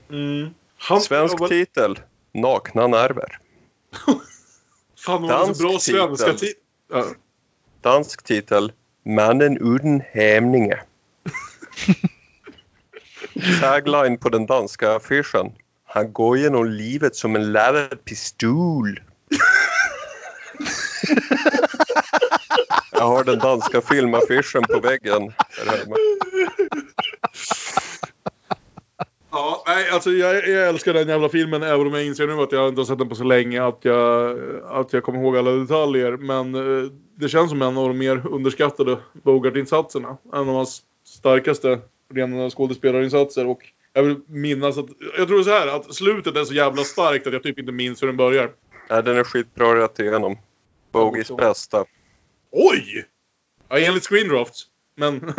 Mm. 0.09 0.49
Han, 0.77 1.01
Svensk 1.01 1.33
ja, 1.33 1.37
vad- 1.39 1.49
titel, 1.49 1.99
Nakna 2.33 2.87
nerver. 2.87 3.39
Fan, 5.05 5.21
så 5.55 5.61
bra 5.63 5.71
dansk 5.71 5.85
svenska 5.91 6.33
titel. 6.33 6.61
Ja. 6.91 7.05
Dansk 7.81 8.23
titel, 8.23 8.71
Mannen 9.05 9.75
utan 9.75 10.01
hämninge. 10.11 10.79
Tagline 13.61 14.17
på 14.17 14.29
den 14.29 14.45
danska 14.45 14.95
affischen. 14.95 15.51
Han 15.85 16.13
går 16.13 16.37
genom 16.37 16.65
livet 16.65 17.15
som 17.15 17.35
en 17.35 17.51
laddad 17.51 18.05
pistol. 18.05 18.99
Jag 22.99 23.07
har 23.07 23.23
den 23.23 23.39
danska 23.39 23.81
filmaffischen 23.81 24.63
på 24.63 24.79
väggen. 24.79 25.33
Ja, 29.31 29.63
nej, 29.67 29.89
alltså 29.89 30.11
jag, 30.11 30.47
jag 30.47 30.69
älskar 30.69 30.93
den 30.93 31.07
jävla 31.07 31.29
filmen 31.29 31.63
även 31.63 31.87
om 31.87 31.93
jag 31.93 32.05
inser 32.05 32.27
nu 32.27 32.33
att 32.33 32.51
jag 32.51 32.67
inte 32.67 32.81
har 32.81 32.85
sett 32.85 32.97
den 32.97 33.09
på 33.09 33.15
så 33.15 33.23
länge 33.23 33.63
att 33.63 33.79
jag, 33.81 34.39
att 34.65 34.93
jag 34.93 35.03
kommer 35.03 35.19
ihåg 35.19 35.37
alla 35.37 35.51
detaljer. 35.51 36.17
Men 36.17 36.55
eh, 36.55 36.91
det 37.15 37.29
känns 37.29 37.49
som 37.49 37.61
en 37.61 37.77
av 37.77 37.87
de 37.87 37.97
mer 37.97 38.27
underskattade 38.27 38.97
Bogart-insatserna. 39.13 40.17
En 40.33 40.49
av 40.49 40.55
hans 40.55 40.81
starkaste 41.05 41.79
rena 42.13 42.49
skådespelarinsatser. 42.49 43.47
Och 43.47 43.59
jag 43.93 44.03
vill 44.03 44.19
minnas 44.27 44.77
att, 44.77 44.87
jag 45.17 45.27
tror 45.27 45.43
så 45.43 45.49
här 45.49 45.67
att 45.67 45.93
slutet 45.95 46.35
är 46.35 46.43
så 46.43 46.53
jävla 46.53 46.83
starkt 46.83 47.27
att 47.27 47.33
jag 47.33 47.43
typ 47.43 47.59
inte 47.59 47.71
minns 47.71 48.03
hur 48.03 48.07
den 48.07 48.17
börjar. 48.17 48.51
Ja, 48.89 49.01
den 49.01 49.17
är 49.17 49.23
skitbra 49.23 49.75
rätt 49.83 49.99
igenom. 49.99 50.37
Bogies 50.91 51.31
bästa. 51.31 51.85
Oj! 52.51 53.05
Ja, 53.69 53.79
enligt 53.79 54.03
Screendrafts. 54.03 54.65
Men, 54.95 55.19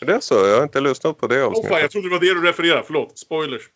Det 0.00 0.12
är 0.12 0.20
så, 0.20 0.34
jag 0.34 0.56
har 0.56 0.62
inte 0.62 0.80
lyssnat 0.80 1.18
på 1.18 1.26
det 1.26 1.44
åh 1.44 1.52
fan, 1.52 1.58
avsnittet. 1.58 1.82
jag 1.82 1.90
trodde 1.90 2.08
det 2.08 2.12
var 2.12 2.20
det 2.20 2.34
du 2.34 2.42
refererade. 2.42 2.82
Förlåt, 2.86 3.18
spoilers. 3.18 3.62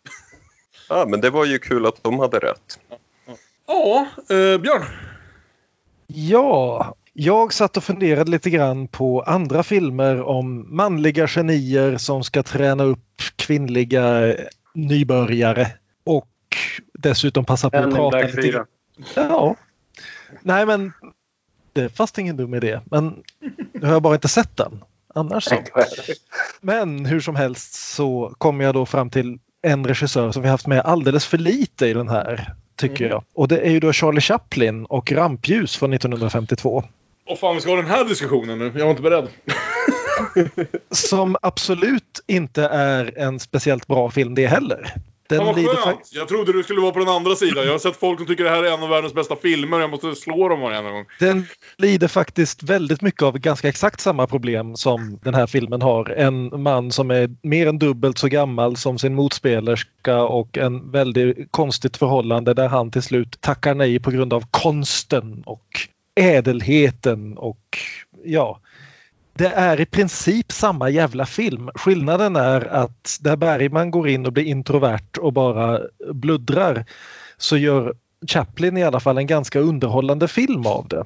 Ja, 0.89 1.05
men 1.09 1.21
det 1.21 1.29
var 1.29 1.45
ju 1.45 1.59
kul 1.59 1.85
att 1.85 2.03
de 2.03 2.19
hade 2.19 2.39
rätt. 2.39 2.79
Ja, 3.67 4.07
eh, 4.29 4.57
Björn. 4.57 4.83
Ja, 6.07 6.95
jag 7.13 7.53
satt 7.53 7.77
och 7.77 7.83
funderade 7.83 8.31
lite 8.31 8.49
grann 8.49 8.87
på 8.87 9.21
andra 9.21 9.63
filmer 9.63 10.21
om 10.21 10.75
manliga 10.75 11.27
genier 11.27 11.97
som 11.97 12.23
ska 12.23 12.43
träna 12.43 12.83
upp 12.83 13.21
kvinnliga 13.35 14.35
nybörjare 14.73 15.67
och 16.03 16.27
dessutom 16.93 17.45
passa 17.45 17.69
på 17.69 17.77
att 17.77 17.95
prata 17.95 18.17
lite 18.17 18.41
4. 18.41 18.65
Ja. 19.15 19.55
Nej 20.41 20.65
men 20.65 20.93
det 21.73 21.89
fast 21.89 22.17
ingen 22.17 22.37
dum 22.37 22.53
idé. 22.53 22.79
Men 22.85 23.23
nu 23.73 23.85
har 23.85 23.93
jag 23.93 24.01
bara 24.01 24.15
inte 24.15 24.27
sett 24.27 24.57
den. 24.57 24.83
Annars 25.15 25.43
så. 25.43 25.55
Men 26.61 27.05
hur 27.05 27.19
som 27.19 27.35
helst 27.35 27.73
så 27.73 28.33
kom 28.37 28.61
jag 28.61 28.73
då 28.73 28.85
fram 28.85 29.09
till 29.09 29.39
en 29.61 29.87
regissör 29.87 30.31
som 30.31 30.41
vi 30.41 30.49
haft 30.49 30.67
med 30.67 30.79
alldeles 30.79 31.25
för 31.25 31.37
lite 31.37 31.87
i 31.87 31.93
den 31.93 32.09
här. 32.09 32.53
Tycker 32.75 33.09
jag. 33.09 33.23
Och 33.33 33.47
det 33.47 33.59
är 33.59 33.69
ju 33.69 33.79
då 33.79 33.93
Charlie 33.93 34.21
Chaplin 34.21 34.85
och 34.85 35.11
Rampljus 35.11 35.77
från 35.77 35.93
1952. 35.93 36.83
Åh 37.25 37.37
fan, 37.37 37.55
vi 37.55 37.61
ska 37.61 37.69
ha 37.69 37.77
den 37.77 37.85
här 37.85 38.05
diskussionen 38.05 38.59
nu. 38.59 38.71
Jag 38.75 38.83
var 38.83 38.89
inte 38.89 39.01
beredd. 39.01 39.27
Som 40.91 41.37
absolut 41.41 42.23
inte 42.27 42.63
är 42.63 43.17
en 43.17 43.39
speciellt 43.39 43.87
bra 43.87 44.11
film 44.11 44.35
det 44.35 44.47
heller. 44.47 44.93
Den 45.31 45.45
vad 45.45 45.55
skönt! 45.55 45.79
faktiskt... 45.79 46.15
Jag 46.15 46.27
trodde 46.27 46.53
du 46.53 46.63
skulle 46.63 46.81
vara 46.81 46.91
på 46.91 46.99
den 46.99 47.07
andra 47.07 47.35
sidan. 47.35 47.65
Jag 47.65 47.71
har 47.71 47.79
sett 47.79 47.95
folk 47.95 48.19
som 48.19 48.27
tycker 48.27 48.43
det 48.43 48.49
här 48.49 48.63
är 48.63 48.73
en 48.73 48.83
av 48.83 48.89
världens 48.89 49.13
bästa 49.13 49.35
filmer. 49.35 49.79
Jag 49.79 49.89
måste 49.89 50.15
slå 50.15 50.49
dem 50.49 50.61
varenda 50.61 50.91
gång. 50.91 51.05
Den 51.19 51.45
lider 51.77 52.07
faktiskt 52.07 52.63
väldigt 52.63 53.01
mycket 53.01 53.21
av 53.21 53.37
ganska 53.37 53.69
exakt 53.69 53.99
samma 53.99 54.27
problem 54.27 54.75
som 54.75 55.19
den 55.23 55.33
här 55.33 55.47
filmen 55.47 55.81
har. 55.81 56.09
En 56.09 56.61
man 56.61 56.91
som 56.91 57.11
är 57.11 57.29
mer 57.43 57.67
än 57.67 57.79
dubbelt 57.79 58.17
så 58.17 58.27
gammal 58.27 58.77
som 58.77 58.99
sin 58.99 59.15
motspelerska 59.15 60.23
och 60.23 60.57
en 60.57 60.91
väldigt 60.91 61.51
konstigt 61.51 61.97
förhållande 61.97 62.53
där 62.53 62.67
han 62.67 62.91
till 62.91 63.01
slut 63.01 63.41
tackar 63.41 63.75
nej 63.75 63.99
på 63.99 64.11
grund 64.11 64.33
av 64.33 64.43
konsten 64.51 65.43
och 65.45 65.67
ädelheten 66.15 67.37
och 67.37 67.77
ja. 68.23 68.59
Det 69.41 69.47
är 69.47 69.81
i 69.81 69.85
princip 69.85 70.51
samma 70.51 70.89
jävla 70.89 71.25
film. 71.25 71.69
Skillnaden 71.75 72.35
är 72.35 72.67
att 72.67 73.17
där 73.21 73.35
Bergman 73.35 73.91
går 73.91 74.07
in 74.07 74.25
och 74.25 74.33
blir 74.33 74.43
introvert 74.43 75.17
och 75.19 75.33
bara 75.33 75.79
bluddrar 76.13 76.85
så 77.37 77.57
gör 77.57 77.93
Chaplin 78.27 78.77
i 78.77 78.83
alla 78.83 78.99
fall 78.99 79.17
en 79.17 79.27
ganska 79.27 79.59
underhållande 79.59 80.27
film 80.27 80.65
av 80.65 80.87
det. 80.87 81.05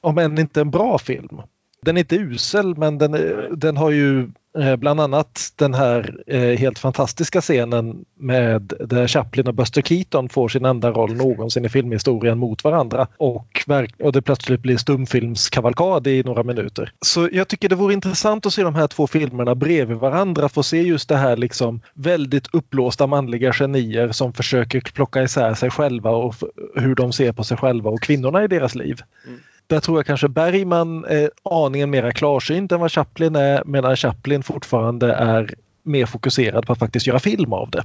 Om 0.00 0.18
än 0.18 0.38
inte 0.38 0.60
en 0.60 0.70
bra 0.70 0.98
film. 0.98 1.42
Den 1.82 1.96
är 1.96 2.00
inte 2.00 2.16
usel 2.16 2.76
men 2.76 2.98
den, 2.98 3.16
den 3.58 3.76
har 3.76 3.90
ju 3.90 4.30
Eh, 4.58 4.76
bland 4.76 5.00
annat 5.00 5.52
den 5.56 5.74
här 5.74 6.16
eh, 6.26 6.58
helt 6.58 6.78
fantastiska 6.78 7.40
scenen 7.40 8.04
med 8.18 8.72
där 8.80 9.08
Chaplin 9.08 9.46
och 9.46 9.54
Buster 9.54 9.82
Keaton 9.82 10.28
får 10.28 10.48
sin 10.48 10.64
enda 10.64 10.90
roll 10.90 11.14
någonsin 11.14 11.64
i 11.64 11.68
filmhistorien 11.68 12.38
mot 12.38 12.64
varandra 12.64 13.06
och, 13.16 13.64
och 14.02 14.12
det 14.12 14.22
plötsligt 14.22 14.60
blir 14.60 14.76
stumfilmskavalkad 14.76 16.06
i 16.06 16.22
några 16.22 16.42
minuter. 16.42 16.92
Så 17.00 17.28
jag 17.32 17.48
tycker 17.48 17.68
det 17.68 17.74
vore 17.74 17.94
intressant 17.94 18.46
att 18.46 18.52
se 18.52 18.62
de 18.62 18.74
här 18.74 18.86
två 18.86 19.06
filmerna 19.06 19.54
bredvid 19.54 19.96
varandra 19.96 20.48
för 20.48 20.60
att 20.60 20.66
se 20.66 20.82
just 20.82 21.08
det 21.08 21.16
här 21.16 21.36
liksom 21.36 21.80
väldigt 21.94 22.54
uppblåsta 22.54 23.06
manliga 23.06 23.52
genier 23.52 24.12
som 24.12 24.32
försöker 24.32 24.80
plocka 24.80 25.22
isär 25.22 25.54
sig 25.54 25.70
själva 25.70 26.10
och 26.10 26.34
hur 26.74 26.94
de 26.94 27.12
ser 27.12 27.32
på 27.32 27.44
sig 27.44 27.56
själva 27.56 27.90
och 27.90 28.02
kvinnorna 28.02 28.44
i 28.44 28.48
deras 28.48 28.74
liv. 28.74 29.00
Mm. 29.26 29.40
Där 29.72 29.80
tror 29.80 29.98
jag 29.98 30.06
kanske 30.06 30.28
Bergman 30.28 31.04
är 31.04 31.30
aningen 31.42 31.90
mera 31.90 32.12
klarsynt 32.12 32.72
än 32.72 32.80
vad 32.80 32.92
Chaplin 32.92 33.36
är 33.36 33.62
medan 33.64 33.96
Chaplin 33.96 34.42
fortfarande 34.42 35.12
är 35.12 35.54
mer 35.82 36.06
fokuserad 36.06 36.66
på 36.66 36.72
att 36.72 36.78
faktiskt 36.78 37.06
göra 37.06 37.18
film 37.18 37.52
av 37.52 37.70
det. 37.70 37.84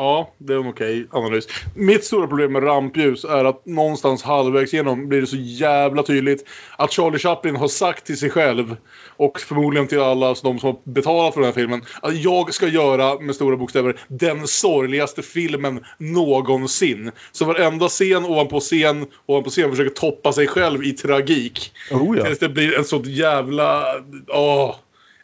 Ja, 0.00 0.34
det 0.38 0.52
är 0.52 0.58
en 0.58 0.66
okej 0.66 1.06
analys. 1.10 1.48
Mitt 1.74 2.04
stora 2.04 2.26
problem 2.26 2.52
med 2.52 2.62
rampljus 2.62 3.24
är 3.24 3.44
att 3.44 3.66
någonstans 3.66 4.22
halvvägs 4.22 4.74
igenom 4.74 5.08
blir 5.08 5.20
det 5.20 5.26
så 5.26 5.36
jävla 5.36 6.02
tydligt 6.02 6.48
att 6.76 6.92
Charlie 6.92 7.18
Chaplin 7.18 7.56
har 7.56 7.68
sagt 7.68 8.06
till 8.06 8.18
sig 8.18 8.30
själv 8.30 8.76
och 9.16 9.40
förmodligen 9.40 9.88
till 9.88 10.00
alla 10.00 10.26
de 10.26 10.58
som 10.58 10.58
har 10.62 10.90
betalat 10.90 11.34
för 11.34 11.40
den 11.40 11.46
här 11.48 11.54
filmen 11.54 11.82
att 12.02 12.16
jag 12.16 12.54
ska 12.54 12.68
göra, 12.68 13.20
med 13.20 13.34
stora 13.34 13.56
bokstäver, 13.56 14.00
den 14.08 14.46
sorgligaste 14.46 15.22
filmen 15.22 15.84
någonsin. 15.98 17.10
Så 17.32 17.44
varenda 17.44 17.88
scen 17.88 18.24
ovanpå 18.24 18.60
scen 18.60 19.06
ovanpå 19.26 19.50
scen 19.50 19.70
försöker 19.70 19.94
toppa 19.94 20.32
sig 20.32 20.46
själv 20.46 20.84
i 20.84 20.92
tragik. 20.92 21.72
Oh 21.90 22.18
ja. 22.18 22.24
Tills 22.24 22.38
det 22.38 22.48
blir 22.48 22.78
en 22.78 22.84
så 22.84 23.02
jävla... 23.04 23.84
Åh. 24.28 24.74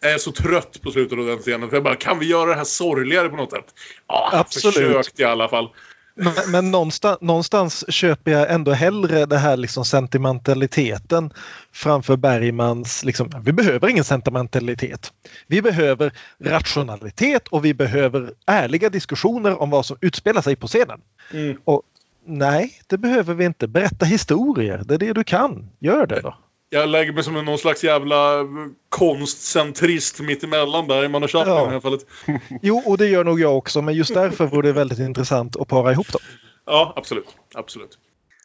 Jag 0.05 0.13
är 0.13 0.19
så 0.19 0.33
trött 0.33 0.83
på 0.83 0.91
slutet 0.91 1.19
av 1.19 1.27
den 1.27 1.39
scenen. 1.39 1.69
För 1.69 1.77
jag 1.77 1.85
bara, 1.85 1.97
kan 1.97 2.19
vi 2.19 2.27
göra 2.27 2.51
det 2.51 2.57
här 2.57 2.65
sorgligare 2.65 3.29
på 3.29 3.37
något 3.37 3.51
sätt? 3.51 3.65
Ja, 4.09 4.31
Absolut. 4.33 4.75
försökt 4.75 5.21
i 5.21 5.25
alla 5.25 5.49
fall. 5.49 5.69
Men, 6.15 6.33
men 6.49 6.71
någonstans, 6.71 7.21
någonstans 7.21 7.85
köper 7.89 8.31
jag 8.31 8.51
ändå 8.51 8.73
hellre 8.73 9.27
det 9.27 9.39
här 9.39 9.57
liksom 9.57 9.85
sentimentaliteten 9.85 11.33
framför 11.73 12.17
Bergmans, 12.17 13.05
liksom, 13.05 13.31
vi 13.45 13.53
behöver 13.53 13.89
ingen 13.89 14.05
sentimentalitet. 14.05 15.13
Vi 15.47 15.63
behöver 15.63 16.13
rationalitet 16.41 17.49
och 17.49 17.65
vi 17.65 17.75
behöver 17.75 18.33
ärliga 18.47 18.91
diskussioner 18.91 19.63
om 19.63 19.71
vad 19.71 19.87
som 19.87 19.97
utspelar 20.01 20.43
sig 20.43 20.57
på 20.57 20.67
scenen. 20.67 21.01
Mm. 21.33 21.57
Och 21.65 21.83
nej, 22.27 22.81
det 22.87 22.99
behöver 22.99 23.35
vi 23.35 23.45
inte. 23.45 23.69
Berätta 23.69 24.07
historier, 24.07 24.83
det 24.85 24.95
är 24.95 24.99
det 24.99 25.13
du 25.13 25.25
kan. 25.25 25.71
Gör 25.79 26.07
det 26.07 26.21
då. 26.21 26.35
Jag 26.75 26.89
lägger 26.89 27.13
mig 27.13 27.25
som 27.25 27.45
någon 27.45 27.59
slags 27.59 27.85
jävla 27.85 28.47
konstcentrist 28.89 30.21
mittemellan 30.21 30.87
Bergman 30.87 31.23
och 31.23 31.31
Chaplin 31.31 31.55
Ja. 31.55 31.63
i 31.63 31.67
det 31.67 31.73
här 31.73 31.81
fallet. 31.81 32.07
Jo, 32.63 32.83
och 32.87 32.99
det 32.99 33.07
gör 33.07 33.25
nog 33.25 33.41
jag 33.41 33.57
också, 33.57 33.83
men 33.83 33.95
just 33.95 34.15
därför 34.15 34.47
vore 34.47 34.69
det 34.69 34.73
väldigt 34.73 34.99
intressant 34.99 35.57
att 35.57 35.69
para 35.69 35.93
ihop 35.93 36.13
dem. 36.13 36.21
Ja, 36.67 36.93
absolut. 36.97 37.37
Absolut. 37.55 37.99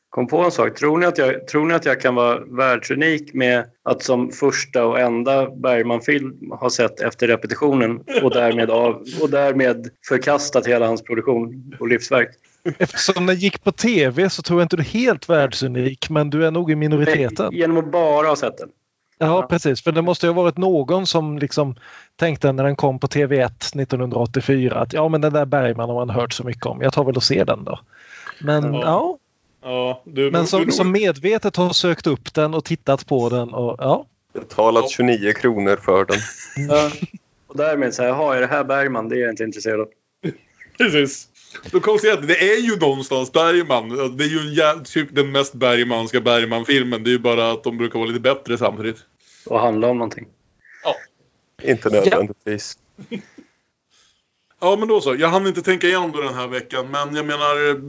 Kom 0.10 0.28
på 0.28 0.38
en 0.38 0.52
sak. 0.52 0.76
Tror 0.76 0.98
ni, 0.98 1.06
att 1.06 1.18
jag, 1.18 1.48
tror 1.48 1.66
ni 1.66 1.74
att 1.74 1.86
jag 1.86 2.02
kan 2.02 2.16
vara 2.16 2.40
världsunik 2.40 3.34
med 3.34 3.66
att 3.84 4.04
som 4.04 4.32
första 4.32 4.86
och 4.86 5.00
enda 5.00 5.50
Bergman-film 5.50 6.52
ha 6.60 6.70
sett 6.70 7.00
efter 7.00 7.28
repetitionen 7.28 8.04
och 8.24 8.32
därmed, 8.32 8.70
av, 8.70 9.04
och 9.22 9.30
därmed 9.30 9.90
förkastat 10.08 10.68
hela 10.68 10.88
hans 10.88 11.04
produktion 11.04 11.76
och 11.80 11.88
livsverk? 11.88 12.30
Eftersom 12.78 13.26
den 13.26 13.36
gick 13.36 13.64
på 13.64 13.72
tv 13.72 14.30
så 14.30 14.42
tror 14.42 14.60
jag 14.60 14.66
inte 14.66 14.76
du 14.76 14.84
är 14.84 14.88
helt 14.88 15.30
världsunik, 15.30 16.10
men 16.10 16.30
du 16.30 16.46
är 16.46 16.52
nog 16.52 16.72
i 16.72 16.76
minoriteten. 16.76 17.54
Genom 17.54 17.78
att 17.78 17.92
bara 17.92 18.28
ha 18.28 18.36
sett 18.36 18.58
den. 18.58 18.70
Ja, 19.18 19.48
precis. 19.50 19.82
För 19.82 19.92
det 19.92 20.02
måste 20.02 20.26
ju 20.26 20.34
ha 20.34 20.42
varit 20.42 20.58
någon 20.58 21.08
som 21.08 21.40
liksom 21.40 21.76
tänkte 22.16 22.52
när 22.52 22.64
den 22.64 22.76
kom 22.76 23.00
på 23.00 23.08
TV1 23.08 23.46
1984 23.46 24.80
att 24.80 24.94
ja, 24.94 25.08
men 25.08 25.22
den 25.22 25.34
där 25.34 25.46
Bergman 25.46 25.90
har 25.90 25.96
man 25.96 26.10
hört 26.10 26.34
så 26.34 26.44
mycket 26.44 26.66
om. 26.66 26.82
Jag 26.82 26.94
tar 26.94 27.04
väl 27.04 27.16
och 27.16 27.24
ser 27.24 27.46
den 27.46 27.64
då. 27.64 27.80
Men 28.42 28.74
Ja. 28.74 28.82
ja, 28.84 29.18
Ja, 29.62 30.02
du, 30.06 30.32
men 30.32 30.42
du, 30.42 30.48
som, 30.48 30.66
du, 30.66 30.72
som 30.72 30.92
medvetet 30.92 31.56
har 31.56 31.70
sökt 31.70 32.08
upp 32.08 32.34
den 32.34 32.54
och 32.54 32.66
tittat 32.66 33.06
på 33.06 33.30
den 33.30 33.54
och 33.54 33.76
ja. 33.80 34.06
Betalat 34.34 34.90
29 34.90 35.34
kronor 35.34 35.76
för 35.76 36.06
den. 36.06 36.18
Ja. 36.68 36.92
Och 37.48 37.58
därmed 37.58 37.94
så 37.94 38.02
här, 38.02 38.10
jaha, 38.10 38.36
är 38.36 38.42
det 38.42 38.48
här 38.48 38.64
Bergman? 38.64 39.10
Det 39.10 39.16
är 39.16 39.20
jag 39.20 39.30
inte 39.30 39.44
intresserad 39.44 39.80
av. 39.80 39.88
Precis. 40.78 41.29
Då 41.72 41.80
konstaterar 41.80 42.16
jag 42.16 42.22
att 42.22 42.28
det 42.28 42.54
är 42.54 42.58
ju 42.62 42.76
någonstans 42.78 43.32
Bergman. 43.32 44.18
Det 44.18 44.24
är 44.24 44.28
ju 44.28 44.40
en 44.40 44.54
jä- 44.54 44.84
typ 44.84 45.16
den 45.16 45.32
mest 45.32 45.54
Bergmanska 45.54 46.22
Bergman-filmen. 46.22 47.04
Det 47.04 47.10
är 47.10 47.12
ju 47.12 47.20
bara 47.20 47.52
att 47.52 47.64
de 47.64 47.78
brukar 47.78 48.00
vara 48.00 48.08
lite 48.08 48.20
bättre 48.20 48.58
samtidigt. 48.58 48.98
Och 49.46 49.60
handla 49.60 49.88
om 49.88 49.98
någonting. 49.98 50.28
Inte 51.64 51.90
nödvändigtvis. 51.90 52.78
Ja, 54.62 54.76
men 54.80 54.88
då 54.88 55.02
så. 55.02 55.16
Jag 55.16 55.28
hann 55.28 55.48
inte 55.48 55.62
tänka 55.62 55.88
igenom 55.88 56.12
det 56.12 56.24
den 56.24 56.34
här 56.34 56.48
veckan. 56.48 56.92
Men 56.92 57.16
jag 57.16 57.26
menar 57.26 57.82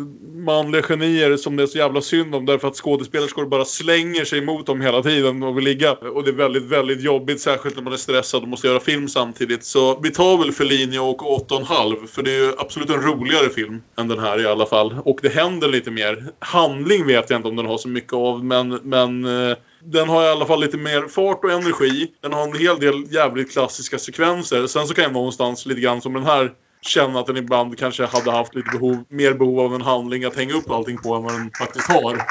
manliga 0.45 0.83
genier 0.83 1.37
som 1.37 1.57
det 1.57 1.63
är 1.63 1.67
så 1.67 1.79
jävla 1.79 2.01
synd 2.01 2.35
om. 2.35 2.47
Därför 2.47 2.69
att 2.69 2.77
skådespelerskor 2.77 3.47
bara 3.47 3.65
slänger 3.65 4.25
sig 4.25 4.41
mot 4.41 4.67
dem 4.67 4.81
hela 4.81 5.03
tiden 5.03 5.43
och 5.43 5.57
vill 5.57 5.65
ligga. 5.65 5.93
Och 5.93 6.25
det 6.25 6.31
är 6.31 6.35
väldigt, 6.35 6.63
väldigt 6.63 7.03
jobbigt. 7.03 7.41
Särskilt 7.41 7.77
när 7.77 7.83
man 7.83 7.93
är 7.93 7.97
stressad 7.97 8.43
och 8.43 8.49
måste 8.49 8.67
göra 8.67 8.81
film 8.81 9.09
samtidigt. 9.09 9.65
Så 9.65 10.01
vi 10.01 10.11
tar 10.11 10.39
väl 10.39 10.53
Fellini 10.53 10.99
och 10.99 11.21
8,5. 11.51 12.07
För 12.07 12.23
det 12.23 12.31
är 12.31 12.39
ju 12.39 12.53
absolut 12.59 12.91
en 12.91 13.03
roligare 13.03 13.49
film 13.49 13.83
än 13.99 14.09
den 14.09 14.19
här 14.19 14.41
i 14.41 14.47
alla 14.47 14.67
fall. 14.67 14.97
Och 15.05 15.19
det 15.23 15.29
händer 15.29 15.69
lite 15.69 15.91
mer. 15.91 16.25
Handling 16.39 17.07
vet 17.07 17.31
jag 17.31 17.39
inte 17.39 17.49
om 17.49 17.57
den 17.57 17.67
har 17.67 17.79
så 17.79 17.89
mycket 17.89 18.13
av. 18.13 18.45
Men, 18.45 18.69
men 18.69 19.25
eh, 19.25 19.57
den 19.85 20.09
har 20.09 20.25
i 20.25 20.29
alla 20.29 20.47
fall 20.47 20.61
lite 20.61 20.77
mer 20.77 21.09
fart 21.09 21.45
och 21.45 21.51
energi. 21.51 22.11
Den 22.21 22.33
har 22.33 22.43
en 22.43 22.59
hel 22.59 22.81
del 22.81 23.13
jävligt 23.15 23.53
klassiska 23.53 23.99
sekvenser. 23.99 24.67
Sen 24.67 24.87
så 24.87 24.95
kan 24.95 25.05
jag 25.05 25.13
någonstans 25.13 25.67
lite 25.67 25.81
grann 25.81 26.01
som 26.01 26.13
den 26.13 26.25
här 26.25 26.53
känna 26.83 27.21
att 27.21 27.27
den 27.27 27.37
ibland 27.37 27.79
kanske 27.79 28.05
hade 28.05 28.31
haft 28.31 28.55
lite 28.55 28.71
behov, 28.71 29.05
mer 29.09 29.35
behov 29.35 29.61
av 29.61 29.75
en 29.75 29.83
handling 29.83 30.25
att 30.25 30.37
hänga 30.37 30.55
upp 30.55 30.71
allting 30.71 30.99
på 30.99 31.15
än 31.15 31.23
vad 31.23 31.33
den 31.33 31.51
faktiskt 31.59 31.89
har. 31.89 32.23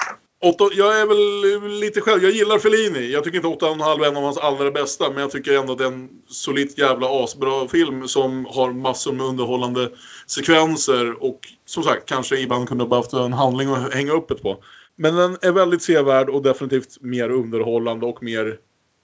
Åtta, 0.41 0.69
jag 0.73 1.01
är 1.01 1.05
väl 1.05 1.79
lite 1.79 2.01
själv, 2.01 2.23
jag 2.23 2.31
gillar 2.31 2.59
Fellini. 2.59 3.11
Jag 3.11 3.23
tycker 3.23 3.37
inte 3.37 3.65
8,5 3.65 4.03
är 4.03 4.07
en 4.07 4.17
av 4.17 4.23
hans 4.23 4.37
allra 4.37 4.71
bästa. 4.71 5.09
Men 5.09 5.21
jag 5.21 5.31
tycker 5.31 5.53
ändå 5.53 5.71
att 5.71 5.77
det 5.77 5.83
är 5.83 5.91
en 5.91 6.09
solitt 6.27 6.77
jävla 6.77 7.23
asbra 7.23 7.67
film 7.67 8.07
som 8.07 8.45
har 8.45 8.71
massor 8.71 9.13
med 9.13 9.25
underhållande 9.25 9.91
sekvenser. 10.27 11.23
Och 11.23 11.39
som 11.65 11.83
sagt, 11.83 12.05
kanske 12.05 12.39
ibland 12.39 12.67
kunde 12.67 12.83
ha 12.83 12.89
behövt 12.89 13.13
en 13.13 13.33
handling 13.33 13.69
att 13.69 13.93
hänga 13.93 14.11
upp 14.11 14.27
det 14.27 14.35
på. 14.35 14.63
Men 14.95 15.15
den 15.15 15.37
är 15.41 15.51
väldigt 15.51 15.81
sevärd 15.81 16.29
och 16.29 16.41
definitivt 16.41 17.01
mer 17.01 17.29
underhållande 17.29 18.05
och 18.05 18.23
mer 18.23 18.57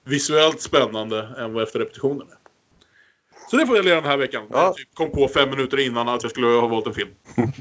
visuellt 0.06 0.62
spännande 0.62 1.30
än 1.38 1.54
vad 1.54 1.64
efter 1.64 1.80
repetitionen 1.80 2.28
är. 2.28 2.45
Så 3.48 3.58
det 3.58 3.68
får 3.68 3.76
jag 3.76 3.86
göra 3.86 4.02
den 4.02 4.10
här 4.10 4.18
veckan. 4.18 4.44
Ja. 4.52 4.64
Jag 4.64 4.76
typ 4.76 4.96
kom 4.96 5.12
på 5.12 5.28
fem 5.28 5.50
minuter 5.50 5.80
innan 5.80 6.10
att 6.10 6.24
jag 6.24 6.32
skulle 6.32 6.48
ha 6.48 6.68
valt 6.68 6.88
en 6.88 6.94
film. 6.94 7.10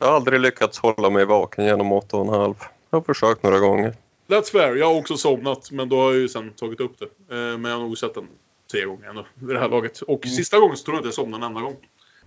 Jag 0.00 0.06
har 0.06 0.14
aldrig 0.14 0.40
lyckats 0.40 0.78
hålla 0.78 1.10
mig 1.10 1.24
vaken 1.24 1.64
genom 1.64 1.92
8,5. 1.92 2.54
Jag 2.90 2.98
har 2.98 3.04
försökt 3.04 3.42
några 3.42 3.58
gånger. 3.58 3.94
That's 4.28 4.52
fair. 4.52 4.76
Jag 4.76 4.86
har 4.86 4.94
också 4.94 5.16
somnat, 5.16 5.70
men 5.70 5.88
då 5.88 5.96
har 5.96 6.10
jag 6.10 6.20
ju 6.20 6.28
sen 6.28 6.50
tagit 6.52 6.80
upp 6.80 6.92
det. 6.98 7.04
Eh, 7.04 7.58
Men 7.58 7.64
jag 7.64 7.78
har 7.78 7.84
nog 7.84 7.98
sett 7.98 8.14
den 8.14 8.28
tre 8.72 8.84
gånger 8.84 9.08
ändå 9.08 9.26
vid 9.34 9.56
det 9.56 9.60
här 9.60 9.68
laget. 9.68 10.00
Och 10.00 10.24
sista 10.24 10.58
gången 10.58 10.76
så 10.76 10.84
tror 10.84 10.94
jag 10.94 11.00
inte 11.00 11.06
jag 11.06 11.14
somnade 11.14 11.44
en 11.46 11.50
enda 11.50 11.60
gång. 11.60 11.76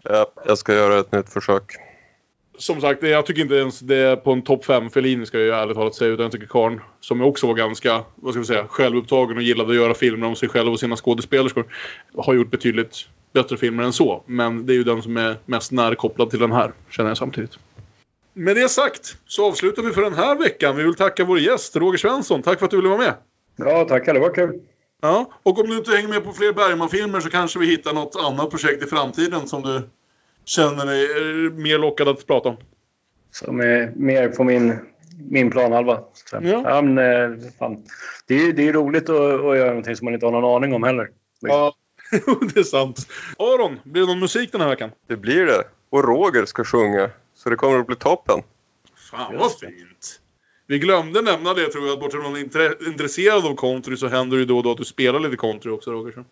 Ja, 0.03 0.25
jag 0.45 0.57
ska 0.57 0.73
göra 0.73 0.99
ett 0.99 1.11
nytt 1.11 1.29
försök. 1.29 1.63
Som 2.57 2.81
sagt, 2.81 3.03
jag 3.03 3.25
tycker 3.25 3.41
inte 3.41 3.55
ens 3.55 3.79
det 3.79 3.95
är 3.95 4.15
på 4.15 4.31
en 4.31 4.41
topp 4.41 4.65
5 4.65 4.89
Fellini 4.89 5.25
ska 5.25 5.39
jag 5.39 5.61
ärligt 5.61 5.75
talat 5.75 5.95
säga. 5.95 6.11
Utan 6.11 6.23
jag 6.23 6.31
tycker 6.31 6.47
Karn, 6.47 6.81
som 6.99 7.21
också 7.21 7.47
var 7.47 7.53
ganska, 7.53 8.03
vad 8.15 8.33
ska 8.33 8.39
vi 8.39 8.45
säga, 8.45 8.67
självupptagen 8.67 9.37
och 9.37 9.43
gillade 9.43 9.69
att 9.69 9.75
göra 9.75 9.93
filmer 9.93 10.27
om 10.27 10.35
sig 10.35 10.49
själv 10.49 10.71
och 10.71 10.79
sina 10.79 10.95
skådespelerskor. 10.95 11.65
Har 12.17 12.33
gjort 12.33 12.51
betydligt 12.51 13.07
bättre 13.33 13.57
filmer 13.57 13.83
än 13.83 13.93
så. 13.93 14.23
Men 14.25 14.65
det 14.65 14.73
är 14.73 14.75
ju 14.75 14.83
den 14.83 15.01
som 15.01 15.17
är 15.17 15.35
mest 15.45 15.71
närkopplad 15.71 16.29
till 16.29 16.39
den 16.39 16.51
här, 16.51 16.71
känner 16.89 17.09
jag 17.09 17.17
samtidigt. 17.17 17.57
Med 18.33 18.55
det 18.55 18.69
sagt 18.69 19.17
så 19.25 19.47
avslutar 19.47 19.83
vi 19.83 19.91
för 19.91 20.01
den 20.01 20.13
här 20.13 20.35
veckan. 20.35 20.75
Vi 20.75 20.83
vill 20.83 20.95
tacka 20.95 21.25
vår 21.25 21.39
gäst 21.39 21.75
Roger 21.75 21.97
Svensson. 21.97 22.41
Tack 22.41 22.59
för 22.59 22.65
att 22.65 22.71
du 22.71 22.77
ville 22.77 22.89
vara 22.89 22.99
med. 22.99 23.13
Ja, 23.55 23.85
tackar. 23.85 24.13
Det 24.13 24.19
var 24.19 24.33
kul. 24.33 24.59
Ja, 25.01 25.31
och 25.43 25.59
om 25.59 25.69
du 25.69 25.77
inte 25.77 25.91
hänger 25.91 26.07
med 26.07 26.23
på 26.23 26.33
fler 26.33 26.53
Bergman-filmer 26.53 27.19
så 27.19 27.29
kanske 27.29 27.59
vi 27.59 27.65
hittar 27.65 27.93
något 27.93 28.15
annat 28.15 28.49
projekt 28.49 28.83
i 28.83 28.87
framtiden 28.87 29.47
som 29.47 29.61
du 29.61 29.89
känner 30.45 30.85
dig 30.85 31.03
eh, 31.03 31.51
mer 31.51 31.77
lockad 31.77 32.07
att 32.07 32.27
prata 32.27 32.49
om. 32.49 32.57
Som 33.31 33.59
är 33.59 33.91
mer 33.95 34.29
på 34.29 34.43
min, 34.43 34.79
min 35.29 35.51
planhalva. 35.51 36.03
Ja. 36.31 36.39
Ja. 36.41 36.81
men, 36.81 36.97
eh, 36.97 37.37
fan. 37.59 37.83
Det, 38.27 38.35
är, 38.35 38.53
det 38.53 38.67
är 38.67 38.73
roligt 38.73 39.09
att, 39.09 39.15
att 39.19 39.57
göra 39.57 39.67
någonting 39.67 39.95
som 39.95 40.05
man 40.05 40.13
inte 40.13 40.25
har 40.25 40.31
någon 40.31 40.55
aning 40.55 40.73
om 40.73 40.83
heller. 40.83 41.09
Ja, 41.39 41.75
det 42.53 42.59
är 42.59 42.63
sant. 42.63 43.07
Aron, 43.37 43.79
blir 43.83 44.01
det 44.01 44.07
någon 44.07 44.19
musik 44.19 44.51
den 44.51 44.61
här 44.61 44.69
veckan? 44.69 44.91
Det 45.07 45.15
blir 45.15 45.45
det. 45.45 45.63
Och 45.89 46.03
Roger 46.03 46.45
ska 46.45 46.63
sjunga. 46.63 47.09
Så 47.33 47.49
det 47.49 47.55
kommer 47.55 47.79
att 47.79 47.87
bli 47.87 47.95
toppen. 47.95 48.39
Fan 49.11 49.37
vad 49.37 49.51
fint. 49.59 50.21
Vi 50.67 50.79
glömde 50.79 51.21
nämna 51.21 51.53
det 51.53 51.67
tror 51.67 51.85
jag, 51.85 51.93
att 51.93 51.99
bortsett 51.99 52.21
från 52.21 52.35
intre- 52.35 52.87
intresserad 52.87 53.45
av 53.45 53.55
country 53.55 53.97
så 53.97 54.07
händer 54.07 54.37
det 54.37 54.41
ju 54.41 54.45
då 54.45 54.57
och 54.57 54.63
då 54.63 54.71
att 54.71 54.77
du 54.77 54.85
spelar 54.85 55.19
lite 55.19 55.37
country 55.37 55.71
också 55.71 55.91
Roger. 55.91 56.23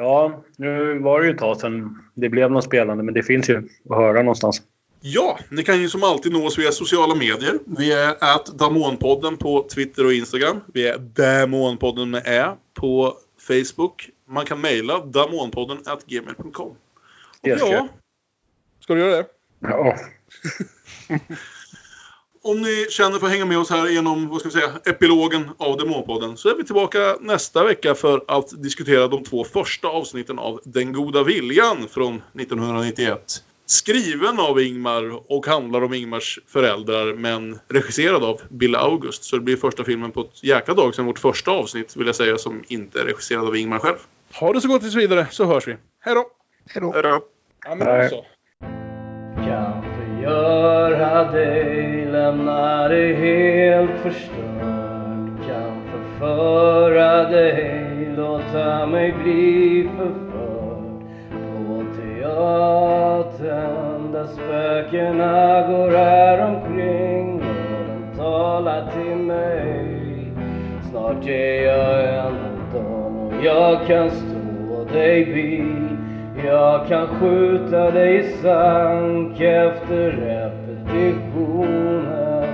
Ja, 0.00 0.42
nu 0.56 0.98
var 0.98 1.20
det 1.20 1.26
ju 1.26 1.32
ett 1.32 1.38
tag 1.38 1.60
sedan 1.60 2.02
det 2.14 2.28
blev 2.28 2.50
något 2.50 2.64
spelande, 2.64 3.02
men 3.04 3.14
det 3.14 3.22
finns 3.22 3.48
ju 3.48 3.68
att 3.90 3.96
höra 3.96 4.22
någonstans. 4.22 4.62
Ja, 5.00 5.38
ni 5.48 5.62
kan 5.62 5.80
ju 5.80 5.88
som 5.88 6.02
alltid 6.02 6.32
nå 6.32 6.46
oss 6.46 6.58
via 6.58 6.72
sociala 6.72 7.14
medier. 7.14 7.58
Vi 7.66 7.92
är 7.92 8.16
at 8.20 8.46
Damonpodden 8.46 9.36
på 9.36 9.66
Twitter 9.74 10.06
och 10.06 10.12
Instagram. 10.12 10.60
Vi 10.74 10.88
är 10.88 10.98
Damonpodden 10.98 12.10
med 12.10 12.22
Ä 12.26 12.56
på 12.74 13.14
Facebook. 13.48 14.10
Man 14.28 14.46
kan 14.46 14.60
mejla 14.60 15.06
damonpodden 15.06 15.78
at 15.86 16.06
gmail.com. 16.06 16.76
Ja, 17.42 17.88
Ska 18.80 18.94
du 18.94 19.00
göra 19.00 19.16
det? 19.16 19.26
Ja. 19.60 19.96
om 22.42 22.60
ni 22.62 22.86
känner 22.90 23.18
för 23.18 23.26
att 23.26 23.32
hänga 23.32 23.44
med 23.44 23.58
oss 23.58 23.70
här 23.70 23.88
genom 23.88 24.28
vad 24.28 24.40
ska 24.40 24.48
vi 24.48 24.52
säga, 24.52 24.70
epilogen 24.84 25.50
av 25.58 25.76
Demonpodden 25.76 26.36
så 26.36 26.48
är 26.48 26.54
vi 26.54 26.64
tillbaka 26.64 27.16
nästa 27.20 27.64
vecka 27.64 27.94
för 27.94 28.24
att 28.28 28.62
diskutera 28.62 29.08
de 29.08 29.24
två 29.24 29.44
första 29.44 29.88
avsnitten 29.88 30.38
av 30.38 30.60
Den 30.64 30.92
goda 30.92 31.22
viljan 31.22 31.88
från 31.90 32.14
1991. 32.14 33.44
Skriven 33.66 34.38
av 34.38 34.60
Ingmar 34.60 35.32
och 35.32 35.46
handlar 35.46 35.82
om 35.82 35.94
Ingmars 35.94 36.38
föräldrar 36.46 37.14
men 37.14 37.58
regisserad 37.68 38.24
av 38.24 38.40
Bill 38.48 38.76
August. 38.76 39.24
Så 39.24 39.36
det 39.36 39.42
blir 39.42 39.56
första 39.56 39.84
filmen 39.84 40.12
på 40.12 40.20
ett 40.20 40.44
jäkla 40.44 40.74
dag 40.74 40.94
sedan 40.94 41.06
vårt 41.06 41.18
första 41.18 41.50
avsnitt 41.50 41.96
vill 41.96 42.06
jag 42.06 42.16
säga 42.16 42.38
som 42.38 42.64
inte 42.68 43.00
är 43.00 43.04
regisserad 43.04 43.46
av 43.46 43.56
Ingmar 43.56 43.78
själv. 43.78 43.96
Ha 44.40 44.52
det 44.52 44.60
så 44.60 44.68
gott 44.68 44.82
tills 44.82 44.94
vidare 44.94 45.26
så 45.30 45.44
hörs 45.44 45.68
vi. 45.68 45.76
Hej 46.00 46.14
då! 46.14 46.26
Hej 46.66 46.82
då. 46.82 47.22
Ja, 47.64 47.74
men 47.74 47.78
Nej. 47.78 48.08
så. 48.08 48.26
Kan 49.36 49.82
förgöra 49.82 51.32
dig, 51.32 51.99
lämna 52.12 52.88
dig 52.88 53.14
helt 53.14 53.90
förstörd 54.02 55.30
Kan 55.48 55.82
förföra 55.90 57.30
dig, 57.30 58.08
låta 58.16 58.86
mig 58.86 59.14
bli 59.22 59.88
förförd 59.96 61.04
På 61.30 61.82
teatern 61.96 63.32
där 64.12 64.24
spökena 64.24 65.68
går 65.68 65.90
här 65.90 66.54
omkring. 66.54 67.40
Och 67.40 67.84
de 67.86 68.18
talar 68.18 68.90
till 68.90 69.16
mig. 69.16 70.32
Snart 70.90 71.26
är 71.26 71.62
jag 71.62 72.04
en 72.04 72.26
av 72.26 72.72
dem 72.72 73.16
och 73.16 73.44
jag 73.44 73.86
kan 73.86 74.10
stå 74.10 74.84
dig 74.92 75.24
bi 75.24 75.64
jag 76.46 76.86
kan 76.88 77.06
skjuta 77.06 77.90
dig 77.90 78.16
i 78.16 78.22
sank 78.22 79.40
efter 79.40 80.10
repetitionen 80.92 82.48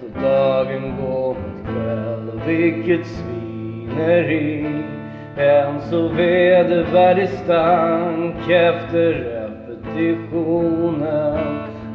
då 0.00 0.20
dagen 0.20 0.96
går 1.00 1.28
mot 1.28 1.64
kväll 1.64 2.28
och 2.28 2.48
vilket 2.48 3.06
svineri 3.06 4.66
en 5.36 5.80
så 5.80 6.08
vedervärdig 6.08 7.28
stank 7.28 8.50
efter 8.50 9.12
repetitionen 9.12 10.58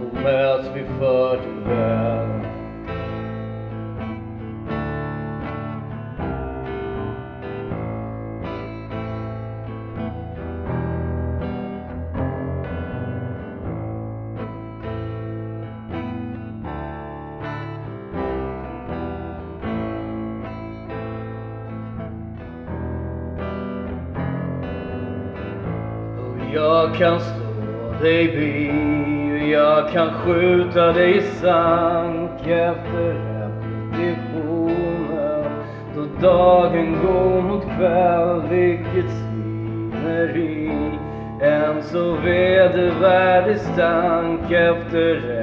då 0.02 0.22
möts 0.22 0.70
vi 0.76 0.84
för 1.00 1.38
till 1.38 2.55
kan 26.98 27.20
stå 27.20 28.04
dig 28.04 28.28
bi 28.28 28.72
och 29.34 29.48
jag 29.48 29.90
kan 29.92 30.10
skjuta 30.14 30.92
dig 30.94 31.18
i 31.18 31.22
sank 31.22 32.48
efter 32.48 33.14
repetitionen 34.00 35.46
då 35.96 36.06
dagen 36.22 36.98
går 37.02 37.42
mot 37.42 37.64
kväll, 37.78 38.42
vilket 38.50 39.12
svineri 39.12 40.72
en 41.42 41.84
så 41.84 42.14
vedervärdig 42.14 43.58
stank 43.60 44.52
efter 44.52 45.35